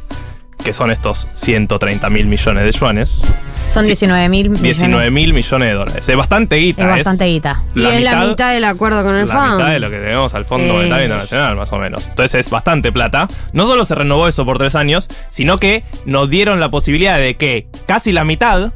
que 0.63 0.73
son 0.73 0.91
estos 0.91 1.19
130 1.35 2.09
mil 2.09 2.25
millones 2.25 2.63
de 2.65 2.71
yuanes. 2.73 3.25
Son 3.69 3.85
19 3.85 4.27
mil 4.29 4.49
millones. 4.49 4.61
19 4.63 5.09
mil 5.11 5.31
millones 5.31 5.69
de 5.69 5.73
dólares. 5.75 6.09
Es 6.09 6.17
bastante 6.17 6.55
guita. 6.57 6.81
Es 6.81 7.05
bastante 7.05 7.25
guita. 7.27 7.63
Y 7.75 7.85
es 7.85 8.01
la 8.01 8.25
mitad 8.25 8.51
del 8.51 8.65
acuerdo 8.65 9.03
con 9.03 9.15
el 9.15 9.27
la 9.27 9.33
FAM. 9.33 9.57
mitad 9.57 9.69
de 9.71 9.79
lo 9.79 9.89
que 9.91 9.97
tenemos 9.99 10.33
al 10.33 10.45
Fondo 10.45 10.67
Eh. 10.73 10.73
Monetario 10.77 11.05
Internacional, 11.05 11.55
más 11.55 11.71
o 11.71 11.77
menos. 11.77 12.09
Entonces 12.09 12.45
es 12.45 12.49
bastante 12.49 12.91
plata. 12.91 13.27
No 13.53 13.67
solo 13.67 13.85
se 13.85 13.93
renovó 13.95 14.27
eso 14.27 14.43
por 14.43 14.57
tres 14.57 14.75
años, 14.75 15.07
sino 15.29 15.59
que 15.59 15.83
nos 16.05 16.29
dieron 16.29 16.59
la 16.59 16.69
posibilidad 16.69 17.19
de 17.19 17.37
que 17.37 17.67
casi 17.85 18.11
la 18.11 18.23
mitad 18.25 18.73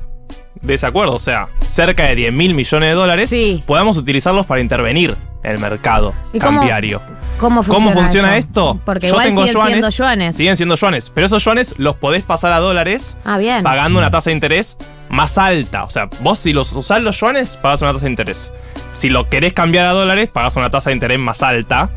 de 0.62 0.74
ese 0.76 0.86
acuerdo, 0.86 1.14
o 1.14 1.20
sea, 1.20 1.50
cerca 1.68 2.04
de 2.06 2.16
10 2.16 2.34
mil 2.34 2.54
millones 2.54 2.90
de 2.90 2.96
dólares, 2.96 3.36
podamos 3.66 3.98
utilizarlos 3.98 4.46
para 4.46 4.62
intervenir 4.62 5.16
en 5.44 5.52
el 5.52 5.60
mercado 5.60 6.14
¿Y 6.34 6.40
cómo- 6.40 6.60
cambiario. 6.60 7.02
¿Cómo 7.40 7.64
funciona, 7.64 7.86
¿Cómo 7.92 8.00
funciona 8.04 8.38
esto? 8.38 8.80
Porque 8.86 9.08
Yo 9.08 9.14
igual 9.14 9.26
tengo 9.26 9.42
siguen 9.42 9.54
yuanes, 9.56 9.72
siendo 9.74 9.90
yuanes. 9.90 10.36
Siguen 10.38 10.56
siendo 10.56 10.76
yuanes, 10.76 11.10
pero 11.10 11.26
esos 11.26 11.44
yuanes 11.44 11.76
los 11.78 11.96
podés 11.98 12.24
pasar 12.24 12.54
a 12.54 12.60
dólares 12.60 13.18
Ah, 13.26 13.38
bien. 13.38 13.64
pagando 13.64 14.00
una 14.00 14.12
tasa 14.12 14.30
de 14.30 14.36
interés 14.36 14.78
más 15.10 15.38
alta. 15.38 15.84
O 15.84 15.90
sea, 15.90 16.10
vos 16.22 16.40
si 16.40 16.54
los 16.54 16.72
usás 16.74 17.02
los 17.02 17.20
yuanes, 17.20 17.58
pagás 17.58 17.82
una 17.82 17.92
tasa 17.92 18.06
de 18.06 18.12
interés. 18.12 18.54
Si 18.94 19.10
lo 19.10 19.28
querés 19.30 19.52
cambiar 19.54 19.88
a 19.88 19.92
dólares, 19.92 20.30
pagás 20.32 20.56
una 20.56 20.70
tasa 20.70 20.92
de 20.92 20.96
interés 20.96 21.20
más 21.20 21.42
alta. 21.42 21.90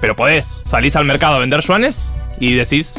Pero 0.00 0.14
podés, 0.16 0.62
salís 0.64 0.94
al 0.96 1.04
mercado 1.04 1.34
a 1.34 1.38
vender 1.40 1.60
yuanes 1.60 2.14
y 2.38 2.54
decís, 2.54 2.98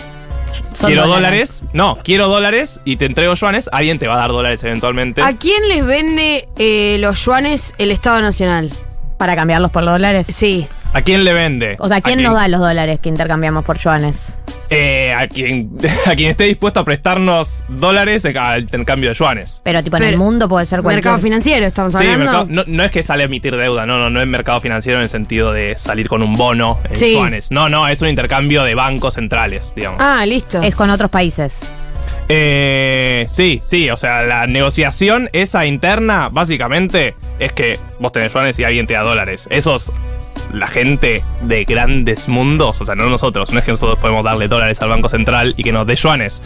Son 0.73 0.87
quiero 0.87 1.07
dólares. 1.07 1.61
dólares. 1.61 1.63
No, 1.73 1.97
quiero 2.03 2.27
dólares 2.27 2.81
y 2.85 2.97
te 2.97 3.05
entrego 3.05 3.33
yuanes. 3.33 3.69
Alguien 3.71 3.99
te 3.99 4.07
va 4.07 4.15
a 4.15 4.17
dar 4.19 4.31
dólares 4.31 4.63
eventualmente. 4.63 5.21
¿A 5.21 5.33
quién 5.33 5.67
les 5.69 5.85
vende 5.85 6.47
eh, 6.57 6.97
los 6.99 7.23
yuanes 7.25 7.73
el 7.77 7.91
Estado 7.91 8.21
Nacional? 8.21 8.71
¿Para 9.17 9.35
cambiarlos 9.35 9.71
por 9.71 9.85
dólares? 9.85 10.27
Sí. 10.27 10.67
¿A 10.93 11.01
quién 11.01 11.23
le 11.23 11.33
vende? 11.33 11.75
O 11.79 11.87
sea, 11.89 11.99
¿quién, 12.01 12.21
nos 12.23 12.35
da 12.35 12.47
los 12.47 12.59
dólares 12.61 12.99
que 13.01 13.09
intercambiamos 13.09 13.65
por 13.65 13.77
yuanes? 13.77 14.37
Eh, 14.69 15.13
a, 15.13 15.27
quien, 15.27 15.71
a 16.05 16.15
quien 16.15 16.31
esté 16.31 16.45
dispuesto 16.45 16.79
a 16.79 16.85
prestarnos 16.85 17.63
dólares 17.67 18.25
al 18.25 18.61
intercambio 18.61 19.09
de 19.09 19.15
yuanes. 19.15 19.61
Pero 19.63 19.83
tipo 19.83 19.97
en 19.97 20.03
el 20.03 20.17
mundo 20.17 20.47
puede 20.49 20.65
ser 20.65 20.81
cualquier... 20.81 21.03
Mercado 21.03 21.19
financiero, 21.21 21.65
estamos 21.65 21.91
Sí, 21.93 21.97
hablando. 21.99 22.23
mercado- 22.23 22.45
no, 22.49 22.63
no 22.65 22.83
es 22.83 22.91
que 22.91 23.03
sale 23.03 23.23
a 23.23 23.25
emitir 23.25 23.55
deuda, 23.55 23.85
no, 23.85 23.99
no, 23.99 24.09
no 24.09 24.21
es 24.21 24.27
mercado 24.27 24.59
financiero 24.61 24.97
en 24.97 25.03
el 25.03 25.09
sentido 25.09 25.51
de 25.51 25.77
salir 25.77 26.07
con 26.07 26.23
un 26.23 26.33
bono 26.33 26.79
en 26.89 26.95
Sí. 26.95 27.13
yuanes. 27.13 27.51
No, 27.51 27.67
no, 27.69 27.87
es 27.87 28.01
un 28.01 28.07
intercambio 28.07 28.63
de 28.63 28.75
bancos 28.75 29.15
centrales, 29.15 29.73
digamos. 29.75 29.99
Ah, 30.01 30.25
listo. 30.25 30.61
Es 30.61 30.75
con 30.75 30.89
otros 30.89 31.11
países. 31.11 31.67
Eh, 32.27 33.25
sí, 33.29 33.61
sí, 33.65 33.89
o 33.89 33.97
sea, 33.97 34.23
la 34.23 34.47
negociación 34.47 35.29
esa 35.33 35.65
interna, 35.65 36.29
básicamente, 36.31 37.13
es 37.39 37.51
que 37.53 37.79
vos 37.99 38.11
tenés 38.11 38.33
yuanes 38.33 38.57
y 38.59 38.63
alguien 38.63 38.85
te 38.85 38.93
da 38.93 39.01
dólares. 39.01 39.47
Esos, 39.51 39.91
la 40.53 40.67
gente 40.67 41.23
de 41.41 41.65
grandes 41.65 42.27
mundos, 42.27 42.79
o 42.81 42.85
sea, 42.85 42.95
no 42.95 43.09
nosotros, 43.09 43.51
no 43.51 43.59
es 43.59 43.65
que 43.65 43.71
nosotros 43.71 43.99
podemos 43.99 44.23
darle 44.23 44.47
dólares 44.47 44.81
al 44.81 44.89
Banco 44.89 45.09
Central 45.09 45.53
y 45.57 45.63
que 45.63 45.71
nos 45.71 45.85
dé 45.87 45.95
yuanes, 45.95 46.41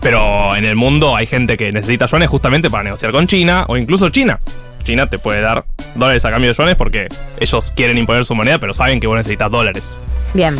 pero 0.00 0.54
en 0.56 0.64
el 0.64 0.76
mundo 0.76 1.16
hay 1.16 1.26
gente 1.26 1.56
que 1.56 1.72
necesita 1.72 2.06
yuanes 2.06 2.30
justamente 2.30 2.70
para 2.70 2.82
negociar 2.84 3.12
con 3.12 3.26
China 3.26 3.64
o 3.68 3.76
incluso 3.76 4.08
China. 4.10 4.40
China 4.84 5.08
te 5.08 5.18
puede 5.18 5.40
dar 5.40 5.64
dólares 5.94 6.24
a 6.24 6.30
cambio 6.30 6.50
de 6.50 6.56
yuanes 6.56 6.76
porque 6.76 7.06
ellos 7.38 7.72
quieren 7.74 7.98
imponer 7.98 8.24
su 8.24 8.34
moneda, 8.34 8.58
pero 8.58 8.74
saben 8.74 8.98
que 8.98 9.06
vos 9.06 9.16
necesitas 9.16 9.50
dólares. 9.50 9.98
Bien. 10.34 10.56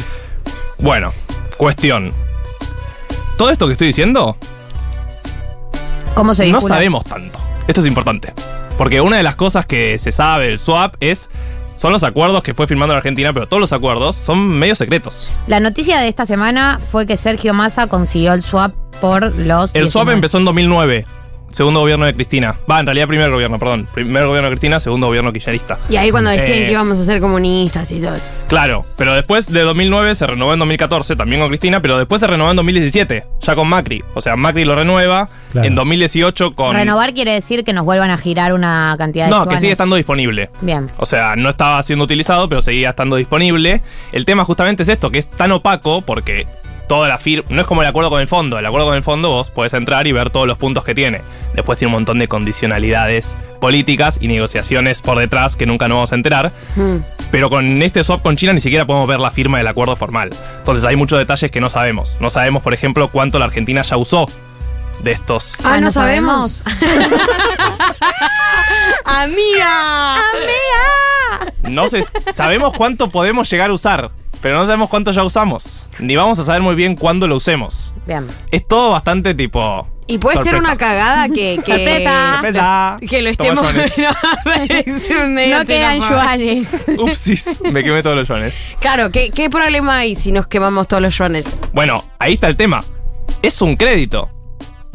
Bueno, 0.79 1.11
cuestión. 1.57 2.13
Todo 3.37 3.51
esto 3.51 3.67
que 3.67 3.73
estoy 3.73 3.89
diciendo 3.89 4.37
¿Cómo 6.15 6.35
se 6.35 6.49
no 6.49 6.61
sabemos 6.61 7.05
tanto. 7.05 7.39
Esto 7.67 7.81
es 7.81 7.87
importante. 7.87 8.33
Porque 8.79 9.01
una 9.01 9.17
de 9.17 9.23
las 9.23 9.37
cosas 9.37 9.67
que 9.67 9.99
se 9.99 10.13
sabe 10.13 10.47
del 10.47 10.59
swap 10.59 10.97
es. 11.01 11.29
Son 11.79 11.91
los 11.93 12.05
acuerdos 12.05 12.45
que 12.45 12.55
fue 12.55 12.69
firmando 12.69 12.95
la 12.95 12.99
Argentina, 12.99 13.33
pero 13.33 13.49
todos 13.49 13.61
los 13.61 13.73
acuerdos 13.73 14.15
son 14.15 14.47
medio 14.47 14.77
secretos. 14.77 15.35
La 15.49 15.59
noticia 15.59 15.99
de 15.99 16.07
esta 16.07 16.25
semana 16.27 16.79
fue 16.93 17.09
que 17.09 17.17
Sergio 17.17 17.55
Massa 17.55 17.89
consiguió 17.89 18.35
el 18.35 18.43
swap 18.45 18.73
por 19.01 19.35
los... 19.35 19.75
El 19.75 19.89
swap 19.89 20.05
19. 20.05 20.13
empezó 20.13 20.39
en 20.39 20.45
2009, 20.45 21.07
segundo 21.53 21.81
gobierno 21.81 22.07
de 22.07 22.15
Cristina. 22.15 22.57
Va, 22.71 22.81
en 22.81 22.87
realidad 22.87 23.07
primer 23.09 23.31
gobierno, 23.31 23.59
perdón. 23.59 23.87
Primer 23.95 24.27
gobierno 24.27 24.49
de 24.51 24.55
Cristina, 24.57 24.81
segundo 24.81 25.07
gobierno 25.07 25.33
kirchnerista. 25.33 25.79
Y 25.89 25.97
ahí 25.97 26.11
cuando 26.11 26.31
decían 26.31 26.59
Eh, 26.63 26.65
que 26.65 26.73
íbamos 26.73 26.99
a 26.99 27.05
ser 27.05 27.21
comunistas 27.21 27.91
y 27.93 28.01
todo 28.01 28.15
eso. 28.15 28.31
Claro, 28.49 28.81
pero 28.97 29.15
después 29.15 29.51
de 29.53 29.61
2009 29.63 30.15
se 30.15 30.27
renovó 30.27 30.53
en 30.53 30.59
2014, 30.59 31.17
también 31.17 31.41
con 31.41 31.49
Cristina, 31.49 31.81
pero 31.81 31.99
después 31.99 32.21
se 32.21 32.27
renovó 32.27 32.51
en 32.51 32.57
2017, 32.57 33.25
ya 33.41 33.55
con 33.55 33.69
Macri. 33.69 34.03
O 34.15 34.21
sea, 34.21 34.37
Macri 34.37 34.65
lo 34.65 34.75
renueva 34.75 35.29
Claro. 35.53 35.69
en 35.69 35.75
2018 35.75 36.53
con... 36.53 36.75
Renovar 36.75 37.13
quiere 37.13 37.33
decir 37.35 37.63
que 37.63 37.75
nos 37.75 37.85
vuelvan 37.85 38.11
a 38.11 38.17
girar 38.17 38.55
una 38.55 38.95
cantidad 38.97 39.27
de 39.27 39.31
No, 39.31 39.47
que 39.47 39.59
sigue 39.59 39.73
estando 39.73 39.97
disponible. 39.97 40.49
Bien. 40.63 40.89
O 40.97 41.05
sea, 41.05 41.37
no 41.37 41.51
estaba 41.51 41.83
siendo 41.83 42.05
utilizado, 42.07 42.49
pero 42.49 42.63
seguía 42.63 42.89
estando 42.91 43.17
disponible. 43.17 43.83
El 44.13 44.25
tema 44.25 44.47
justamente 44.47 44.83
es 44.83 44.89
esto, 44.89 45.11
que 45.11 45.19
es 45.19 45.29
tan 45.31 45.53
opaco 45.53 46.01
porque 46.01 46.47
toda 46.93 47.09
la 47.09 47.17
firma... 47.17 47.47
No 47.49 47.63
es 47.63 47.67
como 47.67 47.81
el 47.81 47.89
acuerdo 47.89 48.11
con 48.11 48.21
el 48.21 48.29
fondo. 48.29 48.59
El 48.59 48.67
acuerdo 48.67 48.89
con 48.89 48.97
el 48.97 49.03
fondo 49.03 49.31
vos 49.31 49.49
podés 49.49 49.73
entrar 49.73 50.07
y 50.07 50.13
ver 50.13 50.29
todos 50.29 50.47
los 50.47 50.59
puntos 50.59 50.85
que 50.85 50.95
tiene. 50.95 51.23
Después 51.55 51.79
tiene 51.79 51.89
un 51.89 51.95
montón 51.95 52.19
de 52.19 52.29
condicionalidades 52.29 53.35
políticas 53.63 54.19
y 54.21 54.29
negociaciones 54.29 55.01
por 55.01 55.17
detrás 55.17 55.57
que 55.57 55.65
nunca 55.65 55.89
nos 55.89 55.97
vamos 55.97 56.13
a 56.13 56.17
enterar. 56.17 56.53
Hmm. 56.77 56.97
Pero 57.31 57.49
con 57.49 57.81
este 57.81 58.05
swap 58.05 58.21
con 58.21 58.37
China 58.37 58.53
ni 58.53 58.61
siquiera 58.61 58.85
podemos 58.85 59.09
ver 59.09 59.21
la 59.21 59.31
firma 59.31 59.57
del 59.57 59.69
acuerdo 59.69 59.97
formal. 59.97 60.29
Entonces 60.59 60.85
hay 60.85 60.97
muchos 60.97 61.19
detalles 61.19 61.51
que 61.51 61.63
no 61.63 61.71
sabemos. 61.71 62.19
No 62.21 62.29
sabemos, 62.29 62.63
por 62.63 62.75
ejemplo, 62.75 63.09
cuánto 63.09 63.39
la 63.39 63.47
Argentina 63.47 63.81
ya 63.81 63.97
usó 63.97 64.27
de 65.03 65.13
estos. 65.13 65.57
Ah, 65.65 65.81
no 65.81 65.91
sabemos. 65.91 66.67
¡Amiga! 69.07 70.17
¡Amiga! 70.17 71.71
No 71.71 71.89
sé, 71.89 72.05
sabemos 72.31 72.75
cuánto 72.77 73.09
podemos 73.09 73.51
llegar 73.51 73.71
a 73.71 73.73
usar, 73.73 74.11
pero 74.43 74.57
no 74.59 74.67
sabemos 74.67 74.91
cuánto 74.91 75.11
ya 75.13 75.25
usamos. 75.25 75.87
Ni 76.01 76.17
vamos 76.17 76.39
a 76.39 76.45
saber 76.45 76.61
muy 76.61 76.75
bien 76.75 76.95
cuándo 76.97 77.27
lo 77.27 77.37
usemos. 77.37 77.95
Bien. 78.07 78.27
Es 78.51 78.67
todo 78.69 78.91
bastante 78.91 79.35
tipo 79.35 79.89
Y 80.09 80.19
puede 80.19 80.37
ser 80.39 80.47
Sorpresa. 80.53 80.67
una 80.67 80.77
cagada 80.77 81.29
que, 81.29 81.59
que, 81.65 81.73
Sorpresa. 81.73 82.33
Sorpresa. 82.35 82.97
que 83.09 83.23
lo 83.23 83.31
estemos. 83.31 83.65
No, 85.09 85.59
No 85.59 85.65
quedan 85.65 86.01
yuanes. 86.01 86.85
Upsis, 86.99 87.61
me 87.63 87.83
quemé 87.83 88.03
todos 88.03 88.17
los 88.17 88.29
yuanes. 88.29 88.57
Claro, 88.81 89.11
¿qué, 89.11 89.31
¿qué 89.31 89.49
problema 89.49 89.97
hay 89.99 90.15
si 90.15 90.33
nos 90.33 90.47
quemamos 90.47 90.89
todos 90.89 91.03
los 91.03 91.17
yuanes? 91.17 91.61
Bueno, 91.73 92.05
ahí 92.19 92.35
está 92.35 92.49
el 92.49 92.57
tema. 92.57 92.85
Es 93.43 93.63
un 93.63 93.77
crédito. 93.77 94.29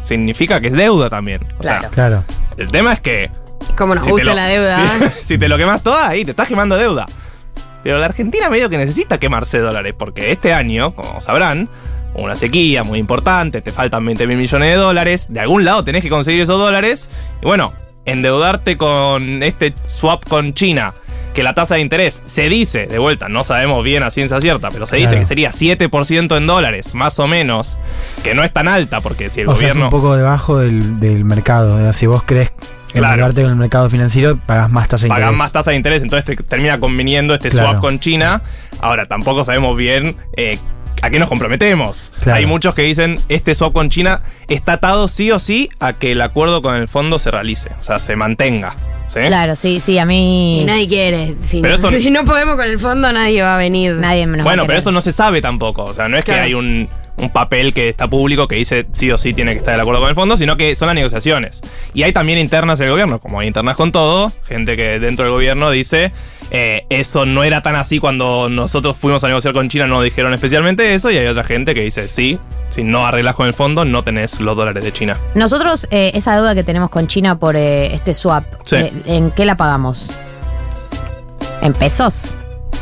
Significa 0.06 0.62
que 0.62 0.68
es 0.68 0.74
deuda 0.74 1.10
también. 1.10 1.42
O 1.60 1.64
sea, 1.64 1.80
Claro. 1.90 2.24
el 2.58 2.70
tema 2.72 2.94
es 2.94 3.00
que. 3.02 3.30
Como 3.78 3.96
nos 3.96 4.06
si 4.06 4.12
gusta 4.12 4.30
lo- 4.30 4.36
la 4.36 4.46
deuda. 4.46 4.78
¿eh? 5.02 5.10
Si, 5.22 5.26
si 5.26 5.38
te 5.38 5.48
lo 5.50 5.58
quemas 5.58 5.84
toda, 5.84 6.08
ahí 6.08 6.24
te 6.24 6.32
estás 6.32 6.48
quemando 6.48 6.78
deuda. 6.78 7.06
Pero 7.88 8.00
la 8.00 8.08
Argentina 8.08 8.50
medio 8.50 8.68
que 8.68 8.78
necesita 8.78 9.18
quemarse 9.18 9.60
dólares, 9.60 9.96
porque 9.98 10.34
este 10.34 10.52
año, 10.52 10.92
como 10.92 11.22
sabrán, 11.22 11.70
una 12.16 12.36
sequía 12.36 12.84
muy 12.84 13.00
importante, 13.00 13.62
te 13.62 13.72
faltan 13.72 14.06
20 14.06 14.28
mil 14.28 14.36
millones 14.36 14.72
de 14.72 14.76
dólares, 14.76 15.28
de 15.30 15.40
algún 15.40 15.64
lado 15.64 15.86
tenés 15.86 16.04
que 16.04 16.10
conseguir 16.10 16.42
esos 16.42 16.60
dólares, 16.60 17.10
y 17.42 17.46
bueno, 17.46 17.72
endeudarte 18.04 18.76
con 18.76 19.42
este 19.42 19.74
swap 19.86 20.28
con 20.28 20.54
China, 20.54 20.92
que 21.34 21.44
la 21.44 21.54
tasa 21.54 21.76
de 21.76 21.82
interés 21.82 22.22
se 22.26 22.50
dice, 22.50 22.88
de 22.88 23.00
vuelta, 23.00 23.30
no 23.30 23.46
sabemos 23.46 23.86
bien 23.86 24.04
a 24.04 24.12
ciencia 24.12 24.42
cierta, 24.42 24.70
pero 24.70 24.86
se 24.86 24.98
dice 24.98 25.12
Claro. 25.12 25.22
que 25.22 25.26
sería 25.26 25.52
7% 25.52 26.36
en 26.36 26.46
dólares, 26.46 26.94
más 26.94 27.20
o 27.20 27.28
menos, 27.28 27.78
que 28.22 28.36
no 28.36 28.44
es 28.44 28.52
tan 28.52 28.68
alta, 28.68 29.00
porque 29.00 29.30
si 29.30 29.40
el 29.40 29.48
o 29.48 29.52
sea, 29.52 29.70
es 29.70 29.74
gobierno... 29.76 29.86
un 29.86 29.92
poco 29.92 30.18
debajo 30.18 30.58
del, 30.60 31.00
del 31.00 31.24
mercado. 31.24 31.78
sea, 31.78 31.94
Si 31.94 32.06
vos 32.06 32.22
crees 32.26 32.52
Claro. 32.94 33.14
endeudarte 33.14 33.42
con 33.42 33.52
el 33.52 33.58
mercado 33.58 33.90
financiero, 33.90 34.38
pagás 34.46 34.70
más 34.72 34.88
tasa 34.88 35.06
de 35.08 35.10
interés. 35.14 35.34
más 35.36 35.52
tasa 35.52 35.72
de 35.72 35.78
interés, 35.78 36.02
entonces 36.04 36.26
te 36.38 36.44
termina 36.44 36.80
conviniendo 36.80 37.34
este 37.34 37.50
Claro. 37.50 37.70
swap 37.70 37.82
con 37.82 38.00
China. 38.00 38.42
Ahora, 38.80 39.06
tampoco 39.08 39.44
sabemos 39.46 39.76
bien 39.78 40.16
eh, 40.36 40.58
a 41.02 41.10
qué 41.10 41.20
nos 41.20 41.30
comprometemos. 41.30 42.12
Claro. 42.22 42.38
Hay 42.40 42.46
muchos 42.46 42.74
que 42.74 42.82
dicen, 42.84 43.20
este 43.30 43.54
swap 43.56 43.74
con 43.74 43.90
China 43.90 44.22
está 44.48 44.74
atado 44.74 45.08
sí 45.08 45.32
o 45.32 45.40
sí 45.40 45.70
a 45.80 45.94
que 45.94 46.14
el 46.14 46.22
acuerdo 46.22 46.62
con 46.62 46.76
el 46.76 46.88
fondo 46.88 47.20
se 47.20 47.30
realice, 47.32 47.70
o 47.80 47.84
sea, 47.84 48.00
se 48.00 48.16
mantenga. 48.16 48.74
¿sí? 49.08 49.20
Claro, 49.28 49.56
sí, 49.56 49.80
sí, 49.80 49.98
a 50.00 50.06
mí. 50.06 50.62
Y 50.62 50.66
nadie 50.66 50.88
quiere. 50.88 51.36
Si, 51.42 51.62
Pero 51.62 51.78
no, 51.78 51.88
eso- 51.90 51.92
si 52.02 52.10
no 52.10 52.26
podemos 52.26 52.56
con 52.56 52.66
el 52.66 52.80
fondo, 52.80 53.12
nadie 53.14 53.42
va 53.42 53.56
a 53.56 53.58
venir. 53.58 53.94
Nadie 53.94 54.26
nos 54.26 54.40
va 54.40 54.42
a 54.42 54.44
Bueno, 54.46 54.66
pero 54.66 54.80
eso 54.80 54.92
no 54.92 55.00
se 55.02 55.12
sabe 55.12 55.40
tampoco. 55.42 55.86
O 55.86 55.94
sea, 55.94 56.08
no 56.10 56.18
es 56.18 56.26
Claro. 56.26 56.40
que 56.42 56.46
hay 56.48 56.54
un, 56.54 56.90
un 57.18 57.32
papel 57.32 57.74
que 57.74 57.90
está 57.90 58.08
público 58.08 58.48
que 58.48 58.56
dice 58.56 58.86
sí 58.92 59.10
o 59.12 59.18
sí 59.18 59.34
tiene 59.34 59.54
que 59.54 59.58
estar 59.60 59.76
de 59.76 59.82
acuerdo 59.82 60.02
con 60.02 60.10
el 60.10 60.16
fondo, 60.16 60.38
sino 60.38 60.56
que 60.56 60.76
son 60.76 60.88
las 60.88 60.96
negociaciones. 60.96 61.62
Y 61.94 62.04
hay 62.04 62.14
también 62.14 62.38
internas 62.40 62.78
del 62.80 62.90
gobierno, 62.90 63.20
como 63.20 63.40
hay 63.40 63.48
internas 63.48 63.76
con 63.76 63.92
todo, 63.92 64.32
gente 64.48 64.76
que 64.76 65.00
dentro 65.00 65.26
del 65.26 65.34
gobierno 65.34 65.72
dice 65.72 66.12
eh, 66.52 66.86
eso 66.90 67.26
no 67.26 67.44
era 67.44 67.62
tan 67.62 67.76
así 67.76 68.00
cuando 68.00 68.48
nosotros 68.50 68.96
fuimos 68.98 69.24
a 69.24 69.28
negociar 69.28 69.54
con 69.54 69.68
China, 69.70 69.88
no 69.88 70.02
dijeron 70.02 70.34
especialmente 70.34 70.94
eso, 70.94 71.12
y 71.12 71.18
hay 71.18 71.28
otra 71.28 71.44
gente 71.44 71.74
que 71.74 71.82
dice 71.82 72.08
sí, 72.08 72.38
si 72.70 72.84
no 72.84 73.06
arreglas 73.06 73.36
con 73.36 73.48
el 73.48 73.54
fondo, 73.54 73.84
no 73.84 74.04
tenés 74.04 74.40
los 74.40 74.56
dólares 74.56 74.84
de 74.84 74.92
China. 74.94 75.18
Nosotros, 75.36 75.88
eh, 75.92 76.12
esa 76.14 76.36
deuda 76.36 76.54
que 76.56 76.64
tenemos 76.64 76.90
con 76.90 77.08
China 77.08 77.38
por 77.40 77.56
eh, 77.56 77.94
este 77.94 78.14
swap, 78.14 78.44
Sí. 78.64 78.78
¿en 79.06 79.32
qué 79.32 79.44
la 79.46 79.56
pagamos? 79.56 80.12
¿En 81.62 81.74
pesos? 81.74 82.34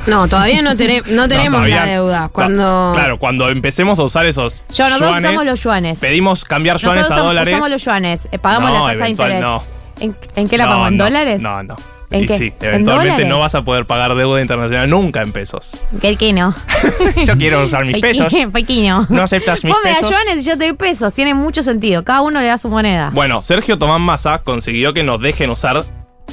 No, 0.08 0.28
todavía 0.28 0.62
no, 0.62 0.76
tene- 0.76 1.02
no 1.08 1.28
tenemos 1.28 1.54
todavía- 1.60 1.86
la 1.86 1.92
deuda. 1.92 2.30
Cuando. 2.32 2.92
Claro, 2.96 3.18
cuando 3.18 3.50
empecemos 3.50 3.98
a 4.00 4.04
usar 4.04 4.26
esos 4.26 4.64
Yo, 4.74 4.86
nosotros 4.86 5.10
yuanes, 5.12 5.26
usamos 5.32 5.46
los 5.46 5.64
yuanes. 5.64 6.00
pedimos 6.00 6.44
cambiar 6.44 6.78
yuanes 6.78 6.98
Nosotros 7.10 7.12
a 7.12 7.16
usamos- 7.22 7.28
dólares. 7.30 7.54
usamos 7.54 7.70
los 7.72 7.84
yuanes, 7.84 8.30
eh, 8.32 8.40
pagamos 8.40 8.70
No, 8.72 8.80
la 8.86 8.92
tasa 8.92 9.04
de 9.06 9.10
eventual- 9.12 9.32
interés. 9.32 9.42
no. 9.42 9.64
¿En, 10.00 10.16
en 10.36 10.50
qué 10.50 10.58
la 10.58 10.66
pagamos? 10.66 10.88
¿En 10.90 10.98
dólares? 10.98 11.42
No, 11.42 11.64
no. 11.64 11.76
¿En 12.12 12.24
y 12.24 12.28
qué? 12.28 12.38
sí, 12.38 12.54
¿En 12.60 12.66
eventualmente 12.68 13.12
dólares? 13.14 13.28
no 13.28 13.40
vas 13.40 13.56
a 13.56 13.64
poder 13.64 13.86
pagar 13.86 14.14
deuda 14.16 14.40
internacional 14.42 14.88
nunca 14.90 15.22
en 15.22 15.32
pesos. 15.32 15.76
¿Qué, 16.02 16.16
qué 16.18 16.34
no? 16.34 16.54
Yo 17.26 17.36
quiero 17.38 17.66
usar 17.66 17.84
mis 17.84 17.98
pesos. 18.02 18.32
Pequeño. 18.54 19.06
¿No 19.10 19.24
aceptas 19.24 19.64
mis 19.64 19.74
Vos 19.74 19.82
me 19.84 19.90
das 19.90 20.00
pesos? 20.02 20.14
yuanes 20.16 20.44
y 20.44 20.46
yo 20.46 20.58
te 20.58 20.66
doy 20.66 20.74
pesos. 20.74 21.14
Tiene 21.14 21.34
mucho 21.34 21.64
sentido. 21.64 22.04
Cada 22.04 22.22
uno 22.22 22.40
le 22.42 22.48
da 22.48 22.58
su 22.60 22.70
moneda. 22.70 23.10
Bueno, 23.12 23.42
Sergio 23.42 23.78
Tomás 23.80 24.00
Massa 24.00 24.40
consiguió 24.44 24.94
que 24.94 25.04
nos 25.04 25.20
dejen 25.20 25.50
usar 25.50 25.84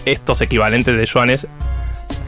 estos 0.04 0.40
equivalentes 0.42 0.94
de 0.96 1.06
yuanes, 1.06 1.46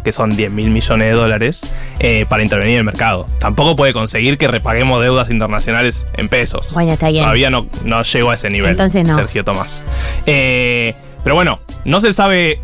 que 0.05 0.13
son 0.13 0.37
10 0.37 0.53
mil 0.53 0.71
millones 0.71 1.09
de 1.09 1.15
dólares, 1.15 1.63
eh, 1.99 2.27
para 2.29 2.43
intervenir 2.43 2.75
en 2.75 2.79
el 2.81 2.85
mercado. 2.85 3.27
Tampoco 3.41 3.75
puede 3.75 3.93
conseguir 3.93 4.39
que 4.39 4.47
repaguemos 4.47 5.03
deudas 5.03 5.31
internacionales 5.31 6.07
en 6.15 6.29
pesos. 6.29 6.75
Bueno, 6.75 6.93
está 6.93 7.09
bien. 7.09 7.23
Todavía 7.23 7.51
no, 7.51 7.67
no 7.85 8.03
llegó 8.03 8.31
a 8.31 8.35
ese 8.35 8.51
nivel. 8.51 8.73
Entonces 8.73 9.05
no. 9.05 9.15
Sergio 9.15 9.45
Tomás. 9.45 9.83
Eh, 10.27 10.95
pero 11.25 11.35
bueno, 11.35 11.59
no 11.85 12.01
se 12.01 12.13
sabe. 12.13 12.61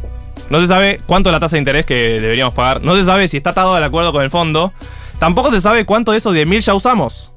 No 0.50 0.60
se 0.60 0.66
sabe 0.66 1.00
cuánto 1.06 1.30
es 1.30 1.32
la 1.32 1.40
tasa 1.40 1.56
de 1.56 1.60
interés 1.60 1.86
que 1.86 1.94
deberíamos 1.94 2.54
pagar. 2.54 2.82
No 2.82 2.96
se 2.96 3.04
sabe 3.04 3.28
si 3.28 3.36
está 3.36 3.50
atado 3.50 3.74
al 3.74 3.84
acuerdo 3.84 4.12
con 4.12 4.22
el 4.22 4.30
fondo. 4.30 4.72
Tampoco 5.20 5.50
se 5.50 5.60
sabe 5.60 5.84
cuánto 5.86 6.12
de 6.12 6.18
esos 6.18 6.34
10.000 6.34 6.60
ya 6.60 6.74
usamos. 6.74 7.32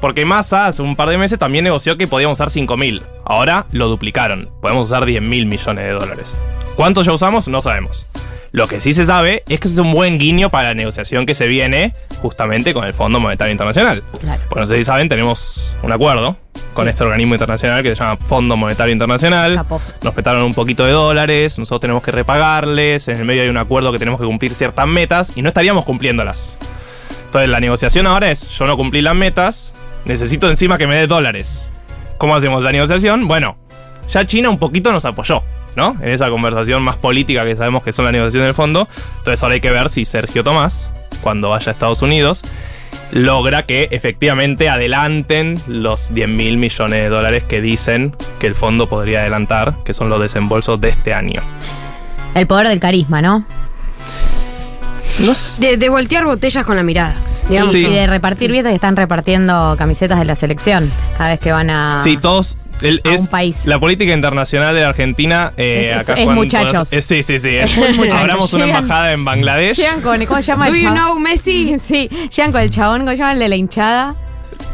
Porque 0.00 0.24
Massa 0.24 0.66
hace 0.66 0.82
un 0.82 0.94
par 0.94 1.08
de 1.08 1.18
meses 1.18 1.38
también 1.38 1.64
negoció 1.64 1.96
que 1.96 2.06
podíamos 2.06 2.38
usar 2.38 2.50
5.000. 2.50 3.02
Ahora 3.24 3.66
lo 3.72 3.88
duplicaron. 3.88 4.50
Podemos 4.60 4.84
usar 4.86 5.04
10.000 5.04 5.20
millones 5.46 5.84
de 5.84 5.90
dólares. 5.90 6.36
¿Cuánto 6.76 7.02
ya 7.02 7.12
usamos? 7.12 7.48
No 7.48 7.60
sabemos. 7.60 8.06
Lo 8.56 8.68
que 8.68 8.80
sí 8.80 8.94
se 8.94 9.04
sabe 9.04 9.42
es 9.50 9.60
que 9.60 9.68
es 9.68 9.76
un 9.76 9.92
buen 9.92 10.16
guiño 10.16 10.48
para 10.48 10.68
la 10.68 10.74
negociación 10.74 11.26
que 11.26 11.34
se 11.34 11.46
viene 11.46 11.92
justamente 12.22 12.72
con 12.72 12.86
el 12.86 12.94
Fondo 12.94 13.20
Monetario 13.20 13.52
Internacional. 13.52 14.02
Claro. 14.18 14.42
Pues 14.48 14.60
no 14.60 14.66
sé 14.66 14.78
si 14.78 14.84
saben, 14.84 15.10
tenemos 15.10 15.76
un 15.82 15.92
acuerdo 15.92 16.38
con 16.72 16.88
este 16.88 17.04
organismo 17.04 17.34
internacional 17.34 17.82
que 17.82 17.90
se 17.90 17.96
llama 17.96 18.16
Fondo 18.16 18.56
Monetario 18.56 18.94
Internacional. 18.94 19.56
Capos. 19.56 19.94
Nos 20.02 20.14
petaron 20.14 20.40
un 20.40 20.54
poquito 20.54 20.86
de 20.86 20.92
dólares, 20.92 21.58
nosotros 21.58 21.82
tenemos 21.82 22.02
que 22.02 22.12
repagarles, 22.12 23.08
en 23.08 23.18
el 23.18 23.26
medio 23.26 23.42
hay 23.42 23.50
un 23.50 23.58
acuerdo 23.58 23.92
que 23.92 23.98
tenemos 23.98 24.18
que 24.18 24.24
cumplir 24.24 24.54
ciertas 24.54 24.88
metas 24.88 25.32
y 25.36 25.42
no 25.42 25.48
estaríamos 25.48 25.84
cumpliéndolas. 25.84 26.58
Entonces 27.26 27.50
la 27.50 27.60
negociación 27.60 28.06
ahora 28.06 28.30
es, 28.30 28.48
yo 28.56 28.66
no 28.66 28.74
cumplí 28.78 29.02
las 29.02 29.14
metas, 29.14 29.74
necesito 30.06 30.48
encima 30.48 30.78
que 30.78 30.86
me 30.86 30.96
dé 30.96 31.06
dólares. 31.06 31.70
¿Cómo 32.16 32.34
hacemos 32.34 32.64
la 32.64 32.72
negociación? 32.72 33.28
Bueno, 33.28 33.58
ya 34.10 34.26
China 34.26 34.48
un 34.48 34.58
poquito 34.58 34.92
nos 34.92 35.04
apoyó, 35.04 35.44
¿no? 35.76 35.96
En 36.00 36.08
esa 36.08 36.30
conversación 36.30 36.82
más 36.82 36.96
política 36.96 37.44
que 37.44 37.54
sabemos 37.54 37.82
que 37.84 37.92
son 37.92 38.06
las 38.06 38.12
negociaciones 38.12 38.48
del 38.48 38.54
fondo. 38.54 38.88
Entonces 39.18 39.42
ahora 39.42 39.54
hay 39.54 39.60
que 39.60 39.70
ver 39.70 39.88
si 39.90 40.04
Sergio 40.04 40.42
Tomás, 40.42 40.90
cuando 41.20 41.50
vaya 41.50 41.70
a 41.70 41.72
Estados 41.72 42.02
Unidos, 42.02 42.42
logra 43.12 43.62
que 43.62 43.88
efectivamente 43.90 44.68
adelanten 44.68 45.60
los 45.68 46.12
10 46.12 46.28
mil 46.28 46.56
millones 46.56 47.02
de 47.02 47.08
dólares 47.08 47.44
que 47.44 47.60
dicen 47.60 48.16
que 48.40 48.46
el 48.46 48.54
fondo 48.54 48.88
podría 48.88 49.20
adelantar, 49.20 49.74
que 49.84 49.92
son 49.92 50.08
los 50.08 50.20
desembolsos 50.20 50.80
de 50.80 50.88
este 50.88 51.14
año. 51.14 51.40
El 52.34 52.46
poder 52.46 52.68
del 52.68 52.80
carisma, 52.80 53.22
¿no? 53.22 53.46
De, 55.58 55.76
de 55.76 55.88
voltear 55.88 56.24
botellas 56.24 56.64
con 56.64 56.76
la 56.76 56.82
mirada. 56.82 57.16
Digamos. 57.48 57.74
Y 57.74 57.80
de 57.82 58.06
repartir 58.08 58.50
que 58.50 58.74
están 58.74 58.96
repartiendo 58.96 59.76
camisetas 59.78 60.18
de 60.18 60.24
la 60.24 60.34
selección 60.34 60.90
cada 61.16 61.30
vez 61.30 61.40
que 61.40 61.52
van 61.52 61.70
a. 61.70 62.00
Sí, 62.02 62.16
todos. 62.16 62.56
el- 62.82 63.00
a 63.04 63.14
es 63.14 63.20
un 63.22 63.26
país. 63.28 63.64
La 63.66 63.78
política 63.78 64.12
internacional 64.12 64.74
de 64.74 64.80
la 64.82 64.88
Argentina. 64.90 65.52
eh, 65.56 65.80
Es- 65.82 65.90
es- 65.90 65.96
acá 66.10 66.14
es 66.20 66.24
Juan 66.24 66.36
muchachos. 66.36 66.92
es- 66.92 67.04
sí, 67.06 67.22
sí, 67.22 67.38
sí. 67.38 67.50
Es 67.56 67.76
muy 67.78 67.92
muchachos. 67.94 68.20
Abramos 68.20 68.52
una 68.52 68.64
Llegan- 68.66 68.82
embajada 68.84 69.12
en 69.12 69.24
Bangladesh. 69.24 69.76
Llegan 69.76 70.00
con. 70.02 70.26
¿Cómo 70.26 70.40
se 70.42 70.46
llama 70.48 70.66
Do 70.68 70.74
el 70.74 70.80
you 70.80 70.84
chabón? 70.88 70.98
know 70.98 71.18
Messi? 71.20 71.76
Sí, 71.80 72.08
llegan 72.34 72.52
con 72.52 72.60
el 72.60 72.70
chabón, 72.70 73.00
¿cómo 73.00 73.12
se 73.12 73.16
llama 73.18 73.32
el 73.32 73.38
de 73.38 73.48
la 73.48 73.56
hinchada? 73.56 74.14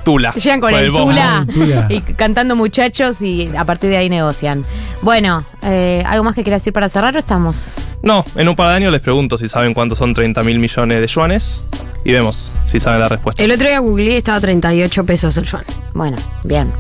Tula. 0.05 0.33
Llegan 0.35 0.61
con, 0.61 0.75
el, 0.75 0.91
bombo. 0.91 1.11
tula, 1.11 1.47
Tula. 1.53 1.87
y 1.89 2.01
cantando 2.01 2.57
muchachos 2.57 3.23
y 3.23 3.49
a 3.57 3.65
partir 3.65 3.91
de 3.91 3.97
ahí 3.99 4.09
negocian. 4.09 4.65
Bueno, 5.03 5.45
eh, 5.63 6.03
¿algo 6.07 6.25
más 6.25 6.35
que 6.35 6.43
quieras 6.43 6.61
decir 6.63 6.73
para 6.73 6.89
cerrar 6.89 7.15
o 7.15 7.19
estamos? 7.19 7.73
No, 8.03 8.25
en 8.37 8.49
un 8.49 8.57
par 8.57 8.71
de 8.71 8.77
años 8.77 8.91
les 8.93 9.01
pregunto 9.01 9.39
si 9.39 9.47
saben 9.49 9.75
cuántos 9.75 9.99
son 9.99 10.13
30 10.13 10.43
mil 10.43 10.59
millones 10.59 11.01
de 11.01 11.07
yuanes 11.07 11.65
y 12.05 12.13
vemos 12.13 12.51
si 12.65 12.79
saben 12.81 13.01
la 13.01 13.09
respuesta. 13.09 13.43
El 13.43 13.53
otro 13.53 13.69
día 13.69 13.79
googleé 13.79 14.15
y 14.15 14.17
estaba 14.17 14.39
a 14.39 14.41
38 14.41 15.07
pesos 15.07 15.37
el 15.37 15.45
yuan. 15.45 15.65
Bueno, 15.95 16.17
bien. 16.45 16.73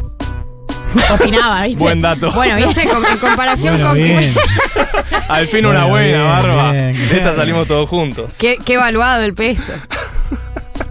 Opinaba, 1.15 1.63
¿viste? 1.65 1.79
Buen 1.83 2.01
dato. 2.01 2.31
Bueno, 2.33 2.57
con- 2.91 3.07
en 3.07 3.19
comparación 3.19 3.75
Bueno, 3.75 3.89
con. 3.91 3.99
bien. 3.99 4.35
Al 5.29 5.49
fin 5.49 5.65
una 5.65 5.85
buena, 5.87 6.07
bien, 6.19 6.27
barba. 6.27 6.73
bien. 6.73 7.09
De 7.09 7.17
esta 7.19 7.35
salimos 7.37 7.67
todos 7.67 7.89
juntos. 7.89 8.37
Qué, 8.39 8.59
qué 8.65 8.75
evaluado 8.75 9.23
el 9.23 9.33
peso. 9.33 9.73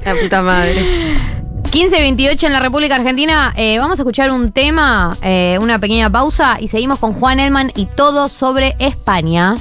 La 0.04 0.16
puta 0.16 0.42
madre. 0.42 0.84
15.28 1.72 2.48
en 2.48 2.52
la 2.52 2.60
República 2.60 2.96
Argentina. 2.96 3.54
Eh, 3.56 3.80
vamos 3.80 3.98
a 3.98 4.02
escuchar 4.02 4.30
un 4.30 4.52
tema, 4.52 5.18
eh, 5.22 5.58
una 5.62 5.80
pequeña 5.80 6.10
pausa 6.10 6.58
y 6.60 6.68
seguimos 6.68 7.00
con 7.00 7.14
Juan 7.14 7.40
Elman 7.40 7.72
y 7.76 7.86
todo 7.86 8.28
sobre 8.28 8.76
España. 8.78 9.56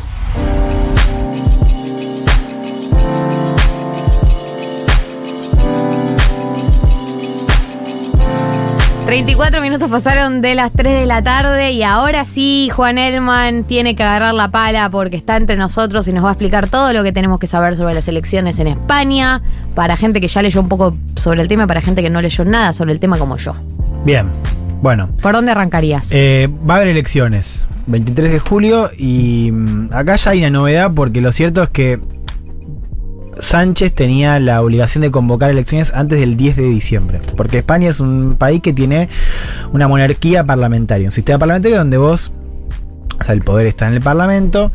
...34 9.11 9.61
minutos 9.61 9.91
pasaron 9.91 10.41
de 10.41 10.55
las 10.55 10.73
3 10.73 11.01
de 11.01 11.07
la 11.07 11.20
tarde... 11.20 11.73
...y 11.73 11.82
ahora 11.82 12.24
sí 12.24 12.70
Juan 12.73 12.97
Elman 12.97 13.65
tiene 13.65 13.97
que 13.97 14.05
agarrar 14.05 14.35
la 14.35 14.53
pala... 14.53 14.89
...porque 14.89 15.16
está 15.16 15.37
entre 15.37 15.57
nosotros 15.57 16.07
y 16.07 16.12
nos 16.12 16.24
va 16.24 16.28
a 16.28 16.32
explicar... 16.32 16.69
...todo 16.69 16.93
lo 16.93 17.03
que 17.03 17.11
tenemos 17.11 17.41
que 17.41 17.49
saber 17.49 17.74
sobre 17.74 17.95
las 17.95 18.07
elecciones 18.07 18.61
en 18.61 18.69
España... 18.69 19.43
...para 19.74 19.97
gente 19.97 20.20
que 20.20 20.28
ya 20.28 20.43
leyó 20.43 20.61
un 20.61 20.69
poco 20.69 20.97
sobre 21.16 21.43
el 21.43 21.49
tema... 21.49 21.66
...para 21.66 21.81
gente 21.81 22.03
que 22.03 22.11
no 22.11 22.23
leyó 22.23 22.45
nada 22.45 22.73
sobre 22.73 22.93
el 22.93 23.01
tema 23.01 23.19
como 23.19 23.37
yo... 23.37 23.53
Bien. 24.05 24.27
Bueno, 24.81 25.09
¿Por 25.20 25.32
dónde 25.32 25.51
arrancarías? 25.51 26.11
eh, 26.12 26.49
va 26.69 26.74
a 26.74 26.77
haber 26.78 26.89
elecciones. 26.89 27.66
23 27.87 28.32
de 28.32 28.39
julio 28.39 28.89
y 28.97 29.51
mm, 29.53 29.89
acá 29.93 30.16
ya 30.16 30.31
hay 30.31 30.39
una 30.39 30.51
novedad 30.51 30.93
porque 30.95 31.20
lo 31.20 31.32
cierto 31.32 31.62
es 31.62 31.70
que 31.70 31.99
Sánchez 33.39 33.93
tenía 33.93 34.39
la 34.40 34.62
obligación 34.62 35.02
de 35.02 35.11
convocar 35.11 35.51
elecciones 35.51 35.93
antes 35.94 36.20
del 36.20 36.36
10 36.36 36.57
de 36.57 36.62
diciembre. 36.65 37.20
Porque 37.36 37.59
España 37.59 37.89
es 37.89 38.01
un 38.01 38.36
país 38.36 38.61
que 38.61 38.73
tiene 38.73 39.09
una 39.73 39.89
monarquía 39.89 40.44
parlamentaria, 40.44 41.07
un 41.09 41.12
sistema 41.12 41.39
parlamentario 41.39 41.78
donde 41.78 41.97
vos, 41.97 42.32
o 43.20 43.24
sea, 43.24 43.35
el 43.35 43.43
poder 43.43 43.66
está 43.66 43.89
en 43.89 43.94
el 43.94 44.01
Parlamento 44.01 44.73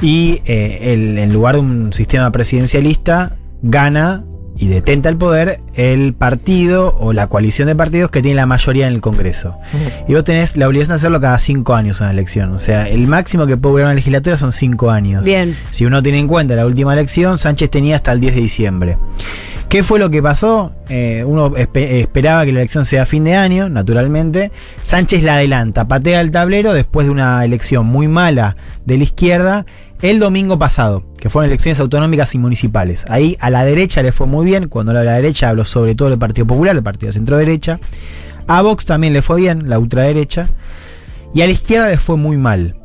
y 0.00 0.40
eh, 0.44 1.16
en 1.18 1.32
lugar 1.32 1.56
de 1.56 1.60
un 1.60 1.92
sistema 1.92 2.30
presidencialista, 2.30 3.36
gana 3.62 4.24
y 4.58 4.66
detenta 4.68 5.08
el 5.08 5.16
poder 5.16 5.60
el 5.74 6.12
partido 6.14 6.96
o 6.98 7.12
la 7.12 7.28
coalición 7.28 7.68
de 7.68 7.76
partidos 7.76 8.10
que 8.10 8.20
tiene 8.22 8.34
la 8.36 8.46
mayoría 8.46 8.88
en 8.88 8.94
el 8.94 9.00
Congreso. 9.00 9.56
Y 10.08 10.14
vos 10.14 10.24
tenés 10.24 10.56
la 10.56 10.66
obligación 10.66 10.94
de 10.94 10.96
hacerlo 10.96 11.20
cada 11.20 11.38
cinco 11.38 11.74
años 11.74 12.00
una 12.00 12.10
elección. 12.10 12.52
O 12.54 12.58
sea, 12.58 12.88
el 12.88 13.06
máximo 13.06 13.46
que 13.46 13.56
puede 13.56 13.72
durar 13.74 13.86
una 13.86 13.94
legislatura 13.94 14.36
son 14.36 14.52
cinco 14.52 14.90
años. 14.90 15.24
Bien. 15.24 15.56
Si 15.70 15.86
uno 15.86 16.02
tiene 16.02 16.18
en 16.18 16.26
cuenta 16.26 16.56
la 16.56 16.66
última 16.66 16.92
elección, 16.92 17.38
Sánchez 17.38 17.70
tenía 17.70 17.96
hasta 17.96 18.12
el 18.12 18.20
10 18.20 18.34
de 18.34 18.40
diciembre. 18.40 18.96
¿Qué 19.68 19.82
fue 19.82 19.98
lo 19.98 20.08
que 20.08 20.22
pasó? 20.22 20.72
Eh, 20.88 21.22
uno 21.26 21.50
espe- 21.54 22.00
esperaba 22.00 22.46
que 22.46 22.52
la 22.52 22.60
elección 22.60 22.86
sea 22.86 23.02
a 23.02 23.06
fin 23.06 23.24
de 23.24 23.36
año, 23.36 23.68
naturalmente. 23.68 24.50
Sánchez 24.80 25.22
la 25.22 25.34
adelanta, 25.34 25.86
patea 25.86 26.22
el 26.22 26.30
tablero 26.30 26.72
después 26.72 27.06
de 27.06 27.10
una 27.12 27.44
elección 27.44 27.84
muy 27.84 28.08
mala 28.08 28.56
de 28.86 28.96
la 28.96 29.02
izquierda 29.04 29.66
el 30.02 30.18
domingo 30.18 30.58
pasado, 30.58 31.04
que 31.18 31.30
fueron 31.30 31.50
elecciones 31.50 31.80
autonómicas 31.80 32.34
y 32.34 32.38
municipales. 32.38 33.04
Ahí 33.08 33.36
a 33.40 33.50
la 33.50 33.64
derecha 33.64 34.02
le 34.02 34.12
fue 34.12 34.26
muy 34.26 34.44
bien, 34.44 34.68
cuando 34.68 34.90
hablo 34.90 35.00
de 35.00 35.06
la 35.06 35.16
derecha 35.16 35.48
hablo 35.48 35.64
sobre 35.64 35.94
todo 35.94 36.10
del 36.10 36.18
Partido 36.18 36.46
Popular, 36.46 36.76
el 36.76 36.82
partido 36.82 37.12
centro 37.12 37.36
derecha. 37.36 37.80
A 38.46 38.62
Vox 38.62 38.86
también 38.86 39.12
le 39.12 39.22
fue 39.22 39.36
bien, 39.36 39.68
la 39.68 39.78
ultraderecha. 39.78 40.48
Y 41.34 41.42
a 41.42 41.46
la 41.46 41.52
izquierda 41.52 41.88
le 41.88 41.98
fue 41.98 42.16
muy 42.16 42.36
mal. 42.36 42.76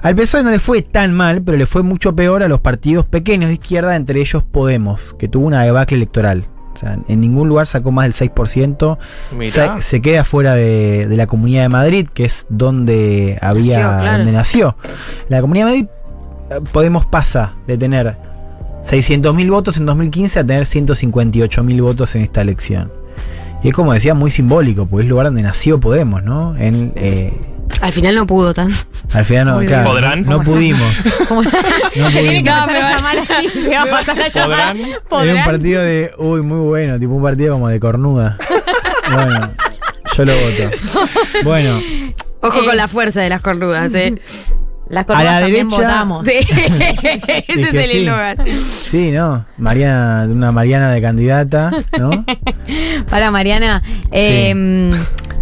Al 0.00 0.14
PSOE 0.16 0.42
no 0.42 0.50
le 0.50 0.58
fue 0.58 0.82
tan 0.82 1.14
mal, 1.14 1.40
pero 1.42 1.56
le 1.56 1.64
fue 1.64 1.82
mucho 1.82 2.14
peor 2.14 2.42
a 2.42 2.48
los 2.48 2.60
partidos 2.60 3.06
pequeños 3.06 3.48
de 3.48 3.54
izquierda, 3.54 3.96
entre 3.96 4.20
ellos 4.20 4.42
Podemos, 4.42 5.14
que 5.14 5.28
tuvo 5.28 5.46
una 5.46 5.62
debacle 5.62 5.96
electoral. 5.96 6.46
O 6.74 6.76
sea, 6.76 6.98
en 7.08 7.20
ningún 7.20 7.48
lugar 7.48 7.66
sacó 7.66 7.92
más 7.92 8.04
del 8.04 8.30
6%. 8.30 8.98
Mirá. 9.38 9.76
Se, 9.76 9.82
se 9.82 10.02
queda 10.02 10.24
fuera 10.24 10.56
de, 10.56 11.06
de 11.06 11.16
la 11.16 11.26
Comunidad 11.26 11.62
de 11.62 11.68
Madrid, 11.68 12.08
que 12.12 12.24
es 12.24 12.46
donde 12.50 13.38
había, 13.40 13.78
Nació, 13.78 13.98
claro. 14.00 14.16
donde 14.18 14.32
nació. 14.32 14.76
La 15.28 15.40
Comunidad 15.40 15.66
de 15.66 15.72
Madrid, 15.72 15.88
Podemos 16.60 17.06
pasa 17.06 17.52
de 17.66 17.76
tener 17.78 18.16
600.000 18.84 19.50
votos 19.50 19.76
en 19.78 19.86
2015 19.86 20.40
a 20.40 20.44
tener 20.46 20.64
158.000 20.64 21.82
votos 21.82 22.14
en 22.14 22.22
esta 22.22 22.40
elección. 22.42 22.92
Y 23.62 23.68
es 23.68 23.74
como 23.74 23.92
decía, 23.94 24.12
muy 24.14 24.30
simbólico, 24.30 24.84
porque 24.86 25.02
es 25.02 25.06
el 25.06 25.10
lugar 25.10 25.26
donde 25.26 25.42
nació 25.42 25.80
Podemos, 25.80 26.22
¿no? 26.22 26.54
En, 26.56 26.92
eh, 26.96 27.32
Al 27.80 27.92
final 27.92 28.14
no 28.14 28.26
pudo 28.26 28.52
tan. 28.52 28.70
al 29.14 29.24
final 29.24 29.46
no, 29.46 29.54
Muy 29.56 29.66
claro. 29.66 29.88
¿Podrán? 29.88 30.24
no 30.26 30.42
pudimos. 30.42 30.90
No 31.30 32.08
tiene 32.10 32.42
que 32.42 32.50
pudimos. 32.50 32.66
pasar 32.66 32.76
a 32.76 32.90
llamar 32.96 33.16
así, 33.18 33.48
se 33.48 33.70
va 33.70 33.82
a 33.82 33.86
pasar 33.86 34.20
a 34.20 34.28
llamar. 34.28 34.76
¿Podrán? 35.08 35.28
Era 35.30 35.38
un 35.38 35.44
partido 35.46 35.80
de, 35.82 36.10
uy, 36.18 36.42
muy 36.42 36.58
bueno, 36.58 36.98
tipo 36.98 37.14
un 37.14 37.22
partido 37.22 37.54
como 37.54 37.68
de 37.68 37.80
cornuda. 37.80 38.36
bueno, 39.14 39.50
yo 40.14 40.24
lo 40.26 40.32
voto. 40.34 40.76
Bueno, 41.44 41.80
Ojo 42.42 42.60
Eh. 42.60 42.66
con 42.66 42.76
la 42.76 42.86
fuerza 42.88 43.22
de 43.22 43.30
las 43.30 43.40
cornudas, 43.40 43.94
¿eh? 43.94 44.14
Las 44.88 45.08
A 45.08 45.24
la 45.24 45.40
derecha- 45.40 45.76
votamos. 45.76 46.28
Sí. 46.28 46.34
Ese 47.48 47.60
es 47.62 47.74
el 47.74 48.00
eslogan. 48.02 48.36
sí, 48.66 49.10
¿no? 49.10 49.44
Mariana, 49.56 50.26
una 50.30 50.52
Mariana 50.52 50.90
de 50.90 51.00
candidata, 51.00 51.70
¿no? 51.98 52.24
Para 53.10 53.30
Mariana, 53.30 53.82
eh, 54.10 54.92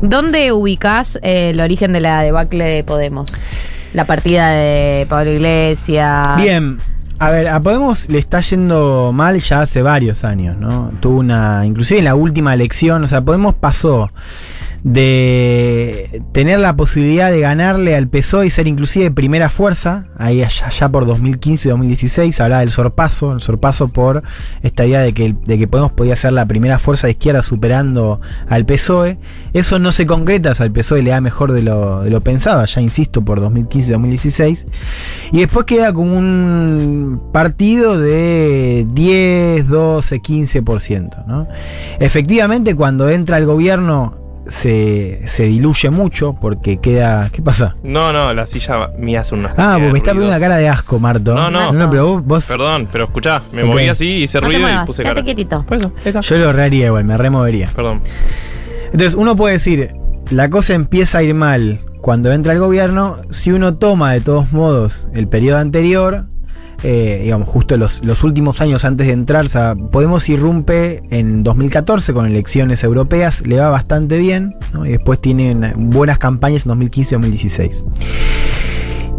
¿dónde 0.01 0.53
ubicás 0.53 1.19
eh, 1.23 1.51
el 1.51 1.61
origen 1.61 1.93
de 1.93 2.01
la 2.01 2.23
debacle 2.23 2.65
de 2.65 2.85
Podemos? 2.85 3.33
La 3.95 4.05
partida 4.05 4.51
de 4.51 5.07
Pablo 5.09 5.33
Iglesias. 5.33 6.37
Bien. 6.37 6.79
A 7.19 7.31
ver, 7.31 7.47
a 7.49 7.61
Podemos 7.61 8.09
le 8.09 8.19
está 8.19 8.41
yendo 8.41 9.13
mal 9.13 9.39
ya 9.41 9.61
hace 9.61 9.81
varios 9.83 10.25
años, 10.25 10.57
¿no? 10.57 10.91
Tuvo 11.01 11.19
una. 11.21 11.65
Inclusive 11.67 11.99
en 12.01 12.07
la 12.07 12.15
última 12.17 12.53
elección, 12.55 13.05
o 13.05 13.07
sea, 13.07 13.21
Podemos 13.21 13.55
pasó 13.55 14.11
de 14.85 16.23
tener 16.33 16.59
la 16.59 16.75
posibilidad 16.75 17.31
de 17.31 17.41
ganarle 17.41 17.95
al 17.95 18.09
PSOE 18.09 18.47
y 18.47 18.51
ser 18.51 18.67
inclusive 18.67 19.11
primera 19.11 19.49
fuerza, 19.49 20.07
ahí 20.19 20.43
allá, 20.43 20.67
allá 20.67 20.89
por 20.89 21.07
2015-2016, 21.07 22.41
hablaba 22.41 22.61
del 22.61 22.71
sorpaso, 22.71 23.33
el 23.33 23.41
sorpaso 23.41 23.89
por 23.89 24.23
esta 24.63 24.85
idea 24.85 25.01
de 25.01 25.13
que, 25.13 25.35
de 25.47 25.59
que 25.59 25.69
Podemos 25.73 25.93
podía 25.93 26.17
ser 26.17 26.35
la 26.35 26.45
primera 26.47 26.79
fuerza 26.79 27.07
de 27.07 27.13
izquierda 27.13 27.43
superando 27.43 28.21
al 28.49 28.67
PSOE. 28.67 29.19
Eso 29.55 29.79
no 29.79 29.91
se 29.91 30.05
concreta, 30.05 30.51
o 30.51 30.55
sea, 30.55 30.67
al 30.67 30.73
PSOE 30.73 31.03
le 31.03 31.11
da 31.11 31.21
mejor 31.21 31.53
de 31.53 31.63
lo, 31.63 32.01
de 32.03 32.11
lo 32.11 32.21
pensado, 32.21 32.65
ya 32.65 32.81
insisto, 32.81 33.23
por 33.23 33.41
2015-2016. 33.41 34.67
Y 35.33 35.41
después 35.41 35.65
queda 35.65 35.93
como 35.93 36.17
un 36.17 37.31
partido 37.33 37.99
de 37.99 38.87
10, 38.93 39.69
12, 39.69 40.21
15%. 40.21 41.27
¿no? 41.27 41.49
Efectivamente, 42.01 42.75
cuando 42.75 43.09
entra 43.09 43.39
el 43.39 43.47
gobierno 43.47 44.22
se, 44.49 45.23
se 45.27 45.45
diluye 45.45 45.91
mucho 45.91 46.35
porque 46.41 46.79
queda... 46.79 47.29
¿Qué 47.33 47.43
pasa? 47.43 47.77
No, 47.83 48.13
no, 48.13 48.33
la 48.35 48.47
silla 48.47 48.89
mía 48.99 49.21
hace 49.21 49.35
unos. 49.35 49.53
Ah, 49.57 49.75
porque 49.79 49.93
me 49.93 49.99
está 49.99 50.11
poniendo 50.13 50.37
una 50.37 50.41
cara 50.41 50.57
de 50.57 50.69
asco, 50.69 50.99
Marto. 50.99 51.35
No, 51.35 51.51
no. 51.73 51.91
pero 51.91 52.21
vos, 52.21 52.45
Perdón, 52.47 52.89
pero 52.91 53.05
escuchá, 53.05 53.43
me 53.53 53.63
Ok. 53.63 53.69
moví 53.69 53.89
así, 53.89 54.23
hice 54.23 54.41
No 54.41 54.47
ruido 54.49 54.69
y 54.69 54.87
puse 54.87 55.03
cara. 55.03 55.23
quietito. 55.23 55.63
Por 55.65 55.77
eso, 55.79 55.93
está. 56.05 56.21
yo 56.21 56.37
lo 56.39 56.53
reharía 56.53 56.87
igual, 56.87 57.05
me 57.05 57.17
removería. 57.17 57.71
Perdón. 57.75 58.03
Entonces 58.87 59.15
uno 59.15 59.37
puede 59.37 59.55
decir, 59.55 59.95
la 60.31 60.51
cosa 60.51 60.75
empieza 60.75 61.19
a 61.19 61.23
ir 61.23 61.35
mal 61.35 61.81
cuando 62.01 62.33
entra 62.33 62.53
el 62.53 62.59
gobierno, 62.59 63.19
si 63.31 63.53
uno 63.53 63.75
toma 63.77 64.13
de 64.13 64.21
todos 64.21 64.53
modos 64.53 65.07
el 65.15 65.29
periodo 65.29 65.59
anterior, 65.59 66.25
eh, 66.83 67.21
digamos, 67.25 67.49
justo 67.49 67.77
los, 67.77 68.01
últimos 68.23 68.61
años 68.61 68.85
antes 68.85 69.07
de 69.07 69.13
entrar, 69.13 69.47
o 69.47 69.49
sea, 69.49 69.75
Podemos 69.75 70.29
irrumpe 70.29 71.03
en 71.11 71.43
2014 71.43 72.13
con 72.13 72.27
elecciones 72.27 72.83
europeas, 72.85 73.47
le 73.47 73.57
va 73.57 73.71
bastante 73.71 74.19
bien, 74.19 74.57
¿no? 74.73 74.87
y 74.87 74.91
después 74.91 75.21
tienen 75.21 75.91
buenas 75.91 76.19
campañas 76.19 76.65
en 76.67 76.71
2015 76.71 77.15
y 77.15 77.19
2016. 77.19 77.85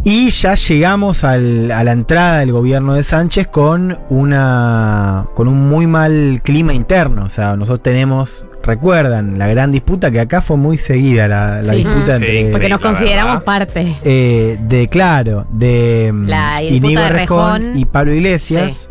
Y 0.05 0.29
ya 0.31 0.55
llegamos 0.55 1.23
al- 1.23 1.71
a 1.71 1.81
la 1.85 1.93
entrada 1.93 2.39
del 2.39 2.51
gobierno 2.51 2.93
de 2.95 3.03
Sánchez 3.03 3.47
con 3.47 3.97
una 4.09 5.27
con 5.33 5.47
un 5.47 5.69
muy 5.69 5.87
mal 5.87 6.41
clima 6.43 6.73
interno. 6.73 7.23
O 7.23 7.29
sea, 7.29 7.55
nosotros 7.55 7.81
tenemos, 7.83 8.45
recuerdan, 8.63 9.39
la 9.39 9.47
gran 9.47 9.71
disputa 9.71 10.11
que 10.11 10.19
acá 10.19 10.41
fue 10.41 10.57
muy 10.57 10.77
seguida, 10.77 11.29
la, 11.29 11.61
la 11.61 11.71
Sí. 11.73 11.83
disputa 11.85 12.17
Sí, 12.17 12.25
entre 12.25 12.51
Porque 12.51 12.67
nos 12.67 12.81
consideramos 12.81 13.43
parte. 13.43 13.95
eh, 14.03 14.57
de 14.67 14.87
claro, 14.89 15.47
de 15.53 16.11
mm, 16.13 16.25
La 16.27 16.61
Inigo 16.61 17.01
de 17.01 17.09
Rejón. 17.09 17.77
y 17.79 17.85
Pablo 17.85 18.13
Iglesias, 18.13 18.89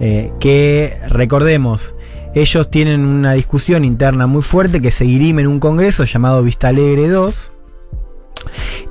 eh, 0.00 0.32
que 0.40 0.98
recordemos, 1.08 1.94
ellos 2.34 2.68
tienen 2.68 3.04
una 3.04 3.32
discusión 3.34 3.84
interna 3.84 4.26
muy 4.26 4.42
fuerte 4.42 4.82
que 4.82 4.90
se 4.90 5.04
dirime 5.04 5.42
en 5.42 5.48
un 5.48 5.60
congreso 5.60 6.02
llamado 6.04 6.42
Vista 6.42 6.66
Alegre 6.68 7.06
2. 7.08 7.52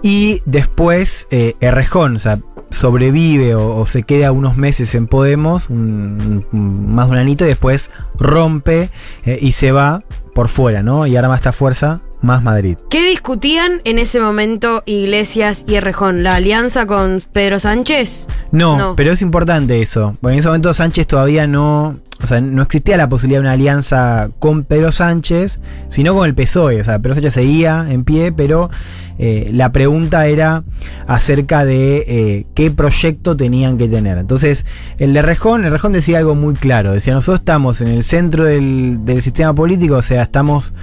Y 0.02 0.42
después 0.46 1.28
eh, 1.32 1.56
Errejón, 1.60 2.18
o 2.18 2.20
sea, 2.20 2.40
sobrevive 2.70 3.56
o, 3.56 3.86
se 3.86 4.04
queda 4.04 4.32
unos 4.32 4.58
meses 4.58 4.94
en 4.96 5.08
Podemos, 5.08 5.70
más 5.70 7.08
de 7.08 7.12
un 7.12 7.18
anito, 7.18 7.46
y 7.46 7.48
después 7.48 7.90
rompe 8.16 8.90
eh, 9.26 9.40
y 9.42 9.54
se 9.54 9.72
va 9.72 10.04
por 10.34 10.50
fuera, 10.50 10.84
¿no? 10.84 11.08
Y 11.08 11.16
arma 11.16 11.36
esta 11.36 11.54
fuerza 11.54 12.02
más 12.22 12.44
Madrid. 12.44 12.78
¿Qué 12.90 13.08
discutían 13.10 13.82
en 13.84 14.00
ese 14.00 14.20
momento 14.20 14.84
Iglesias 14.86 15.66
y 15.68 15.76
Errejón? 15.76 16.24
¿La 16.24 16.36
alianza 16.36 16.86
con 16.88 17.20
Pedro 17.32 17.60
Sánchez? 17.60 18.28
No, 18.52 18.78
No. 18.78 18.96
pero 18.96 19.12
es 19.12 19.22
importante 19.22 19.82
eso. 19.82 20.18
Porque 20.22 20.34
en 20.34 20.40
ese 20.40 20.48
momento 20.48 20.74
Sánchez 20.74 21.08
todavía 21.08 21.48
no. 21.48 22.00
O 22.24 22.26
sea, 22.26 22.42
no 22.42 22.64
existía 22.64 22.98
la 22.98 23.08
posibilidad 23.10 23.42
de 23.42 23.46
una 23.46 23.52
alianza 23.52 24.30
con 24.40 24.64
Pedro 24.64 24.92
Sánchez, 24.92 25.60
sino 25.90 26.16
con 26.16 26.26
el 26.28 26.34
PSOE. 26.34 26.82
O 26.82 26.84
sea, 26.84 26.98
Pedro 26.98 27.14
Sánchez 27.14 27.34
seguía 27.36 27.86
en 27.88 28.04
pie, 28.04 28.32
pero 28.32 28.72
eh, 29.20 29.52
la 29.54 29.72
pregunta 29.72 30.26
era 30.26 30.64
acerca 31.06 31.64
de 31.64 31.98
eh, 32.08 32.46
qué 32.56 32.72
proyecto 32.72 33.38
tenían 33.38 33.78
que 33.78 33.88
tener. 33.88 34.18
Entonces, 34.18 34.66
el 34.98 35.14
de 35.14 35.22
Rejón, 35.22 35.64
el 35.64 35.72
Rejón 35.72 35.92
decía 35.92 36.18
algo 36.18 36.34
muy 36.34 36.56
claro. 36.56 36.92
Decía, 36.94 37.14
nosotros 37.14 37.42
estamos 37.42 37.82
en 37.82 37.90
el 37.90 38.04
centro 38.04 38.46
del, 38.46 39.06
del 39.06 39.22
sistema 39.22 39.54
político, 39.54 39.98
o 39.98 40.02
sea, 40.02 40.24
estamos 40.24 40.74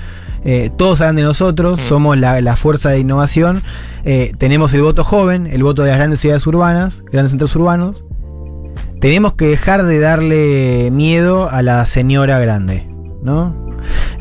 eh, 0.45 0.71
todos 0.77 1.01
hablan 1.01 1.17
de 1.17 1.23
nosotros, 1.23 1.81
somos 1.81 2.19
la, 2.19 2.41
la 2.41 2.57
fuerza 2.57 2.91
de 2.91 2.99
innovación, 2.99 3.63
eh, 4.05 4.33
tenemos 4.39 4.75
el 4.75 4.83
voto 4.83 5.03
joven, 5.05 5.47
el 5.47 5.63
voto 5.63 5.83
de 5.83 5.89
las 5.89 5.99
grandes 5.99 6.21
ciudades 6.21 6.47
urbanas, 6.47 7.03
grandes 7.11 7.31
centros 7.31 7.57
urbanos. 7.57 8.05
Tenemos 9.01 9.35
que 9.35 9.47
dejar 9.47 9.85
de 9.85 9.99
darle 9.99 10.91
miedo 10.91 11.49
a 11.51 11.63
la 11.63 11.85
señora 11.87 12.39
grande, 12.39 12.87
¿no? 13.23 13.64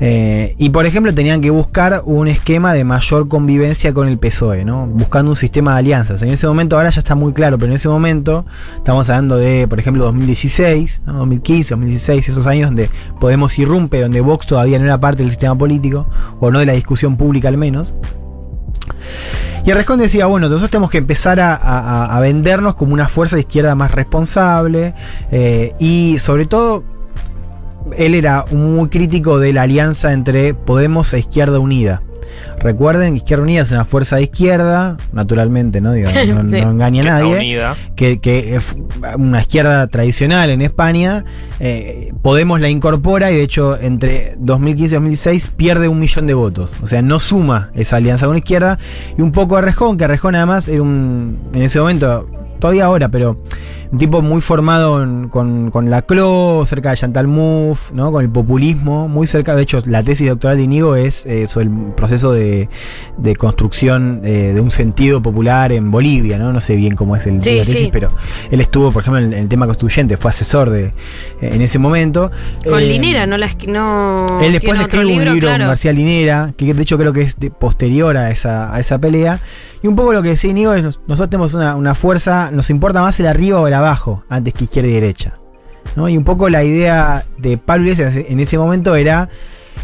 Eh, 0.06 0.56
y 0.58 0.70
por 0.72 0.86
ejemplo 0.86 1.14
tenían 1.14 1.40
que 1.40 1.50
buscar 1.50 2.02
un 2.04 2.28
esquema 2.28 2.74
de 2.74 2.84
mayor 2.84 3.30
convivencia 3.30 3.94
con 3.94 4.10
el 4.10 4.18
PSOE, 4.18 4.66
¿no? 4.66 4.86
Buscando 4.86 5.32
un 5.32 5.38
sistema 5.38 5.72
de 5.72 5.80
alianzas. 5.80 6.22
En 6.24 6.30
ese 6.30 6.46
momento, 6.46 6.76
ahora 6.76 6.90
ya 6.90 7.00
está 7.00 7.16
muy 7.16 7.32
claro, 7.32 7.58
pero 7.58 7.72
en 7.72 7.76
ese 7.76 7.88
momento 7.88 8.46
estamos 8.76 9.10
hablando 9.10 9.38
de, 9.38 9.66
por 9.66 9.80
ejemplo, 9.80 10.04
2016, 10.04 11.04
¿no? 11.06 11.14
2015, 11.20 11.76
2016, 11.76 12.28
esos 12.28 12.46
años 12.46 12.68
donde 12.68 12.90
Podemos 13.22 13.58
irrumpe, 13.58 14.02
donde 14.02 14.20
Vox 14.20 14.46
todavía 14.46 14.78
no 14.78 14.84
era 14.84 15.00
parte 15.00 15.24
del 15.24 15.30
sistema 15.30 15.58
político, 15.58 16.06
o 16.42 16.52
no 16.52 16.60
de 16.60 16.66
la 16.66 16.74
discusión 16.74 17.16
pública 17.16 17.48
al 17.48 17.56
menos. 17.56 17.94
Y 19.64 19.72
Arrejón 19.72 20.00
decía, 20.00 20.26
bueno, 20.26 20.50
nosotros 20.50 20.72
tenemos 20.72 20.90
que 20.90 20.98
empezar 20.98 21.40
a 21.40 22.20
vendernos 22.20 22.76
como 22.76 22.94
una 22.94 23.08
fuerza 23.08 23.38
de 23.38 23.44
izquierda 23.44 23.74
más 23.76 23.92
responsable 23.92 24.94
eh, 25.32 25.74
y 25.80 26.18
sobre 26.20 26.46
todo 26.46 26.84
él 27.98 28.16
era 28.16 28.46
muy 28.52 28.90
crítico 28.90 29.40
de 29.40 29.54
la 29.54 29.64
alianza 29.64 30.14
entre 30.14 30.54
Podemos 30.54 31.14
e 31.14 31.20
Izquierda 31.20 31.60
Unida. 31.60 32.02
Recuerden, 32.60 33.16
Izquierda 33.16 33.44
Unida 33.44 33.62
es 33.64 33.72
una 33.72 33.86
fuerza 33.86 34.16
de 34.18 34.24
izquierda, 34.24 34.98
naturalmente, 35.12 35.82
¿no? 35.82 35.94
Digo, 35.94 36.10
no, 36.28 36.44
no 36.44 36.50
Sí. 36.52 36.58
engaña 36.58 37.02
a 37.02 37.06
nadie. 37.20 37.60
Que, 37.96 38.20
que 38.20 38.56
es 38.56 38.76
una 39.18 39.42
izquierda 39.42 39.88
tradicional 39.88 40.50
en 40.50 40.62
España. 40.62 41.26
eh, 41.60 42.12
Podemos 42.22 42.62
la 42.62 42.70
incorpora 42.70 43.32
y 43.32 43.36
de 43.36 43.44
hecho 43.44 43.78
entre 43.80 44.36
2015 44.40 44.96
y 44.96 44.96
2016 44.98 45.48
pierde 45.56 45.88
un 45.88 46.00
millón 46.00 46.28
de 46.28 46.34
votos. 46.34 46.74
O 46.82 46.88
sea, 46.88 47.02
no 47.02 47.20
suma 47.20 47.70
esa 47.76 47.98
alianza 47.98 48.26
con 48.26 48.36
la 48.36 48.40
izquierda. 48.40 48.78
Y 49.18 49.22
un 49.22 49.32
poco 49.32 49.58
Arrejón, 49.58 49.98
que 49.98 50.06
Arrejón 50.06 50.36
además 50.36 50.68
era 50.68 50.82
un, 50.82 51.38
en 51.54 51.62
ese 51.62 51.80
momento, 51.80 52.28
todavía 52.60 52.86
ahora, 52.86 53.10
pero 53.10 53.38
un 53.92 53.98
tipo 54.00 54.22
muy 54.24 54.42
formado 54.42 55.04
en- 55.04 55.28
con, 55.30 55.70
con 55.70 55.90
la 55.92 56.02
CLO, 56.02 56.64
cerca 56.66 56.92
de 56.92 56.98
Chantal 56.98 57.28
Mouffe, 57.28 57.94
¿no? 57.94 58.12
con 58.12 58.24
el 58.24 58.30
populismo, 58.30 59.08
muy 59.08 59.28
cerca. 59.28 59.56
De 59.56 59.64
hecho, 59.64 59.82
la 59.86 60.02
tesis 60.02 60.28
doctoral 60.30 60.58
de 60.58 60.64
Inigo 60.64 60.96
es 60.96 61.26
eh, 61.26 61.46
sobre 61.48 61.66
el 61.68 61.72
proceso 61.96 62.23
de, 62.32 62.70
de 63.18 63.36
construcción 63.36 64.22
eh, 64.24 64.54
de 64.56 64.62
un 64.62 64.72
sentido 64.72 65.22
popular 65.22 65.72
en 65.72 65.92
Bolivia. 65.92 66.38
No, 66.38 66.54
no 66.54 66.62
sé 66.62 66.76
bien 66.76 66.96
cómo 66.96 67.16
es 67.16 67.26
el, 67.28 67.36
Sí, 67.44 67.50
tesis, 67.58 67.80
sí. 67.80 67.90
pero 67.92 68.12
él 68.52 68.62
estuvo, 68.62 68.92
por 68.92 69.02
ejemplo, 69.02 69.20
en, 69.22 69.34
en 69.34 69.40
el 69.40 69.50
tema 69.50 69.66
constituyente, 69.66 70.18
fue 70.18 70.32
asesor 70.32 70.70
de 70.70 70.94
en 71.42 71.62
ese 71.62 71.78
momento. 71.80 72.32
Con 72.68 72.80
Eh, 72.82 72.86
Linera, 72.88 73.26
no 73.26 73.38
la 73.38 73.48
es- 73.48 73.68
no 73.68 74.26
él 74.42 74.54
después 74.54 74.80
escribe 74.80 75.06
un 75.06 75.12
libro 75.26 75.40
claro. 75.40 75.64
con 75.64 75.68
García 75.70 75.92
Linera, 75.94 76.54
que 76.56 76.74
de 76.74 76.82
hecho 76.82 76.98
creo 76.98 77.12
que 77.14 77.22
es 77.22 77.40
de- 77.40 77.52
posterior 77.52 78.16
a 78.18 78.32
esa, 78.32 78.74
a 78.74 78.80
esa 78.80 78.98
pelea. 79.00 79.40
Y 79.82 79.88
un 79.88 79.96
poco 79.98 80.14
lo 80.14 80.22
que 80.24 80.30
decía 80.30 80.50
Inigo 80.50 80.74
es, 80.74 80.84
nos- 80.84 81.00
nosotros 81.08 81.30
tenemos 81.30 81.54
una, 81.54 81.76
una 81.76 81.94
fuerza, 81.96 82.50
nos 82.52 82.70
importa 82.70 83.02
más 83.02 83.20
el 83.20 83.28
arriba 83.28 83.60
o 83.60 83.68
el 83.68 83.74
abajo, 83.74 84.24
antes 84.30 84.54
que 84.54 84.64
izquierda 84.64 84.90
y 84.90 84.94
derecha. 84.94 85.34
¿no? 85.98 86.08
Y 86.08 86.16
un 86.16 86.24
poco 86.24 86.48
la 86.50 86.64
idea 86.64 87.26
de 87.38 87.58
Pablo 87.58 87.84
Iglesias 87.84 88.16
en 88.16 88.40
ese 88.40 88.58
momento 88.58 88.96
era 88.96 89.28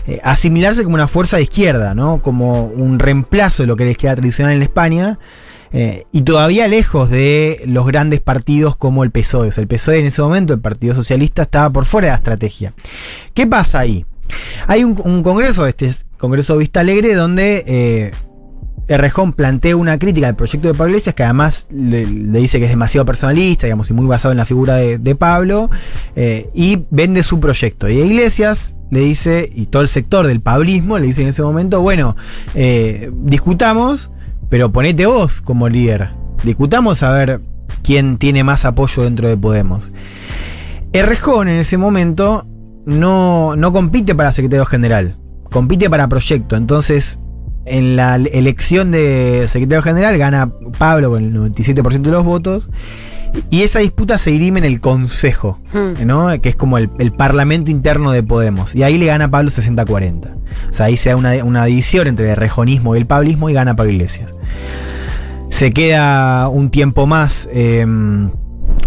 eh, 0.07 0.19
asimilarse 0.23 0.83
como 0.83 0.95
una 0.95 1.07
fuerza 1.07 1.37
de 1.37 1.43
izquierda, 1.43 1.93
¿no? 1.93 2.21
como 2.21 2.65
un 2.65 2.99
reemplazo 2.99 3.63
de 3.63 3.67
lo 3.67 3.75
que 3.75 3.83
era 3.83 3.89
la 3.89 3.91
izquierda 3.91 4.15
tradicional 4.17 4.53
en 4.53 4.61
España. 4.61 5.19
eh, 5.71 6.05
y 6.11 6.23
todavía 6.23 6.67
lejos 6.67 7.09
de 7.11 7.61
los 7.65 7.85
grandes 7.85 8.21
partidos 8.21 8.75
como 8.75 9.03
el 9.03 9.11
PSOE. 9.11 9.49
O 9.49 9.51
sea, 9.51 9.61
el 9.61 9.67
PSOE 9.67 9.99
en 9.99 10.07
ese 10.07 10.21
momento, 10.21 10.53
el 10.53 10.59
Partido 10.59 10.95
Socialista, 10.95 11.43
estaba 11.43 11.69
por 11.69 11.85
fuera 11.85 12.07
de 12.07 12.11
la 12.11 12.17
estrategia. 12.17 12.73
¿Qué 13.35 13.45
pasa 13.45 13.79
ahí? 13.79 14.05
Hay 14.67 14.83
un, 14.83 14.95
congreso, 15.23 15.67
este 15.67 15.87
es 15.87 16.05
Congreso 16.17 16.57
Vista 16.57 16.79
Alegre, 16.81 17.13
donde 17.13 17.63
eh, 17.67 18.11
Errejón 18.89 19.33
plantea 19.33 19.75
una 19.75 19.99
crítica 19.99 20.27
al 20.27 20.35
proyecto 20.35 20.67
de 20.67 20.73
Pablo 20.73 20.89
Iglesias, 20.89 21.13
que 21.13 21.23
además 21.23 21.67
le, 21.71 22.05
dice 22.05 22.57
que 22.57 22.65
es 22.65 22.71
demasiado 22.71 23.05
personalista, 23.05 23.67
digamos, 23.67 23.89
y 23.91 23.93
muy 23.93 24.07
basado 24.07 24.31
en 24.31 24.37
la 24.39 24.45
figura 24.45 24.75
de, 24.77 25.15
Pablo, 25.15 25.69
eh, 26.15 26.49
y 26.55 26.85
vende 26.89 27.21
su 27.21 27.39
proyecto. 27.39 27.87
Y 27.87 27.99
Iglesias 27.99 28.73
le 28.89 29.01
dice, 29.01 29.47
y 29.53 29.67
todo 29.67 29.83
el 29.83 29.89
sector 29.89 30.25
del 30.25 30.41
pablismo 30.41 30.97
le 30.97 31.05
dice 31.05 31.21
en 31.21 31.27
ese 31.27 31.43
momento, 31.43 31.81
bueno, 31.81 32.15
eh, 32.55 33.11
discutamos, 33.13 34.09
pero 34.49 34.71
ponete 34.71 35.05
vos 35.05 35.39
como 35.39 35.69
líder. 35.69 36.09
Discutamos 36.43 37.03
a 37.03 37.11
ver 37.11 37.41
quién 37.83 38.17
tiene 38.17 38.43
más 38.43 38.65
apoyo 38.65 39.03
dentro 39.03 39.27
de 39.27 39.37
Podemos. 39.37 39.91
Errejón 40.93 41.47
en 41.47 41.59
ese 41.59 41.77
momento 41.77 42.47
no, 42.87 43.55
no 43.55 43.71
compite 43.71 44.15
para 44.15 44.31
secretario 44.31 44.65
general, 44.65 45.15
compite 45.51 45.91
para 45.91 46.07
proyecto. 46.07 46.55
Entonces, 46.55 47.19
en 47.69 47.95
la 47.95 48.15
elección 48.15 48.91
de 48.91 49.45
secretario 49.47 49.81
general 49.81 50.17
gana 50.17 50.51
Pablo 50.77 51.11
con 51.11 51.23
el 51.23 51.33
97% 51.33 52.01
de 52.01 52.11
los 52.11 52.23
votos. 52.23 52.69
Y 53.51 53.61
esa 53.61 53.79
disputa 53.79 54.17
se 54.17 54.31
dirime 54.31 54.59
en 54.59 54.65
el 54.65 54.81
Consejo, 54.81 55.59
¿no? 56.03 56.29
que 56.41 56.49
es 56.49 56.55
como 56.55 56.79
el, 56.79 56.89
el 56.97 57.11
parlamento 57.11 57.69
interno 57.69 58.11
de 58.11 58.23
Podemos. 58.23 58.73
Y 58.73 58.81
ahí 58.81 58.97
le 58.97 59.05
gana 59.05 59.29
Pablo 59.29 59.51
60-40. 59.51 60.33
O 60.69 60.73
sea, 60.73 60.87
ahí 60.87 60.97
se 60.97 61.09
da 61.09 61.15
una, 61.15 61.43
una 61.43 61.65
división 61.65 62.07
entre 62.07 62.31
el 62.31 62.35
rejonismo 62.35 62.95
y 62.95 62.97
el 62.97 63.05
pablismo 63.05 63.49
y 63.49 63.53
gana 63.53 63.75
Pablo 63.75 63.91
Iglesias. 63.91 64.31
Se 65.49 65.71
queda 65.71 66.49
un 66.49 66.71
tiempo 66.71 67.05
más 67.05 67.47
eh, 67.53 67.85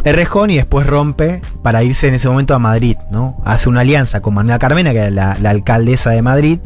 Errejón 0.04 0.50
y 0.50 0.56
después 0.56 0.86
rompe 0.86 1.40
para 1.62 1.82
irse 1.84 2.08
en 2.08 2.14
ese 2.14 2.28
momento 2.28 2.54
a 2.54 2.58
Madrid, 2.58 2.96
¿no? 3.10 3.36
Hace 3.44 3.68
una 3.68 3.80
alianza 3.80 4.20
con 4.20 4.34
Manuela 4.34 4.58
Carmena, 4.58 4.92
que 4.92 4.98
era 4.98 5.10
la, 5.10 5.50
alcaldesa 5.50 6.10
de 6.10 6.22
Madrid. 6.22 6.58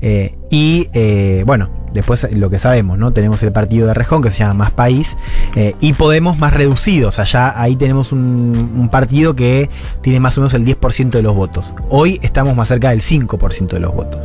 eh, 0.00 0.34
y 0.50 0.88
eh, 0.92 1.42
bueno, 1.44 1.68
después 1.92 2.26
lo 2.32 2.50
que 2.50 2.58
sabemos, 2.58 2.96
¿no? 2.96 3.12
Tenemos 3.12 3.42
el 3.42 3.50
partido 3.50 3.86
de 3.86 3.90
Errejón 3.90 4.22
que 4.22 4.30
se 4.30 4.38
llama 4.38 4.54
Más 4.54 4.70
País 4.70 5.16
eh, 5.56 5.74
y 5.80 5.92
Podemos 5.94 6.38
más 6.38 6.54
reducidos. 6.54 7.18
Allá 7.18 7.60
ahí 7.60 7.74
tenemos 7.74 8.12
un, 8.12 8.88
partido 8.92 9.34
que 9.34 9.68
tiene 10.00 10.20
más 10.20 10.38
o 10.38 10.40
menos 10.40 10.54
el 10.54 10.64
10% 10.64 11.10
de 11.10 11.22
los 11.22 11.34
votos. 11.34 11.74
Hoy 11.90 12.20
estamos 12.22 12.56
más 12.56 12.68
cerca 12.68 12.90
del 12.90 13.02
5% 13.02 13.68
de 13.68 13.80
los 13.80 13.94
votos. 13.94 14.22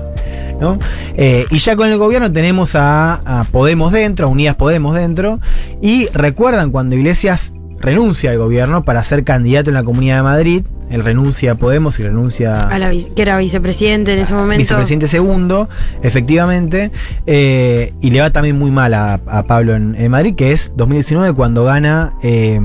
¿no? 0.61 0.78
Y 1.18 1.57
ya 1.57 1.76
con 1.76 1.90
el 1.90 1.98
gobierno 1.98 2.32
tenemos 2.32 2.76
a, 2.76 3.15
a 3.26 3.44
Podemos 3.45 3.91
dentro, 3.91 4.28
a 4.28 4.30
Unidas 4.30 4.56
Podemos 4.56 4.95
dentro. 4.95 5.40
Y 5.82 6.07
recuerdan 6.14 6.72
cuando 6.72 6.95
Iglesias 6.95 7.53
renuncia 7.84 8.32
al 8.32 8.38
gobierno 8.40 8.84
para 8.84 9.04
ser 9.04 9.24
candidato 9.24 9.70
en 9.70 9.76
la 9.76 9.84
Comunidad 9.84 10.18
de 10.18 10.24
Madrid. 10.24 10.64
Él 10.90 11.04
renuncia 11.04 11.52
a 11.54 11.56
Podemos 11.56 12.00
y 12.00 12.04
renuncia 12.04 12.68
A 12.68 12.78
la 12.80 12.92
que 12.92 13.22
era 13.22 13.38
vicepresidente 13.38 14.14
en 14.14 14.20
ese 14.20 14.34
momento. 14.34 14.60
vicepresidente 14.60 15.08
segundo, 15.08 15.68
efectivamente. 16.02 16.92
eh, 17.26 17.94
y 18.02 18.10
le 18.12 18.22
va 18.22 18.30
también 18.30 18.58
muy 18.58 18.72
mal 18.72 18.94
a, 18.94 19.20
a 19.28 19.44
Pablo 19.44 19.76
en, 19.76 19.96
en 19.96 20.10
Madrid, 20.12 20.36
que 20.36 20.52
es 20.52 20.74
2019 20.76 21.34
cuando 21.34 21.64
gana 21.66 22.14
eh, 22.24 22.60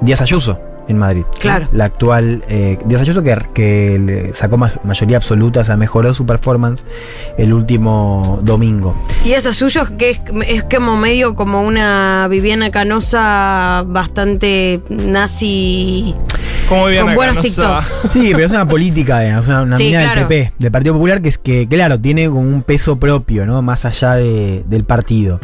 Díaz 0.00 0.20
Ayuso 0.22 0.58
en 0.88 0.98
Madrid. 0.98 1.24
Claro. 1.38 1.68
La 1.72 1.84
actual 1.84 2.42
eh, 2.48 2.78
Díaz 2.86 3.02
Ayuso 3.02 3.22
que, 3.22 4.32
sacó 4.34 4.56
ma- 4.56 4.72
mayoría 4.84 5.18
absoluta, 5.18 5.60
o 5.60 5.64
sea, 5.64 5.76
mejoró 5.76 6.12
su 6.14 6.24
performance 6.26 6.84
el 7.36 7.52
último 7.52 8.40
domingo. 8.42 8.94
Y 9.24 9.32
esos 9.32 9.56
suyos 9.56 9.90
que 9.90 10.10
es, 10.10 10.20
es 10.46 10.64
como 10.64 10.96
medio 10.96 11.34
como 11.34 11.62
una 11.62 12.26
Viviana 12.30 12.70
Canosa 12.70 13.84
bastante 13.86 14.80
nazi. 14.88 16.14
Con 16.68 17.14
buenos 17.14 17.40
TikToks. 17.40 18.08
Sí, 18.10 18.30
pero 18.32 18.44
es 18.44 18.50
una 18.50 18.68
política, 18.68 19.20
digamos, 19.20 19.48
una, 19.48 19.62
una 19.62 19.76
Sí, 19.76 19.84
mina 19.84 20.00
claro. 20.00 20.20
del 20.20 20.28
PP, 20.28 20.52
del 20.58 20.70
Partido 20.72 20.94
Popular, 20.94 21.22
que 21.22 21.28
es 21.30 21.38
que, 21.38 21.66
claro, 21.66 21.98
tiene 22.00 22.26
como 22.28 22.40
un 22.40 22.62
peso 22.62 22.98
propio, 22.98 23.46
¿no? 23.46 23.62
Más 23.62 23.84
allá 23.84 24.14
de- 24.14 24.64
del 24.66 24.84
partido. 24.84 25.40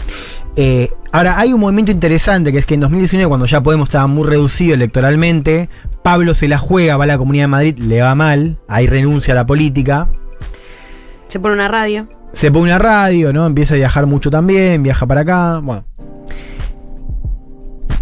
Eh, 0.56 0.90
ahora, 1.12 1.38
hay 1.40 1.52
un 1.52 1.60
movimiento 1.60 1.90
interesante, 1.90 2.52
que 2.52 2.58
es 2.58 2.66
que 2.66 2.74
en 2.74 2.80
2019, 2.80 3.28
cuando 3.28 3.46
ya 3.46 3.60
Podemos 3.62 3.88
estaba 3.88 4.06
muy 4.06 4.28
reducido 4.28 4.74
electoralmente, 4.74 5.68
Pablo 6.02 6.34
se 6.34 6.46
la 6.46 6.58
juega, 6.58 6.96
va 6.96 7.04
a 7.04 7.06
la 7.08 7.18
Comunidad 7.18 7.44
de 7.44 7.48
Madrid, 7.48 7.78
le 7.78 8.02
va 8.02 8.14
mal, 8.14 8.58
ahí 8.68 8.86
renuncia 8.86 9.32
a 9.32 9.34
la 9.34 9.46
política, 9.46 10.08
Se 11.28 11.40
pone 11.40 11.54
una 11.54 11.66
radio. 11.68 12.06
se 12.34 12.50
pone 12.52 12.64
una 12.64 12.78
radio, 12.78 13.32
¿no? 13.32 13.46
Empieza 13.46 13.74
a 13.74 13.78
viajar 13.78 14.06
mucho 14.06 14.30
también, 14.30 14.82
viaja 14.82 15.06
para 15.06 15.22
acá, 15.22 15.58
bueno. 15.62 15.84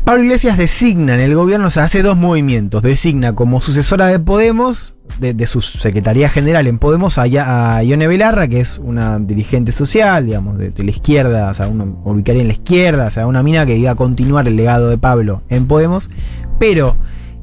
Pablo 0.05 0.25
Iglesias 0.25 0.59
designa 0.59 1.15
en 1.15 1.21
el 1.21 1.35
gobierno, 1.37 1.69
o 1.69 1.71
sea, 1.71 1.85
hace 1.85 2.03
dos 2.03 2.17
movimientos. 2.17 2.83
Designa 2.83 3.37
como 3.37 3.61
sucesora 3.61 4.09
de 4.09 4.19
Podemos, 4.19 4.95
de, 5.21 5.47
su 5.47 5.63
secretaría 5.63 6.29
general 6.29 6.67
en 6.67 6.79
Podemos, 6.79 7.19
a, 7.19 7.23
a 7.23 7.85
Ione 7.85 8.09
Belarra, 8.09 8.49
que 8.49 8.59
es 8.59 8.79
una 8.79 9.21
dirigente 9.21 9.71
social, 9.71 10.27
digamos, 10.27 10.59
de, 10.59 10.73
la 10.77 10.91
izquierda, 10.91 11.51
o 11.51 11.55
sea, 11.55 11.69
una 11.69 11.85
ubicaría 11.85 12.43
en 12.43 12.49
la 12.49 12.55
izquierda, 12.55 13.07
o 13.07 13.11
sea, 13.13 13.29
una 13.29 13.45
mina 13.45 13.65
que 13.65 13.77
iba 13.77 13.93
a 13.93 13.95
continuar 13.95 14.49
el 14.49 14.57
legado 14.57 14.89
de 14.89 14.99
Pablo 14.99 15.43
en 15.49 15.69
Podemos, 15.69 16.11
pero 16.59 16.97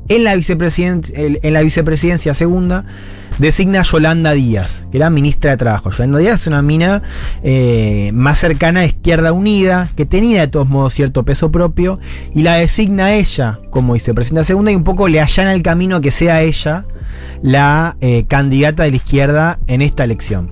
en 0.10 0.26
la, 0.26 0.34
en 0.34 1.54
la 1.54 1.62
vicepresidencia 1.62 2.34
segunda 2.34 2.86
designa 3.40 3.80
a 3.80 3.84
Yolanda 3.84 4.34
Díaz, 4.34 4.86
que 4.92 4.98
era 4.98 5.10
ministra 5.10 5.52
de 5.52 5.58
Trabajo. 5.58 5.90
Yolanda 5.90 6.20
Díaz 6.20 6.42
es 6.42 6.48
una 6.48 6.62
mina 6.62 7.02
eh, 7.42 8.12
más 8.14 8.38
cercana 8.40 8.82
a 8.82 8.86
Izquierda 8.86 9.32
Unida, 9.32 9.90
que 9.96 10.06
tenía 10.06 10.42
de 10.42 10.48
todos 10.48 10.70
modos 10.70 10.94
cierto 10.94 11.24
peso 11.24 11.52
propio, 11.52 12.00
y 12.36 12.44
la 12.44 12.56
designa 12.56 13.06
a 13.06 13.14
ella 13.14 13.60
como 13.72 13.94
vicepresidenta 13.94 14.44
segunda 14.44 14.72
y 14.72 14.76
un 14.76 14.84
poco 14.84 15.08
le 15.08 15.22
allana 15.22 15.54
el 15.54 15.64
camino 15.64 15.98
a 15.98 16.02
que 16.02 16.12
sea 16.12 16.42
ella 16.42 16.86
la 17.42 17.98
eh, 18.02 18.26
candidata 18.28 18.84
de 18.84 18.92
la 18.92 18.98
izquierda 18.98 19.60
en 19.68 19.82
esta 19.82 20.04
elección. 20.04 20.52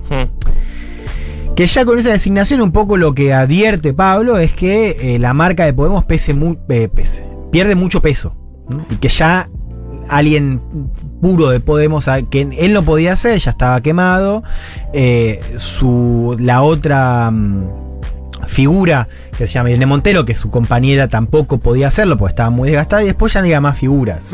Que 1.54 1.66
ya 1.66 1.84
con 1.84 1.98
esa 1.98 2.10
designación 2.10 2.60
un 2.60 2.72
poco 2.72 2.96
lo 2.96 3.14
que 3.14 3.34
advierte 3.34 3.92
Pablo 3.92 4.38
es 4.38 4.52
que 4.52 5.14
eh, 5.14 5.18
la 5.18 5.34
marca 5.34 5.64
de 5.64 5.72
Podemos 5.72 6.04
pese 6.04 6.34
pierde 7.50 7.74
mucho 7.74 8.00
peso. 8.00 8.36
¿no? 8.68 8.86
Y 8.90 8.96
que 8.96 9.08
ya 9.08 9.48
alguien 10.08 10.60
puro 11.20 11.50
de 11.50 11.60
Podemos, 11.60 12.08
a- 12.08 12.22
que 12.22 12.42
él 12.58 12.72
no 12.72 12.82
podía 12.84 13.12
hacer, 13.12 13.38
ya 13.38 13.50
estaba 13.50 13.80
quemado. 13.80 14.42
eh, 14.92 15.40
su, 15.56 16.36
la 16.38 16.62
otra 16.62 17.30
mm, 17.30 17.87
figura 18.46 19.08
que 19.38 19.46
se 19.46 19.52
llama 19.52 19.70
Irene 19.70 19.86
Montero, 19.86 20.24
que 20.24 20.34
su 20.34 20.50
compañera 20.50 21.06
tampoco 21.06 21.58
podía 21.58 21.86
hacerlo 21.86 22.18
porque 22.18 22.32
estaba 22.32 22.50
muy 22.50 22.68
desgastada, 22.68 23.04
y 23.04 23.06
después 23.06 23.32
ya 23.32 23.40
no 23.40 23.44
había 23.44 23.60
más 23.60 23.78
figuras. 23.78 24.24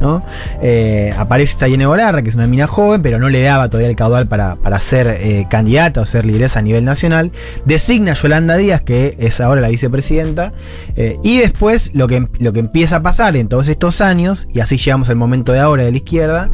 ¿no? 0.00 0.24
Eh, 0.62 1.14
aparece 1.18 1.52
esta 1.52 1.68
Irene 1.68 1.86
Bolarra, 1.86 2.22
que 2.22 2.30
es 2.30 2.34
una 2.34 2.46
mina 2.46 2.66
joven, 2.66 3.02
pero 3.02 3.18
no 3.18 3.28
le 3.28 3.42
daba 3.42 3.68
todavía 3.68 3.90
el 3.90 3.96
caudal 3.96 4.26
para, 4.26 4.56
para 4.56 4.80
ser 4.80 5.06
eh, 5.20 5.46
candidata 5.50 6.00
o 6.00 6.06
ser 6.06 6.24
lideresa 6.24 6.60
a 6.60 6.62
nivel 6.62 6.84
nacional. 6.84 7.30
Designa 7.66 8.12
a 8.12 8.14
Yolanda 8.14 8.56
Díaz, 8.56 8.80
que 8.80 9.16
es 9.18 9.38
ahora 9.40 9.60
la 9.60 9.68
vicepresidenta, 9.68 10.54
eh, 10.96 11.18
y 11.22 11.38
después 11.38 11.90
lo 11.94 12.08
que, 12.08 12.26
lo 12.38 12.54
que 12.54 12.60
empieza 12.60 12.96
a 12.96 13.02
pasar 13.02 13.36
en 13.36 13.48
todos 13.48 13.68
estos 13.68 14.00
años, 14.00 14.48
y 14.52 14.60
así 14.60 14.78
llegamos 14.78 15.10
al 15.10 15.16
momento 15.16 15.52
de 15.52 15.60
ahora 15.60 15.84
de 15.84 15.90
la 15.90 15.96
izquierda, 15.98 16.50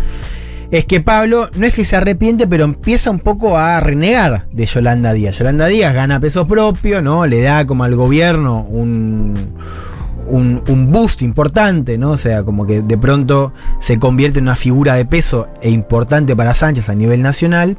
es 0.71 0.85
que 0.85 1.01
Pablo 1.01 1.49
no 1.57 1.67
es 1.67 1.75
que 1.75 1.85
se 1.85 1.97
arrepiente, 1.97 2.47
pero 2.47 2.65
empieza 2.65 3.11
un 3.11 3.19
poco 3.19 3.59
a 3.59 3.81
renegar 3.81 4.47
de 4.53 4.67
Yolanda 4.67 5.13
Díaz. 5.13 5.39
Yolanda 5.39 5.67
Díaz 5.67 5.95
gana 5.95 6.21
peso 6.21 6.47
propio, 6.47 7.03
¿no? 7.03 7.27
Le 7.27 7.43
da 7.43 7.67
como 7.67 7.85
al 7.85 7.97
gobierno 7.97 8.63
un, 8.63 9.35
un, 10.29 10.93
boost 10.93 11.23
importante, 11.23 11.99
¿no? 11.99 12.13
O 12.13 12.17
sea, 12.17 12.45
como 12.45 12.67
que 12.67 12.83
de 12.83 12.97
pronto 12.97 13.53
se 13.81 13.99
convierte 13.99 14.39
en 14.39 14.45
una 14.45 14.57
figura 14.57 14.95
de 14.95 15.05
peso 15.05 15.49
e 15.61 15.71
importante 15.71 16.37
para 16.37 16.55
Sánchez 16.55 16.89
a 16.89 16.95
nivel 16.95 17.23
nacional. 17.23 17.77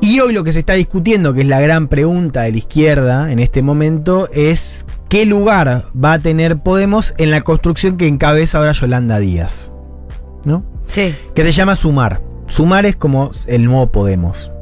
Y 0.00 0.20
hoy 0.20 0.32
lo 0.32 0.44
que 0.44 0.52
se 0.52 0.60
está 0.60 0.74
discutiendo, 0.74 1.34
que 1.34 1.40
es 1.40 1.48
la 1.48 1.60
gran 1.60 1.88
pregunta 1.88 2.42
de 2.42 2.52
la 2.52 2.58
izquierda 2.58 3.32
en 3.32 3.38
este 3.38 3.62
momento, 3.62 4.28
es 4.32 4.84
qué 5.08 5.24
lugar 5.24 5.86
va 5.92 6.12
a 6.12 6.18
tener 6.18 6.58
Podemos 6.58 7.14
en 7.18 7.30
la 7.30 7.40
construcción 7.40 7.96
que 7.96 8.06
encabeza 8.06 8.58
ahora 8.58 8.72
Yolanda 8.72 9.18
Díaz. 9.18 9.72
¿No? 10.44 10.77
Que 11.34 11.42
se 11.42 11.52
llama 11.52 11.76
Sumar. 11.76 12.20
Sumar 12.48 12.86
es 12.86 12.96
como 12.96 13.30
el 13.46 13.64
nuevo 13.64 13.86
Podemos. 13.88 14.52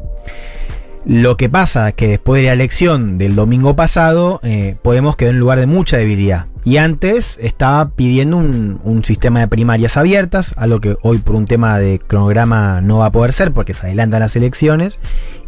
Lo 1.05 1.37
que 1.37 1.49
pasa 1.49 1.91
es 1.91 1.95
que 1.95 2.09
después 2.09 2.43
de 2.43 2.49
la 2.49 2.53
elección 2.53 3.17
del 3.17 3.37
domingo 3.37 3.77
pasado, 3.77 4.41
eh, 4.43 4.75
Podemos 4.83 5.17
quedó 5.17 5.31
en 5.31 5.39
lugar 5.39 5.61
de 5.61 5.67
mucha 5.67 5.97
debilidad. 5.97 6.47
Y 6.65 6.79
antes 6.79 7.39
estaba 7.41 7.91
pidiendo 7.91 8.37
un, 8.37 8.81
un 8.83 9.05
sistema 9.05 9.39
de 9.39 9.47
primarias 9.47 9.97
abiertas, 9.97 10.53
algo 10.57 10.81
que 10.81 10.97
hoy 11.03 11.19
por 11.19 11.37
un 11.37 11.47
tema 11.47 11.79
de 11.79 12.01
cronograma 12.01 12.81
no 12.81 12.99
va 12.99 13.07
a 13.07 13.13
poder 13.13 13.33
ser 13.33 13.53
porque 13.53 13.73
se 13.73 13.87
adelantan 13.87 14.19
las 14.19 14.35
elecciones. 14.35 14.99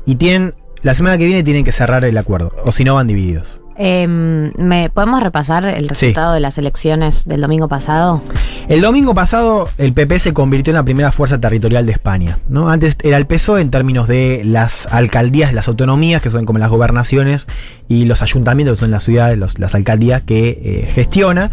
Y 0.07 0.15
tienen, 0.15 0.55
la 0.83 0.95
semana 0.95 1.19
que 1.19 1.27
viene 1.27 1.43
tienen 1.43 1.65
que 1.65 1.73
cerrar 1.73 2.05
el 2.05 2.17
acuerdo, 2.17 2.55
o 2.65 2.71
si 2.71 2.85
no 2.85 2.95
van 2.95 3.09
divididos. 3.09 3.61
Em, 3.81 4.53
¿me, 4.57 4.91
¿Podemos 4.91 5.23
repasar 5.23 5.65
el 5.65 5.89
resultado 5.89 6.35
de 6.35 6.41
las 6.41 6.59
elecciones 6.59 7.27
del 7.27 7.41
domingo 7.41 7.69
pasado? 7.69 8.23
El 8.69 8.81
domingo 8.81 9.15
pasado 9.15 9.71
el 9.79 9.93
PP 9.93 10.19
se 10.19 10.33
convirtió 10.33 10.73
en 10.73 10.77
la 10.77 10.83
primera 10.83 11.13
fuerza 11.13 11.39
territorial 11.41 11.87
de 11.87 11.93
España. 11.93 12.41
¿no? 12.49 12.71
Antes 12.71 12.97
era 13.05 13.17
el 13.17 13.27
PSOE 13.27 13.61
en 13.61 13.71
términos 13.71 14.09
de 14.09 14.43
las 14.45 14.87
alcaldías, 14.91 15.55
las 15.55 15.69
autonomías, 15.69 16.21
que 16.21 16.29
son 16.29 16.45
como 16.45 16.59
las 16.59 16.71
gobernaciones, 16.71 17.47
y 17.87 18.05
los 18.07 18.21
ayuntamientos, 18.21 18.79
que 18.79 18.81
son 18.81 18.91
las 18.91 19.05
ciudades, 19.05 19.39
los- 19.39 19.61
las 19.61 19.77
alcaldías 19.77 20.23
que 20.23 20.49
eh, 20.61 20.91
gestiona. 20.93 21.53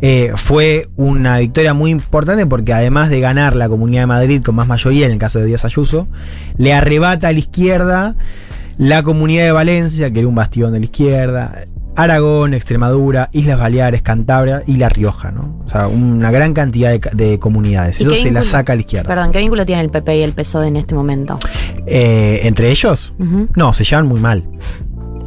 Eh, 0.00 0.32
fue 0.36 0.88
una 0.96 1.38
victoria 1.40 1.74
muy 1.74 1.90
importante 1.90 2.46
porque 2.46 2.72
además 2.72 3.10
de 3.10 3.20
ganar 3.20 3.54
la 3.54 3.68
Comunidad 3.68 4.02
de 4.02 4.06
Madrid 4.06 4.42
con 4.42 4.54
más 4.54 4.66
mayoría, 4.66 5.04
en 5.06 5.12
el 5.12 5.18
caso 5.18 5.40
de 5.40 5.44
Díaz 5.44 5.66
Ayuso, 5.66 6.08
le 6.56 6.72
arrebata 6.72 7.28
a 7.28 7.32
la 7.34 7.38
izquierda 7.38 8.14
la 8.78 9.02
Comunidad 9.02 9.44
de 9.44 9.52
Valencia, 9.52 10.10
que 10.10 10.18
era 10.20 10.28
un 10.28 10.34
bastión 10.34 10.72
de 10.72 10.78
la 10.80 10.84
izquierda, 10.84 11.64
Aragón, 11.96 12.52
Extremadura, 12.52 13.30
Islas 13.32 13.58
Baleares, 13.58 14.02
Cantabria 14.02 14.62
y 14.66 14.76
La 14.76 14.90
Rioja, 14.90 15.30
¿no? 15.30 15.62
O 15.64 15.68
sea, 15.68 15.88
una 15.88 16.30
gran 16.30 16.52
cantidad 16.52 16.98
de, 17.00 17.38
comunidades. 17.38 17.98
¿Y 18.00 18.02
Eso 18.02 18.12
qué 18.12 18.18
se 18.18 18.30
la 18.30 18.40
vínculo- 18.40 18.50
saca 18.50 18.72
a 18.74 18.76
la 18.76 18.80
izquierda. 18.80 19.08
Perdón, 19.08 19.32
¿qué 19.32 19.38
vínculo 19.38 19.64
tiene 19.64 19.80
el 19.82 19.88
PP 19.88 20.18
y 20.18 20.22
el 20.22 20.32
PSOE 20.32 20.68
en 20.68 20.76
este 20.76 20.94
momento? 20.94 21.38
Eh, 21.86 22.40
¿Entre 22.42 22.70
ellos? 22.70 23.14
No, 23.54 23.72
se 23.72 23.84
llevan 23.84 24.06
muy 24.06 24.20
mal. 24.20 24.44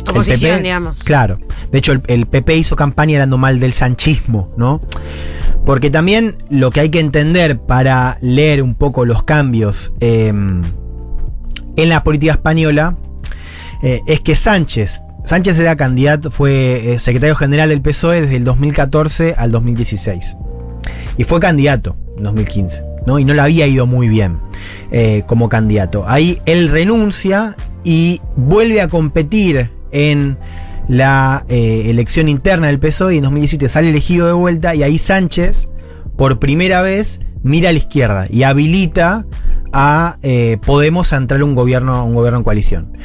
Oposición, 0.07 0.51
PP 0.57 0.63
digamos. 0.63 1.03
Claro. 1.03 1.39
De 1.71 1.77
hecho, 1.79 1.91
el, 1.91 2.01
el 2.07 2.25
PP 2.27 2.55
hizo 2.57 2.75
campaña 2.75 3.17
hablando 3.17 3.37
mal 3.39 3.59
del 3.59 3.73
sanchismo, 3.73 4.53
¿no? 4.55 4.79
Porque 5.65 5.89
también 5.89 6.35
lo 6.51 6.69
que 6.69 6.81
hay 6.81 6.89
que 6.89 6.99
entender 6.99 7.59
para 7.59 8.17
leer 8.21 8.61
un 8.61 8.75
poco 8.75 9.05
los 9.05 9.23
cambios 9.23 9.93
eh, 9.99 10.27
en 10.29 11.89
la 11.89 12.03
política 12.03 12.33
española 12.33 12.95
eh, 13.81 14.01
es 14.07 14.19
que 14.19 14.35
Sánchez, 14.35 15.01
Sánchez 15.25 15.59
era 15.59 15.75
candidato, 15.75 16.31
fue 16.31 16.93
eh, 16.93 16.99
secretario 16.99 17.35
general 17.35 17.69
del 17.69 17.81
PSOE 17.81 18.21
desde 18.21 18.37
el 18.37 18.43
2014 18.43 19.35
al 19.37 19.51
2016. 19.51 20.37
Y 21.17 21.23
fue 21.23 21.39
candidato 21.39 21.95
en 22.17 22.23
2015, 22.23 22.83
¿no? 23.05 23.19
Y 23.19 23.25
no 23.25 23.33
le 23.33 23.41
había 23.41 23.67
ido 23.67 23.85
muy 23.85 24.09
bien 24.09 24.37
eh, 24.91 25.23
como 25.27 25.49
candidato. 25.49 26.05
Ahí 26.07 26.41
él 26.45 26.69
renuncia 26.69 27.55
y 27.83 28.21
vuelve 28.35 28.81
a 28.81 28.87
competir 28.87 29.69
en 29.91 30.37
la 30.87 31.45
elección 31.49 32.29
interna 32.29 32.67
del 32.67 32.79
PSOE 32.79 33.13
y 33.13 33.17
en 33.17 33.23
2017 33.23 33.69
sale 33.69 33.89
elegido 33.89 34.25
de 34.25 34.33
vuelta 34.33 34.73
y 34.73 34.81
ahí 34.81 34.97
Sánchez, 34.97 35.67
por 36.17 36.39
primera 36.39 36.81
vez, 36.81 37.19
mira 37.43 37.69
a 37.69 37.71
la 37.71 37.77
izquierda 37.77 38.27
y 38.27 38.41
habilita 38.43 39.25
a 39.73 40.17
eh, 40.21 40.57
Podemos 40.65 41.13
a 41.13 41.17
entrar 41.17 41.43
un 41.43 41.55
gobierno, 41.55 42.05
un 42.05 42.15
gobierno 42.15 42.39
en 42.39 42.43
coalición. 42.43 42.97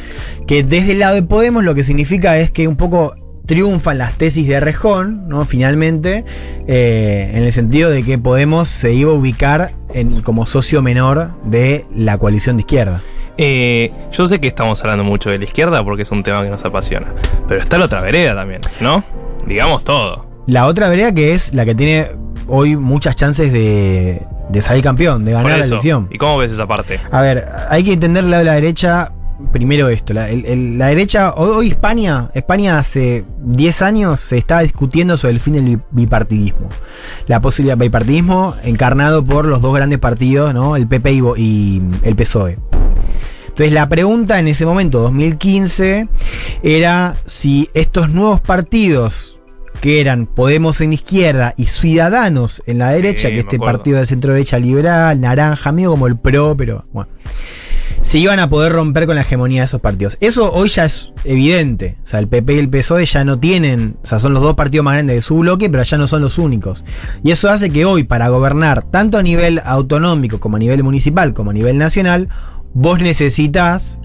Que 0.47 0.63
desde 0.63 0.93
el 0.93 1.01
lado 1.01 1.15
de 1.15 1.23
Podemos 1.23 1.65
lo 1.65 1.75
que 1.75 1.85
significa 1.85 2.39
es 2.39 2.51
que 2.51 2.69
un 2.69 2.77
poco 2.77 3.15
triunfan 3.47 3.99
las 3.99 4.15
tesis 4.15 4.49
de 4.49 4.59
Rejón, 4.61 5.29
¿no? 5.29 5.45
Finalmente, 5.45 6.25
eh, 6.67 7.31
en 7.35 7.43
el 7.43 7.53
sentido 7.53 7.91
de 7.91 8.03
que 8.03 8.19
Podemos 8.19 8.69
se 8.69 8.93
iba 8.95 9.11
a 9.11 9.15
ubicar 9.15 9.73
en, 9.93 10.23
como 10.23 10.47
socio 10.47 10.83
menor 10.83 11.31
de 11.45 11.87
la 11.95 12.19
coalición 12.19 12.57
de 12.57 12.63
izquierda. 12.63 13.03
Eh, 13.37 13.91
yo 14.13 14.29
sé 14.29 14.41
que 14.41 14.47
estamos 14.47 14.81
hablando 14.83 15.03
mucho 15.03 15.31
de 15.31 15.39
la 15.39 15.45
izquierda 15.45 15.85
porque 15.85 16.03
es 16.03 16.11
un 16.11 16.23
tema 16.23 16.43
que 16.43 16.51
nos 16.51 16.65
apasiona. 16.65 17.13
Pero 17.49 17.61
está 17.61 17.79
la 17.79 17.87
otra 17.87 18.01
vereda 18.01 18.35
también, 18.35 18.61
¿no? 18.81 19.05
Digamos 19.47 19.85
todo. 19.85 20.27
La 20.47 20.67
otra 20.67 20.89
vereda 20.89 21.13
que 21.13 21.33
es 21.33 21.53
la 21.53 21.65
que 21.65 21.75
tiene 21.75 22.11
hoy 22.47 22.77
muchas 22.77 23.17
chances 23.17 23.53
de, 23.53 24.27
de 24.49 24.63
salir 24.63 24.83
campeón, 24.85 25.25
de 25.25 25.33
ganar 25.33 25.47
la 25.51 25.57
elección. 25.75 26.09
¿Y 26.11 26.19
cómo 26.19 26.39
ves 26.39 26.53
esa 26.53 26.67
parte? 26.67 27.01
A 27.11 27.21
ver, 27.23 27.47
hay 27.69 27.83
que 27.85 27.93
entender 27.93 28.25
de 28.25 28.45
la 28.45 28.53
derecha. 28.55 29.13
Primero 29.53 29.89
esto, 29.89 30.15
la, 30.15 30.29
el- 30.31 30.47
el- 30.47 30.79
la 30.79 30.87
derecha, 30.87 31.35
hoy, 31.35 31.69
España, 31.69 32.31
España 32.35 32.79
hace 32.79 33.25
10 33.41 33.83
años 33.83 34.21
se 34.21 34.39
estaba 34.39 34.63
discutiendo 34.63 35.17
sobre 35.17 35.35
el 35.35 35.41
fin 35.41 35.55
del 35.55 35.65
bi- 35.77 35.83
bipartidismo. 35.91 36.69
La 37.27 37.41
posibilidad 37.41 37.77
de 37.77 37.85
bipartidismo 37.87 38.55
encarnado 38.63 39.25
por 39.25 39.45
los 39.47 39.61
dos 39.61 39.75
grandes 39.75 39.99
partidos, 39.99 40.55
¿no? 40.55 40.77
El 40.77 40.87
PP 40.87 41.13
y, 41.13 41.23
y 41.37 41.83
el 42.05 42.15
PSOE. 42.15 42.59
Entonces 43.49 43.73
la 43.73 43.89
pregunta 43.89 44.39
en 44.39 44.47
ese 44.49 44.65
momento, 44.67 45.01
2015, 45.01 46.09
era 46.63 47.17
si 47.27 47.69
estos 47.75 48.11
nuevos 48.11 48.41
partidos 48.41 49.41
que 49.81 50.01
eran 50.01 50.27
Podemos 50.27 50.81
en 50.81 50.93
izquierda 50.93 51.55
y 51.57 51.67
Ciudadanos 51.67 52.63
en 52.67 52.79
la 52.79 52.91
derecha, 52.91 53.29
que 53.29 53.41
este 53.41 53.57
acuerdo. 53.57 53.79
partido 53.79 53.99
de 53.99 54.07
centro 54.07 54.33
derecha 54.33 54.59
liberal, 54.59 55.21
naranja, 55.21 55.71
amigo 55.71 55.93
como 55.93 56.07
el 56.07 56.17
PRO, 56.17 56.57
pero 56.57 56.85
bueno 56.93 57.11
se 58.05 58.19
iban 58.19 58.39
a 58.39 58.51
poder 58.51 58.73
romper 58.73 59.07
con 59.07 59.15
la 59.15 59.23
hegemonía 59.23 59.63
de 59.63 59.65
esos 59.65 59.81
partidos. 59.81 60.19
Eso 60.21 60.53
hoy 60.53 60.69
ya 60.69 60.85
es 60.85 61.13
evidente. 61.25 61.97
O 62.03 62.07
sea, 62.07 62.21
el 62.21 62.29
PP 62.29 62.55
y 62.55 62.59
el 62.59 62.69
PSOE 62.69 63.07
ya 63.07 63.25
no 63.25 63.39
tienen, 63.39 63.97
o 64.03 64.07
sea, 64.07 64.21
son 64.21 64.35
los 64.35 64.43
dos 64.43 64.55
partidos 64.55 64.85
más 64.85 64.95
grandes 64.95 65.17
de 65.17 65.23
su 65.23 65.39
bloque, 65.39 65.71
pero 65.71 65.83
ya 65.83 65.97
no 65.97 66.07
son 66.07 66.21
los 66.21 66.39
únicos. 66.39 66.85
Y 67.23 67.31
eso 67.31 67.51
hace 67.51 67.71
que 67.71 67.87
hoy, 67.87 68.05
para 68.05 68.29
gobernar, 68.29 68.83
tanto 68.83 69.17
a 69.17 69.23
nivel 69.23 69.61
autonómico 69.65 70.39
como 70.39 70.57
a 70.57 70.59
nivel 70.59 70.83
municipal, 70.83 71.33
como 71.33 71.51
a 71.51 71.55
nivel 71.55 71.79
nacional, 71.79 72.29
vos 72.75 73.01
necesitas 73.01 73.99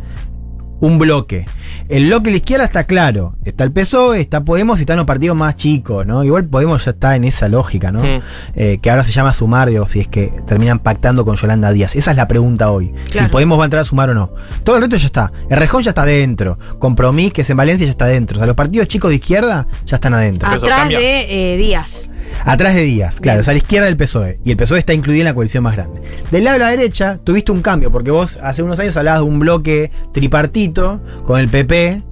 un 0.79 0.97
bloque. 0.97 1.45
El 1.87 2.07
bloque 2.07 2.25
de 2.25 2.31
la 2.31 2.37
izquierda 2.37 2.65
está 2.65 2.83
claro. 2.85 3.35
Está 3.45 3.63
el 3.63 3.71
PSOE, 3.71 4.21
está 4.21 4.41
Podemos 4.41 4.79
y 4.79 4.83
están 4.83 4.97
los 4.97 5.05
partidos 5.05 5.35
más 5.35 5.57
chicos, 5.57 6.05
¿no? 6.05 6.23
Igual 6.23 6.45
Podemos 6.45 6.85
ya 6.85 6.91
está 6.91 7.15
en 7.15 7.23
esa 7.23 7.47
lógica, 7.47 7.91
¿no? 7.91 8.01
Mm. 8.01 8.21
Eh, 8.55 8.79
que 8.81 8.89
ahora 8.89 9.03
se 9.03 9.11
llama 9.11 9.33
sumar, 9.33 9.69
digo, 9.69 9.87
si 9.87 9.99
es 9.99 10.07
que 10.07 10.33
terminan 10.47 10.79
pactando 10.79 11.25
con 11.25 11.35
Yolanda 11.35 11.71
Díaz. 11.71 11.95
Esa 11.95 12.11
es 12.11 12.17
la 12.17 12.27
pregunta 12.27 12.71
hoy. 12.71 12.93
Claro. 13.11 13.27
Si 13.27 13.31
Podemos 13.31 13.59
va 13.59 13.63
a 13.63 13.65
entrar 13.65 13.81
a 13.81 13.85
sumar 13.85 14.09
o 14.09 14.13
no. 14.13 14.31
Todo 14.63 14.75
el 14.75 14.81
resto 14.81 14.97
ya 14.97 15.05
está. 15.05 15.31
El 15.49 15.57
Rejón 15.57 15.81
ya 15.81 15.91
está 15.91 16.03
adentro. 16.03 16.57
Compromís, 16.79 17.33
que 17.33 17.41
es 17.41 17.49
en 17.49 17.57
Valencia, 17.57 17.85
ya 17.85 17.91
está 17.91 18.05
adentro. 18.05 18.37
O 18.37 18.39
sea, 18.39 18.47
los 18.47 18.55
partidos 18.55 18.87
chicos 18.87 19.09
de 19.09 19.15
izquierda 19.15 19.67
ya 19.85 19.95
están 19.95 20.13
adentro. 20.13 20.47
Atrás 20.47 20.89
de 20.89 21.53
eh, 21.53 21.57
Díaz. 21.57 22.09
Atrás 22.45 22.75
de 22.75 22.83
Díaz, 22.83 23.15
claro, 23.19 23.41
o 23.41 23.43
sea, 23.43 23.51
a 23.51 23.55
la 23.55 23.59
izquierda 23.59 23.87
del 23.87 23.97
PSOE. 23.97 24.39
Y 24.43 24.51
el 24.51 24.57
PSOE 24.57 24.79
está 24.79 24.93
incluido 24.93 25.21
en 25.21 25.25
la 25.25 25.33
coalición 25.33 25.63
más 25.63 25.75
grande. 25.75 26.01
Del 26.31 26.43
lado 26.43 26.57
de 26.57 26.63
la 26.63 26.69
derecha, 26.71 27.19
tuviste 27.23 27.51
un 27.51 27.61
cambio, 27.61 27.91
porque 27.91 28.11
vos 28.11 28.39
hace 28.41 28.63
unos 28.63 28.79
años 28.79 28.95
hablabas 28.97 29.21
de 29.21 29.27
un 29.27 29.39
bloque 29.39 29.91
tripartito 30.13 31.01
con 31.25 31.39
el 31.39 31.49
PP, 31.49 32.03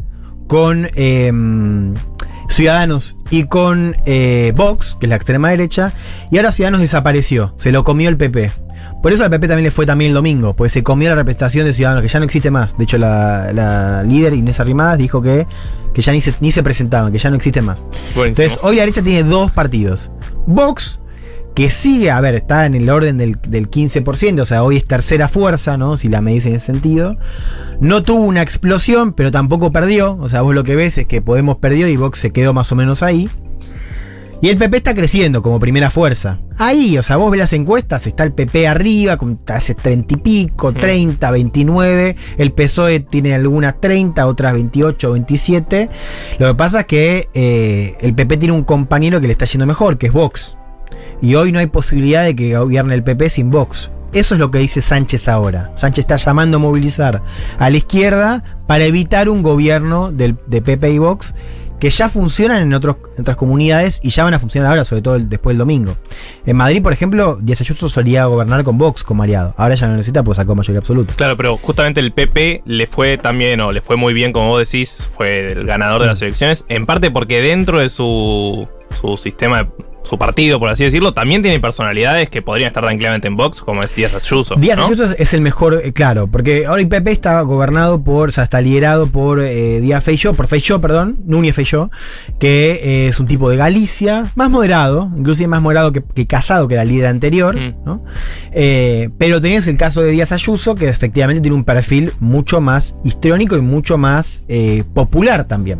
con 0.47 0.89
eh, 0.95 1.31
Ciudadanos 2.49 3.17
y 3.29 3.43
con 3.43 3.95
eh, 4.05 4.53
Vox, 4.55 4.95
que 4.99 5.05
es 5.05 5.09
la 5.09 5.15
extrema 5.17 5.49
derecha, 5.49 5.93
y 6.31 6.37
ahora 6.37 6.51
Ciudadanos 6.51 6.81
desapareció, 6.81 7.53
se 7.57 7.71
lo 7.71 7.83
comió 7.83 8.09
el 8.09 8.17
PP. 8.17 8.51
Por 9.01 9.13
eso 9.13 9.23
al 9.23 9.29
PP 9.29 9.47
también 9.47 9.65
le 9.65 9.71
fue 9.71 9.85
también 9.85 10.09
el 10.09 10.15
domingo, 10.15 10.53
porque 10.55 10.69
se 10.69 10.83
comió 10.83 11.09
la 11.09 11.15
representación 11.15 11.65
de 11.65 11.73
Ciudadanos, 11.73 12.01
que 12.01 12.09
ya 12.09 12.19
no 12.19 12.25
existe 12.25 12.51
más. 12.51 12.77
De 12.77 12.83
hecho, 12.83 12.97
la, 12.97 13.51
la 13.53 14.03
líder 14.03 14.33
Inés 14.33 14.59
Arrimadas 14.59 14.97
dijo 14.97 15.21
que, 15.21 15.47
que 15.93 16.01
ya 16.01 16.11
ni 16.11 16.21
se, 16.21 16.33
ni 16.41 16.51
se 16.51 16.63
presentaban, 16.63 17.11
que 17.11 17.19
ya 17.19 17.29
no 17.29 17.35
existen 17.35 17.65
más. 17.65 17.81
Buenísimo. 18.15 18.25
Entonces, 18.25 18.59
hoy 18.63 18.77
la 18.77 18.81
derecha 18.81 19.01
tiene 19.01 19.23
dos 19.23 19.51
partidos. 19.51 20.09
Vox, 20.45 20.99
que 21.55 21.69
sigue, 21.69 22.11
a 22.11 22.21
ver, 22.21 22.35
está 22.35 22.65
en 22.65 22.75
el 22.75 22.89
orden 22.89 23.17
del, 23.17 23.37
del 23.41 23.69
15%, 23.69 24.41
o 24.41 24.45
sea, 24.45 24.63
hoy 24.63 24.77
es 24.77 24.85
tercera 24.85 25.27
fuerza, 25.27 25.77
¿no? 25.77 25.97
Si 25.97 26.07
la 26.07 26.21
medís 26.21 26.45
en 26.45 26.55
ese 26.55 26.67
sentido. 26.67 27.17
No 27.79 28.03
tuvo 28.03 28.25
una 28.25 28.41
explosión, 28.41 29.13
pero 29.13 29.31
tampoco 29.31 29.71
perdió. 29.71 30.17
O 30.19 30.29
sea, 30.29 30.41
vos 30.41 30.55
lo 30.55 30.63
que 30.63 30.75
ves 30.75 30.97
es 30.97 31.05
que 31.05 31.21
Podemos 31.21 31.57
perdió 31.57 31.87
y 31.87 31.95
Vox 31.95 32.19
se 32.19 32.31
quedó 32.31 32.53
más 32.53 32.71
o 32.71 32.75
menos 32.75 33.03
ahí. 33.03 33.29
Y 34.39 34.49
el 34.49 34.57
PP 34.57 34.77
está 34.77 34.93
creciendo 34.93 35.41
como 35.41 35.59
primera 35.59 35.89
fuerza. 35.89 36.39
Ahí, 36.57 36.97
o 36.97 37.01
sea, 37.01 37.15
vos 37.15 37.31
ves 37.31 37.39
las 37.39 37.53
encuestas, 37.53 38.05
está 38.05 38.23
el 38.23 38.33
PP 38.33 38.67
arriba, 38.67 39.17
con 39.17 39.39
hace 39.47 39.73
30 39.73 40.13
y 40.13 40.17
pico, 40.17 40.73
30, 40.73 41.31
29. 41.31 42.15
El 42.37 42.51
PSOE 42.51 42.99
tiene 42.99 43.33
algunas 43.33 43.81
30, 43.81 44.27
otras 44.27 44.53
28, 44.53 45.11
27. 45.11 45.89
Lo 46.37 46.47
que 46.47 46.55
pasa 46.55 46.81
es 46.81 46.85
que 46.85 47.29
eh, 47.33 47.95
el 47.99 48.13
PP 48.13 48.37
tiene 48.37 48.53
un 48.53 48.63
compañero 48.63 49.19
que 49.19 49.27
le 49.27 49.33
está 49.33 49.45
yendo 49.45 49.65
mejor, 49.65 49.97
que 49.97 50.07
es 50.07 50.13
Vox. 50.13 50.55
Y 51.19 51.33
hoy 51.33 51.51
no 51.51 51.57
hay 51.57 51.67
posibilidad 51.67 52.23
de 52.23 52.35
que 52.35 52.55
gobierne 52.55 52.93
el 52.93 53.03
PP 53.03 53.29
sin 53.29 53.49
Vox. 53.49 53.89
Eso 54.13 54.35
es 54.35 54.39
lo 54.39 54.51
que 54.51 54.59
dice 54.59 54.81
Sánchez 54.81 55.27
ahora. 55.27 55.71
Sánchez 55.75 56.03
está 56.03 56.15
llamando 56.15 56.57
a 56.57 56.59
movilizar 56.59 57.23
a 57.57 57.69
la 57.69 57.77
izquierda 57.77 58.43
para 58.67 58.85
evitar 58.85 59.29
un 59.29 59.41
gobierno 59.41 60.11
del, 60.11 60.37
de 60.45 60.61
PP 60.61 60.91
y 60.91 60.97
Vox 60.99 61.33
que 61.79 61.89
ya 61.91 62.09
funcionan 62.09 62.63
en, 62.63 62.73
otros, 62.73 62.95
en 63.15 63.21
otras 63.21 63.37
comunidades 63.37 63.99
y 64.03 64.09
ya 64.09 64.23
van 64.23 64.33
a 64.33 64.39
funcionar 64.39 64.69
ahora, 64.71 64.83
sobre 64.83 65.01
todo 65.03 65.15
el- 65.15 65.29
después 65.29 65.53
del 65.53 65.59
domingo. 65.59 65.95
En 66.45 66.57
Madrid, 66.57 66.81
por 66.81 66.91
ejemplo, 66.93 67.37
Díaz 67.41 67.61
Ayuso 67.61 67.87
solía 67.89 68.25
gobernar 68.25 68.63
con 68.63 68.77
Vox 68.77 69.03
como 69.03 69.23
aliado. 69.23 69.53
Ahora 69.57 69.75
ya 69.75 69.87
no 69.87 69.95
necesita, 69.95 70.23
pues 70.23 70.37
sacó 70.37 70.55
mayoría 70.55 70.79
absoluta. 70.79 71.13
Claro, 71.15 71.37
pero 71.37 71.57
justamente 71.57 71.99
el 71.99 72.11
PP 72.11 72.63
le 72.65 72.87
fue 72.87 73.17
también, 73.17 73.61
o 73.61 73.71
le 73.71 73.81
fue 73.81 73.95
muy 73.95 74.13
bien, 74.13 74.33
como 74.33 74.49
vos 74.49 74.59
decís, 74.71 75.07
fue 75.15 75.51
el 75.51 75.65
ganador 75.65 76.01
de 76.01 76.07
las 76.07 76.21
elecciones, 76.21 76.65
en 76.67 76.85
parte 76.85 77.11
porque 77.11 77.41
dentro 77.41 77.79
de 77.79 77.89
su, 77.89 78.67
su 78.99 79.17
sistema, 79.17 79.63
de- 79.63 79.69
su 80.07 80.17
partido, 80.17 80.59
por 80.59 80.69
así 80.69 80.83
decirlo, 80.83 81.13
también 81.13 81.41
tiene 81.41 81.59
personalidades 81.59 82.29
que 82.29 82.41
podrían 82.41 82.67
estar 82.67 82.83
tranquilamente 82.83 83.27
en 83.27 83.35
Vox, 83.35 83.61
como 83.61 83.83
es 83.83 83.95
Díaz 83.95 84.15
Ayuso. 84.15 84.55
Díaz 84.55 84.77
¿no? 84.77 84.85
Ayuso 84.85 85.11
es 85.17 85.33
el 85.33 85.41
mejor, 85.41 85.81
eh, 85.83 85.93
claro, 85.93 86.27
porque 86.27 86.65
ahora 86.65 86.81
el 86.81 86.87
PP 86.87 87.11
está 87.11 87.41
gobernado 87.41 88.03
por, 88.03 88.29
o 88.29 88.31
sea, 88.31 88.43
está 88.43 88.61
liderado 88.61 89.07
por 89.07 89.39
eh, 89.39 89.81
Díaz 89.81 90.03
Feijó, 90.03 90.33
por 90.33 90.47
Feijó, 90.47 90.79
perdón, 90.79 91.19
Núñez 91.25 91.55
Feijó, 91.55 91.91
que 92.39 92.79
eh, 92.83 93.07
es 93.07 93.19
un 93.19 93.27
tipo 93.27 93.49
de 93.49 93.57
Galicia, 93.57 94.31
más 94.35 94.49
moderado, 94.49 95.11
inclusive 95.17 95.47
más 95.47 95.61
moderado 95.61 95.91
que, 95.91 96.01
que 96.03 96.25
Casado, 96.25 96.67
que 96.67 96.75
era 96.75 96.83
el 96.83 96.89
líder 96.89 97.07
anterior, 97.07 97.55
¿no? 97.85 98.03
Eh, 98.51 99.09
pero 99.17 99.41
tenés 99.41 99.67
el 99.67 99.77
caso 99.77 100.01
de 100.01 100.11
Díaz 100.11 100.31
Ayuso, 100.31 100.75
que 100.75 100.87
efectivamente 100.87 101.41
tiene 101.41 101.55
un 101.55 101.63
perfil 101.63 102.13
mucho 102.19 102.61
más 102.61 102.95
histriónico 103.03 103.57
y 103.57 103.61
mucho 103.61 103.97
más 103.97 104.45
popular 104.93 105.45
también. 105.45 105.79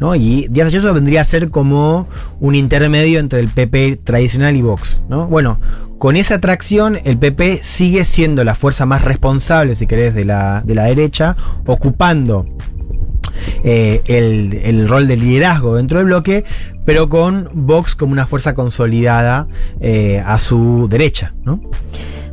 ¿No? 0.00 0.14
Y 0.14 0.48
Díaz 0.48 0.68
Ayuso 0.68 0.92
vendría 0.92 1.20
a 1.20 1.24
ser 1.24 1.50
como 1.50 2.06
un 2.40 2.54
intermedio 2.54 3.20
entre 3.20 3.40
el 3.40 3.48
PP 3.48 4.00
tradicional 4.04 4.56
y 4.56 4.62
Vox. 4.62 5.02
¿no? 5.08 5.26
Bueno, 5.26 5.60
con 5.98 6.16
esa 6.16 6.36
atracción, 6.36 6.98
el 7.04 7.18
PP 7.18 7.60
sigue 7.62 8.04
siendo 8.04 8.44
la 8.44 8.54
fuerza 8.54 8.86
más 8.86 9.02
responsable, 9.02 9.74
si 9.74 9.86
querés, 9.86 10.14
de 10.14 10.24
la, 10.24 10.62
de 10.64 10.74
la 10.74 10.84
derecha, 10.84 11.36
ocupando 11.66 12.46
eh, 13.62 14.02
el, 14.06 14.60
el 14.62 14.88
rol 14.88 15.06
de 15.06 15.16
liderazgo 15.16 15.76
dentro 15.76 15.98
del 15.98 16.06
bloque, 16.06 16.44
pero 16.84 17.08
con 17.08 17.48
Vox 17.52 17.94
como 17.94 18.12
una 18.12 18.26
fuerza 18.26 18.54
consolidada 18.54 19.48
eh, 19.80 20.22
a 20.24 20.38
su 20.38 20.88
derecha. 20.90 21.34
¿no? 21.44 21.60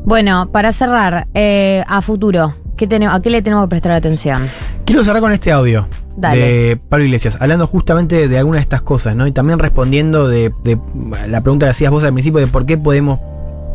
Bueno, 0.03 0.49
para 0.51 0.73
cerrar, 0.73 1.27
eh, 1.33 1.83
a 1.87 2.01
futuro, 2.01 2.55
¿qué 2.81 2.87
tenemos, 2.87 3.15
¿a 3.15 3.21
qué 3.21 3.29
le 3.29 3.43
tenemos 3.43 3.65
que 3.65 3.69
prestar 3.69 3.91
atención? 3.91 4.47
Quiero 4.85 5.03
cerrar 5.03 5.21
con 5.21 5.31
este 5.31 5.51
audio 5.51 5.87
Dale. 6.17 6.41
de 6.41 6.77
Pablo 6.77 7.05
Iglesias, 7.05 7.37
hablando 7.39 7.67
justamente 7.67 8.27
de 8.27 8.37
algunas 8.39 8.57
de 8.57 8.63
estas 8.63 8.81
cosas, 8.81 9.15
¿no? 9.15 9.27
Y 9.27 9.31
también 9.31 9.59
respondiendo 9.59 10.27
de, 10.27 10.51
de 10.63 10.79
la 11.27 11.41
pregunta 11.41 11.67
que 11.67 11.69
hacías 11.69 11.91
vos 11.91 12.03
al 12.03 12.11
principio 12.11 12.39
de 12.39 12.47
por 12.47 12.65
qué 12.65 12.79
Podemos 12.79 13.19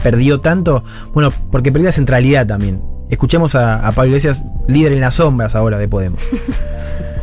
perdió 0.03 0.41
tanto. 0.41 0.83
Bueno, 1.15 1.33
porque 1.53 1.71
perdió 1.71 1.87
la 1.87 1.93
centralidad 1.93 2.49
también. 2.49 2.83
Escuchemos 3.09 3.55
a, 3.55 3.87
a 3.87 3.93
Pablo 3.93 4.09
Iglesias, 4.09 4.43
líder 4.67 4.91
en 4.91 5.03
las 5.03 5.15
sombras 5.15 5.55
ahora 5.55 5.79
de 5.79 5.87
Podemos. 5.87 6.21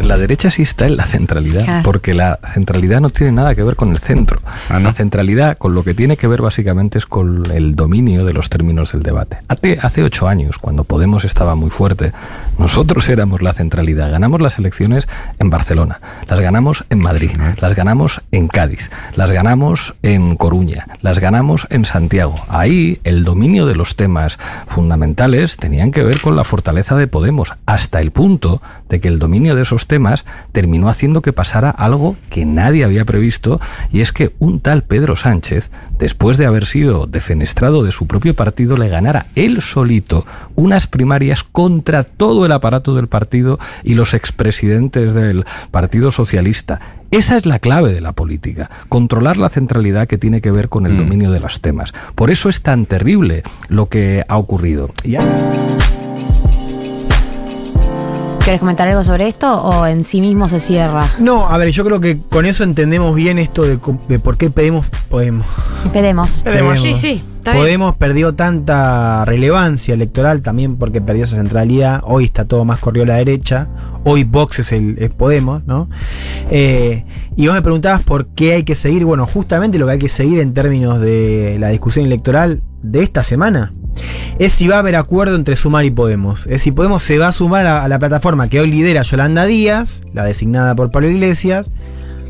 La 0.00 0.16
derecha 0.16 0.50
sí 0.50 0.62
está 0.62 0.86
en 0.86 0.96
la 0.96 1.04
centralidad, 1.04 1.64
Claro. 1.64 1.82
porque 1.84 2.12
la 2.14 2.38
centralidad 2.54 3.00
no 3.00 3.10
tiene 3.10 3.32
nada 3.32 3.54
que 3.54 3.62
ver 3.62 3.76
con 3.76 3.90
el 3.90 3.98
centro. 3.98 4.40
La 4.68 4.92
centralidad 4.92 5.56
con 5.58 5.74
lo 5.74 5.84
que 5.84 5.94
tiene 5.94 6.16
que 6.16 6.26
ver 6.26 6.42
básicamente 6.42 6.98
es 6.98 7.06
con 7.06 7.50
el 7.52 7.76
dominio 7.76 8.24
de 8.24 8.32
los 8.32 8.48
términos 8.50 8.92
del 8.92 9.02
debate. 9.02 9.38
Hace, 9.48 9.78
hace 9.80 10.02
ocho 10.02 10.26
años, 10.28 10.58
cuando 10.58 10.84
Podemos 10.84 11.24
estaba 11.24 11.54
muy 11.54 11.70
fuerte, 11.70 12.12
nosotros 12.58 13.08
éramos 13.08 13.42
la 13.42 13.52
centralidad. 13.52 14.10
Ganamos 14.10 14.40
las 14.40 14.58
elecciones 14.58 15.08
en 15.38 15.50
Barcelona, 15.50 16.00
las 16.28 16.40
ganamos 16.40 16.84
en 16.90 16.98
Madrid, 16.98 17.30
las 17.60 17.76
ganamos 17.76 18.22
en 18.32 18.48
Cádiz, 18.48 18.90
las 19.14 19.30
ganamos 19.30 19.94
en 20.02 20.34
Coruña, 20.36 20.86
las 21.00 21.20
ganamos 21.20 21.66
en 21.70 21.84
Santiago. 21.84 22.34
Ahí 22.48 23.00
el 23.04 23.24
dominio 23.24 23.66
de 23.66 23.76
los 23.76 23.94
temas 23.94 24.38
fundamentales 24.66 25.56
tenían 25.58 25.92
que 25.92 26.02
ver 26.02 26.20
con 26.20 26.34
la 26.34 26.44
fortaleza 26.44 26.96
de 26.96 27.06
Podemos, 27.06 27.52
hasta 27.66 28.00
el 28.00 28.10
punto 28.10 28.60
de 28.90 29.00
que 29.00 29.08
el 29.08 29.18
dominio 29.18 29.54
de 29.54 29.62
esos 29.62 29.86
temas 29.86 30.26
terminó 30.52 30.90
haciendo 30.90 31.22
que 31.22 31.32
pasara 31.32 31.70
algo 31.70 32.16
que 32.28 32.44
nadie 32.44 32.84
había 32.84 33.06
previsto, 33.06 33.60
y 33.90 34.00
es 34.02 34.12
que 34.12 34.32
un 34.38 34.60
tal 34.60 34.82
Pedro 34.82 35.16
Sánchez, 35.16 35.70
después 35.98 36.36
de 36.36 36.46
haber 36.46 36.66
sido 36.66 37.06
defenestrado 37.06 37.82
de 37.84 37.92
su 37.92 38.06
propio 38.06 38.34
partido, 38.34 38.76
le 38.76 38.88
ganara 38.88 39.26
él 39.34 39.62
solito 39.62 40.26
unas 40.56 40.86
primarias 40.86 41.44
contra 41.44 42.04
todo 42.04 42.44
el 42.44 42.52
aparato 42.52 42.94
del 42.94 43.06
partido 43.06 43.58
y 43.84 43.94
los 43.94 44.12
expresidentes 44.12 45.14
del 45.14 45.44
Partido 45.70 46.10
Socialista. 46.10 46.80
Esa 47.10 47.36
es 47.36 47.46
la 47.46 47.58
clave 47.58 47.92
de 47.92 48.00
la 48.00 48.12
política, 48.12 48.70
controlar 48.88 49.36
la 49.36 49.48
centralidad 49.48 50.06
que 50.06 50.18
tiene 50.18 50.40
que 50.40 50.52
ver 50.52 50.68
con 50.68 50.86
el 50.86 50.96
dominio 50.96 51.32
de 51.32 51.40
los 51.40 51.60
temas. 51.60 51.92
Por 52.14 52.30
eso 52.30 52.48
es 52.48 52.62
tan 52.62 52.86
terrible 52.86 53.42
lo 53.68 53.86
que 53.86 54.24
ha 54.28 54.36
ocurrido. 54.36 54.90
Y 55.02 55.16
¿Querés 58.50 58.62
comentar 58.62 58.88
algo 58.88 59.04
sobre 59.04 59.28
esto 59.28 59.62
o 59.62 59.86
en 59.86 60.02
sí 60.02 60.20
mismo 60.20 60.48
se 60.48 60.58
cierra? 60.58 61.08
No, 61.20 61.48
a 61.48 61.56
ver, 61.56 61.70
yo 61.70 61.84
creo 61.84 62.00
que 62.00 62.18
con 62.18 62.46
eso 62.46 62.64
entendemos 62.64 63.14
bien 63.14 63.38
esto 63.38 63.62
de, 63.62 63.78
por 63.78 64.36
qué 64.38 64.50
pedimos 64.50 64.88
Podemos. 65.08 65.46
Pedemos. 65.92 66.42
Sí, 66.82 66.96
sí, 66.96 67.22
está 67.36 67.52
bien. 67.52 67.62
Podemos 67.62 67.96
perdió 67.96 68.34
tanta 68.34 69.24
relevancia 69.24 69.94
electoral 69.94 70.42
también 70.42 70.78
porque 70.78 71.00
perdió 71.00 71.22
esa 71.22 71.36
centralidad. 71.36 72.02
Hoy 72.04 72.24
está 72.24 72.44
todo 72.44 72.64
más 72.64 72.80
corrido 72.80 73.04
a 73.04 73.06
la 73.06 73.14
derecha. 73.18 73.68
Hoy 74.02 74.24
Vox 74.24 74.58
es, 74.58 74.72
el, 74.72 74.96
es 74.98 75.10
Podemos, 75.10 75.64
¿no? 75.66 75.88
Eh, 76.50 77.04
y 77.36 77.46
vos 77.46 77.54
me 77.54 77.62
preguntabas 77.62 78.02
por 78.02 78.26
qué 78.34 78.54
hay 78.54 78.64
que 78.64 78.74
seguir. 78.74 79.04
Bueno, 79.04 79.28
justamente 79.28 79.78
lo 79.78 79.86
que 79.86 79.92
hay 79.92 79.98
que 80.00 80.08
seguir 80.08 80.40
en 80.40 80.54
términos 80.54 81.00
de 81.00 81.56
la 81.60 81.68
discusión 81.68 82.04
electoral 82.04 82.62
de 82.82 83.04
esta 83.04 83.22
semana 83.22 83.72
es 84.38 84.52
si 84.52 84.68
va 84.68 84.76
a 84.76 84.78
haber 84.80 84.96
acuerdo 84.96 85.36
entre 85.36 85.56
Sumar 85.56 85.84
y 85.84 85.90
Podemos. 85.90 86.46
Es 86.46 86.62
si 86.62 86.72
Podemos 86.72 87.02
se 87.02 87.18
va 87.18 87.28
a 87.28 87.32
sumar 87.32 87.66
a, 87.66 87.82
a 87.82 87.88
la 87.88 87.98
plataforma 87.98 88.48
que 88.48 88.60
hoy 88.60 88.70
lidera 88.70 89.02
Yolanda 89.02 89.44
Díaz, 89.46 90.00
la 90.12 90.24
designada 90.24 90.74
por 90.74 90.90
Pablo 90.90 91.08
Iglesias, 91.08 91.70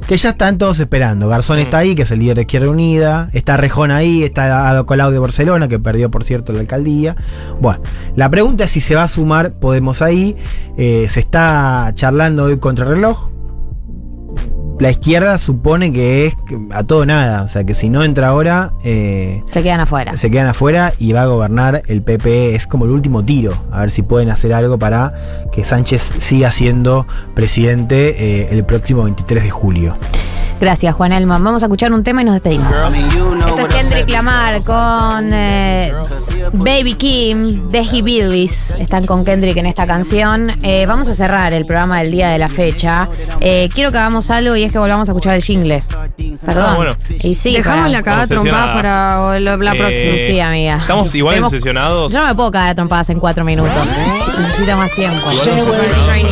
que 0.07 0.17
ya 0.17 0.31
están 0.31 0.59
todos 0.59 0.81
esperando. 0.81 1.29
Garzón 1.29 1.59
está 1.59 1.79
ahí, 1.79 1.95
que 1.95 2.03
es 2.03 2.11
el 2.11 2.19
líder 2.19 2.37
de 2.37 2.43
Izquierda 2.43 2.69
Unida. 2.69 3.31
Está 3.33 3.57
Rejón 3.57 3.91
ahí, 3.91 4.25
está 4.25 4.69
Ado 4.69 4.87
Colau 4.87 5.11
de 5.11 5.19
Barcelona, 5.19 5.69
que 5.69 5.79
perdió, 5.79 6.11
por 6.11 6.25
cierto, 6.25 6.53
la 6.53 6.61
alcaldía. 6.61 7.17
Bueno, 7.61 7.83
la 8.17 8.29
pregunta 8.29 8.65
es 8.65 8.73
si 8.73 8.81
se 8.81 8.95
va 8.95 9.05
a 9.05 9.09
sumar 9.09 9.53
Podemos 9.53 10.03
ahí. 10.03 10.37
Eh, 10.77 11.07
se 11.09 11.21
está 11.21 11.93
charlando 11.95 12.45
hoy 12.45 12.59
contra 12.59 12.87
el 12.87 12.93
reloj. 12.93 13.31
La 14.81 14.91
izquierda 14.91 15.37
supone 15.37 15.93
que 15.93 16.27
es 16.27 16.35
a 16.71 16.85
todo 16.85 17.05
nada. 17.05 17.43
O 17.43 17.49
sea, 17.49 17.65
que 17.65 17.75
si 17.75 17.91
no 17.91 18.03
entra 18.03 18.29
ahora, 18.29 18.73
eh, 18.83 19.43
Se 19.51 19.63
quedan 19.63 19.81
afuera. 19.81 20.17
se 20.17 20.31
quedan 20.31 20.47
afuera 20.47 20.95
y 20.99 21.13
va 21.13 21.23
a 21.23 21.27
gobernar 21.27 21.83
el 21.87 22.01
PP. 22.01 22.55
Es 22.55 22.67
como 22.67 22.87
el 22.87 22.91
último 22.91 23.23
tiro. 23.23 23.63
A 23.71 23.81
ver 23.81 23.91
si 23.91 24.01
pueden 24.01 24.31
hacer 24.31 24.55
algo 24.55 24.79
para 24.79 25.13
que 25.53 25.65
Sánchez 25.65 26.15
siga 26.19 26.51
siendo 26.51 27.07
presidente 27.35 28.41
eh, 28.43 28.49
el 28.53 28.65
próximo 28.65 29.05
23 29.05 29.45
de 29.45 29.51
julio. 29.51 29.97
Gracias, 30.61 30.95
Juan 30.95 31.13
Elman. 31.13 31.43
Vamos 31.43 31.63
a 31.63 31.67
escuchar 31.67 31.91
un 31.93 32.05
tema 32.05 32.21
y 32.21 32.27
nos 32.27 32.35
despedimos. 32.35 32.67
Esto 32.95 33.67
es 33.67 33.75
Kendrick 33.75 34.11
Lamar 34.11 34.63
con 34.63 35.31
eh, 35.33 35.91
Baby 36.53 36.95
Kim 36.95 37.69
de 37.69 37.81
Billis. 38.03 38.75
Están 38.79 39.07
con 39.07 39.25
Kendrick 39.25 39.57
en 39.57 39.65
esta 39.67 39.87
canción. 39.87 40.51
Eh, 40.63 40.85
vamos 40.87 41.09
a 41.09 41.15
cerrar 41.15 41.55
el 41.55 41.65
programa 41.65 42.01
del 42.01 42.11
día 42.11 42.29
de 42.29 42.39
la 42.39 42.51
fecha. 42.51 43.09
Eh, 43.41 43.71
quiero 43.75 43.91
que 43.91 43.97
hagamos 43.97 44.29
algo 44.31 44.55
y 44.55 44.65
es 44.65 44.73
que 44.73 44.79
volvamos 44.79 45.09
a 45.09 45.13
escuchar 45.13 45.35
el 45.35 45.43
jingle. 45.43 45.83
Perdón. 46.45 46.67
Ah, 46.69 46.75
bueno. 46.77 46.93
Y 47.21 47.35
sí, 47.37 47.55
Dejamos 47.55 47.81
para- 47.81 47.89
la 47.93 48.03
cagada 48.03 48.27
trompada 48.27 48.73
para 48.75 49.41
la, 49.41 49.57
la 49.57 49.73
Eh, 49.73 49.79
próxima. 49.79 50.13
Sí, 50.27 50.41
amiga. 50.41 50.77
Estamos 50.77 51.15
igual 51.15 51.35
Tenemos- 51.37 51.53
obsesionados. 51.55 52.13
Yo 52.13 52.21
no 52.21 52.27
me 52.29 52.35
puedo 52.35 52.51
cagar 52.51 52.69
a 52.71 52.75
trompadas 52.75 53.09
en 53.09 53.19
cuatro 53.19 53.45
minutos. 53.47 53.73
Necesito 54.39 54.77
más 54.77 54.91
tiempo. 54.93 55.25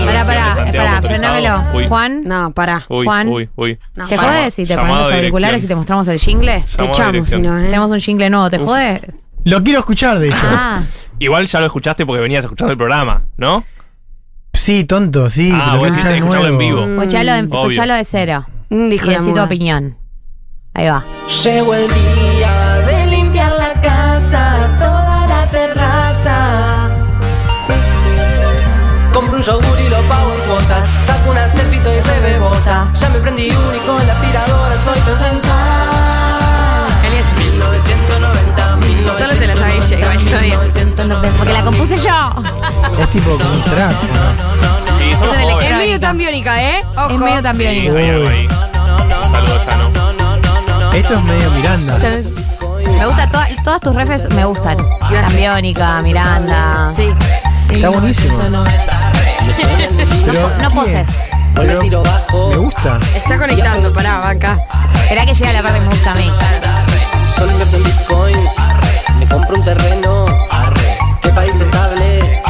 Pará, 0.04 0.24
pará, 0.24 0.54
Santiago 0.54 0.86
pará, 0.86 0.94
motorizado. 0.96 1.02
frenámelo. 1.08 1.62
Uy. 1.74 1.88
Juan. 1.88 2.22
No, 2.24 2.50
pará. 2.52 2.84
Uy, 2.90 3.04
Juan. 3.06 3.28
uy, 3.28 3.48
uy. 3.56 3.78
¿Te 3.94 4.00
Pará. 4.16 4.17
Te 4.20 4.26
jode 4.26 4.50
si 4.50 4.66
te 4.66 4.76
ponemos 4.76 4.98
los 5.00 5.12
auriculares 5.12 5.64
y 5.64 5.66
te 5.68 5.74
mostramos 5.74 6.08
el 6.08 6.18
jingle? 6.18 6.64
Te 6.76 6.84
echamos, 6.84 7.28
si 7.28 7.40
no. 7.40 7.58
¿eh? 7.58 7.64
Tenemos 7.64 7.90
un 7.90 8.00
jingle 8.00 8.30
nuevo, 8.30 8.50
¿te 8.50 8.58
jode? 8.58 9.00
Lo 9.44 9.62
quiero 9.62 9.80
escuchar, 9.80 10.18
de 10.18 10.28
hecho. 10.28 10.40
Ah, 10.44 10.82
Igual 11.20 11.46
ya 11.46 11.60
lo 11.60 11.66
escuchaste 11.66 12.06
porque 12.06 12.20
venías 12.22 12.44
escuchando 12.44 12.72
el 12.72 12.78
programa, 12.78 13.22
¿no? 13.38 13.64
Sí, 14.52 14.84
tonto, 14.84 15.28
sí. 15.28 15.50
Ah, 15.54 15.78
en 15.80 16.58
vivo. 16.58 16.84
escuchalo 16.84 17.32
de, 17.32 17.40
escuchalo 17.40 17.94
de 17.94 18.04
cero. 18.04 18.46
Mm, 18.70 18.86
Y 18.86 18.88
Dijo 18.90 19.32
tu 19.34 19.40
opinión. 19.40 19.96
Ahí 20.74 20.88
va. 20.88 21.04
Llegó 21.44 21.74
el 21.74 21.88
día 21.88 22.74
de 22.86 23.06
limpiar 23.06 23.52
la 23.58 23.80
casa, 23.80 24.76
toda 24.78 25.26
la 25.26 25.46
terraza. 25.50 26.90
Compro 29.12 29.36
un 29.36 29.42
yogur 29.42 29.77
ya 32.94 33.08
me 33.10 33.18
prendí 33.20 33.50
uno 33.50 33.74
y 33.76 33.78
con 33.80 34.06
la 34.06 34.12
aspiradora 34.14 34.78
soy 34.78 34.98
tan 35.00 35.18
sensual. 35.18 35.58
Él 37.04 37.12
es 37.14 37.26
1990, 37.44 38.76
1990. 38.76 39.18
Solo 39.18 39.40
se 39.40 39.46
la 39.46 39.54
sabe 39.56 39.76
ella, 39.76 39.98
igual 39.98 40.20
está 40.20 40.38
bien. 40.40 41.36
Porque 41.38 41.52
la 41.52 41.62
compuse 41.64 41.96
yo. 41.98 42.30
Es 43.00 43.10
tipo 43.10 43.30
como 43.30 43.50
un 43.50 43.62
track. 43.62 43.92
¿no? 43.92 44.98
Sí, 44.98 45.14
somos 45.18 45.36
Es 45.62 45.70
medio 45.72 46.00
tan 46.00 46.16
biónica, 46.18 46.62
¿eh? 46.62 46.82
Ojo. 46.96 47.10
Es 47.10 47.18
medio 47.18 47.42
tan 47.42 47.56
Sí, 47.58 47.88
algo 47.88 48.28
ahí. 48.28 48.48
Saludos, 49.30 49.64
Chano. 49.66 50.92
Esto 50.92 51.14
es 51.14 51.22
medio 51.24 51.50
Miranda. 51.52 51.98
Me 51.98 53.06
gusta, 53.06 53.30
toda- 53.30 53.48
todas 53.64 53.80
tus 53.80 53.94
refes 53.94 54.28
me 54.34 54.44
gustan. 54.44 54.76
Tan 55.00 55.36
biónica, 55.36 56.00
Miranda. 56.02 56.90
Sí. 56.94 57.12
Está 57.70 57.88
buenísimo. 57.90 58.38
No 60.60 60.70
poses. 60.70 61.08
Pero 61.58 61.80
me 62.50 62.56
gusta. 62.56 63.00
Está 63.14 63.38
conectando, 63.38 63.92
pará, 63.92 64.20
banca. 64.20 64.58
Esperá 65.02 65.26
que 65.26 65.34
llegue 65.34 65.52
la 65.52 65.62
parte 65.62 65.78
que 65.78 65.84
me 65.84 65.90
gusta 65.90 66.12
a 66.12 66.14
mí. 66.14 66.32
Solo 67.34 67.50
invierto 67.52 67.76
en 67.76 67.84
bitcoins. 67.84 68.56
Me 69.18 69.26
compro 69.26 69.56
un 69.56 69.64
terreno. 69.64 70.26
¿Qué 71.20 71.28
país 71.30 71.60
estable? 71.60 72.42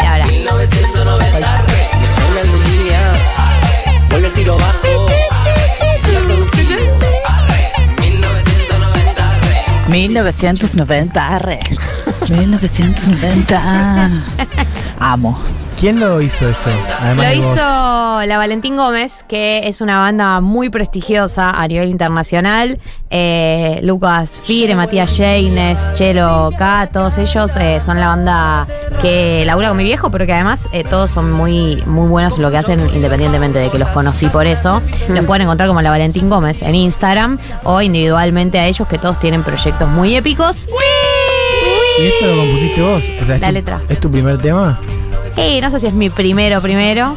Y 0.00 0.06
ahora. 0.06 0.26
1990. 0.26 1.38
Me 1.38 2.08
suena 2.08 2.40
en 2.40 2.64
línea. 2.64 3.00
Vuelve 4.08 4.28
el 4.28 4.32
tiro 4.32 4.56
bajo. 4.56 5.06
La 6.12 6.20
productivo. 6.20 6.80
1990. 7.98 9.88
1990, 9.88 11.28
arre. 11.28 11.60
1990. 12.28 14.22
Amo. 15.00 15.53
¿Quién 15.84 16.00
lo 16.00 16.18
hizo 16.22 16.48
esto? 16.48 16.70
Además 17.02 17.26
Lo 17.26 17.40
hizo 17.40 17.60
la 18.26 18.38
Valentín 18.38 18.74
Gómez, 18.74 19.22
que 19.28 19.68
es 19.68 19.82
una 19.82 19.98
banda 19.98 20.40
muy 20.40 20.70
prestigiosa 20.70 21.50
a 21.50 21.68
nivel 21.68 21.90
internacional. 21.90 22.80
Eh, 23.10 23.80
Lucas 23.82 24.40
Fire, 24.42 24.74
Matías 24.76 25.14
Jaines, 25.14 25.92
Chelo 25.92 26.48
K, 26.56 26.88
todos 26.90 27.18
ellos 27.18 27.54
eh, 27.58 27.82
son 27.82 28.00
la 28.00 28.06
banda 28.06 28.66
que 29.02 29.44
labura 29.44 29.68
con 29.68 29.76
mi 29.76 29.84
viejo, 29.84 30.10
pero 30.10 30.24
que 30.24 30.32
además 30.32 30.70
eh, 30.72 30.84
todos 30.84 31.10
son 31.10 31.30
muy, 31.30 31.82
muy 31.84 32.08
buenos 32.08 32.36
en 32.36 32.42
lo 32.44 32.50
que 32.50 32.56
hacen, 32.56 32.80
independientemente 32.94 33.58
de 33.58 33.68
que 33.68 33.78
los 33.78 33.90
conocí 33.90 34.28
por 34.28 34.46
eso. 34.46 34.80
Los 35.10 35.26
pueden 35.26 35.42
encontrar 35.42 35.68
como 35.68 35.82
la 35.82 35.90
Valentín 35.90 36.30
Gómez 36.30 36.62
en 36.62 36.76
Instagram 36.76 37.38
o 37.64 37.82
individualmente 37.82 38.58
a 38.58 38.64
ellos, 38.66 38.88
que 38.88 38.96
todos 38.96 39.20
tienen 39.20 39.42
proyectos 39.42 39.86
muy 39.86 40.16
épicos. 40.16 40.66
¿Y 42.00 42.06
esto 42.06 42.26
lo 42.26 42.36
compusiste 42.40 42.80
vos? 42.80 43.02
O 43.22 43.26
sea, 43.26 43.34
¿es 43.34 43.40
La 43.42 43.48
tu- 43.48 43.52
letra. 43.52 43.80
¿Es 43.86 44.00
tu 44.00 44.10
primer 44.10 44.38
tema? 44.38 44.80
Eh, 45.36 45.60
no 45.60 45.70
sé 45.70 45.80
si 45.80 45.86
es 45.88 45.92
mi 45.94 46.10
primero 46.10 46.60
primero. 46.62 47.14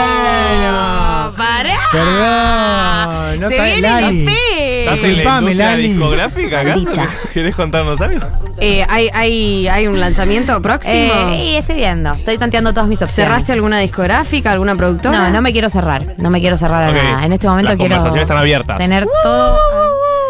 Ah, 0.00 1.30
¡Pará! 1.36 1.72
Perdón. 1.92 3.40
No 3.40 3.48
Se 3.48 3.56
cae 3.56 3.72
viene 3.74 3.88
Lali. 3.88 4.24
la 4.24 4.30
fe. 4.32 4.80
¿Estás 4.84 4.96
en 4.98 5.02
la 5.02 5.08
Disculpame, 5.08 5.40
industria 5.50 5.70
Lali. 5.70 5.88
discográfica 5.88 6.60
acaso? 6.60 6.80
Maldita. 6.80 7.08
¿Querés 7.32 7.54
contarnos 7.54 8.00
algo? 8.00 8.26
Eh, 8.60 8.84
¿hay, 8.88 9.08
hay, 9.14 9.68
¿Hay 9.68 9.86
un 9.86 10.00
lanzamiento 10.00 10.60
próximo? 10.62 10.94
Eh, 11.30 11.44
y 11.52 11.56
estoy 11.56 11.76
viendo, 11.76 12.14
estoy 12.14 12.38
tanteando 12.38 12.72
todas 12.72 12.88
mis 12.88 13.00
opciones. 13.00 13.14
¿Cerraste 13.28 13.52
alguna 13.52 13.78
discográfica, 13.78 14.50
alguna 14.52 14.74
productora? 14.74 15.16
No, 15.18 15.30
no 15.30 15.40
me 15.42 15.52
quiero 15.52 15.70
cerrar. 15.70 16.14
No 16.18 16.30
me 16.30 16.40
quiero 16.40 16.58
cerrar 16.58 16.84
a 16.86 16.90
Ok. 16.90 16.96
nada. 16.96 17.26
En 17.26 17.32
este 17.32 17.46
momento 17.48 17.70
Las 17.70 17.76
quiero 17.76 17.94
conversaciones 17.94 18.22
están 18.22 18.38
abiertas. 18.38 18.78
tener 18.78 19.06
todo. 19.22 19.56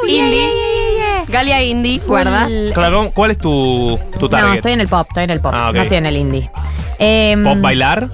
Indie. 0.06 0.48
Galia 1.28 1.62
Indie, 1.62 2.00
guarda. 2.06 2.48
Claro, 2.74 3.10
¿cuál 3.14 3.30
es 3.32 3.38
tu, 3.38 3.98
tu 4.18 4.20
No, 4.26 4.28
target? 4.28 4.56
estoy 4.56 4.72
en 4.72 4.80
el 4.80 4.88
pop, 4.88 5.06
estoy 5.08 5.24
en 5.24 5.30
el 5.30 5.40
pop. 5.40 5.52
Ah, 5.54 5.68
ok. 5.70 5.74
No 5.76 5.82
estoy 5.82 5.98
en 5.98 6.06
el 6.06 6.16
indie. 6.16 6.50
Em, 6.98 7.44
¿Pop 7.44 7.60
bailar? 7.60 8.08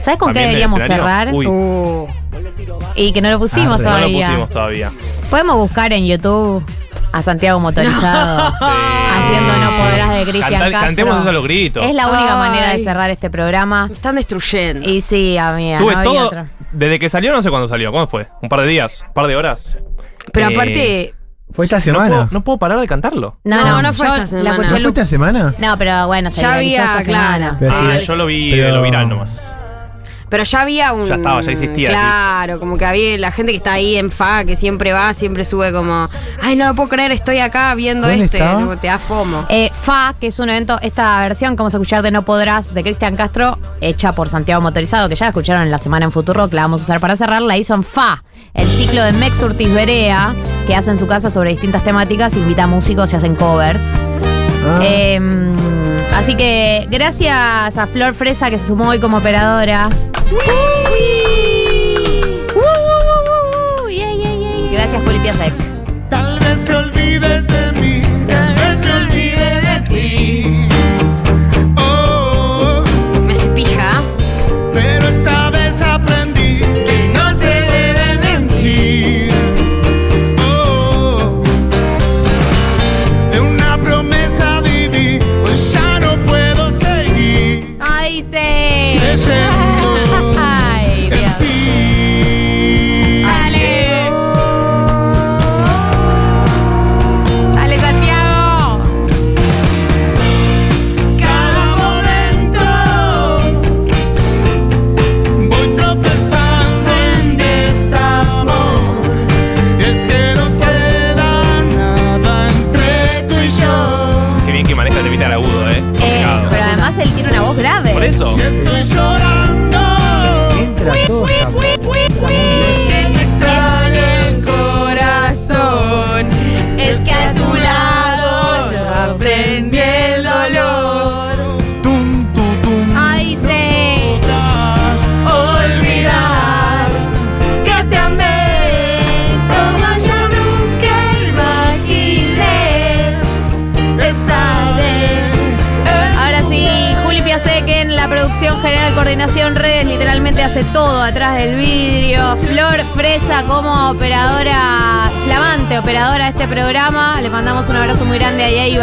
¿Sabes 0.00 0.18
con 0.20 0.32
qué 0.32 0.34
¿También 0.34 0.34
del 0.34 0.70
deberíamos 0.70 0.78
escenario? 0.80 1.04
cerrar? 1.04 1.34
Uy. 1.34 1.46
Uh, 1.46 2.06
Y 2.94 3.12
que 3.12 3.20
no 3.20 3.30
lo 3.30 3.38
pusimos 3.38 3.74
Arre. 3.80 3.84
No 3.84 3.90
lo 3.90 3.96
todavía. 3.98 4.26
pusimos 4.28 4.50
todavía. 4.50 4.92
Podemos 5.30 5.56
buscar 5.56 5.92
en 5.92 6.06
YouTube 6.06 6.64
a 7.12 7.22
Santiago 7.22 7.58
Motorizado 7.60 8.38
haciendo 8.60 9.56
No 9.56 9.70
Podrás 9.78 10.10
de 10.14 10.22
Cristian 10.22 10.42
Cantar- 10.52 10.70
Castro. 10.72 10.86
cantemos 10.86 11.18
eso 11.20 11.28
a 11.28 11.32
los 11.32 11.44
gritos. 11.44 11.84
Es 11.84 11.94
la 11.96 12.08
única 12.08 12.40
Ay. 12.42 12.48
manera 12.50 12.72
de 12.72 12.78
cerrar 12.80 13.10
este 13.10 13.30
programa. 13.30 13.88
me 13.88 13.94
están 13.94 14.14
destruyendo. 14.16 14.88
Y 14.88 15.00
sí, 15.00 15.36
amiga. 15.36 15.78
Tuve 15.78 15.92
no 15.94 15.98
había 15.98 16.12
todo. 16.12 16.26
otra. 16.26 16.48
Desde 16.72 16.98
que 16.98 17.08
salió, 17.08 17.32
no 17.32 17.42
sé 17.42 17.50
cuándo 17.50 17.66
salió. 17.68 17.90
¿Cuándo 17.90 18.06
fue? 18.08 18.28
¿Un 18.42 18.48
par 18.48 18.60
de 18.60 18.66
días? 18.68 19.04
¿Un 19.08 19.14
par 19.14 19.26
de 19.26 19.36
horas? 19.36 19.78
Pero 20.32 20.48
Eh, 20.50 20.54
aparte, 20.54 21.14
¿Fue 21.56 21.64
esta 21.64 21.76
No 21.76 21.80
semana? 21.82 22.08
puedo, 22.08 22.28
no 22.30 22.44
puedo 22.44 22.58
parar 22.58 22.78
de 22.80 22.86
cantarlo. 22.86 23.36
No, 23.44 23.56
No, 23.56 23.64
no, 23.64 23.82
no 23.82 23.92
fue 23.92 24.06
yo 24.06 24.14
esta 24.14 24.26
semana. 24.26 24.44
La 24.44 24.50
escuché 24.56 24.74
¿No 24.74 24.80
fue 24.80 24.88
esta 24.90 25.04
semana? 25.04 25.54
No, 25.58 25.78
pero 25.78 26.06
bueno, 26.06 26.30
se 26.30 26.42
Ya 26.42 26.54
había, 26.54 26.98
esta 26.98 27.02
claro. 27.10 27.56
Ah, 27.60 27.96
sí, 27.98 28.06
yo 28.06 28.16
lo 28.16 28.26
vi 28.26 28.50
pero- 28.52 28.66
de 28.66 28.72
lo 28.72 28.82
viral 28.82 29.08
nomás. 29.08 29.56
pero 30.28 30.42
ya 30.42 30.60
había 30.62 30.92
un. 30.92 31.06
Ya 31.06 31.14
estaba, 31.14 31.40
ya 31.40 31.52
existía, 31.52 31.88
Claro, 31.88 32.58
como 32.58 32.76
que 32.76 32.84
había 32.84 33.16
la 33.16 33.30
gente 33.30 33.52
que 33.52 33.58
está 33.58 33.74
ahí 33.74 33.96
en 33.96 34.10
FA, 34.10 34.44
que 34.44 34.56
siempre 34.56 34.92
va, 34.92 35.14
siempre 35.14 35.44
sube 35.44 35.72
como. 35.72 36.08
Ay, 36.42 36.56
no 36.56 36.66
lo 36.66 36.74
puedo 36.74 36.88
creer, 36.88 37.12
estoy 37.12 37.38
acá 37.38 37.74
viendo 37.76 38.06
¿Dónde 38.08 38.24
esto. 38.24 38.36
y 38.72 38.76
te 38.76 38.88
da 38.88 38.98
fomo. 38.98 39.46
Eh, 39.48 39.70
FA, 39.72 40.14
que 40.20 40.26
es 40.26 40.38
un 40.40 40.50
evento, 40.50 40.78
esta 40.82 41.20
versión 41.20 41.52
que 41.54 41.58
vamos 41.58 41.74
a 41.74 41.76
escuchar 41.78 42.02
de 42.02 42.10
No 42.10 42.24
Podrás 42.24 42.74
de 42.74 42.82
Cristian 42.82 43.14
Castro, 43.16 43.56
hecha 43.80 44.14
por 44.16 44.28
Santiago 44.28 44.60
Motorizado, 44.60 45.08
que 45.08 45.14
ya 45.14 45.26
la 45.26 45.30
escucharon 45.30 45.62
en 45.62 45.70
la 45.70 45.78
semana 45.78 46.04
en 46.06 46.12
Futuro, 46.12 46.48
que 46.48 46.56
la 46.56 46.62
vamos 46.62 46.82
a 46.82 46.84
usar 46.84 46.98
para 47.00 47.14
cerrar, 47.16 47.40
la 47.42 47.56
hizo 47.56 47.74
en 47.74 47.84
FA, 47.84 48.22
el 48.56 48.66
ciclo 48.66 49.02
de 49.04 49.12
Mex 49.12 49.40
Urtiz 49.42 49.72
Berea, 49.72 50.34
que 50.66 50.74
hace 50.74 50.90
en 50.90 50.98
su 50.98 51.06
casa 51.06 51.30
sobre 51.30 51.50
distintas 51.50 51.84
temáticas, 51.84 52.34
invita 52.34 52.64
a 52.64 52.66
músicos 52.66 53.12
y 53.12 53.16
hacen 53.16 53.34
covers. 53.36 53.82
Ah, 54.68 54.80
Eh, 54.82 55.20
así 56.14 56.34
que 56.34 56.86
gracias 56.90 57.76
a 57.78 57.86
Flor 57.86 58.14
Fresa 58.14 58.50
que 58.50 58.58
se 58.58 58.68
sumó 58.68 58.88
hoy 58.88 58.98
como 58.98 59.18
operadora. 59.18 59.88
Gracias, 64.72 65.02
Juli 65.04 65.18
Piasek. 65.20 65.52
Tal 66.08 66.38
vez 66.40 66.62
te 66.64 66.74
olvides 66.74 67.46
de 67.46 67.65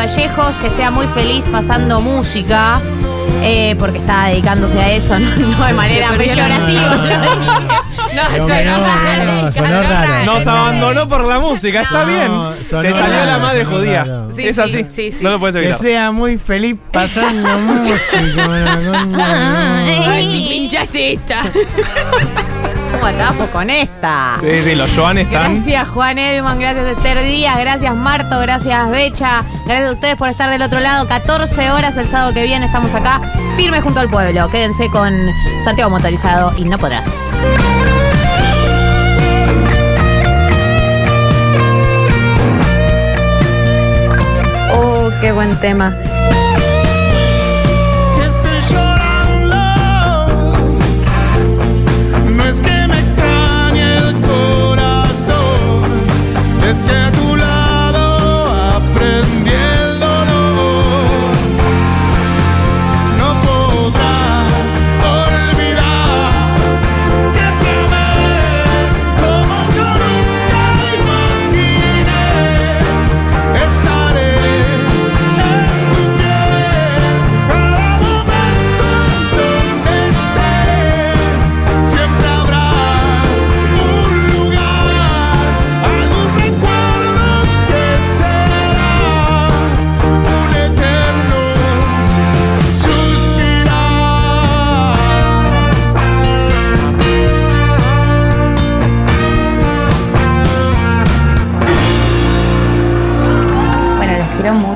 Vallejos, 0.08 0.54
que 0.62 0.70
sea 0.70 0.92
muy 0.92 1.08
feliz 1.08 1.46
pasando 1.50 2.02
música. 2.02 2.82
eh, 3.42 3.74
porque 3.80 4.00
está 4.00 4.26
dedicándose 4.28 4.78
a 4.82 4.92
eso, 4.92 5.18
no, 5.40 5.48
no 5.58 5.66
de 5.66 5.74
manera 5.74 6.10
peyorativa. 6.18 7.80
No, 8.14 8.22
No, 8.30 8.48
sonó 8.48 8.86
raro, 8.86 9.52
raro. 9.56 10.26
Nos 10.26 10.46
abandonó 10.46 11.08
por 11.08 11.24
la 11.26 11.40
música, 11.40 11.82
está 11.82 12.04
bien. 12.04 12.32
Te 12.60 12.64
salió 12.64 12.92
raro, 12.96 13.26
la 13.26 13.40
madre 13.40 13.66
judía. 13.66 14.06
Sí, 14.36 14.48
es 14.50 14.56
sí, 14.56 14.62
así. 14.62 14.86
sí, 14.92 15.12
sí. 15.14 15.24
No 15.24 15.32
lo 15.32 15.40
puedes 15.40 15.56
Que 15.56 15.62
evitar. 15.64 15.80
sea 15.82 16.12
muy 16.12 16.38
feliz 16.38 16.76
pasando 16.92 17.58
música. 17.58 18.44
A 19.18 20.10
ver 20.12 20.24
si 20.32 20.46
pinchas 20.48 20.90
esta. 20.94 21.42
¿Cómo 23.04 23.22
atajo 23.22 23.48
con 23.48 23.70
esta? 23.70 24.38
Sí, 24.40 24.62
sí, 24.64 24.76
los 24.76 24.96
Joan 24.96 25.18
están. 25.18 25.56
Gracias 25.56 25.90
Juan 25.90 26.18
Edman, 26.18 26.58
gracias 26.58 26.86
Esther 26.86 27.22
Díaz, 27.22 27.60
gracias 27.60 27.94
Marto, 27.94 28.40
gracias 28.40 28.90
Becha, 28.92 29.44
gracias 29.66 29.90
a 29.90 29.92
ustedes 29.92 30.16
por 30.16 30.30
estar 30.30 30.50
del 30.50 30.62
otro 30.62 30.80
lado. 30.80 31.06
14 31.06 31.72
horas 31.72 31.98
el 31.98 32.08
sábado 32.08 32.34
que 32.34 32.44
viene 32.44 32.66
estamos 32.66 32.96
acá, 32.96 33.20
firmes 33.58 33.84
junto 33.84 34.00
al 34.00 34.10
pueblo. 34.10 34.50
Quédense 34.50 34.90
con 34.90 35.14
Santiago 35.66 35.90
Motorizado 35.90 36.54
y 36.58 36.64
no 36.64 36.78
podrás. 36.78 37.10
Oh, 44.76 45.10
qué 45.20 45.34
buen 45.34 45.60
tema. 45.60 45.94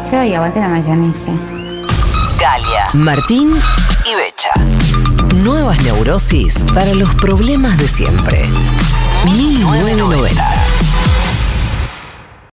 Mucho 0.07 0.23
y 0.23 0.33
aguante 0.33 0.59
la 0.59 0.69
mayonesa. 0.69 1.31
Galia, 2.39 2.87
Martín 2.93 3.59
y 4.05 4.15
Becha. 4.15 4.51
Nuevas 5.35 5.81
neurosis 5.83 6.55
para 6.73 6.93
los 6.93 7.13
problemas 7.15 7.77
de 7.77 7.87
siempre. 7.87 8.49
1990. 9.25 10.96